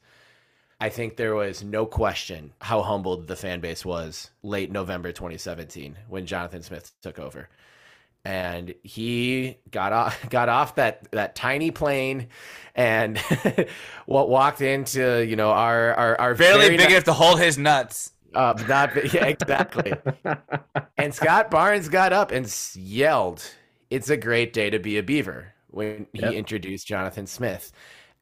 I 0.81 0.91
think 0.91 1.17
there 1.17 1.35
was 1.35 1.65
no 1.65 1.87
question 1.87 2.53
how 2.61 2.83
humbled 2.83 3.29
the 3.29 3.37
fan 3.37 3.61
base 3.61 3.85
was 3.85 4.31
late 4.43 4.71
November 4.71 5.13
2017 5.13 5.97
when 6.09 6.27
Jonathan 6.27 6.63
Smith 6.63 6.93
took 7.03 7.19
over. 7.19 7.49
And 8.25 8.75
he 8.83 9.59
got 9.71 9.93
off 9.93 10.29
got 10.31 10.49
off 10.49 10.75
that 10.77 11.11
that 11.13 11.35
tiny 11.37 11.71
plane 11.71 12.29
and 12.75 13.19
what 14.07 14.29
walked 14.29 14.61
into, 14.61 15.25
you 15.27 15.37
know, 15.37 15.51
our 15.51 15.95
our, 15.95 16.21
our 16.21 16.35
Barely 16.35 16.69
very 16.69 16.77
big 16.77 16.91
ni- 16.91 16.91
enough 16.91 17.05
to 17.05 17.13
hold 17.15 17.41
his 17.41 17.57
nuts. 17.59 18.13
uh, 18.35 18.55
not 18.69 18.93
yeah, 19.15 19.27
exactly. 19.27 20.03
and 20.99 21.15
Scott 21.15 21.51
Barnes 21.51 21.89
got 21.89 22.13
up 22.13 22.31
and 22.33 22.47
yelled, 22.75 23.43
"It's 23.91 24.11
a 24.11 24.17
great 24.17 24.53
day 24.53 24.71
to 24.71 24.79
be 24.79 24.99
a 24.99 25.03
Beaver!" 25.03 25.55
when 25.69 26.07
he 26.13 26.21
Yep. 26.21 26.35
introduced 26.35 26.87
Jonathan 26.87 27.27
Smith. 27.27 27.73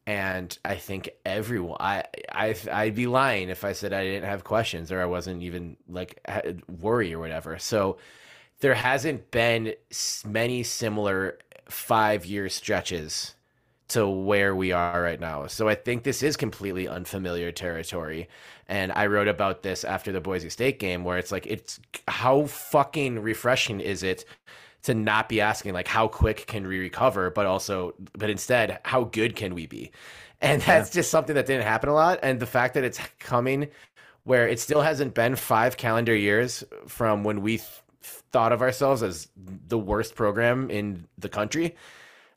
And 0.07 0.57
I 0.65 0.77
think 0.77 1.11
everyone, 1.25 1.79
I, 1.81 2.05
I, 2.31 2.55
I'd 2.71 2.95
be 2.95 3.07
lying 3.07 3.49
if 3.49 3.65
I 3.65 3.73
said 3.73 3.93
I 3.93 4.05
didn't 4.05 4.29
have 4.29 4.45
questions 4.45 4.93
or 4.93 5.01
I 5.01 5.07
wasn't 5.07 5.43
even 5.43 5.77
like 5.89 6.21
worry 6.69 7.15
or 7.15 7.19
whatever. 7.19 7.59
So 7.59 7.97
there 8.61 8.75
hasn't 8.75 9.31
been 9.31 9.75
many 10.27 10.63
similar 10.63 11.39
five 11.69 12.27
year 12.27 12.49
stretches 12.49 13.35
to 13.89 14.09
where 14.09 14.55
we 14.55 14.73
are 14.73 15.03
right 15.03 15.21
now. 15.21 15.47
So 15.47 15.69
I 15.69 15.75
think 15.75 16.03
this 16.03 16.23
is 16.23 16.37
completely 16.37 16.89
unfamiliar 16.89 17.53
territory. 17.53 18.29
And 18.69 18.93
I 18.93 19.07
wrote 19.07 19.29
about 19.29 19.63
this 19.63 19.85
after 19.85 20.11
the 20.11 20.21
Boise 20.21 20.49
State 20.51 20.79
game 20.79 21.05
where 21.05 21.19
it's 21.19 21.31
like 21.31 21.47
it's 21.47 21.81
how 22.09 22.47
fucking 22.47 23.21
refreshing 23.21 23.81
is 23.81 24.03
it 24.03 24.25
to 24.85 24.95
not 24.95 25.29
be 25.29 25.41
asking 25.41 25.75
like 25.75 25.89
how 25.89 26.09
quick 26.09 26.47
can 26.47 26.67
we 26.67 26.79
recover, 26.79 27.31
but 27.31 27.47
also 27.47 27.95
but 28.17 28.31
instead 28.31 28.81
how 28.85 29.05
good 29.05 29.37
can 29.37 29.55
we 29.55 29.67
be? 29.67 29.91
And 30.41 30.63
that's 30.63 30.91
just 30.91 31.11
something 31.11 31.35
that 31.35 31.47
didn't 31.47 31.65
happen 31.65 31.89
a 31.89 31.95
lot. 31.95 32.21
And 32.23 32.39
the 32.39 32.47
fact 32.47 32.75
that 32.75 32.85
it's 32.85 33.01
coming 33.19 33.69
where 34.25 34.49
it 34.49 34.59
still 34.61 34.81
hasn't 34.81 35.15
been 35.15 35.37
five 35.37 35.77
calendar 35.77 36.15
years 36.15 36.65
from 36.87 37.25
when 37.25 37.43
we 37.43 37.59
th- 37.59 37.69
thought 38.33 38.53
of 38.53 38.63
ourselves 38.63 39.03
as 39.03 39.29
the 39.37 39.79
worst 39.79 40.15
program 40.15 40.71
in 40.71 41.07
the 41.19 41.29
country 41.29 41.75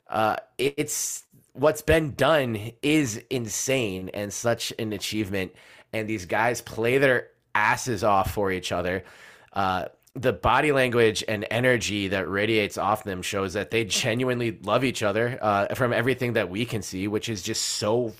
uh, 0.08 0.36
it's 0.56 1.24
what's 1.52 1.82
been 1.82 2.14
done 2.14 2.72
is 2.82 3.22
insane 3.30 4.10
and 4.14 4.32
such 4.32 4.72
an 4.78 4.92
achievement. 4.92 5.52
And 5.92 6.08
these 6.08 6.26
guys 6.26 6.60
play 6.60 6.98
their 6.98 7.28
asses 7.54 8.04
off 8.04 8.32
for 8.32 8.50
each 8.50 8.72
other. 8.72 9.04
Uh, 9.52 9.86
the 10.18 10.32
body 10.32 10.72
language 10.72 11.22
and 11.28 11.46
energy 11.50 12.08
that 12.08 12.28
radiates 12.28 12.76
off 12.76 13.04
them 13.04 13.22
shows 13.22 13.52
that 13.52 13.70
they 13.70 13.84
genuinely 13.84 14.58
love 14.62 14.82
each 14.84 15.02
other 15.02 15.38
uh, 15.40 15.74
from 15.74 15.92
everything 15.92 16.32
that 16.32 16.50
we 16.50 16.64
can 16.64 16.82
see, 16.82 17.06
which 17.06 17.28
is 17.28 17.42
just 17.42 17.62
so 17.62 18.12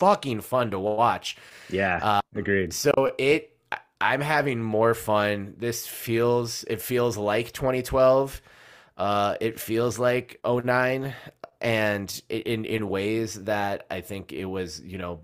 fucking 0.00 0.40
fun 0.40 0.70
to 0.70 0.78
watch. 0.78 1.36
Yeah, 1.68 2.00
Uh, 2.02 2.20
agreed. 2.34 2.72
So 2.72 3.12
it, 3.18 3.56
I'm 4.00 4.20
having 4.20 4.62
more 4.62 4.94
fun. 4.94 5.54
This 5.58 5.86
feels, 5.86 6.64
it 6.64 6.80
feels 6.80 7.16
like 7.16 7.52
2012. 7.52 8.40
Uh, 8.96 9.36
it 9.40 9.60
feels 9.60 9.98
like 9.98 10.40
09 10.46 11.14
and 11.60 12.22
in, 12.28 12.64
in 12.64 12.88
ways 12.88 13.44
that 13.44 13.86
I 13.90 14.00
think 14.00 14.32
it 14.32 14.46
was, 14.46 14.80
you 14.80 14.96
know, 14.98 15.20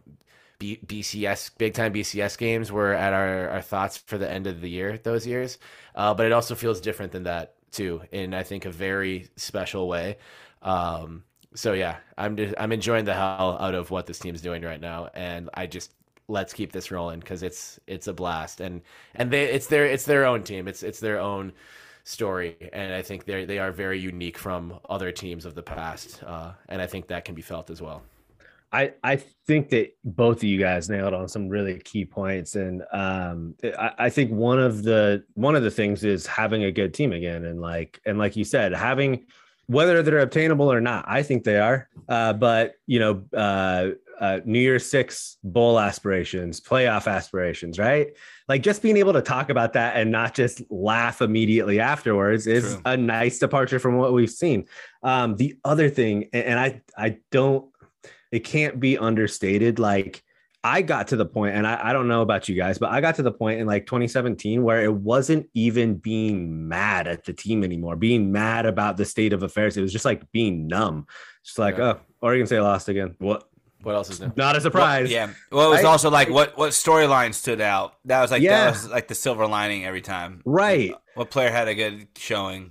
B, 0.62 0.78
BCS, 0.86 1.51
big 1.59 1.74
time 1.74 1.93
BCS 1.93 2.39
games 2.39 2.70
were 2.70 2.94
at 2.94 3.12
our, 3.12 3.48
our 3.48 3.62
thoughts 3.62 3.98
for 3.98 4.16
the 4.16 4.30
end 4.30 4.47
of 4.47 4.60
the 4.60 4.70
year, 4.70 4.97
those 4.97 5.26
years. 5.26 5.59
Uh, 5.97 6.14
but 6.14 6.24
it 6.24 6.30
also 6.30 6.55
feels 6.55 6.80
different 6.80 7.10
than 7.10 7.24
that 7.24 7.56
too, 7.72 8.01
in 8.12 8.32
I 8.32 8.44
think 8.44 8.64
a 8.64 8.70
very 8.70 9.28
special 9.34 9.89
way. 9.89 10.18
Um, 10.62 11.24
so 11.52 11.72
yeah, 11.72 11.97
I'm 12.16 12.36
just, 12.36 12.55
I'm 12.56 12.70
enjoying 12.70 13.06
the 13.06 13.12
hell 13.12 13.56
out 13.59 13.74
of 13.74 13.90
what 13.90 14.06
this 14.06 14.20
team's 14.20 14.40
doing 14.40 14.62
right 14.62 14.80
now, 14.80 15.10
and 15.14 15.51
I 15.52 15.66
just 15.66 15.94
let's 16.28 16.52
keep 16.52 16.70
this 16.70 16.93
rolling 16.93 17.18
because 17.18 17.43
it's 17.43 17.80
it's 17.89 18.06
a 18.06 18.12
blast, 18.12 18.60
and 18.60 18.82
and 19.16 19.32
they 19.32 19.47
it's 19.47 19.66
their 19.66 19.84
it's 19.84 20.05
their 20.05 20.24
own 20.24 20.44
team, 20.44 20.68
it's 20.68 20.84
it's 20.84 21.01
their 21.01 21.18
own 21.18 21.52
story, 22.05 22.56
and 22.72 22.94
I 22.94 23.02
think 23.02 23.24
they 23.24 23.44
they 23.47 23.59
are 23.59 23.72
very 23.72 23.98
unique 23.98 24.39
from 24.39 24.78
other 24.89 25.10
teams 25.10 25.44
of 25.44 25.56
the 25.56 25.62
past, 25.62 26.22
uh, 26.22 26.52
and 26.68 26.80
I 26.80 26.86
think 26.86 27.09
that 27.09 27.24
can 27.24 27.34
be 27.34 27.43
felt 27.43 27.68
as 27.68 27.82
well. 27.82 28.02
I, 28.73 28.94
I 29.05 29.16
think 29.16 29.69
that 29.70 29.90
both 30.03 30.39
of 30.39 30.44
you 30.44 30.59
guys 30.59 30.89
nailed 30.89 31.12
on 31.12 31.28
some 31.28 31.49
really 31.49 31.78
key 31.81 32.05
points 32.05 32.55
and 32.55 32.82
um 32.93 33.55
I, 33.62 33.93
I 33.99 34.11
think 34.11 34.31
one 34.31 34.59
of 34.59 34.82
the 34.82 35.24
one 35.35 35.55
of 35.55 35.62
the 35.62 35.70
things 35.70 36.05
is 36.05 36.27
having 36.27 36.65
a 36.65 36.73
good 36.73 36.94
team 36.94 37.12
again 37.12 37.44
and 37.44 37.61
like 37.61 38.01
and 38.07 38.19
like 38.19 38.36
you 38.36 38.44
said 38.44 38.73
having 38.73 39.27
whether 39.66 40.03
they're 40.03 40.20
obtainable 40.20 40.73
or 40.73 40.81
not 40.81 41.05
I 41.07 41.23
think 41.23 41.44
they 41.44 41.59
are 41.59 41.89
uh 42.09 42.32
but 42.32 42.74
you 42.86 42.99
know 42.99 43.24
uh 43.36 43.90
uh, 44.23 44.39
New 44.44 44.61
Year's 44.61 44.89
Six 44.89 45.36
bowl 45.43 45.81
aspirations, 45.81 46.61
playoff 46.61 47.11
aspirations, 47.11 47.77
right? 47.77 48.16
Like 48.49 48.62
just 48.62 48.81
being 48.81 48.97
able 48.97 49.12
to 49.15 49.20
talk 49.20 49.51
about 49.51 49.73
that 49.73 49.97
and 49.97 50.12
not 50.12 50.32
just 50.32 50.62
laugh 50.70 51.20
immediately 51.20 51.81
afterwards 51.81 52.47
is 52.47 52.74
True. 52.74 52.82
a 52.85 52.97
nice 52.97 53.40
departure 53.40 53.81
from 53.81 53.97
what 53.97 54.12
we've 54.12 54.31
seen. 54.31 54.66
Um, 55.03 55.35
the 55.35 55.59
other 55.65 55.90
thing, 55.90 56.28
and, 56.32 56.44
and 56.44 56.61
I, 56.61 56.82
I 56.97 57.19
don't, 57.32 57.69
it 58.32 58.40
can't 58.40 58.80
be 58.80 58.98
understated. 58.98 59.78
Like 59.78 60.22
I 60.64 60.82
got 60.82 61.09
to 61.09 61.16
the 61.16 61.26
point, 61.26 61.54
and 61.56 61.66
I, 61.66 61.90
I 61.90 61.92
don't 61.92 62.09
know 62.09 62.22
about 62.22 62.48
you 62.48 62.54
guys, 62.56 62.78
but 62.78 62.90
I 62.90 63.00
got 63.00 63.16
to 63.16 63.22
the 63.22 63.32
point 63.32 63.60
in 63.60 63.66
like 63.66 63.84
2017 63.86 64.62
where 64.62 64.82
it 64.84 64.92
wasn't 64.94 65.48
even 65.54 65.96
being 65.96 66.68
mad 66.68 67.06
at 67.09 67.24
the 67.24 67.32
team 67.32 67.62
anymore, 67.64 67.96
being 67.96 68.30
mad 68.32 68.64
about 68.66 68.96
the 68.96 69.04
state 69.04 69.32
of 69.32 69.42
affairs. 69.42 69.76
It 69.76 69.82
was 69.82 69.92
just 69.92 70.04
like 70.04 70.30
being 70.32 70.66
numb. 70.68 71.06
Just 71.44 71.59
like, 71.59 71.76
Yeah. 71.78 71.94
oh, 71.94 72.00
Oregon 72.20 72.46
State 72.46 72.60
lost 72.60 72.88
again. 72.88 73.14
What? 73.18 73.48
What 73.82 73.96
else 73.96 74.10
is 74.10 74.20
new? 74.20 74.30
Not 74.36 74.54
a 74.54 74.59
Well, 74.59 74.60
surprise. 74.60 75.10
yeah. 75.10 75.30
Well, 75.50 75.66
it 75.66 75.70
was 75.70 75.78
Right? 75.78 75.86
also 75.86 76.09
like 76.09 76.30
what 76.30 76.56
what 76.56 76.70
storyline 76.70 77.34
stood 77.34 77.60
out. 77.60 77.94
That 78.04 78.22
was 78.22 78.30
like 78.30 78.40
Yeah. 78.40 78.66
that 78.66 78.70
was 78.70 78.88
like 78.88 79.09
the 79.09 79.16
silver 79.16 79.44
lining 79.48 79.84
every 79.84 80.00
time. 80.02 80.40
Right. 80.44 80.94
What 81.16 81.30
player 81.32 81.50
had 81.50 81.66
a 81.66 81.74
good 81.74 82.06
showing? 82.16 82.70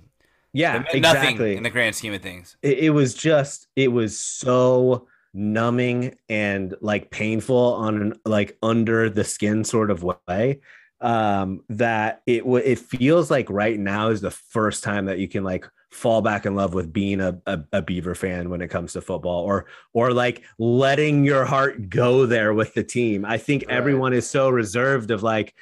Yeah. 0.54 0.84
It 0.90 1.02
nothing 1.02 1.22
exactly. 1.22 1.56
in 1.56 1.62
the 1.64 1.68
grand 1.68 1.94
scheme 1.96 2.14
of 2.14 2.22
things. 2.22 2.56
it, 2.62 2.78
it 2.78 2.90
was 2.90 3.12
just 3.12 3.66
it 3.76 3.88
was 3.92 4.18
so 4.18 5.06
numbing 5.34 6.14
and 6.28 6.74
like 6.80 7.10
painful 7.10 7.74
on 7.74 8.00
an 8.00 8.14
like 8.24 8.56
under 8.62 9.08
the 9.08 9.24
skin 9.24 9.64
sort 9.64 9.90
of 9.90 10.02
way 10.04 10.60
um 11.00 11.62
that 11.68 12.22
it 12.26 12.40
w- 12.40 12.64
it 12.64 12.78
feels 12.78 13.30
like 13.30 13.48
right 13.50 13.78
now 13.78 14.08
is 14.08 14.20
the 14.20 14.30
first 14.30 14.84
time 14.84 15.06
that 15.06 15.18
you 15.18 15.26
can 15.26 15.42
like 15.42 15.66
fall 15.90 16.22
back 16.22 16.46
in 16.46 16.54
love 16.54 16.72
with 16.74 16.92
being 16.92 17.20
a, 17.20 17.38
a, 17.46 17.60
a 17.72 17.82
beaver 17.82 18.14
fan 18.14 18.48
when 18.50 18.60
it 18.62 18.68
comes 18.68 18.92
to 18.92 19.00
football 19.00 19.42
or 19.44 19.66
or 19.94 20.12
like 20.12 20.42
letting 20.58 21.24
your 21.24 21.44
heart 21.44 21.88
go 21.90 22.24
there 22.24 22.54
with 22.54 22.72
the 22.74 22.84
team 22.84 23.24
i 23.24 23.36
think 23.36 23.64
Right. 23.68 23.76
everyone 23.76 24.12
is 24.12 24.28
so 24.28 24.48
reserved 24.48 25.10
of 25.10 25.22
like 25.22 25.54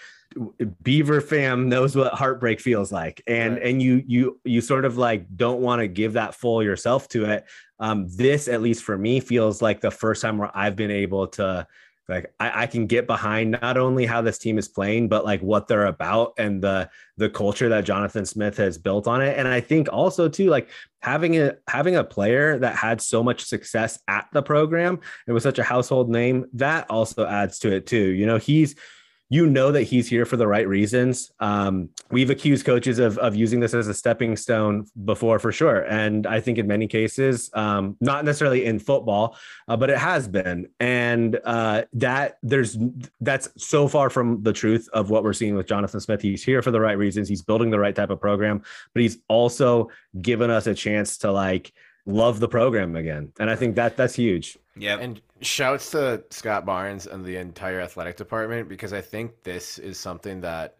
beaver 0.82 1.20
fam 1.20 1.68
knows 1.68 1.96
what 1.96 2.12
heartbreak 2.14 2.60
feels 2.60 2.92
like 2.92 3.22
and 3.26 3.54
Right. 3.54 3.62
and 3.66 3.82
you 3.82 4.02
you 4.06 4.40
you 4.44 4.60
sort 4.60 4.84
of 4.84 4.96
like 4.96 5.26
don't 5.36 5.60
want 5.60 5.80
to 5.80 5.88
give 5.88 6.12
that 6.12 6.34
full 6.34 6.62
yourself 6.62 7.08
to 7.08 7.24
it 7.24 7.44
um 7.80 8.06
this 8.08 8.46
at 8.46 8.62
least 8.62 8.84
for 8.84 8.96
me 8.96 9.18
feels 9.18 9.60
like 9.60 9.80
the 9.80 9.90
first 9.90 10.22
time 10.22 10.38
where 10.38 10.50
i've 10.54 10.76
been 10.76 10.92
able 10.92 11.26
to 11.26 11.66
like 12.10 12.34
I, 12.40 12.62
I 12.62 12.66
can 12.66 12.86
get 12.86 13.06
behind 13.06 13.52
not 13.52 13.76
only 13.76 14.04
how 14.04 14.20
this 14.20 14.36
team 14.36 14.58
is 14.58 14.68
playing, 14.68 15.08
but 15.08 15.24
like 15.24 15.40
what 15.40 15.68
they're 15.68 15.86
about 15.86 16.34
and 16.36 16.60
the 16.60 16.90
the 17.16 17.30
culture 17.30 17.68
that 17.68 17.84
Jonathan 17.84 18.26
Smith 18.26 18.56
has 18.56 18.76
built 18.76 19.06
on 19.06 19.22
it. 19.22 19.38
And 19.38 19.46
I 19.46 19.60
think 19.60 19.88
also 19.92 20.28
too, 20.28 20.50
like 20.50 20.68
having 21.00 21.38
a 21.40 21.54
having 21.68 21.94
a 21.94 22.04
player 22.04 22.58
that 22.58 22.74
had 22.74 23.00
so 23.00 23.22
much 23.22 23.44
success 23.44 24.00
at 24.08 24.26
the 24.32 24.42
program 24.42 24.98
and 25.26 25.34
was 25.34 25.44
such 25.44 25.60
a 25.60 25.62
household 25.62 26.10
name, 26.10 26.46
that 26.54 26.90
also 26.90 27.26
adds 27.26 27.60
to 27.60 27.72
it 27.72 27.86
too. 27.86 28.08
You 28.08 28.26
know, 28.26 28.38
he's 28.38 28.74
you 29.32 29.46
know 29.46 29.70
that 29.70 29.84
he's 29.84 30.08
here 30.08 30.26
for 30.26 30.36
the 30.36 30.46
right 30.46 30.66
reasons. 30.66 31.30
Um, 31.38 31.88
we've 32.10 32.30
accused 32.30 32.66
coaches 32.66 32.98
of, 32.98 33.16
of 33.18 33.36
using 33.36 33.60
this 33.60 33.74
as 33.74 33.86
a 33.86 33.94
stepping 33.94 34.36
stone 34.36 34.86
before, 35.04 35.38
for 35.38 35.52
sure. 35.52 35.82
And 35.82 36.26
I 36.26 36.40
think 36.40 36.58
in 36.58 36.66
many 36.66 36.88
cases, 36.88 37.48
um, 37.54 37.96
not 38.00 38.24
necessarily 38.24 38.64
in 38.64 38.80
football, 38.80 39.36
uh, 39.68 39.76
but 39.76 39.88
it 39.88 39.98
has 39.98 40.26
been. 40.26 40.68
And 40.80 41.38
uh, 41.44 41.84
that 41.92 42.38
there's 42.42 42.76
that's 43.20 43.48
so 43.56 43.86
far 43.86 44.10
from 44.10 44.42
the 44.42 44.52
truth 44.52 44.88
of 44.92 45.10
what 45.10 45.22
we're 45.22 45.32
seeing 45.32 45.54
with 45.54 45.68
Jonathan 45.68 46.00
Smith. 46.00 46.20
He's 46.20 46.42
here 46.42 46.60
for 46.60 46.72
the 46.72 46.80
right 46.80 46.98
reasons. 46.98 47.28
He's 47.28 47.42
building 47.42 47.70
the 47.70 47.78
right 47.78 47.94
type 47.94 48.10
of 48.10 48.20
program, 48.20 48.62
but 48.92 49.02
he's 49.02 49.18
also 49.28 49.90
given 50.20 50.50
us 50.50 50.66
a 50.66 50.74
chance 50.74 51.18
to 51.18 51.30
like 51.30 51.72
love 52.06 52.40
the 52.40 52.48
program 52.48 52.96
again. 52.96 53.32
And 53.38 53.50
I 53.50 53.56
think 53.56 53.76
that 53.76 53.96
that's 53.96 54.14
huge. 54.14 54.58
Yeah. 54.76 54.98
And 54.98 55.20
shouts 55.40 55.90
to 55.90 56.24
Scott 56.30 56.64
Barnes 56.64 57.06
and 57.06 57.24
the 57.24 57.36
entire 57.36 57.80
athletic 57.80 58.16
department 58.16 58.68
because 58.68 58.92
I 58.92 59.00
think 59.00 59.42
this 59.42 59.78
is 59.78 59.98
something 59.98 60.40
that 60.42 60.76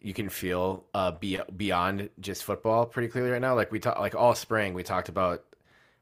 you 0.00 0.14
can 0.14 0.28
feel 0.28 0.84
uh, 0.94 1.12
be, 1.12 1.38
beyond 1.56 2.10
just 2.20 2.44
football 2.44 2.86
pretty 2.86 3.08
clearly 3.08 3.30
right 3.30 3.40
now. 3.40 3.54
Like 3.54 3.70
we 3.70 3.78
talked, 3.78 4.00
like 4.00 4.14
all 4.14 4.34
spring, 4.34 4.74
we 4.74 4.82
talked 4.82 5.08
about 5.08 5.44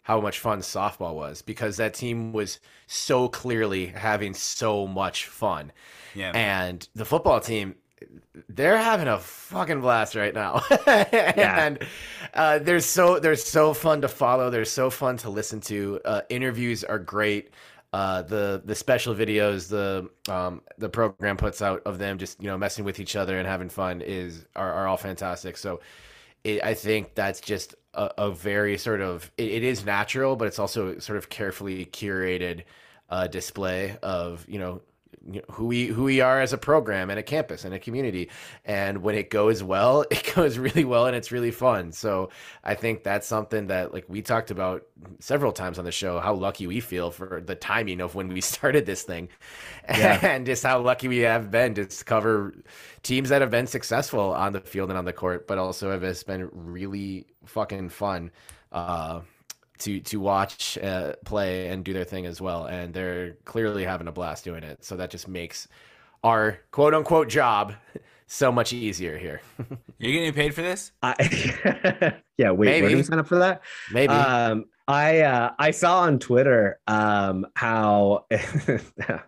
how 0.02 0.20
much 0.20 0.38
fun 0.38 0.60
softball 0.60 1.14
was 1.14 1.42
because 1.42 1.76
that 1.76 1.94
team 1.94 2.32
was 2.32 2.60
so 2.86 3.28
clearly 3.28 3.86
having 3.86 4.32
so 4.32 4.86
much 4.86 5.26
fun. 5.26 5.72
Yeah. 6.14 6.32
And 6.34 6.88
the 6.94 7.04
football 7.04 7.40
team, 7.40 7.74
they're 8.48 8.78
having 8.78 9.08
a 9.08 9.18
fucking 9.18 9.80
blast 9.80 10.14
right 10.14 10.34
now. 10.34 10.62
and 10.86 11.78
uh, 12.34 12.58
they're 12.58 12.80
so 12.80 13.18
they're 13.18 13.36
so 13.36 13.74
fun 13.74 14.00
to 14.02 14.08
follow. 14.08 14.50
They're 14.50 14.64
so 14.64 14.90
fun 14.90 15.16
to 15.18 15.30
listen 15.30 15.60
to. 15.62 16.00
Uh, 16.04 16.20
interviews 16.28 16.84
are 16.84 16.98
great. 16.98 17.50
Uh, 17.92 18.20
the 18.22 18.60
the 18.64 18.74
special 18.74 19.14
videos 19.14 19.68
the 19.68 20.10
um, 20.32 20.60
the 20.76 20.88
program 20.88 21.36
puts 21.38 21.62
out 21.62 21.82
of 21.86 21.98
them 21.98 22.18
just 22.18 22.40
you 22.42 22.46
know 22.46 22.58
messing 22.58 22.84
with 22.84 23.00
each 23.00 23.16
other 23.16 23.38
and 23.38 23.48
having 23.48 23.70
fun 23.70 24.02
is 24.02 24.46
are, 24.54 24.72
are 24.72 24.86
all 24.86 24.98
fantastic. 24.98 25.56
So 25.56 25.80
it, 26.44 26.62
I 26.62 26.74
think 26.74 27.14
that's 27.14 27.40
just 27.40 27.74
a, 27.94 28.10
a 28.18 28.30
very 28.30 28.76
sort 28.76 29.00
of 29.00 29.30
it, 29.38 29.48
it 29.48 29.62
is 29.62 29.86
natural, 29.86 30.36
but 30.36 30.48
it's 30.48 30.58
also 30.58 30.98
sort 30.98 31.16
of 31.16 31.30
carefully 31.30 31.86
curated 31.86 32.64
uh, 33.08 33.26
display 33.26 33.96
of 34.02 34.44
you 34.48 34.58
know, 34.58 34.82
who 35.50 35.66
we 35.66 35.86
who 35.86 36.04
we 36.04 36.20
are 36.20 36.40
as 36.40 36.52
a 36.52 36.58
program 36.58 37.10
and 37.10 37.18
a 37.18 37.22
campus 37.22 37.64
and 37.64 37.74
a 37.74 37.78
community. 37.78 38.30
And 38.64 39.02
when 39.02 39.14
it 39.14 39.30
goes 39.30 39.62
well, 39.62 40.02
it 40.10 40.32
goes 40.34 40.58
really 40.58 40.84
well 40.84 41.06
and 41.06 41.16
it's 41.16 41.30
really 41.32 41.50
fun. 41.50 41.92
So 41.92 42.30
I 42.64 42.74
think 42.74 43.04
that's 43.04 43.26
something 43.26 43.68
that 43.68 43.92
like 43.92 44.04
we 44.08 44.22
talked 44.22 44.50
about 44.50 44.84
several 45.20 45.52
times 45.52 45.78
on 45.78 45.84
the 45.84 45.92
show 45.92 46.18
how 46.18 46.34
lucky 46.34 46.66
we 46.66 46.80
feel 46.80 47.10
for 47.10 47.40
the 47.44 47.54
timing 47.54 48.00
of 48.00 48.14
when 48.14 48.28
we 48.28 48.40
started 48.54 48.86
this 48.86 49.02
thing 49.02 49.28
Yeah. 49.88 50.18
and 50.26 50.46
just 50.46 50.62
how 50.62 50.80
lucky 50.80 51.08
we 51.08 51.18
have 51.18 51.50
been 51.50 51.74
to 51.74 51.86
cover 52.04 52.54
teams 53.02 53.28
that 53.28 53.40
have 53.40 53.50
been 53.50 53.66
successful 53.66 54.32
on 54.32 54.52
the 54.52 54.60
field 54.60 54.90
and 54.90 54.98
on 54.98 55.04
the 55.04 55.12
court 55.12 55.46
but 55.46 55.58
also 55.58 55.90
have 55.90 56.00
just 56.02 56.26
been 56.26 56.48
really 56.52 57.26
fucking 57.46 57.88
fun 57.88 58.30
uh 58.72 59.20
to 59.78 60.00
to 60.00 60.18
watch 60.20 60.78
uh, 60.78 61.12
play 61.24 61.68
and 61.68 61.84
do 61.84 61.92
their 61.92 62.04
thing 62.04 62.26
as 62.26 62.40
well 62.40 62.64
and 62.66 62.92
they're 62.94 63.34
clearly 63.44 63.84
having 63.84 64.08
a 64.08 64.12
blast 64.12 64.44
doing 64.44 64.62
it 64.62 64.84
so 64.84 64.96
that 64.96 65.10
just 65.10 65.28
makes 65.28 65.68
our 66.24 66.58
quote 66.70 66.94
unquote 66.94 67.28
job 67.28 67.74
so 68.26 68.52
much 68.52 68.72
easier 68.72 69.16
here 69.16 69.40
You're 69.98 70.12
getting 70.12 70.32
paid 70.32 70.54
for 70.54 70.62
this? 70.62 70.92
I, 71.02 71.14
yeah, 72.38 72.50
wait, 72.52 72.66
where 72.68 72.80
Maybe. 72.80 72.88
do 72.90 72.96
we 72.96 73.02
sign 73.02 73.18
up 73.18 73.26
for 73.26 73.38
that? 73.38 73.62
maybe 73.92 74.12
Um, 74.12 74.66
I 74.86 75.20
uh, 75.20 75.50
I 75.58 75.72
saw 75.72 76.00
on 76.02 76.18
Twitter 76.18 76.78
um, 76.86 77.46
how 77.54 78.26
I 78.30 79.20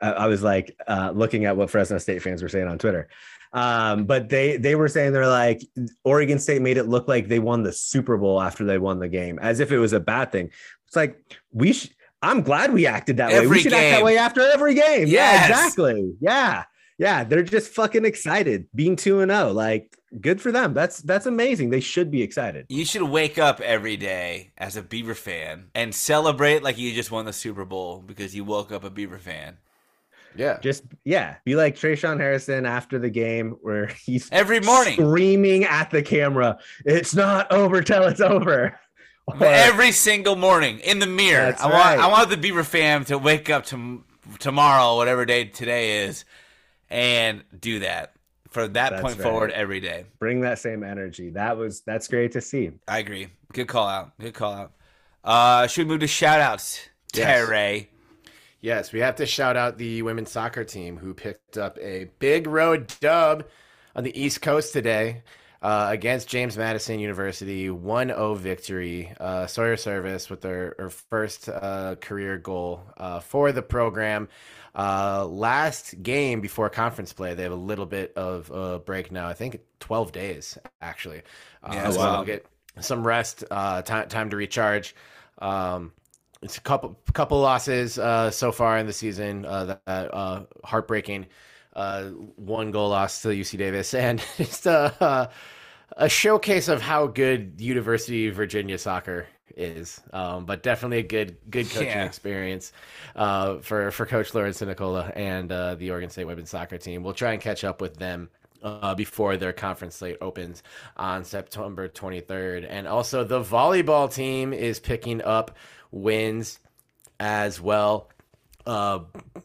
I 0.00 0.26
was 0.28 0.42
like 0.42 0.76
uh, 0.86 1.10
looking 1.14 1.46
at 1.46 1.56
what 1.56 1.70
Fresno 1.70 1.98
State 1.98 2.22
fans 2.22 2.42
were 2.42 2.48
saying 2.48 2.68
on 2.68 2.78
Twitter, 2.78 3.08
um, 3.52 4.04
but 4.04 4.28
they 4.28 4.56
they 4.56 4.74
were 4.74 4.88
saying 4.88 5.12
they're 5.12 5.26
like 5.26 5.60
Oregon 6.04 6.38
State 6.38 6.62
made 6.62 6.76
it 6.76 6.84
look 6.84 7.08
like 7.08 7.28
they 7.28 7.38
won 7.40 7.62
the 7.62 7.72
Super 7.72 8.16
Bowl 8.16 8.40
after 8.40 8.64
they 8.64 8.78
won 8.78 8.98
the 9.00 9.08
game, 9.08 9.38
as 9.40 9.60
if 9.60 9.72
it 9.72 9.78
was 9.78 9.92
a 9.92 10.00
bad 10.00 10.30
thing. 10.32 10.50
It's 10.86 10.96
like 10.96 11.18
we 11.52 11.72
sh- 11.72 11.90
I'm 12.22 12.42
glad 12.42 12.72
we 12.72 12.86
acted 12.86 13.16
that 13.16 13.28
way. 13.30 13.36
Every 13.36 13.48
We 13.48 13.60
should 13.60 13.72
act 13.72 13.80
game. 13.82 13.92
that 13.92 14.04
way 14.04 14.18
after 14.18 14.40
every 14.42 14.74
game. 14.74 15.06
Yes. 15.08 15.10
Yeah, 15.10 15.48
exactly. 15.48 16.12
Yeah, 16.20 16.64
yeah. 16.98 17.24
They're 17.24 17.42
just 17.42 17.72
fucking 17.72 18.04
excited 18.04 18.66
being 18.74 18.94
two 18.94 19.20
and 19.20 19.30
zero. 19.30 19.52
Like 19.52 19.96
good 20.20 20.40
for 20.40 20.52
them. 20.52 20.74
That's 20.74 20.98
that's 21.02 21.26
amazing. 21.26 21.70
They 21.70 21.80
should 21.80 22.10
be 22.10 22.22
excited. 22.22 22.66
You 22.68 22.84
should 22.84 23.02
wake 23.02 23.38
up 23.38 23.60
every 23.60 23.96
day 23.96 24.52
as 24.58 24.76
a 24.76 24.82
Beaver 24.82 25.14
fan 25.14 25.70
and 25.74 25.94
celebrate 25.94 26.62
like 26.62 26.78
you 26.78 26.92
just 26.92 27.10
won 27.10 27.24
the 27.24 27.32
Super 27.32 27.64
Bowl 27.64 28.00
because 28.00 28.34
you 28.34 28.44
woke 28.44 28.70
up 28.70 28.84
a 28.84 28.90
Beaver 28.90 29.18
fan. 29.18 29.56
Yeah 30.36 30.58
just 30.60 30.84
yeah, 31.04 31.36
be 31.44 31.56
like 31.56 31.74
Tre'Shaun 31.76 32.18
Harrison 32.18 32.64
after 32.66 32.98
the 32.98 33.10
game 33.10 33.56
where 33.62 33.86
he's 34.04 34.28
Every 34.30 34.60
morning. 34.60 34.94
screaming 34.94 35.64
at 35.64 35.90
the 35.90 36.02
camera, 36.02 36.58
"It's 36.84 37.14
not 37.14 37.50
over 37.52 37.82
till 37.82 38.04
it's 38.04 38.20
over." 38.20 38.78
Or- 39.26 39.44
Every 39.46 39.92
single 39.92 40.34
morning 40.34 40.80
in 40.80 40.98
the 40.98 41.06
mirror. 41.06 41.44
That's 41.52 41.62
I 41.62 41.66
want 41.66 41.74
right. 41.76 41.98
I 42.00 42.06
want 42.08 42.30
the 42.30 42.36
Beaver 42.36 42.64
fam 42.64 43.04
to 43.04 43.16
wake 43.18 43.48
up 43.48 43.64
to 43.66 44.02
tomorrow, 44.40 44.96
whatever 44.96 45.24
day 45.24 45.44
today 45.44 46.04
is, 46.04 46.24
and 46.88 47.44
do 47.56 47.78
that 47.80 48.14
for 48.48 48.66
that 48.66 48.90
That's 48.90 49.02
point 49.02 49.18
right. 49.18 49.22
forward 49.22 49.50
every 49.52 49.78
day. 49.78 50.06
bring 50.18 50.40
that 50.40 50.58
same 50.58 50.82
energy. 50.82 51.30
That 51.30 51.56
was 51.56 51.82
that's 51.82 52.08
great 52.08 52.32
to 52.32 52.40
see. 52.40 52.72
I 52.88 52.98
agree. 52.98 53.28
Good 53.52 53.68
call 53.68 53.86
out. 53.86 54.18
Good 54.18 54.34
call 54.34 54.52
out. 54.52 54.72
Uh, 55.22 55.66
should 55.68 55.86
we 55.86 55.92
move 55.92 56.00
to 56.00 56.08
shout 56.08 56.40
outs? 56.40 56.80
Yes. 57.14 57.26
Terry. 57.46 57.90
Yes, 58.60 58.92
we 58.92 59.00
have 59.00 59.16
to 59.16 59.26
shout 59.26 59.56
out 59.56 59.78
the 59.78 60.02
women's 60.02 60.30
soccer 60.30 60.64
team 60.64 60.98
who 60.98 61.14
picked 61.14 61.56
up 61.56 61.78
a 61.80 62.10
big 62.18 62.46
road 62.46 62.92
dub 63.00 63.46
on 63.96 64.04
the 64.04 64.20
East 64.20 64.42
Coast 64.42 64.74
today 64.74 65.22
uh, 65.62 65.88
against 65.90 66.28
James 66.28 66.58
Madison 66.58 67.00
University. 67.00 67.70
1 67.70 68.08
0 68.08 68.34
victory. 68.34 69.12
Uh, 69.18 69.46
Sawyer 69.46 69.78
Service 69.78 70.28
with 70.28 70.42
their, 70.42 70.74
their 70.76 70.90
first 70.90 71.48
uh, 71.48 71.96
career 72.02 72.36
goal 72.36 72.82
uh, 72.98 73.20
for 73.20 73.50
the 73.50 73.62
program. 73.62 74.28
Uh, 74.74 75.24
last 75.26 76.00
game 76.02 76.42
before 76.42 76.68
conference 76.68 77.14
play, 77.14 77.34
they 77.34 77.42
have 77.44 77.52
a 77.52 77.56
little 77.56 77.86
bit 77.86 78.12
of 78.14 78.50
a 78.50 78.78
break 78.78 79.10
now. 79.10 79.26
I 79.26 79.32
think 79.32 79.60
12 79.80 80.12
days, 80.12 80.58
actually. 80.82 81.22
Uh, 81.62 81.70
Yeah, 81.72 81.90
so 81.90 81.98
wow. 81.98 82.12
they'll 82.12 82.24
get 82.24 82.46
some 82.80 83.06
rest, 83.06 83.42
uh, 83.50 83.80
time, 83.82 84.08
time 84.08 84.30
to 84.30 84.36
recharge. 84.36 84.94
Um, 85.38 85.92
it's 86.42 86.56
a 86.58 86.60
couple 86.60 86.98
couple 87.12 87.40
losses 87.40 87.98
uh, 87.98 88.30
so 88.30 88.52
far 88.52 88.78
in 88.78 88.86
the 88.86 88.92
season. 88.92 89.44
Uh, 89.44 89.78
that 89.86 90.14
uh, 90.14 90.44
heartbreaking. 90.64 91.26
Uh, 91.72 92.06
one 92.34 92.72
goal 92.72 92.88
loss 92.88 93.22
to 93.22 93.28
UC 93.28 93.56
Davis, 93.56 93.94
and 94.06 94.20
just 94.36 94.66
a, 94.66 95.30
a 95.96 96.08
showcase 96.08 96.68
of 96.68 96.80
how 96.82 97.06
good 97.06 97.60
University 97.60 98.26
of 98.28 98.34
Virginia 98.34 98.76
soccer 98.76 99.26
is. 99.56 100.00
Um, 100.12 100.46
but 100.46 100.62
definitely 100.62 100.98
a 100.98 101.02
good 101.02 101.36
good 101.48 101.70
coaching 101.70 101.88
Yeah. 101.88 102.04
experience 102.04 102.72
uh, 103.14 103.58
for 103.58 103.90
for 103.92 104.06
Coach 104.06 104.34
Lawrence 104.34 104.60
Nicola 104.60 105.12
and 105.14 105.50
uh, 105.52 105.74
the 105.76 105.90
Oregon 105.90 106.10
State 106.10 106.24
women's 106.26 106.50
soccer 106.50 106.78
team. 106.78 107.02
We'll 107.02 107.14
try 107.14 107.32
and 107.32 107.40
catch 107.40 107.64
up 107.64 107.80
with 107.80 107.96
them 107.96 108.30
uh, 108.62 108.94
before 108.94 109.36
their 109.36 109.52
conference 109.52 109.96
slate 109.96 110.18
opens 110.20 110.62
on 110.96 111.24
September 111.24 111.88
23rd. 111.88 112.66
And 112.68 112.86
also, 112.86 113.24
the 113.24 113.40
volleyball 113.40 114.12
team 114.12 114.52
is 114.52 114.78
picking 114.80 115.22
up 115.22 115.56
wins 115.90 116.58
as 117.18 117.60
well. 117.60 118.08
Uh, 118.66 119.00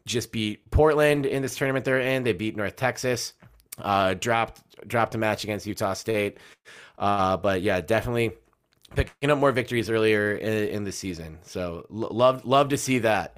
just 0.06 0.32
beat 0.32 0.70
Portland 0.72 1.26
in 1.26 1.42
this 1.42 1.56
tournament 1.56 1.86
they're 1.86 2.00
in. 2.00 2.24
They 2.24 2.34
beat 2.34 2.56
North 2.56 2.76
Texas. 2.76 3.34
Uh, 3.78 4.14
dropped 4.14 4.62
dropped 4.88 5.16
a 5.16 5.18
match 5.18 5.44
against 5.44 5.66
Utah 5.66 5.94
State. 5.94 6.38
Uh, 6.98 7.38
but 7.38 7.62
yeah, 7.62 7.82
definitely 7.82 8.32
picking 8.96 9.30
up 9.32 9.38
more 9.38 9.52
victories 9.52 9.90
earlier 9.90 10.34
in, 10.34 10.68
in 10.70 10.84
the 10.84 10.92
season. 10.92 11.40
So 11.44 11.86
lo- 11.90 12.10
love 12.12 12.46
love 12.46 12.70
to 12.70 12.78
see 12.78 13.00
that. 13.00 13.38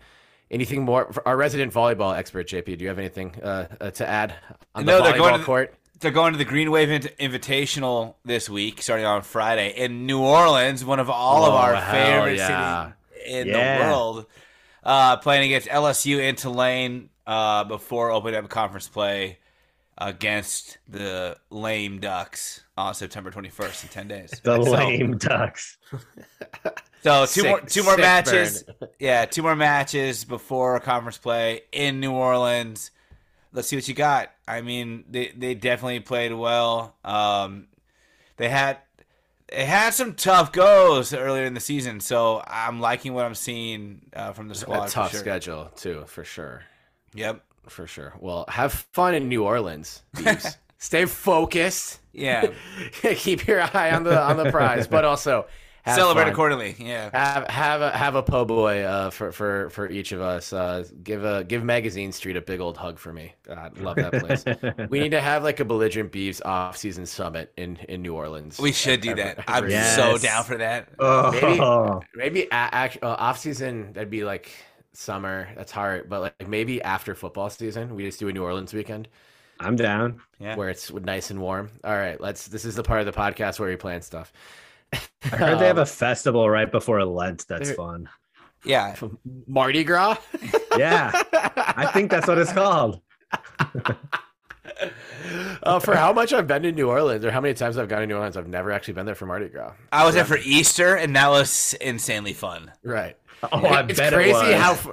Anything 0.49 0.83
more? 0.83 1.11
For 1.11 1.27
our 1.27 1.35
resident 1.35 1.73
volleyball 1.73 2.15
expert, 2.15 2.47
JP, 2.47 2.77
do 2.77 2.83
you 2.83 2.87
have 2.87 2.99
anything 2.99 3.35
uh, 3.43 3.67
uh, 3.81 3.91
to 3.91 4.07
add 4.07 4.33
on 4.75 4.85
the 4.85 4.91
No, 4.91 5.03
they're 5.03 5.17
going 5.17 5.33
to 5.33 5.39
the- 5.39 5.45
court? 5.45 5.73
They're 5.99 6.11
going 6.11 6.33
to 6.33 6.37
the 6.37 6.45
Green 6.45 6.69
Wave 6.69 6.89
Invitational 7.19 8.15
this 8.23 8.47
week, 8.47 8.83
starting 8.83 9.05
on 9.07 9.23
Friday 9.23 9.71
in 9.75 10.05
New 10.05 10.19
Orleans, 10.21 10.85
one 10.85 10.99
of 10.99 11.09
all 11.09 11.43
of 11.45 11.53
Oh, 11.53 11.57
our 11.57 11.81
favorite 11.91 12.37
yeah. 12.37 12.83
cities 12.83 12.96
in 13.27 13.47
Yeah. 13.47 13.77
the 13.77 13.83
world. 13.91 14.25
Uh, 14.83 15.17
playing 15.17 15.45
against 15.45 15.67
LSU 15.67 16.19
and 16.21 16.37
Tulane 16.37 17.09
uh, 17.25 17.63
before 17.65 18.09
opening 18.11 18.39
up 18.39 18.49
conference 18.49 18.87
play 18.87 19.37
against 19.97 20.77
the 20.87 21.35
Lame 21.49 21.99
Ducks 21.99 22.61
on 22.77 22.93
September 22.93 23.31
21st 23.31 23.83
in 23.83 23.89
10 23.89 24.07
days. 24.07 24.31
The 24.43 24.63
So, 24.63 24.71
lame 24.71 25.17
ducks. 25.17 25.77
So 27.03 27.21
two 27.21 27.27
Sick- 27.41 27.45
more 27.45 27.61
two 27.61 27.83
more 27.83 27.95
matches. 27.97 28.63
burn. 28.63 28.89
Yeah, 28.99 29.25
two 29.25 29.43
more 29.43 29.55
matches 29.55 30.25
before 30.25 30.79
conference 30.79 31.17
play 31.17 31.61
in 31.71 31.99
New 31.99 32.11
Orleans. 32.11 32.89
Let's 33.53 33.67
see 33.67 33.75
what 33.77 33.87
you 33.87 33.93
got. 33.93 34.31
I 34.47 34.61
mean, 34.61 35.05
they 35.07 35.31
they 35.37 35.53
definitely 35.53 35.99
played 36.01 36.33
well. 36.33 36.95
Um, 37.05 37.67
they 38.37 38.49
had 38.49 38.79
they 39.49 39.65
had 39.65 39.93
some 39.93 40.13
tough 40.13 40.51
goes 40.51 41.13
earlier 41.13 41.45
in 41.45 41.53
the 41.53 41.59
season, 41.59 41.99
so 41.99 42.43
I'm 42.45 42.79
liking 42.79 43.13
what 43.13 43.25
I'm 43.25 43.35
seeing 43.35 44.01
uh, 44.13 44.33
from 44.33 44.49
the 44.49 44.55
squad. 44.55 44.87
A 44.87 44.91
tough 44.91 45.11
sure. 45.11 45.19
schedule 45.19 45.71
too, 45.75 46.03
for 46.07 46.23
sure. 46.23 46.63
Yep. 47.13 47.43
For 47.67 47.87
sure. 47.87 48.13
Well, 48.19 48.45
have 48.47 48.73
fun 48.73 49.13
in 49.13 49.27
New 49.29 49.43
Orleans. 49.43 50.03
Stay 50.77 51.05
focused. 51.05 51.99
Yeah. 52.13 52.51
Keep 53.01 53.47
your 53.47 53.61
eye 53.61 53.91
on 53.91 54.03
the 54.03 54.21
on 54.21 54.37
the 54.37 54.51
prize, 54.51 54.87
but 54.87 55.05
also 55.05 55.47
Celebrate 55.95 56.23
fun. 56.23 56.31
accordingly. 56.31 56.75
Yeah. 56.79 57.09
Have 57.13 57.47
have 57.47 57.81
a 57.81 57.89
have 57.91 58.15
a 58.15 58.23
po' 58.23 58.45
boy 58.45 58.81
uh, 58.83 59.09
for 59.09 59.31
for 59.31 59.69
for 59.69 59.89
each 59.89 60.11
of 60.11 60.21
us. 60.21 60.51
Uh, 60.53 60.83
give 61.03 61.23
a 61.23 61.43
give 61.43 61.63
Magazine 61.63 62.11
Street 62.11 62.35
a 62.37 62.41
big 62.41 62.59
old 62.59 62.77
hug 62.77 62.99
for 62.99 63.11
me. 63.13 63.33
God, 63.43 63.77
love 63.79 63.95
that 63.97 64.13
place. 64.13 64.43
we 64.89 64.99
need 64.99 65.11
to 65.11 65.21
have 65.21 65.43
like 65.43 65.59
a 65.59 65.65
belligerent 65.65 66.11
beavs 66.11 66.41
off 66.45 66.77
season 66.77 67.05
summit 67.05 67.51
in 67.57 67.77
in 67.89 68.01
New 68.01 68.13
Orleans. 68.15 68.59
We 68.59 68.71
should 68.71 69.01
do 69.01 69.15
that. 69.15 69.43
I'm 69.47 69.69
Yes. 69.69 69.95
so 69.95 70.17
down 70.17 70.43
for 70.43 70.57
that. 70.57 70.89
Oh, 70.99 72.01
maybe 72.15 72.43
a- 72.43 72.53
act, 72.53 72.97
uh, 73.01 73.07
off 73.17 73.37
season 73.39 73.93
that'd 73.93 74.09
be 74.09 74.23
like 74.23 74.51
summer. 74.93 75.49
That's 75.55 75.71
hard, 75.71 76.09
but 76.09 76.21
like 76.21 76.47
maybe 76.47 76.81
after 76.81 77.15
football 77.15 77.49
season, 77.49 77.95
we 77.95 78.03
just 78.05 78.19
do 78.19 78.27
a 78.27 78.33
New 78.33 78.43
Orleans 78.43 78.73
weekend 78.73 79.07
I'm 79.59 79.75
down. 79.75 80.21
Yeah. 80.39 80.55
where 80.55 80.69
it's 80.69 80.91
nice 80.93 81.31
and 81.31 81.39
warm. 81.41 81.69
All 81.83 81.95
right, 81.95 82.19
let's. 82.21 82.47
This 82.47 82.63
is 82.65 82.75
the 82.75 82.83
part 82.83 82.99
of 82.99 83.05
the 83.05 83.11
podcast 83.11 83.59
where 83.59 83.69
we 83.69 83.75
plan 83.75 84.01
stuff. 84.01 84.31
I 84.93 85.27
heard 85.35 85.59
they 85.59 85.67
have 85.67 85.77
a 85.77 85.85
festival 85.85 86.49
right 86.49 86.71
before 86.71 87.03
Lent. 87.05 87.45
That's 87.47 87.71
fun. 87.71 88.09
Yeah. 88.63 88.95
Mardi 89.47 89.83
Gras. 89.83 90.17
Yeah, 90.77 91.11
I 91.33 91.89
think 91.91 92.11
that's 92.11 92.27
what 92.27 92.37
it's 92.37 92.53
called. 92.53 93.01
uh, 95.63 95.79
for 95.79 95.95
how 95.95 96.13
much 96.13 96.31
I've 96.33 96.45
been 96.45 96.61
to 96.63 96.71
New 96.71 96.87
Orleans, 96.89 97.25
or 97.25 97.31
how 97.31 97.41
many 97.41 97.53
times 97.55 97.77
I've 97.79 97.87
gone 97.89 98.01
to 98.01 98.05
New 98.07 98.15
Orleans, 98.15 98.37
I've 98.37 98.47
never 98.47 98.71
actually 98.71 98.93
been 98.93 99.07
there 99.07 99.15
for 99.15 99.25
Mardi 99.25 99.47
Gras. 99.49 99.73
I 99.91 100.05
was 100.05 100.15
there 100.15 100.23
for 100.25 100.37
Easter, 100.37 100.95
and 100.95 101.15
that 101.15 101.29
was 101.29 101.73
insanely 101.81 102.33
fun. 102.33 102.71
Right. 102.83 103.17
Oh, 103.51 103.65
I 103.65 103.81
it's 103.87 103.99
bet 103.99 104.13
crazy 104.13 104.29
it 104.29 104.33
was. 104.33 104.53
how 104.61 104.71
f- 104.73 104.87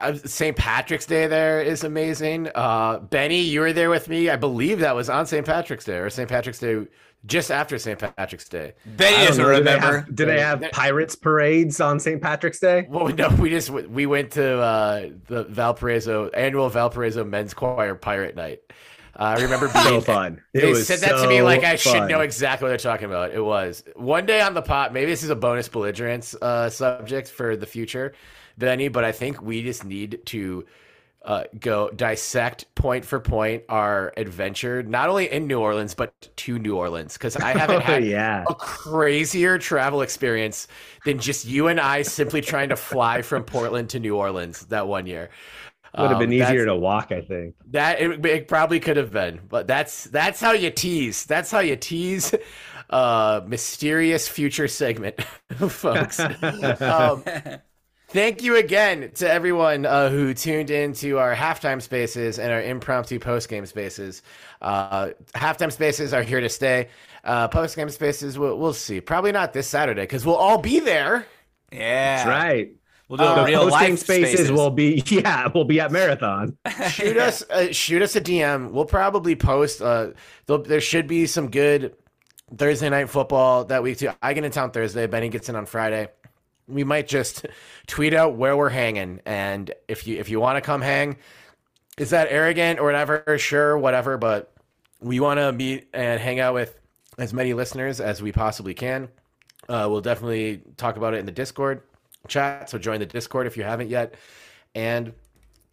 uh, 0.00 0.14
St. 0.24 0.56
Patrick's 0.56 1.06
Day 1.06 1.26
there 1.26 1.60
is 1.62 1.82
amazing. 1.84 2.48
Uh, 2.54 2.98
Benny, 2.98 3.40
you 3.40 3.60
were 3.60 3.72
there 3.72 3.90
with 3.90 4.08
me. 4.08 4.30
I 4.30 4.36
believe 4.36 4.80
that 4.80 4.94
was 4.94 5.08
on 5.10 5.26
St. 5.26 5.44
Patrick's 5.46 5.84
Day 5.84 5.98
or 5.98 6.08
St. 6.10 6.28
Patrick's 6.28 6.58
Day 6.60 6.86
just 7.26 7.50
after 7.50 7.78
St. 7.78 7.98
Patrick's 7.98 8.48
Day. 8.48 8.72
Benny 8.86 9.16
I 9.16 9.18
don't 9.18 9.26
doesn't 9.28 9.42
know, 9.44 9.48
do 9.58 9.64
they 9.64 9.70
remember. 9.74 9.96
have- 9.98 10.14
Do 10.16 10.24
they 10.26 10.40
have 10.40 10.64
pirates 10.72 11.16
parades 11.16 11.80
on 11.80 12.00
St. 12.00 12.20
Patrick's 12.22 12.58
Day? 12.60 12.86
Well, 12.88 13.08
no, 13.08 13.28
we 13.38 13.50
just 13.50 13.70
we 13.70 14.06
went 14.06 14.30
to 14.32 14.58
uh, 14.58 15.08
the 15.26 15.44
Valparaiso 15.44 16.28
annual 16.30 16.68
Valparaiso 16.68 17.24
Men's 17.24 17.52
Choir 17.54 17.94
Pirate 17.94 18.36
Night. 18.36 18.60
Uh, 19.18 19.34
I 19.36 19.42
remember 19.42 19.68
being 19.72 19.84
So 19.84 20.00
fun. 20.00 20.40
It 20.54 20.60
they 20.62 20.70
was 20.70 20.86
said 20.86 21.00
that 21.00 21.20
to 21.22 21.28
me 21.28 21.42
like 21.42 21.62
I 21.64 21.76
so 21.76 21.90
should 21.92 22.08
know 22.08 22.20
exactly 22.20 22.64
what 22.64 22.68
they're 22.70 22.78
talking 22.92 23.06
about. 23.06 23.32
It 23.32 23.44
was 23.44 23.84
one 23.96 24.24
day 24.24 24.40
on 24.40 24.54
the 24.54 24.62
pot. 24.62 24.92
Maybe 24.94 25.10
this 25.10 25.22
is 25.22 25.30
a 25.30 25.36
bonus 25.36 25.68
belligerence 25.68 26.34
uh, 26.40 26.70
subject 26.70 27.28
for 27.28 27.54
the 27.56 27.66
future, 27.66 28.14
Benny. 28.56 28.88
But 28.88 29.04
I 29.04 29.12
think 29.12 29.42
we 29.42 29.62
just 29.62 29.84
need 29.84 30.20
to 30.26 30.64
uh, 31.24 31.44
go 31.58 31.90
dissect 31.90 32.72
point 32.74 33.04
for 33.04 33.20
point 33.20 33.62
our 33.68 34.12
adventure, 34.16 34.82
not 34.82 35.08
only 35.10 35.30
in 35.30 35.46
New 35.46 35.60
Orleans 35.60 35.94
but 35.94 36.12
to 36.36 36.58
New 36.58 36.76
Orleans, 36.76 37.14
because 37.14 37.36
I 37.36 37.50
haven't 37.56 37.76
Oh, 37.82 37.84
had 37.84 38.04
yeah. 38.04 38.44
a 38.48 38.54
crazier 38.54 39.58
travel 39.58 40.00
experience 40.02 40.66
than 41.04 41.18
just 41.18 41.44
you 41.46 41.68
and 41.68 41.78
I 41.78 42.02
simply 42.02 42.40
trying 42.40 42.70
to 42.70 42.76
fly 42.76 43.22
from 43.22 43.44
Portland 43.44 43.90
to 43.90 44.00
New 44.00 44.16
Orleans 44.16 44.66
that 44.66 44.88
one 44.88 45.06
year. 45.06 45.28
Would 45.98 46.02
have 46.04 46.12
Um, 46.12 46.18
been 46.20 46.30
that's- 46.30 46.50
easier 46.52 46.66
to 46.66 46.76
walk, 46.76 47.10
I 47.12 47.20
think. 47.20 47.54
that 47.72 48.00
it, 48.00 48.24
it 48.24 48.48
probably 48.48 48.78
could 48.80 48.96
have 48.96 49.10
been, 49.12 49.40
but 49.48 49.66
that's 49.66 50.04
that's 50.04 50.40
how 50.40 50.52
you 50.52 50.70
tease. 50.70 51.24
That's 51.26 51.50
how 51.50 51.58
you 51.60 51.76
tease 51.76 52.32
uh 52.88 53.40
mysterious 53.46 54.26
future 54.28 54.68
segment, 54.68 55.20
folks. 55.68 56.18
um, 56.80 57.24
thank 58.10 58.42
you 58.42 58.56
again 58.56 59.10
to 59.14 59.30
everyone 59.30 59.86
uh, 59.86 60.10
who 60.10 60.34
tuned 60.34 60.70
in 60.70 60.92
to 60.94 61.18
our 61.18 61.34
halftime 61.34 61.80
spaces 61.80 62.38
and 62.38 62.52
our 62.52 62.62
impromptu 62.62 63.18
post 63.18 63.48
game 63.48 63.66
spaces. 63.66 64.22
Uh, 64.60 65.10
halftime 65.34 65.72
spaces 65.72 66.12
are 66.12 66.22
here 66.22 66.40
to 66.40 66.48
stay. 66.48 66.88
Uh, 67.24 67.48
post 67.48 67.76
game 67.76 67.90
spaces, 67.90 68.38
we'll, 68.38 68.58
we'll 68.58 68.72
see. 68.72 69.00
Probably 69.00 69.32
not 69.32 69.52
this 69.52 69.66
Saturday 69.68 70.02
because 70.02 70.24
we'll 70.24 70.36
all 70.36 70.58
be 70.58 70.80
there. 70.80 71.26
Yeah. 71.72 72.16
That's 72.16 72.28
right. 72.28 72.72
We'll 73.08 73.16
do 73.18 73.24
Uh, 73.24 73.42
a 73.42 73.44
real 73.44 73.68
life 73.68 73.98
spaces, 73.98 74.30
spaces. 74.34 74.52
will 74.52 74.70
be 74.70 75.02
yeah, 75.06 75.48
we'll 75.52 75.64
be 75.64 75.80
at 75.80 75.90
marathon. 75.90 76.56
shoot 76.90 77.16
us 77.16 77.42
uh, 77.50 77.72
shoot 77.72 78.02
us 78.02 78.14
a 78.14 78.20
DM. 78.20 78.70
We'll 78.70 78.84
probably 78.84 79.34
post. 79.34 79.82
Uh, 79.82 80.10
there 80.46 80.80
should 80.80 81.08
be 81.08 81.26
some 81.26 81.50
good 81.50 81.96
Thursday 82.56 82.88
night 82.88 83.10
football 83.10 83.64
that 83.64 83.82
week 83.82 83.98
too. 83.98 84.10
I 84.22 84.32
get 84.32 84.44
in 84.44 84.52
town 84.52 84.70
Thursday. 84.70 85.06
Benny 85.08 85.28
gets 85.28 85.48
in 85.48 85.56
on 85.56 85.66
Friday. 85.66 86.08
We 86.70 86.84
might 86.84 87.08
just 87.08 87.46
tweet 87.86 88.14
out 88.14 88.36
where 88.36 88.56
we're 88.56 88.70
hanging, 88.70 89.20
and 89.26 89.72
if 89.88 90.06
you 90.06 90.18
if 90.18 90.28
you 90.28 90.40
want 90.40 90.56
to 90.56 90.60
come 90.60 90.80
hang, 90.80 91.16
is 91.98 92.10
that 92.10 92.28
arrogant 92.30 92.80
or 92.80 92.84
whatever? 92.84 93.38
Sure, 93.38 93.76
whatever. 93.76 94.16
But 94.16 94.52
we 95.00 95.20
want 95.20 95.38
to 95.38 95.52
meet 95.52 95.88
and 95.92 96.20
hang 96.20 96.40
out 96.40 96.54
with 96.54 96.78
as 97.18 97.32
many 97.34 97.52
listeners 97.52 98.00
as 98.00 98.22
we 98.22 98.32
possibly 98.32 98.74
can. 98.74 99.08
Uh, 99.68 99.86
we'll 99.90 100.00
definitely 100.00 100.62
talk 100.76 100.96
about 100.96 101.14
it 101.14 101.18
in 101.18 101.26
the 101.26 101.32
Discord 101.32 101.82
chat. 102.28 102.70
So 102.70 102.78
join 102.78 103.00
the 103.00 103.06
Discord 103.06 103.46
if 103.46 103.56
you 103.56 103.62
haven't 103.62 103.88
yet, 103.88 104.14
and 104.74 105.12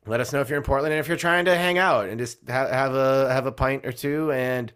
let 0.05 0.19
us 0.19 0.31
know 0.31 0.41
if 0.41 0.49
you're 0.49 0.57
in 0.57 0.63
Portland 0.63 0.93
and 0.93 0.99
if 0.99 1.07
you're 1.07 1.17
trying 1.17 1.45
to 1.45 1.55
hang 1.55 1.77
out 1.77 2.07
and 2.07 2.19
just 2.19 2.39
ha- 2.47 2.67
have 2.67 2.93
a 2.93 3.31
have 3.31 3.45
a 3.45 3.51
pint 3.51 3.85
or 3.85 3.91
two 3.91 4.31
and 4.31 4.71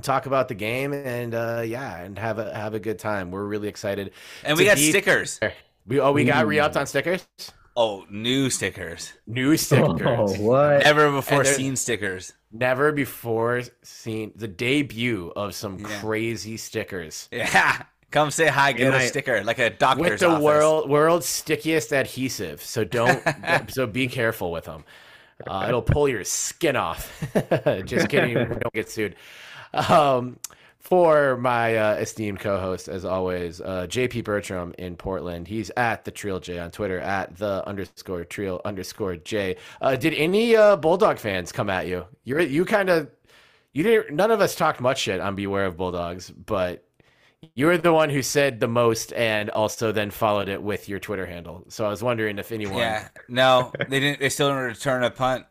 talk 0.00 0.26
about 0.26 0.48
the 0.48 0.54
game 0.54 0.92
and 0.92 1.34
uh, 1.34 1.62
yeah 1.64 1.98
and 1.98 2.18
have 2.18 2.38
a 2.38 2.52
have 2.54 2.74
a 2.74 2.80
good 2.80 2.98
time. 2.98 3.30
We're 3.30 3.44
really 3.44 3.68
excited. 3.68 4.12
and 4.44 4.56
we 4.56 4.64
got 4.64 4.76
be- 4.76 4.90
stickers. 4.90 5.38
We 5.86 6.00
oh 6.00 6.12
we 6.12 6.24
got 6.24 6.46
re-upped 6.46 6.76
on 6.76 6.86
stickers. 6.86 7.26
Oh, 7.74 8.04
new 8.10 8.50
stickers. 8.50 9.12
New 9.26 9.56
stickers. 9.56 10.02
Oh, 10.06 10.34
what? 10.42 10.82
Ever 10.82 11.10
before 11.10 11.44
seen 11.44 11.74
stickers. 11.76 12.32
Never 12.52 12.92
before 12.92 13.62
seen 13.82 14.32
the 14.36 14.46
debut 14.46 15.32
of 15.34 15.54
some 15.54 15.78
Yeah. 15.78 16.00
crazy 16.00 16.56
stickers. 16.58 17.28
Yeah. 17.32 17.82
Come 18.10 18.30
say 18.30 18.46
hi, 18.48 18.72
get 18.72 18.88
And 18.88 18.94
a 18.96 18.98
I- 18.98 19.06
sticker 19.06 19.42
like 19.42 19.58
a 19.58 19.70
doctor's 19.70 20.10
with 20.10 20.20
the 20.20 20.26
office. 20.28 20.42
world 20.44 20.90
world's 20.90 21.24
stickiest 21.26 21.92
adhesive. 21.94 22.62
So 22.62 22.84
don't 22.84 23.22
so 23.70 23.86
be 23.86 24.06
careful 24.06 24.52
with 24.52 24.64
them. 24.64 24.84
Uh, 25.46 25.64
it'll 25.68 25.80
pull 25.82 26.08
your 26.08 26.22
skin 26.24 26.76
off. 26.76 27.10
Just 27.86 28.10
kidding. 28.10 28.34
we 28.38 28.44
don't 28.44 28.72
get 28.74 28.90
sued. 28.90 29.16
Um, 29.74 30.38
for 30.82 31.36
my 31.36 31.76
uh, 31.76 31.94
esteemed 31.94 32.40
co-host, 32.40 32.88
as 32.88 33.04
always, 33.04 33.60
uh, 33.60 33.86
JP 33.88 34.24
Bertram 34.24 34.74
in 34.78 34.96
Portland. 34.96 35.46
He's 35.46 35.70
at 35.76 36.04
the 36.04 36.10
Trill 36.10 36.40
J 36.40 36.58
on 36.58 36.70
Twitter 36.70 36.98
at 36.98 37.36
the 37.36 37.66
underscore 37.66 38.24
Trill 38.24 38.60
underscore 38.64 39.16
J. 39.16 39.56
Uh, 39.80 39.96
did 39.96 40.12
any 40.12 40.56
uh, 40.56 40.76
Bulldog 40.76 41.18
fans 41.18 41.52
come 41.52 41.70
at 41.70 41.86
you? 41.86 42.04
You're 42.24 42.40
you 42.40 42.64
kind 42.64 42.90
of 42.90 43.08
you 43.72 43.84
didn't. 43.84 44.16
None 44.16 44.30
of 44.30 44.40
us 44.40 44.54
talked 44.54 44.80
much 44.80 45.00
shit 45.00 45.20
on 45.20 45.36
Beware 45.36 45.66
of 45.66 45.76
Bulldogs, 45.76 46.30
but 46.30 46.84
you 47.54 47.66
were 47.66 47.78
the 47.78 47.92
one 47.92 48.10
who 48.10 48.20
said 48.20 48.60
the 48.60 48.68
most 48.68 49.12
and 49.12 49.50
also 49.50 49.92
then 49.92 50.10
followed 50.10 50.48
it 50.48 50.62
with 50.62 50.88
your 50.88 50.98
Twitter 50.98 51.26
handle. 51.26 51.64
So 51.68 51.86
I 51.86 51.88
was 51.88 52.02
wondering 52.02 52.38
if 52.38 52.52
anyone. 52.52 52.78
Yeah. 52.78 53.08
No, 53.28 53.72
they 53.88 54.00
didn't. 54.00 54.20
They 54.20 54.28
still 54.28 54.48
didn't 54.48 54.64
return 54.64 55.04
a 55.04 55.10
punt. 55.10 55.46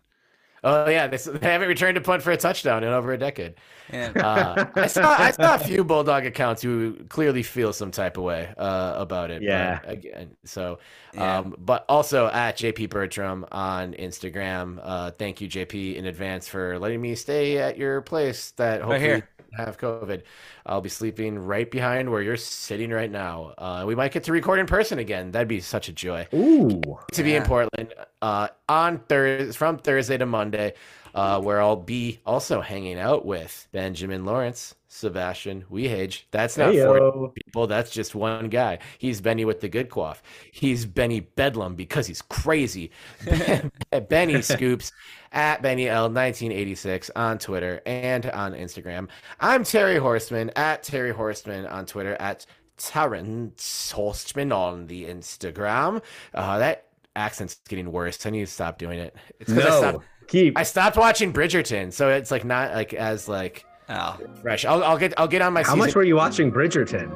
Oh 0.64 0.88
yeah, 0.90 1.08
they, 1.08 1.18
they 1.18 1.52
haven't 1.52 1.68
returned 1.70 1.98
a 1.98 2.02
punt 2.02 2.22
for 2.22 2.32
a 2.32 2.38
touchdown 2.38 2.84
in 2.84 2.90
over 2.90 3.12
a 3.14 3.18
decade. 3.18 3.56
Yeah. 3.92 4.12
Uh, 4.16 4.66
I 4.76 4.88
saw 4.88 5.10
I 5.20 5.32
saw 5.32 5.56
a 5.56 5.60
few 5.60 5.84
Bulldog 5.84 6.26
accounts 6.26 6.62
who 6.62 7.04
clearly 7.10 7.42
feel 7.44 7.74
some 7.74 7.90
type 7.92 8.16
of 8.18 8.24
way 8.24 8.54
uh, 8.58 8.94
about 8.96 9.32
it. 9.32 9.42
Yeah. 9.42 9.80
But 9.84 9.90
again, 9.90 10.38
so 10.46 10.80
Yeah. 11.14 11.40
um, 11.40 11.56
but 11.58 11.84
also 11.90 12.28
at 12.28 12.58
JP 12.58 12.90
Bertram 12.92 13.46
on 13.52 13.94
Instagram. 13.94 14.80
Uh, 14.82 15.12
thank 15.12 15.42
you 15.42 15.50
JP 15.50 15.96
in 15.96 16.06
advance 16.06 16.48
for 16.48 16.78
letting 16.78 17.02
me 17.02 17.16
stay 17.16 17.58
at 17.58 17.78
your 17.78 18.02
place 18.02 18.52
that 18.52 18.82
hopefully 18.82 19.00
here. 19.00 19.30
Have 19.54 19.78
COVID. 19.78 20.24
I'll 20.66 20.82
be 20.82 20.90
sleeping 20.90 21.38
right 21.40 21.70
behind 21.70 22.10
where 22.10 22.22
you're 22.22 22.38
sitting 22.38 22.92
right 22.92 23.12
now. 23.12 23.54
Uh, 23.58 23.84
we 23.86 23.96
might 23.96 24.12
get 24.12 24.24
to 24.26 24.32
record 24.32 24.60
in 24.60 24.66
person 24.66 25.00
again. 25.00 25.32
That'd 25.32 25.48
be 25.48 25.60
such 25.60 25.90
a 25.90 25.94
joy 25.94 26.28
Ooh. 26.34 26.82
to 27.14 27.24
be 27.24 27.36
in 27.36 27.44
Portland 27.44 27.94
uh, 28.22 28.50
on 28.70 29.00
Thursday 29.00 29.52
from 29.52 29.78
Thursday 29.78 30.18
to 30.18 30.26
Monday, 30.26 30.74
uh, 31.14 31.42
where 31.42 31.62
I'll 31.62 31.76
be 31.76 32.20
also 32.26 32.62
hanging 32.62 33.00
out 33.00 33.26
with 33.26 33.68
Benjamin 33.72 34.26
Lawrence, 34.26 34.76
Sebastian 34.94 35.64
Wehage. 35.72 36.24
That's 36.32 36.58
not 36.58 36.76
four 36.76 37.30
people. 37.32 37.66
That's 37.66 37.92
just 37.92 38.14
one 38.14 38.50
guy. 38.50 38.80
He's 38.98 39.22
Benny 39.22 39.46
with 39.46 39.62
the 39.62 39.70
good 39.70 39.90
quaff. 39.90 40.22
He's 40.52 40.86
Benny 40.86 41.22
Bedlam 41.22 41.76
because 41.76 42.08
he's 42.08 42.22
crazy. 42.22 42.92
Benny 44.10 44.42
Scoops 44.42 44.92
at 45.32 45.62
Benny 45.62 45.88
L 45.88 46.04
1986 46.04 47.10
on 47.16 47.40
Twitter 47.40 47.82
and 47.86 48.26
on 48.32 48.52
Instagram. 48.52 49.08
I'm 49.40 49.64
Terry 49.64 49.98
Horseman 49.98 50.52
at 50.58 50.84
Terry 50.84 51.14
Horseman 51.14 51.66
on 51.68 51.86
Twitter 51.86 52.16
at 52.20 52.46
Terrence 52.76 53.94
Horstman 53.96 54.54
on 54.54 54.88
the 54.88 55.06
Instagram. 55.06 56.02
Uh, 56.34 56.58
that 56.60 56.88
accent's 57.16 57.62
getting 57.70 57.94
worse. 57.94 58.26
I 58.26 58.30
need 58.30 58.42
to 58.42 58.48
stop 58.52 58.78
doing 58.78 59.00
it. 59.00 59.16
It's 59.40 59.50
because 59.50 59.66
I 59.66 59.70
No, 59.70 59.80
stopped. 59.92 60.06
keep. 60.28 60.58
I 60.58 60.64
stopped 60.64 60.98
watching 60.98 61.32
Bridgerton, 61.32 61.94
so 61.94 62.10
it's 62.10 62.30
like 62.30 62.44
not 62.44 62.74
like 62.74 62.94
as 62.94 63.30
like 63.30 63.66
Oh. 63.92 64.18
fresh. 64.42 64.66
I'll, 64.66 64.84
I'll 64.84 64.98
get 64.98 65.14
I'll 65.18 65.28
get 65.28 65.42
on 65.42 65.54
my. 65.54 65.62
How 65.62 65.66
season. 65.70 65.80
much 65.80 65.96
were 65.96 66.04
you 66.04 66.16
watching 66.16 66.52
Bridgerton? 66.52 67.12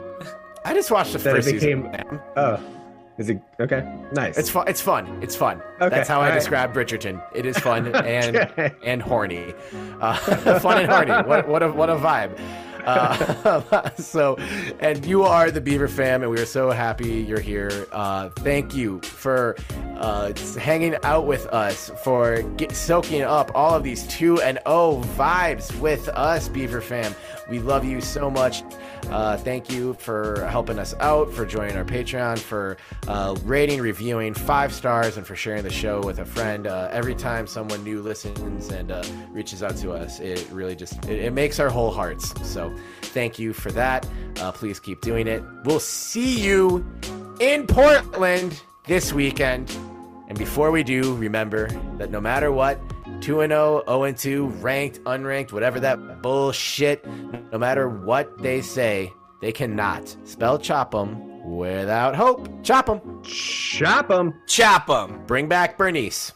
I 0.66 0.74
just 0.74 0.92
watched 0.92 1.14
the 1.14 1.20
that 1.20 1.30
it 1.30 1.44
first 1.44 1.52
became- 1.54 1.90
season. 1.92 2.20
Oh, 2.36 2.60
is 3.18 3.30
it 3.30 3.40
okay? 3.62 3.88
Nice. 4.12 4.38
It's 4.38 4.50
fun. 4.50 4.68
It's 4.68 4.82
fun. 4.82 5.20
It's 5.24 5.36
fun. 5.36 5.62
Okay, 5.80 5.96
That's 5.96 6.10
how 6.10 6.20
I 6.20 6.26
all 6.26 6.30
right. 6.32 6.36
describe 6.40 6.74
Bridgerton. 6.74 7.24
It 7.34 7.46
is 7.46 7.58
fun 7.60 7.88
and 7.96 8.36
Okay. 8.36 8.72
and 8.84 9.02
horny. 9.02 9.54
Uh, 10.02 10.16
fun 10.60 10.80
and 10.82 10.92
horny. 10.92 11.12
What 11.28 11.48
what 11.48 11.64
a 11.64 11.72
what 11.72 11.90
a 11.90 11.96
vibe. 11.96 12.38
Uh, 12.86 13.90
so, 13.96 14.36
and 14.80 15.06
you 15.06 15.24
are 15.24 15.52
the 15.52 15.62
Beaver 15.62 15.88
fam, 15.88 16.22
and 16.22 16.32
we 16.32 16.40
are 16.40 16.46
so 16.46 16.72
happy 16.72 17.10
you're 17.22 17.40
here. 17.40 17.88
Uh, 17.92 18.30
thank 18.30 18.76
you 18.76 19.02
for 19.02 19.56
uh, 19.98 20.34
hanging 20.60 20.96
out 21.04 21.26
with 21.26 21.46
us, 21.48 21.92
for 22.04 22.42
get, 22.58 22.72
soaking 22.74 23.24
up 23.24 23.52
all 23.56 23.76
of 23.76 23.84
these 23.84 24.06
two 24.08 24.42
and 24.42 24.60
O 24.66 25.04
vibes 25.18 25.78
with 25.80 26.08
us, 26.10 26.50
Beaver 26.50 26.82
fam. 26.82 27.16
We 27.50 27.60
love 27.60 27.86
you 27.86 28.02
so 28.02 28.30
much. 28.30 28.64
Uh, 29.10 29.38
thank 29.38 29.72
you 29.72 29.94
for 29.94 30.46
helping 30.50 30.80
us 30.80 30.94
out, 31.00 31.32
for 31.32 31.46
joining 31.46 31.78
our 31.78 31.86
Patreon, 31.86 32.40
for 32.40 32.78
uh, 33.08 33.36
rating, 33.44 33.82
reviewing 33.82 34.34
five 34.34 34.74
stars, 34.74 35.18
and 35.18 35.26
for 35.26 35.36
sharing 35.36 35.64
the 35.64 35.72
show 35.72 36.02
with 36.02 36.20
a 36.20 36.26
friend. 36.26 36.66
Uh, 36.68 36.90
every 36.92 37.16
time 37.16 37.46
someone 37.46 37.84
new 37.84 38.02
listens 38.02 38.70
and 38.70 38.92
uh, 38.92 39.04
reaches 39.32 39.62
out 39.62 39.78
to 39.78 39.92
us, 39.92 40.20
it 40.20 40.48
really 40.52 40.76
just 40.76 41.06
it, 41.06 41.20
it 41.20 41.34
makes 41.34 41.60
our 41.60 41.70
whole 41.70 41.92
hearts. 41.92 42.34
So 42.48 42.76
thank 43.02 43.38
you 43.38 43.54
for 43.54 43.72
that. 43.74 44.08
Uh, 44.40 44.52
please 44.52 44.80
keep 44.80 45.02
doing 45.02 45.28
it. 45.28 45.44
We'll 45.64 45.80
see 45.80 46.40
you 46.40 46.86
in 47.40 47.68
Portland 47.68 48.62
this 48.86 49.14
weekend. 49.14 49.70
And 50.28 50.38
before 50.38 50.72
we 50.72 50.82
do, 50.82 51.16
remember 51.16 51.70
that 51.98 52.10
no 52.10 52.20
matter 52.20 52.52
what, 52.52 52.80
2 53.22 53.42
and 53.42 53.52
0, 53.52 53.84
0 53.88 54.04
and 54.04 54.18
2, 54.18 54.48
ranked, 54.48 55.04
unranked, 55.04 55.52
whatever 55.52 55.80
that 55.80 56.22
bullshit, 56.22 57.06
no 57.52 57.58
matter 57.58 57.90
what 57.90 58.38
they 58.42 58.62
say, 58.62 59.12
they 59.42 59.52
cannot 59.52 60.16
spell 60.24 60.58
chop 60.58 60.92
them 60.92 61.36
without 61.56 62.16
hope. 62.16 62.48
Chop 62.64 62.88
them. 62.88 63.22
Chop 63.24 64.08
them. 64.08 64.34
Chop 64.48 64.88
them. 64.88 65.24
Bring 65.28 65.48
back 65.48 65.78
Bernice. 65.78 66.34